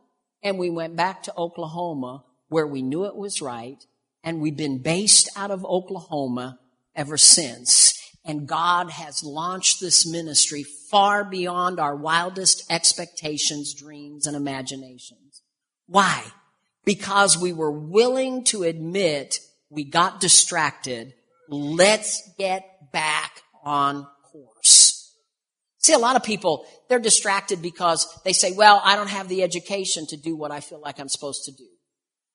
and 0.44 0.58
we 0.58 0.70
went 0.70 0.96
back 0.96 1.24
to 1.24 1.36
Oklahoma 1.38 2.24
where 2.50 2.68
we 2.68 2.82
knew 2.82 3.06
it 3.06 3.16
was 3.16 3.42
right 3.42 3.86
and 4.24 4.42
we've 4.42 4.58
been 4.58 4.80
based 4.80 5.30
out 5.36 5.52
of 5.52 5.64
Oklahoma 5.66 6.60
ever 6.96 7.18
since. 7.18 8.01
And 8.24 8.48
God 8.48 8.92
has 8.92 9.24
launched 9.24 9.80
this 9.80 10.06
ministry 10.06 10.64
far 10.64 11.24
beyond 11.24 11.80
our 11.80 11.96
wildest 11.96 12.72
expectations, 12.72 13.74
dreams, 13.74 14.28
and 14.28 14.36
imaginations. 14.36 15.42
Why? 15.88 16.24
Because 16.86 17.38
we 17.38 17.52
were 17.52 17.72
willing 17.72 18.44
to 18.46 18.64
admit 18.64 19.40
we 19.70 19.84
got 19.84 20.20
distracted. 20.20 21.14
Let's 21.50 22.22
get 22.38 22.92
back 22.92 23.42
on 23.64 24.06
course. 24.32 25.16
See, 25.80 25.94
a 25.94 26.00
lot 26.00 26.16
of 26.16 26.24
people, 26.24 26.66
they're 26.90 27.00
distracted 27.00 27.62
because 27.62 28.08
they 28.24 28.34
say, 28.34 28.52
well, 28.52 28.82
I 28.84 28.96
don't 28.96 29.10
have 29.10 29.30
the 29.30 29.42
education 29.42 30.06
to 30.08 30.18
do 30.18 30.36
what 30.36 30.52
I 30.52 30.60
feel 30.60 30.80
like 30.80 31.00
I'm 31.00 31.10
supposed 31.10 31.46
to 31.46 31.52
do. 31.52 31.68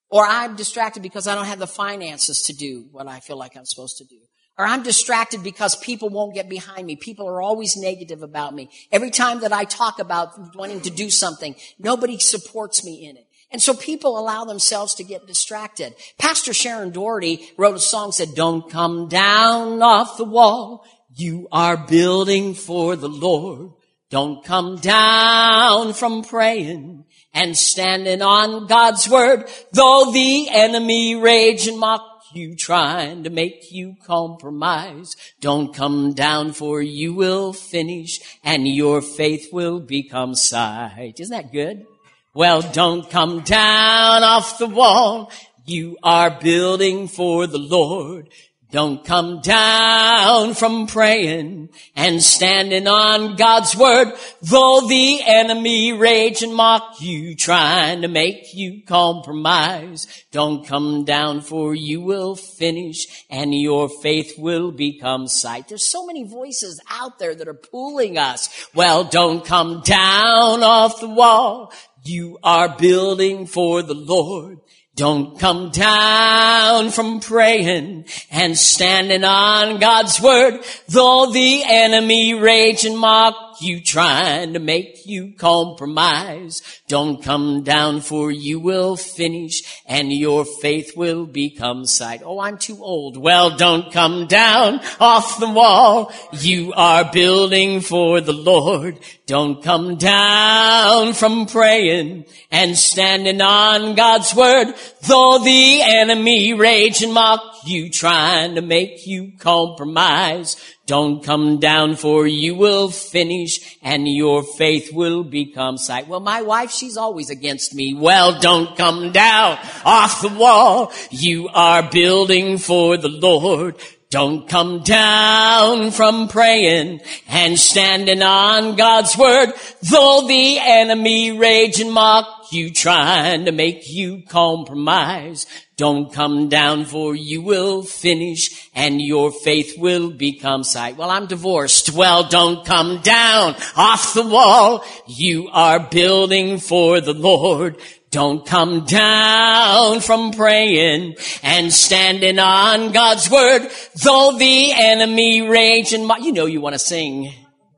Or 0.09 0.25
I'm 0.25 0.55
distracted 0.55 1.03
because 1.03 1.27
I 1.27 1.35
don't 1.35 1.45
have 1.45 1.59
the 1.59 1.67
finances 1.67 2.41
to 2.43 2.53
do 2.53 2.87
what 2.91 3.07
I 3.07 3.19
feel 3.19 3.37
like 3.37 3.55
I'm 3.55 3.65
supposed 3.65 3.97
to 3.97 4.05
do. 4.05 4.19
Or 4.57 4.65
I'm 4.65 4.81
distracted 4.81 5.43
because 5.43 5.75
people 5.75 6.09
won't 6.09 6.33
get 6.33 6.49
behind 6.49 6.87
me. 6.87 6.95
People 6.95 7.27
are 7.27 7.41
always 7.41 7.77
negative 7.77 8.23
about 8.23 8.55
me. 8.55 8.69
Every 8.91 9.11
time 9.11 9.41
that 9.41 9.53
I 9.53 9.65
talk 9.65 9.99
about 9.99 10.55
wanting 10.55 10.81
to 10.81 10.89
do 10.89 11.11
something, 11.11 11.55
nobody 11.77 12.17
supports 12.17 12.83
me 12.83 13.07
in 13.07 13.17
it. 13.17 13.27
And 13.51 13.61
so 13.61 13.73
people 13.73 14.19
allow 14.19 14.45
themselves 14.45 14.95
to 14.95 15.03
get 15.03 15.27
distracted. 15.27 15.93
Pastor 16.17 16.53
Sharon 16.53 16.91
Daugherty 16.91 17.49
wrote 17.55 17.75
a 17.75 17.79
song 17.79 18.11
said, 18.11 18.35
don't 18.35 18.69
come 18.69 19.07
down 19.07 19.81
off 19.81 20.17
the 20.17 20.25
wall. 20.25 20.85
You 21.15 21.47
are 21.51 21.77
building 21.77 22.55
for 22.55 22.95
the 22.95 23.09
Lord. 23.09 23.71
Don't 24.09 24.43
come 24.43 24.77
down 24.77 25.93
from 25.93 26.23
praying 26.23 27.05
and 27.33 27.57
standing 27.57 28.21
on 28.21 28.67
God's 28.67 29.07
word, 29.09 29.49
though 29.71 30.11
the 30.11 30.47
enemy 30.49 31.15
rage 31.15 31.67
and 31.67 31.77
mock 31.77 32.16
you 32.33 32.55
trying 32.55 33.23
to 33.23 33.29
make 33.29 33.71
you 33.71 33.95
compromise. 34.03 35.15
Don't 35.39 35.73
come 35.73 36.13
down 36.13 36.53
for 36.53 36.81
you 36.81 37.13
will 37.13 37.53
finish 37.53 38.19
and 38.43 38.67
your 38.67 39.01
faith 39.01 39.49
will 39.51 39.79
become 39.79 40.35
sight. 40.35 41.19
Isn't 41.19 41.35
that 41.35 41.51
good? 41.51 41.85
Well, 42.33 42.61
don't 42.61 43.09
come 43.09 43.41
down 43.41 44.23
off 44.23 44.59
the 44.59 44.67
wall. 44.67 45.31
You 45.65 45.97
are 46.03 46.31
building 46.39 47.07
for 47.07 47.47
the 47.47 47.57
Lord. 47.57 48.29
Don't 48.69 49.05
come 49.05 49.39
down 49.39 50.53
from 50.53 50.87
praying 50.87 51.69
and 51.95 52.21
standing 52.21 52.85
on 52.85 53.37
God's 53.37 53.77
word, 53.77 54.11
though 54.41 54.85
the 54.85 55.21
enemy 55.25 55.93
rage 55.93 56.43
and 56.43 56.53
mock 56.53 56.99
you, 56.99 57.33
trying 57.33 58.01
to 58.01 58.09
make 58.09 58.53
you 58.53 58.81
compromise. 58.85 60.25
Don't 60.33 60.67
come 60.67 61.05
down 61.05 61.39
for 61.39 61.73
you 61.73 62.01
will 62.01 62.35
finish 62.35 63.25
and 63.29 63.55
your 63.55 63.87
faith 63.87 64.33
will 64.37 64.73
become 64.73 65.27
sight. 65.27 65.69
There's 65.69 65.89
so 65.89 66.05
many 66.05 66.25
voices 66.25 66.81
out 66.89 67.19
there 67.19 67.35
that 67.35 67.47
are 67.47 67.53
pulling 67.53 68.17
us. 68.17 68.67
Well, 68.75 69.05
don't 69.05 69.45
come 69.45 69.79
down 69.85 70.61
off 70.61 70.99
the 70.99 71.07
wall. 71.07 71.71
You 72.03 72.37
are 72.43 72.75
building 72.77 73.47
for 73.47 73.81
the 73.81 73.93
Lord. 73.93 74.59
Don't 74.97 75.37
come 75.37 75.69
down 75.69 76.89
from 76.89 77.19
praying 77.19 78.05
and 78.31 78.57
standing 78.57 79.23
on 79.23 79.79
God's 79.79 80.19
word, 80.19 80.63
though 80.87 81.29
the 81.31 81.61
enemy 81.63 82.33
rage 82.33 82.83
and 82.83 82.97
mock 82.97 83.46
you, 83.61 83.81
trying 83.81 84.53
to 84.53 84.59
make 84.59 85.05
you 85.05 85.33
compromise. 85.37 86.61
Don't 86.87 87.23
come 87.23 87.63
down 87.63 88.01
for 88.01 88.31
you 88.31 88.59
will 88.59 88.95
finish 88.95 89.61
and 89.85 90.11
your 90.11 90.45
faith 90.45 90.95
will 90.95 91.25
become 91.25 91.85
sight. 91.85 92.21
Oh, 92.23 92.39
I'm 92.39 92.57
too 92.57 92.83
old. 92.83 93.17
Well, 93.17 93.57
don't 93.57 93.91
come 93.91 94.27
down 94.27 94.79
off 94.99 95.39
the 95.39 95.49
wall. 95.49 96.11
You 96.33 96.73
are 96.73 97.11
building 97.11 97.81
for 97.81 98.21
the 98.21 98.33
Lord. 98.33 98.99
Don't 99.25 99.61
come 99.61 99.97
down 99.97 101.13
from 101.13 101.45
praying 101.47 102.25
and 102.51 102.77
standing 102.77 103.41
on 103.41 103.95
God's 103.95 104.33
word, 104.33 104.73
though 105.01 105.39
the 105.43 105.81
enemy 105.81 106.53
rage 106.53 107.03
and 107.03 107.13
mock 107.13 107.41
you, 107.65 107.89
trying 107.89 108.55
to 108.55 108.61
make 108.61 109.05
you 109.05 109.33
compromise. 109.37 110.55
Don't 110.87 111.21
come 111.21 111.59
down 111.59 111.97
for 111.97 112.25
you 112.25 112.55
will 112.55 112.89
finish 112.89 113.77
and 113.83 114.07
your 114.07 114.41
faith 114.41 114.93
will 114.93 115.21
become 115.21 115.77
sight. 115.77 116.07
Well, 116.07 116.21
my 116.21 116.41
wife, 116.41 116.71
she's 116.71 116.95
always 116.95 117.29
against 117.29 117.75
me. 117.75 117.93
Well, 117.93 118.39
don't 118.39 118.77
come 118.77 119.11
down 119.11 119.59
off 119.83 120.21
the 120.21 120.29
wall. 120.29 120.93
You 121.11 121.49
are 121.49 121.83
building 121.89 122.57
for 122.57 122.95
the 122.95 123.09
Lord. 123.09 123.75
Don't 124.09 124.47
come 124.47 124.83
down 124.83 125.91
from 125.91 126.29
praying 126.29 127.01
and 127.27 127.59
standing 127.59 128.21
on 128.21 128.77
God's 128.77 129.17
word, 129.17 129.51
though 129.81 130.25
the 130.25 130.59
enemy 130.59 131.37
rage 131.37 131.81
and 131.81 131.91
mock 131.91 132.25
you, 132.49 132.71
trying 132.71 133.43
to 133.45 133.51
make 133.51 133.89
you 133.91 134.23
compromise. 134.29 135.45
Don't 135.75 136.11
come 136.11 136.47
down 136.49 136.85
for 136.85 137.15
you 137.15 137.41
will 137.41 137.83
finish 137.83 138.69
and 138.73 139.01
your 139.01 139.31
faith 139.31 139.77
will 139.77 140.09
become 140.09 140.63
sight. 140.63 140.97
Well, 140.97 141.09
I'm 141.09 141.27
divorced. 141.27 141.91
Well, 141.91 142.27
don't 142.29 142.65
come 142.65 143.01
down 143.01 143.55
off 143.75 144.13
the 144.13 144.25
wall. 144.25 144.85
You 145.05 145.49
are 145.51 145.79
building 145.79 146.59
for 146.59 147.01
the 147.01 147.13
Lord. 147.13 147.79
Don't 148.09 148.45
come 148.45 148.85
down 148.85 149.99
from 149.99 150.31
praying 150.31 151.15
and 151.43 151.73
standing 151.73 152.39
on 152.39 152.93
God's 152.93 153.29
word, 153.29 153.69
though 154.03 154.37
the 154.37 154.71
enemy 154.73 155.41
rage 155.41 155.93
and 155.93 156.07
my 156.07 156.17
you 156.17 156.31
know 156.31 156.45
you 156.45 156.61
want 156.61 156.73
to 156.73 156.79
sing. 156.79 157.33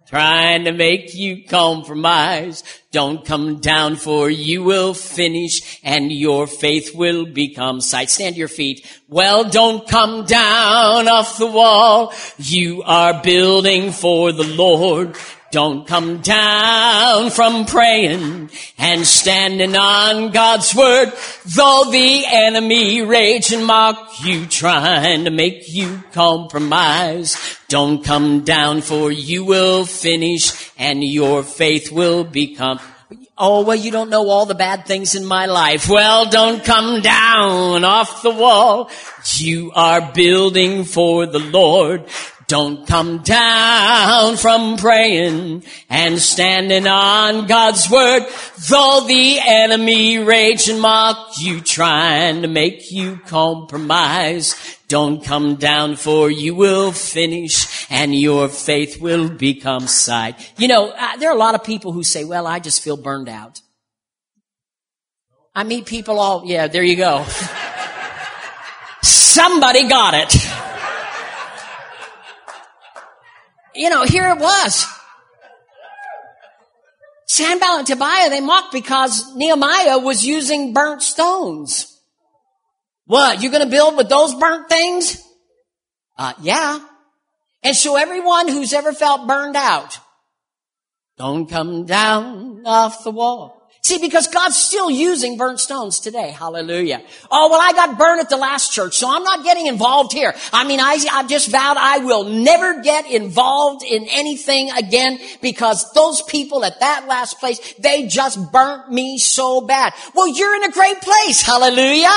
Trying 0.09 0.65
to 0.65 0.71
make 0.71 1.13
you 1.13 1.43
compromise. 1.43 2.63
Don't 2.91 3.23
come 3.23 3.59
down 3.59 3.95
for 3.95 4.27
you 4.27 4.63
will 4.63 4.95
finish 4.95 5.79
and 5.83 6.11
your 6.11 6.47
faith 6.47 6.95
will 6.95 7.27
become 7.27 7.79
sight. 7.79 8.09
Stand 8.09 8.35
your 8.35 8.47
feet. 8.47 8.83
Well, 9.07 9.47
don't 9.47 9.87
come 9.87 10.25
down 10.25 11.07
off 11.07 11.37
the 11.37 11.45
wall. 11.45 12.11
You 12.39 12.81
are 12.83 13.21
building 13.21 13.91
for 13.91 14.31
the 14.31 14.47
Lord. 14.47 15.15
Don't 15.51 15.87
come 15.87 16.21
down 16.21 17.31
from 17.31 17.65
praying 17.65 18.51
and 18.77 19.05
standing 19.05 19.75
on 19.75 20.31
God's 20.31 20.75
word, 20.75 21.11
though 21.45 21.85
the 21.91 22.23
enemy 22.27 23.01
rage 23.01 23.51
and 23.51 23.65
mock 23.65 24.23
you, 24.23 24.45
trying 24.45 25.25
to 25.25 25.31
make 25.31 25.73
you 25.73 26.03
compromise. 26.11 27.57
Don't 27.67 28.03
come 28.03 28.43
down 28.43 28.81
for 28.81 29.11
you 29.11 29.43
will 29.43 29.85
finish 29.85 30.71
and 30.77 31.03
your 31.03 31.41
faith 31.41 31.91
will 31.91 32.23
become 32.23 32.79
Oh, 33.41 33.61
well, 33.61 33.77
you 33.77 33.89
don't 33.89 34.09
know 34.09 34.27
all 34.29 34.45
the 34.45 34.53
bad 34.53 34.85
things 34.85 35.15
in 35.15 35.25
my 35.25 35.45
life. 35.45 35.87
Well, 35.87 36.29
don't 36.29 36.61
come 36.61 36.99
down 36.99 37.85
off 37.85 38.21
the 38.21 38.31
wall. 38.31 38.91
You 39.37 39.71
are 39.73 40.11
building 40.11 40.83
for 40.83 41.25
the 41.25 41.39
Lord. 41.39 42.05
Don't 42.49 42.87
come 42.87 43.19
down 43.19 44.35
from 44.35 44.77
praying 44.77 45.63
and 45.87 46.17
standing 46.17 46.87
on 46.87 47.45
God's 47.45 47.87
word, 47.91 48.25
though 48.67 49.05
the 49.07 49.37
enemy 49.39 50.17
rage 50.17 50.67
and 50.67 50.81
mock 50.81 51.33
you, 51.37 51.61
trying 51.61 52.41
to 52.41 52.47
make 52.47 52.91
you 52.91 53.17
compromise. 53.27 54.55
Don't 54.87 55.23
come 55.23 55.57
down 55.57 55.95
for 55.95 56.31
you 56.31 56.55
will 56.55 56.91
finish 56.91 57.85
and 57.91 58.15
your 58.15 58.49
faith 58.49 58.99
will 58.99 59.29
become 59.29 59.85
sight. 59.85 60.51
You 60.57 60.69
know, 60.69 60.89
uh, 60.89 61.17
there 61.17 61.29
are 61.29 61.35
a 61.35 61.39
lot 61.39 61.53
of 61.53 61.63
people 61.63 61.91
who 61.91 62.01
say, 62.01 62.25
well, 62.25 62.47
I 62.47 62.57
just 62.57 62.81
feel 62.81 62.97
burned 62.97 63.29
out. 63.29 63.61
I 65.53 65.63
meet 65.65 65.85
people 65.85 66.19
all, 66.19 66.45
yeah, 66.47 66.65
there 66.65 66.81
you 66.81 66.95
go. 66.95 67.27
Somebody 69.03 69.87
got 69.87 70.15
it. 70.15 70.48
You 73.79 73.89
know, 73.89 74.03
here 74.03 74.27
it 74.27 74.39
was. 74.39 74.85
Sanballat 77.27 77.79
and 77.79 77.87
Tobiah, 77.87 78.29
they 78.29 78.41
mocked 78.41 78.73
because 78.73 79.33
Nehemiah 79.37 79.99
was 79.99 80.25
using 80.25 80.73
burnt 80.73 81.01
stones. 81.01 82.01
What? 83.05 83.41
You're 83.41 83.53
going 83.53 83.63
to 83.63 83.69
build 83.69 83.95
with 83.95 84.09
those 84.09 84.35
burnt 84.35 84.67
things? 84.67 85.25
Uh, 86.17 86.33
yeah. 86.41 86.79
And 87.63 87.73
so 87.73 87.95
everyone 87.95 88.49
who's 88.49 88.73
ever 88.73 88.91
felt 88.91 89.27
burned 89.29 89.55
out, 89.55 89.97
don't 91.17 91.49
come 91.49 91.85
down 91.85 92.63
off 92.65 93.05
the 93.05 93.11
wall. 93.11 93.58
See, 93.81 93.97
because 93.97 94.27
God's 94.27 94.57
still 94.57 94.91
using 94.91 95.37
burnt 95.37 95.59
stones 95.59 96.01
today. 96.01 96.31
Hallelujah. 96.31 97.01
Oh, 97.31 97.49
well, 97.49 97.61
I 97.61 97.71
got 97.71 97.97
burned 97.97 98.19
at 98.19 98.29
the 98.29 98.35
last 98.35 98.73
church, 98.73 98.97
so 98.97 99.09
I'm 99.09 99.23
not 99.23 99.45
getting 99.45 99.67
involved 99.67 100.11
here. 100.11 100.35
I 100.51 100.67
mean, 100.67 100.81
I, 100.81 100.97
I 101.11 101.25
just 101.27 101.49
vowed 101.49 101.77
I 101.77 101.99
will 101.99 102.25
never 102.25 102.81
get 102.81 103.09
involved 103.09 103.83
in 103.83 104.05
anything 104.09 104.69
again 104.71 105.17
because 105.41 105.93
those 105.93 106.21
people 106.23 106.65
at 106.65 106.81
that 106.81 107.07
last 107.07 107.39
place, 107.39 107.73
they 107.75 108.07
just 108.07 108.51
burnt 108.51 108.91
me 108.91 109.17
so 109.17 109.61
bad. 109.61 109.93
Well, 110.13 110.27
you're 110.27 110.55
in 110.57 110.65
a 110.65 110.71
great 110.71 110.99
place. 110.99 111.41
Hallelujah. 111.41 112.09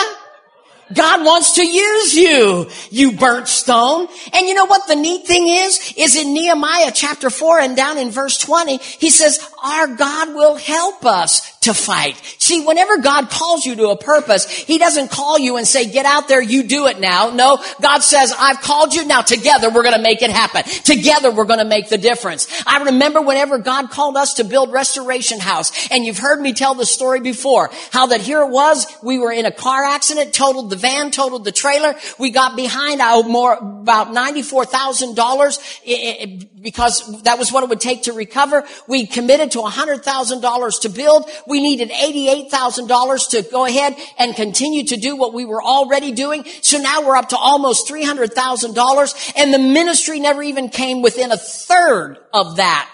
God 0.92 1.24
wants 1.24 1.52
to 1.52 1.66
use 1.66 2.14
you, 2.14 2.68
you 2.90 3.12
burnt 3.12 3.48
stone. 3.48 4.08
And 4.32 4.46
you 4.46 4.54
know 4.54 4.66
what 4.66 4.86
the 4.88 4.96
neat 4.96 5.26
thing 5.26 5.48
is? 5.48 5.94
Is 5.96 6.16
in 6.16 6.34
Nehemiah 6.34 6.90
chapter 6.92 7.30
4 7.30 7.60
and 7.60 7.76
down 7.76 7.98
in 7.98 8.10
verse 8.10 8.36
20, 8.38 8.76
he 8.76 9.10
says, 9.10 9.51
our 9.62 9.86
God 9.88 10.34
will 10.34 10.56
help 10.56 11.06
us 11.06 11.56
to 11.60 11.72
fight. 11.72 12.20
See, 12.38 12.66
whenever 12.66 12.98
God 12.98 13.30
calls 13.30 13.64
you 13.64 13.76
to 13.76 13.88
a 13.90 13.96
purpose, 13.96 14.50
He 14.50 14.78
doesn't 14.78 15.10
call 15.10 15.38
you 15.38 15.56
and 15.56 15.66
say, 15.66 15.90
get 15.90 16.04
out 16.04 16.28
there, 16.28 16.42
you 16.42 16.64
do 16.64 16.86
it 16.86 17.00
now. 17.00 17.30
No, 17.30 17.62
God 17.80 18.00
says, 18.00 18.34
I've 18.36 18.60
called 18.60 18.92
you, 18.94 19.06
now 19.06 19.22
together 19.22 19.70
we're 19.70 19.84
gonna 19.84 20.02
make 20.02 20.22
it 20.22 20.30
happen. 20.30 20.64
Together 20.64 21.30
we're 21.30 21.44
gonna 21.44 21.64
make 21.64 21.88
the 21.88 21.98
difference. 21.98 22.48
I 22.66 22.82
remember 22.82 23.22
whenever 23.22 23.58
God 23.58 23.90
called 23.90 24.16
us 24.16 24.34
to 24.34 24.44
build 24.44 24.72
Restoration 24.72 25.38
House, 25.38 25.88
and 25.90 26.04
you've 26.04 26.18
heard 26.18 26.40
me 26.40 26.52
tell 26.52 26.74
the 26.74 26.84
story 26.84 27.20
before, 27.20 27.70
how 27.92 28.06
that 28.06 28.20
here 28.20 28.42
it 28.42 28.50
was, 28.50 28.86
we 29.02 29.18
were 29.18 29.32
in 29.32 29.46
a 29.46 29.52
car 29.52 29.84
accident, 29.84 30.34
totaled 30.34 30.70
the 30.70 30.76
van, 30.76 31.12
totaled 31.12 31.44
the 31.44 31.52
trailer, 31.52 31.94
we 32.18 32.30
got 32.30 32.56
behind, 32.56 33.00
I 33.00 33.22
more, 33.22 33.54
about 33.54 34.08
$94,000 34.08 36.60
because 36.60 37.22
that 37.22 37.38
was 37.38 37.52
what 37.52 37.62
it 37.62 37.68
would 37.68 37.80
take 37.80 38.02
to 38.04 38.12
recover. 38.12 38.64
We 38.88 39.06
committed 39.06 39.51
to 39.52 39.58
$100,000 39.58 40.80
to 40.82 40.88
build. 40.88 41.30
We 41.46 41.62
needed 41.62 41.90
$88,000 41.90 43.30
to 43.30 43.42
go 43.50 43.64
ahead 43.64 43.96
and 44.18 44.34
continue 44.34 44.84
to 44.86 44.96
do 44.96 45.16
what 45.16 45.32
we 45.32 45.44
were 45.44 45.62
already 45.62 46.12
doing. 46.12 46.44
So 46.60 46.78
now 46.78 47.06
we're 47.06 47.16
up 47.16 47.30
to 47.30 47.36
almost 47.36 47.88
$300,000 47.88 49.32
and 49.36 49.54
the 49.54 49.58
ministry 49.58 50.20
never 50.20 50.42
even 50.42 50.68
came 50.68 51.02
within 51.02 51.32
a 51.32 51.36
third 51.36 52.18
of 52.32 52.56
that 52.56 52.90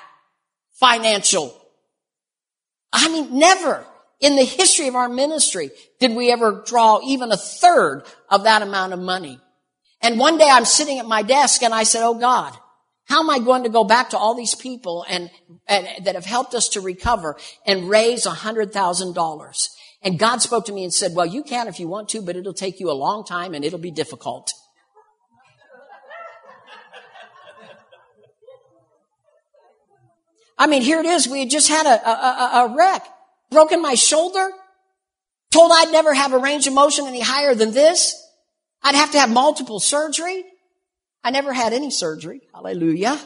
financial. 0.72 1.54
I 2.92 3.08
mean, 3.08 3.38
never 3.38 3.84
in 4.20 4.36
the 4.36 4.44
history 4.44 4.88
of 4.88 4.96
our 4.96 5.08
ministry 5.08 5.70
did 6.00 6.14
we 6.14 6.32
ever 6.32 6.62
draw 6.66 7.00
even 7.04 7.32
a 7.32 7.36
third 7.36 8.02
of 8.30 8.44
that 8.44 8.62
amount 8.62 8.92
of 8.92 8.98
money. 8.98 9.40
And 10.00 10.18
one 10.18 10.38
day 10.38 10.48
I'm 10.48 10.64
sitting 10.64 10.98
at 10.98 11.06
my 11.06 11.22
desk 11.22 11.62
and 11.62 11.74
I 11.74 11.82
said, 11.82 12.04
Oh 12.04 12.14
God, 12.14 12.56
how 13.08 13.20
am 13.20 13.30
I 13.30 13.38
going 13.38 13.62
to 13.62 13.70
go 13.70 13.84
back 13.84 14.10
to 14.10 14.18
all 14.18 14.34
these 14.34 14.54
people 14.54 15.04
and, 15.08 15.30
and 15.66 15.88
that 16.04 16.14
have 16.14 16.26
helped 16.26 16.54
us 16.54 16.68
to 16.70 16.80
recover 16.82 17.36
and 17.66 17.88
raise 17.88 18.26
a 18.26 18.30
hundred 18.30 18.72
thousand 18.72 19.14
dollars? 19.14 19.70
And 20.02 20.18
God 20.18 20.42
spoke 20.42 20.66
to 20.66 20.72
me 20.72 20.84
and 20.84 20.92
said, 20.92 21.12
well, 21.14 21.26
you 21.26 21.42
can 21.42 21.68
if 21.68 21.80
you 21.80 21.88
want 21.88 22.10
to, 22.10 22.20
but 22.20 22.36
it'll 22.36 22.52
take 22.52 22.80
you 22.80 22.90
a 22.90 22.92
long 22.92 23.24
time 23.24 23.54
and 23.54 23.64
it'll 23.64 23.78
be 23.78 23.90
difficult. 23.90 24.52
I 30.58 30.66
mean, 30.66 30.82
here 30.82 31.00
it 31.00 31.06
is. 31.06 31.26
We 31.28 31.40
had 31.40 31.50
just 31.50 31.68
had 31.68 31.86
a, 31.86 32.08
a, 32.08 32.64
a, 32.64 32.76
wreck, 32.76 33.06
broken 33.48 33.80
my 33.80 33.94
shoulder, 33.94 34.50
told 35.50 35.70
I'd 35.72 35.92
never 35.92 36.12
have 36.12 36.32
a 36.32 36.38
range 36.38 36.66
of 36.66 36.74
motion 36.74 37.06
any 37.06 37.20
higher 37.20 37.54
than 37.54 37.72
this. 37.72 38.14
I'd 38.82 38.96
have 38.96 39.12
to 39.12 39.20
have 39.20 39.30
multiple 39.30 39.80
surgery. 39.80 40.44
I 41.22 41.30
never 41.30 41.52
had 41.52 41.72
any 41.72 41.90
surgery. 41.90 42.42
Hallelujah. 42.54 43.18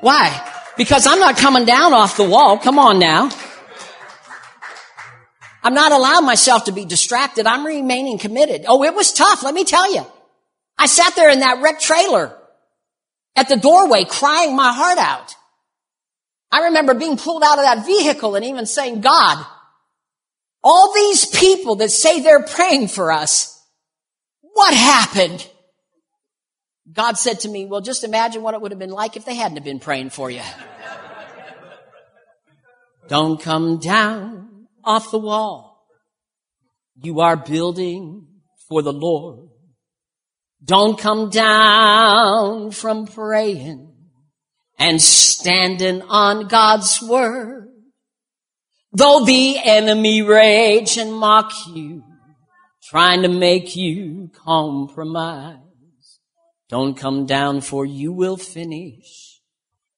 Why? 0.00 0.52
Because 0.76 1.06
I'm 1.06 1.18
not 1.18 1.36
coming 1.36 1.64
down 1.64 1.94
off 1.94 2.16
the 2.16 2.28
wall. 2.28 2.58
Come 2.58 2.78
on 2.78 2.98
now. 2.98 3.30
I'm 5.62 5.74
not 5.74 5.92
allowing 5.92 6.26
myself 6.26 6.64
to 6.64 6.72
be 6.72 6.84
distracted. 6.84 7.46
I'm 7.46 7.64
remaining 7.64 8.18
committed. 8.18 8.66
Oh, 8.68 8.84
it 8.84 8.94
was 8.94 9.12
tough. 9.12 9.42
Let 9.42 9.54
me 9.54 9.64
tell 9.64 9.92
you. 9.94 10.04
I 10.76 10.86
sat 10.86 11.16
there 11.16 11.30
in 11.30 11.40
that 11.40 11.62
wrecked 11.62 11.82
trailer 11.82 12.36
at 13.34 13.48
the 13.48 13.56
doorway 13.56 14.04
crying 14.04 14.54
my 14.54 14.72
heart 14.72 14.98
out. 14.98 15.34
I 16.52 16.64
remember 16.66 16.94
being 16.94 17.16
pulled 17.16 17.42
out 17.42 17.58
of 17.58 17.64
that 17.64 17.86
vehicle 17.86 18.36
and 18.36 18.44
even 18.44 18.66
saying, 18.66 19.00
God, 19.00 19.44
all 20.62 20.92
these 20.94 21.26
people 21.26 21.76
that 21.76 21.90
say 21.90 22.20
they're 22.20 22.42
praying 22.42 22.88
for 22.88 23.10
us, 23.10 23.60
what 24.40 24.74
happened? 24.74 25.48
God 26.92 27.16
said 27.16 27.40
to 27.40 27.48
me, 27.48 27.64
well, 27.64 27.80
just 27.80 28.04
imagine 28.04 28.42
what 28.42 28.54
it 28.54 28.60
would 28.60 28.72
have 28.72 28.78
been 28.78 28.90
like 28.90 29.16
if 29.16 29.24
they 29.24 29.34
hadn't 29.34 29.56
have 29.56 29.64
been 29.64 29.80
praying 29.80 30.10
for 30.10 30.30
you. 30.30 30.42
Don't 33.08 33.40
come 33.40 33.78
down 33.78 34.66
off 34.84 35.10
the 35.10 35.18
wall. 35.18 35.86
You 36.96 37.20
are 37.20 37.36
building 37.36 38.26
for 38.68 38.82
the 38.82 38.92
Lord. 38.92 39.48
Don't 40.62 40.98
come 40.98 41.30
down 41.30 42.70
from 42.70 43.06
praying 43.06 43.92
and 44.78 45.00
standing 45.00 46.02
on 46.02 46.48
God's 46.48 47.02
word. 47.02 47.68
Though 48.92 49.24
the 49.24 49.58
enemy 49.62 50.22
rage 50.22 50.96
and 50.96 51.12
mock 51.12 51.52
you, 51.68 52.04
trying 52.88 53.22
to 53.22 53.28
make 53.28 53.74
you 53.76 54.30
compromise. 54.34 55.63
Don't 56.68 56.96
come 56.96 57.26
down 57.26 57.60
for 57.60 57.84
you 57.84 58.12
will 58.12 58.36
finish 58.36 59.40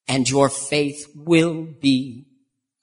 and 0.09 0.29
your 0.29 0.49
faith 0.49 1.11
will 1.15 1.65
be 1.81 2.27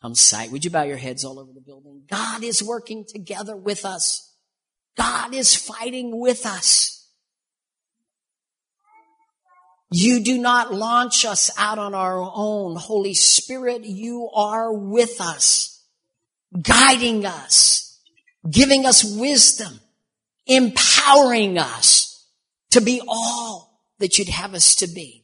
on 0.02 0.16
sight. 0.16 0.52
Would 0.52 0.66
you 0.66 0.72
bow 0.72 0.84
your 0.84 0.98
heads 0.98 1.24
all 1.24 1.40
over 1.40 1.52
the 1.54 1.62
building? 1.62 2.04
God 2.10 2.44
is 2.44 2.62
working 2.62 3.06
together 3.08 3.56
with 3.56 3.86
us. 3.86 4.36
God 4.98 5.34
is 5.34 5.56
fighting 5.56 6.20
with 6.20 6.46
us. 6.46 6.94
You 9.96 10.22
do 10.22 10.40
not 10.40 10.74
launch 10.74 11.24
us 11.24 11.52
out 11.58 11.78
on 11.78 11.94
our 11.94 12.18
own. 12.20 12.76
Holy 12.76 13.14
Spirit, 13.14 13.84
you 13.84 14.28
are 14.34 14.74
with 14.74 15.22
us, 15.22 15.86
guiding 16.60 17.28
us, 17.28 18.00
giving 18.50 18.88
us 18.88 19.04
wisdom, 19.04 19.80
empowering 20.48 21.60
us 21.60 22.28
to 22.72 22.82
be 22.82 23.02
all 23.08 23.63
that 24.04 24.18
you'd 24.18 24.28
have 24.28 24.54
us 24.54 24.76
to 24.76 24.88
be. 24.88 25.24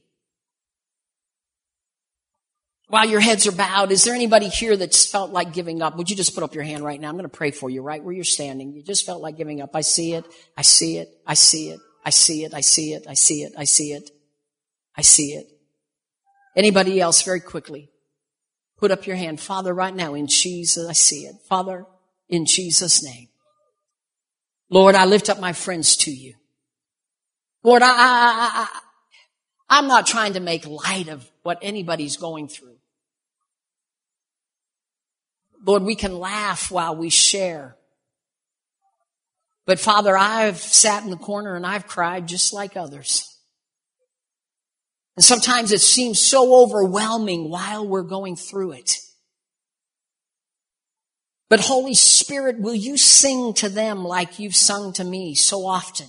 While 2.88 3.10
your 3.10 3.20
heads 3.20 3.46
are 3.46 3.52
bowed, 3.52 3.92
is 3.92 4.06
there 4.06 4.16
anybody 4.16 4.48
here 4.48 4.78
that's 4.78 5.06
felt 5.06 5.32
like 5.32 5.52
giving 5.52 5.82
up? 5.82 5.98
Would 5.98 6.10
you 6.10 6.16
just 6.16 6.34
put 6.34 6.46
up 6.46 6.56
your 6.56 6.64
hand 6.64 6.86
right 6.86 7.00
now? 7.00 7.10
I'm 7.10 7.16
going 7.16 7.24
to 7.24 7.30
pray 7.30 7.52
for 7.52 7.70
you 7.70 7.82
right 7.82 8.02
where 8.02 8.14
you're 8.14 8.24
standing. 8.24 8.72
You 8.72 8.82
just 8.82 9.06
felt 9.06 9.22
like 9.22 9.36
giving 9.36 9.60
up. 9.62 9.76
I 9.76 9.82
see 9.82 10.14
it. 10.14 10.26
I 10.56 10.62
see 10.62 10.98
it. 10.98 11.10
I 11.28 11.34
see 11.34 11.72
it. 11.72 11.82
I 12.06 12.12
see 12.12 12.46
it. 12.46 12.54
I 12.56 12.62
see 12.62 12.94
it. 12.94 13.04
I 13.06 13.14
see 13.16 13.44
it. 13.44 13.54
I 13.58 13.64
see 13.66 13.92
it. 13.92 14.10
I 14.96 15.02
see 15.02 15.34
it. 15.34 15.48
Anybody 16.56 17.02
else 17.02 17.22
very 17.22 17.42
quickly? 17.42 17.92
Put 18.78 18.92
up 18.92 19.06
your 19.06 19.18
hand. 19.18 19.42
Father, 19.42 19.74
right 19.74 19.94
now 19.94 20.14
in 20.14 20.28
Jesus, 20.28 20.88
I 20.88 20.94
see 20.94 21.26
it. 21.26 21.36
Father, 21.50 21.86
in 22.30 22.46
Jesus' 22.46 23.04
name. 23.04 23.28
Lord, 24.70 24.96
I 24.96 25.04
lift 25.04 25.30
up 25.30 25.42
my 25.42 25.52
friends 25.52 25.98
to 25.98 26.12
you. 26.12 26.36
Lord, 27.64 27.82
I, 27.82 27.90
I, 27.90 27.94
I, 27.94 28.68
I'm 29.70 29.88
not 29.88 30.08
trying 30.08 30.34
to 30.34 30.40
make 30.40 30.66
light 30.66 31.10
of 31.10 31.30
what 31.44 31.60
anybody's 31.62 32.18
going 32.18 32.48
through. 32.48 32.78
Lord, 35.66 35.84
we 35.84 35.96
can 35.96 36.18
laugh 36.18 36.72
while 36.72 36.96
we 36.96 37.10
share. 37.10 37.76
But 39.66 39.80
Father, 39.80 40.18
I've 40.18 40.58
sat 40.58 41.04
in 41.04 41.10
the 41.10 41.18
corner 41.18 41.56
and 41.56 41.66
I've 41.66 41.86
cried 41.86 42.28
just 42.28 42.54
like 42.54 42.78
others. 42.78 43.26
And 45.16 45.24
sometimes 45.24 45.74
it 45.74 45.82
seems 45.82 46.20
so 46.20 46.64
overwhelming 46.64 47.50
while 47.50 47.86
we're 47.86 48.04
going 48.04 48.38
through 48.38 48.72
it. 48.72 48.94
But 51.50 51.60
Holy 51.60 51.94
Spirit, 51.94 52.60
will 52.60 52.76
you 52.76 52.96
sing 52.96 53.54
to 53.56 53.70
them 53.70 54.06
like 54.06 54.40
you've 54.40 54.56
sung 54.56 54.94
to 54.94 55.04
me 55.04 55.36
so 55.36 55.66
often? 55.66 56.08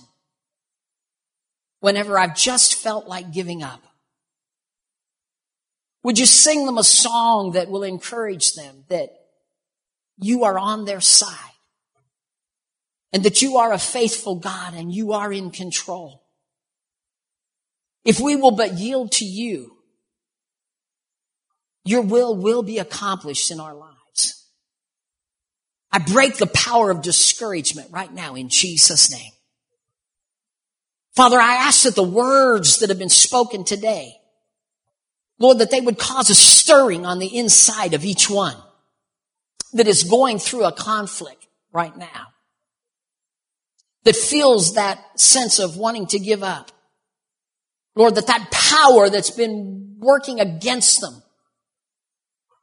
Whenever 1.81 2.17
I've 2.17 2.35
just 2.35 2.75
felt 2.75 3.07
like 3.07 3.33
giving 3.33 3.61
up. 3.61 3.83
Would 6.03 6.17
you 6.17 6.25
sing 6.25 6.65
them 6.65 6.77
a 6.77 6.83
song 6.83 7.51
that 7.51 7.69
will 7.69 7.83
encourage 7.83 8.53
them 8.53 8.85
that 8.87 9.09
you 10.17 10.43
are 10.43 10.57
on 10.57 10.85
their 10.85 11.01
side 11.01 11.37
and 13.11 13.23
that 13.23 13.41
you 13.41 13.57
are 13.57 13.73
a 13.73 13.79
faithful 13.79 14.35
God 14.35 14.73
and 14.73 14.93
you 14.93 15.13
are 15.13 15.33
in 15.33 15.51
control. 15.51 16.23
If 18.05 18.19
we 18.19 18.35
will 18.35 18.51
but 18.51 18.73
yield 18.73 19.11
to 19.13 19.25
you, 19.25 19.77
your 21.83 22.01
will 22.01 22.35
will 22.35 22.63
be 22.63 22.77
accomplished 22.77 23.51
in 23.51 23.59
our 23.59 23.73
lives. 23.73 24.47
I 25.91 25.99
break 25.99 26.37
the 26.37 26.47
power 26.47 26.89
of 26.89 27.01
discouragement 27.01 27.89
right 27.91 28.11
now 28.13 28.35
in 28.35 28.49
Jesus' 28.49 29.11
name. 29.11 29.31
Father, 31.15 31.39
I 31.39 31.55
ask 31.55 31.83
that 31.83 31.95
the 31.95 32.03
words 32.03 32.79
that 32.79 32.89
have 32.89 32.99
been 32.99 33.09
spoken 33.09 33.63
today, 33.63 34.13
Lord, 35.39 35.59
that 35.59 35.71
they 35.71 35.81
would 35.81 35.97
cause 35.97 36.29
a 36.29 36.35
stirring 36.35 37.05
on 37.05 37.19
the 37.19 37.37
inside 37.37 37.93
of 37.93 38.05
each 38.05 38.29
one 38.29 38.55
that 39.73 39.87
is 39.87 40.03
going 40.03 40.39
through 40.39 40.65
a 40.65 40.71
conflict 40.71 41.47
right 41.73 41.95
now, 41.95 42.27
that 44.03 44.15
feels 44.15 44.75
that 44.75 45.19
sense 45.19 45.59
of 45.59 45.77
wanting 45.77 46.07
to 46.07 46.19
give 46.19 46.43
up. 46.43 46.71
Lord, 47.95 48.15
that 48.15 48.27
that 48.27 48.51
power 48.51 49.09
that's 49.09 49.31
been 49.31 49.97
working 49.99 50.39
against 50.39 51.01
them 51.01 51.21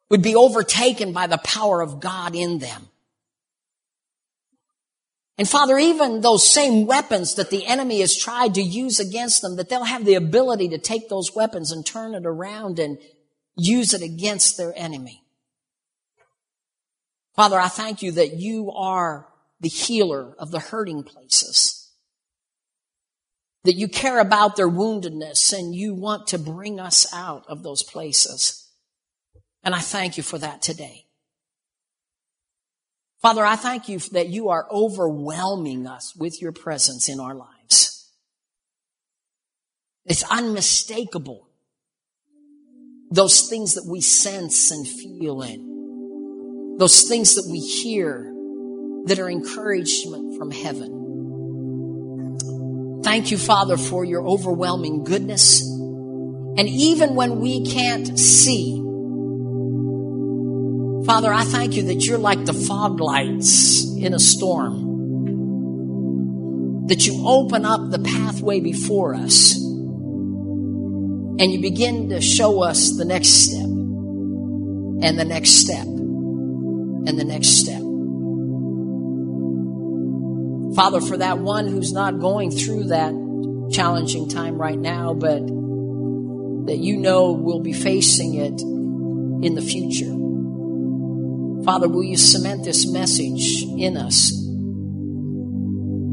would 0.09 0.23
be 0.23 0.35
overtaken 0.35 1.13
by 1.13 1.27
the 1.27 1.39
power 1.39 1.83
of 1.83 2.01
God 2.01 2.35
in 2.35 2.59
them. 2.59 2.89
And 5.39 5.49
Father, 5.49 5.79
even 5.79 6.21
those 6.21 6.47
same 6.47 6.85
weapons 6.87 7.37
that 7.37 7.51
the 7.51 7.65
enemy 7.65 8.01
has 8.01 8.17
tried 8.17 8.55
to 8.55 8.61
use 8.61 8.99
against 8.99 9.41
them, 9.41 9.55
that 9.55 9.69
they'll 9.69 9.85
have 9.85 10.05
the 10.05 10.17
ability 10.17 10.69
to 10.71 10.79
take 10.79 11.09
those 11.09 11.35
weapons 11.35 11.71
and 11.71 11.87
turn 11.87 12.15
it 12.15 12.27
around 12.27 12.81
and 12.81 12.99
use 13.57 13.95
it 13.95 14.03
against 14.03 14.57
their 14.57 14.73
enemy. 14.77 15.23
Father, 17.37 17.59
I 17.59 17.69
thank 17.69 18.03
you 18.03 18.11
that 18.13 18.35
you 18.35 18.73
are 18.73 19.29
the 19.61 19.69
healer 19.69 20.35
of 20.41 20.51
the 20.51 20.59
hurting 20.59 21.05
places. 21.05 21.93
That 23.63 23.75
you 23.75 23.87
care 23.87 24.19
about 24.19 24.57
their 24.57 24.69
woundedness 24.69 25.57
and 25.57 25.73
you 25.73 25.95
want 25.95 26.27
to 26.29 26.39
bring 26.39 26.81
us 26.81 27.07
out 27.15 27.45
of 27.49 27.63
those 27.63 27.85
places. 27.85 28.69
And 29.63 29.73
I 29.73 29.81
thank 29.81 30.17
you 30.17 30.25
for 30.25 30.39
that 30.39 30.63
today. 30.63 31.08
Father, 33.21 33.45
I 33.45 33.57
thank 33.57 33.89
you 33.89 33.99
that 34.13 34.29
you 34.29 34.49
are 34.49 34.67
overwhelming 34.71 35.87
us 35.87 36.15
with 36.17 36.41
your 36.41 36.53
presence 36.53 37.09
in 37.09 37.19
our 37.19 37.35
lives. 37.35 38.11
It's 40.07 40.23
unmistakable. 40.31 41.49
Those 43.11 43.49
things 43.49 43.75
that 43.75 43.87
we 43.91 44.01
sense 44.01 44.71
and 44.71 44.87
feel 44.87 45.43
in 45.43 45.69
those 46.79 47.03
things 47.09 47.35
that 47.35 47.47
we 47.51 47.59
hear 47.59 48.33
that 49.07 49.19
are 49.19 49.29
encouragement 49.29 50.39
from 50.39 50.53
heaven. 50.53 50.95
Thank 53.03 53.33
you, 53.33 53.39
Father, 53.39 53.77
for 53.77 54.05
your 54.05 54.25
overwhelming 54.27 55.03
goodness. 55.03 55.61
And 55.61 56.69
even 56.69 57.17
when 57.17 57.41
we 57.41 57.67
can't 57.67 58.17
see, 58.19 58.81
Father, 61.07 61.33
I 61.33 61.45
thank 61.45 61.75
you 61.75 61.85
that 61.85 62.05
you're 62.05 62.19
like 62.19 62.45
the 62.45 62.53
fog 62.53 63.01
lights 63.01 63.85
in 63.97 64.15
a 64.15 64.19
storm. 64.19 64.87
That 66.89 67.07
you 67.07 67.23
open 67.27 67.65
up 67.65 67.91
the 67.91 67.99
pathway 67.99 68.61
before 68.61 69.15
us 69.15 69.55
and 71.41 71.53
you 71.53 71.61
begin 71.61 72.09
to 72.11 72.21
show 72.21 72.63
us 72.63 72.97
the 72.97 73.05
next 73.05 73.29
step 73.29 73.65
and 73.65 75.19
the 75.19 75.25
next 75.25 75.51
step 75.51 75.87
and 75.87 77.19
the 77.19 77.25
next 77.25 77.49
step. 77.49 77.81
Father, 80.75 81.01
for 81.01 81.17
that 81.17 81.39
one 81.39 81.69
who's 81.69 81.93
not 81.93 82.19
going 82.19 82.51
through 82.51 82.85
that 82.85 83.13
challenging 83.73 84.29
time 84.29 84.57
right 84.61 84.79
now, 84.79 85.15
but 85.15 85.41
that 86.67 86.79
you 86.79 86.97
know 86.97 87.33
will 87.33 87.61
be 87.61 87.73
facing 87.73 88.35
it 88.35 88.61
in 89.47 89.55
the 89.55 89.63
future. 89.63 90.28
Father, 91.69 91.87
will 91.87 92.03
you 92.03 92.17
cement 92.17 92.65
this 92.65 92.91
message 92.91 93.63
in 93.63 93.99
us 93.99 94.31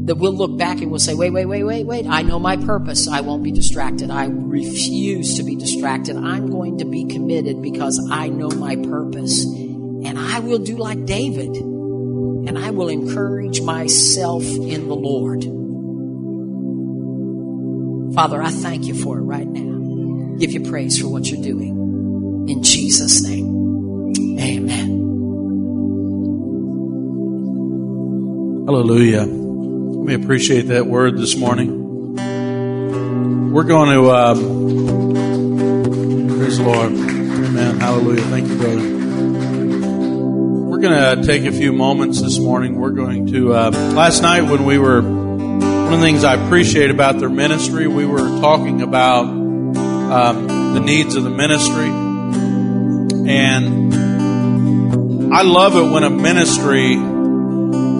that 0.04 0.16
we'll 0.18 0.34
look 0.34 0.58
back 0.58 0.82
and 0.82 0.90
we'll 0.90 1.00
say, 1.00 1.14
wait, 1.14 1.30
wait, 1.30 1.46
wait, 1.46 1.64
wait, 1.64 1.86
wait. 1.86 2.04
I 2.06 2.20
know 2.20 2.38
my 2.38 2.58
purpose. 2.58 3.08
I 3.08 3.22
won't 3.22 3.42
be 3.42 3.52
distracted. 3.52 4.10
I 4.10 4.26
refuse 4.26 5.38
to 5.38 5.44
be 5.44 5.56
distracted. 5.56 6.14
I'm 6.14 6.50
going 6.50 6.76
to 6.80 6.84
be 6.84 7.06
committed 7.06 7.62
because 7.62 8.06
I 8.12 8.28
know 8.28 8.50
my 8.50 8.76
purpose. 8.76 9.44
And 9.46 10.18
I 10.18 10.40
will 10.40 10.58
do 10.58 10.76
like 10.76 11.06
David, 11.06 11.56
and 11.56 12.58
I 12.58 12.68
will 12.68 12.90
encourage 12.90 13.62
myself 13.62 14.44
in 14.44 14.88
the 14.88 14.94
Lord. 14.94 15.42
Father, 18.14 18.42
I 18.42 18.50
thank 18.50 18.84
you 18.84 18.94
for 18.94 19.16
it 19.16 19.22
right 19.22 19.48
now. 19.48 20.36
Give 20.36 20.52
you 20.52 20.68
praise 20.68 21.00
for 21.00 21.08
what 21.08 21.30
you're 21.30 21.42
doing. 21.42 22.44
In 22.46 22.62
Jesus' 22.62 23.22
name, 23.22 23.55
Hallelujah. 28.66 29.24
We 29.24 30.14
appreciate 30.14 30.62
that 30.62 30.88
word 30.88 31.18
this 31.18 31.36
morning. 31.36 32.16
We're 33.52 33.62
going 33.62 33.90
to, 33.90 34.10
um, 34.10 34.38
praise 36.36 36.58
the 36.58 36.64
Lord. 36.64 36.90
Amen. 36.90 37.78
Hallelujah. 37.78 38.22
Thank 38.22 38.48
you, 38.48 38.56
brother. 38.56 38.82
We're 40.68 40.80
going 40.80 41.16
to 41.16 41.24
take 41.24 41.44
a 41.44 41.52
few 41.52 41.72
moments 41.72 42.20
this 42.20 42.40
morning. 42.40 42.74
We're 42.74 42.90
going 42.90 43.28
to, 43.28 43.54
uh, 43.54 43.70
last 43.70 44.22
night 44.22 44.42
when 44.50 44.64
we 44.64 44.78
were, 44.78 45.00
one 45.00 45.92
of 45.92 46.00
the 46.00 46.04
things 46.04 46.24
I 46.24 46.34
appreciate 46.34 46.90
about 46.90 47.20
their 47.20 47.30
ministry, 47.30 47.86
we 47.86 48.04
were 48.04 48.40
talking 48.40 48.82
about 48.82 49.26
um, 49.26 50.48
the 50.74 50.80
needs 50.80 51.14
of 51.14 51.22
the 51.22 51.30
ministry. 51.30 51.86
And 53.30 53.94
I 55.32 55.42
love 55.42 55.76
it 55.76 55.88
when 55.88 56.02
a 56.02 56.10
ministry 56.10 56.96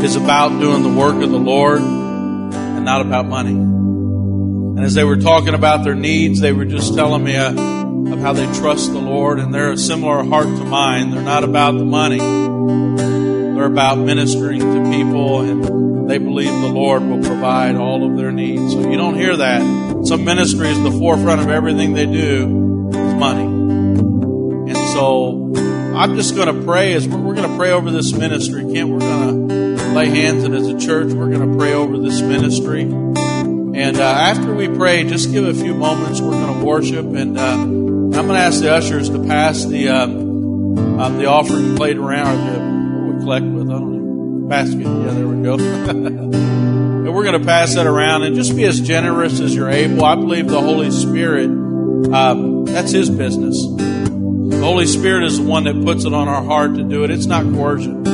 is 0.07 0.15
about 0.15 0.51
doing 0.61 0.85
the 0.85 0.89
work 0.89 1.21
of 1.21 1.33
the 1.33 1.39
Lord 1.39 1.81
and 1.81 2.85
not 2.85 3.01
about 3.01 3.27
money. 3.27 3.51
And 3.51 4.79
as 4.79 4.95
they 4.95 5.03
were 5.03 5.17
talking 5.17 5.53
about 5.53 5.83
their 5.83 5.97
needs, 5.97 6.39
they 6.41 6.53
were 6.53 6.65
just 6.65 6.95
telling 6.95 7.25
me 7.25 7.35
uh, 7.35 7.51
of 7.51 8.21
how 8.21 8.33
they 8.33 8.47
trust 8.55 8.93
the 8.93 9.01
Lord, 9.01 9.41
and 9.41 9.53
they're 9.53 9.73
a 9.73 9.77
similar 9.77 10.23
heart 10.23 10.47
to 10.47 10.65
mine. 10.65 11.11
They're 11.11 11.23
not 11.23 11.43
about 11.43 11.77
the 11.77 11.85
money; 11.85 12.19
they're 12.19 13.65
about 13.65 13.99
ministering 13.99 14.61
to 14.61 14.91
people, 14.93 15.41
and 15.41 16.09
they 16.09 16.19
believe 16.19 16.53
the 16.53 16.69
Lord 16.69 17.03
will 17.03 17.25
provide 17.25 17.75
all 17.75 18.09
of 18.09 18.17
their 18.17 18.31
needs. 18.31 18.75
So 18.75 18.89
you 18.89 18.97
don't 18.97 19.17
hear 19.17 19.37
that. 19.37 20.07
Some 20.07 20.25
ministries, 20.25 20.81
the 20.85 20.93
forefront 20.93 21.41
of 21.41 21.49
everything 21.49 21.95
they 21.95 22.07
do 22.07 22.91
is 22.91 23.15
money, 23.15 23.43
and 23.43 24.77
so 24.77 25.53
I'm 25.97 26.15
just 26.15 26.37
going 26.37 26.55
to 26.55 26.63
pray 26.63 26.93
as 26.93 27.09
we're, 27.09 27.19
we're 27.19 27.35
going 27.35 27.51
to 27.51 27.57
pray 27.57 27.73
over 27.73 27.91
this 27.91 28.13
ministry. 28.13 28.63
Can't 28.73 28.89
we're 28.89 29.01
going 29.01 29.49
to 29.49 29.56
lay 29.97 30.11
hands, 30.11 30.45
and 30.45 30.55
as 30.55 30.69
a 30.69 30.79
church, 30.79 31.15
we're 31.15 31.31
going 31.31 31.51
to 31.51 31.57
pray 31.57 31.73
over 31.73 31.97
this 31.97 32.21
ministry. 32.21 32.83
And 32.83 33.97
uh, 33.97 34.03
after 34.03 34.55
we 34.55 34.69
pray, 34.69 35.05
just 35.05 35.33
give 35.33 35.47
a 35.47 35.55
few 35.55 35.75
moments. 35.75 36.21
We're 36.21 36.33
going 36.33 36.61
to 36.61 36.65
worship, 36.65 37.07
and 37.07 37.39
uh, 37.39 37.53
I'm 37.55 38.11
going 38.11 38.29
to 38.29 38.35
ask 38.35 38.61
the 38.61 38.75
ushers 38.75 39.09
to 39.09 39.25
pass 39.25 39.65
the 39.65 39.89
um, 39.89 41.01
um, 41.01 41.17
the 41.17 41.27
offering 41.27 41.77
plate 41.77 41.97
around, 41.97 42.47
or 42.47 42.53
the 42.53 43.15
we 43.15 43.21
collect 43.21 43.47
with. 43.47 43.71
I 43.71 43.73
don't 43.73 44.41
know 44.41 44.49
basket. 44.49 44.81
Yeah, 44.81 45.15
there 45.15 45.27
we 45.27 45.43
go. 45.43 45.55
and 45.89 47.15
we're 47.15 47.25
going 47.25 47.41
to 47.41 47.47
pass 47.47 47.75
that 47.75 47.87
around, 47.87 48.23
and 48.23 48.37
just 48.37 48.55
be 48.55 48.65
as 48.65 48.79
generous 48.79 49.41
as 49.41 49.55
you're 49.55 49.71
able. 49.71 50.05
I 50.05 50.15
believe 50.15 50.49
the 50.49 50.61
Holy 50.61 50.91
Spirit. 50.91 51.47
Um, 51.47 52.67
that's 52.67 52.93
His 52.93 53.09
business. 53.09 53.57
The 53.67 54.61
Holy 54.63 54.87
Spirit 54.87 55.25
is 55.25 55.39
the 55.39 55.45
one 55.45 55.65
that 55.65 55.83
puts 55.83 56.05
it 56.05 56.13
on 56.13 56.29
our 56.29 56.43
heart 56.43 56.75
to 56.75 56.83
do 56.83 57.03
it. 57.05 57.11
It's 57.11 57.27
not 57.27 57.45
coercion. 57.45 58.07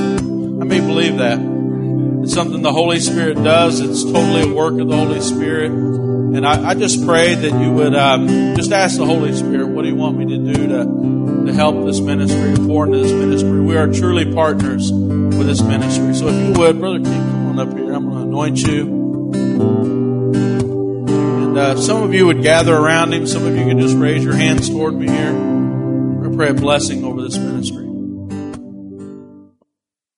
I 0.63 0.65
may 0.65 0.79
believe 0.79 1.19
that. 1.19 1.52
Something 2.33 2.63
the 2.63 2.73
Holy 2.73 2.99
Spirit 2.99 3.35
does. 3.35 3.79
It's 3.81 4.05
totally 4.05 4.51
a 4.51 4.55
work 4.55 4.81
of 4.81 4.89
the 4.89 4.97
Holy 4.97 5.21
Spirit. 5.21 5.71
And 5.71 6.47
I, 6.47 6.71
I 6.71 6.75
just 6.75 7.05
pray 7.05 7.35
that 7.35 7.61
you 7.61 7.71
would 7.73 7.95
um, 7.95 8.27
just 8.57 8.73
ask 8.73 8.97
the 8.97 9.05
Holy 9.05 9.35
Spirit, 9.35 9.67
what 9.67 9.83
do 9.83 9.89
you 9.89 9.97
want 9.97 10.17
me 10.17 10.25
to 10.25 10.39
do 10.39 10.67
to, 10.69 11.45
to 11.45 11.53
help 11.53 11.85
this 11.85 12.01
ministry, 12.01 12.55
to 12.55 12.67
pour 12.67 12.87
into 12.87 13.01
this 13.01 13.13
ministry? 13.13 13.61
We 13.61 13.77
are 13.77 13.87
truly 13.87 14.33
partners 14.33 14.91
with 14.91 15.47
this 15.47 15.61
ministry. 15.61 16.15
So 16.15 16.29
if 16.29 16.35
you 16.35 16.55
would, 16.59 16.79
Brother 16.81 17.01
King, 17.01 17.21
come 17.21 17.49
on 17.49 17.59
up 17.59 17.77
here. 17.77 17.93
I'm 17.93 18.09
going 18.09 18.17
to 18.17 18.23
anoint 18.23 18.63
you. 18.63 19.03
And 21.43 21.59
uh, 21.59 21.77
some 21.77 22.03
of 22.03 22.15
you 22.15 22.25
would 22.25 22.43
gather 22.43 22.75
around 22.75 23.13
him. 23.13 23.27
Some 23.27 23.45
of 23.45 23.55
you 23.55 23.67
could 23.67 23.77
just 23.79 23.99
raise 23.99 24.25
your 24.25 24.37
hands 24.37 24.71
toward 24.71 24.95
me 24.95 25.07
here. 25.07 25.37
I 26.25 26.35
pray 26.35 26.49
a 26.49 26.55
blessing 26.55 27.05
over 27.05 27.21
this 27.21 27.37
ministry. 27.37 27.92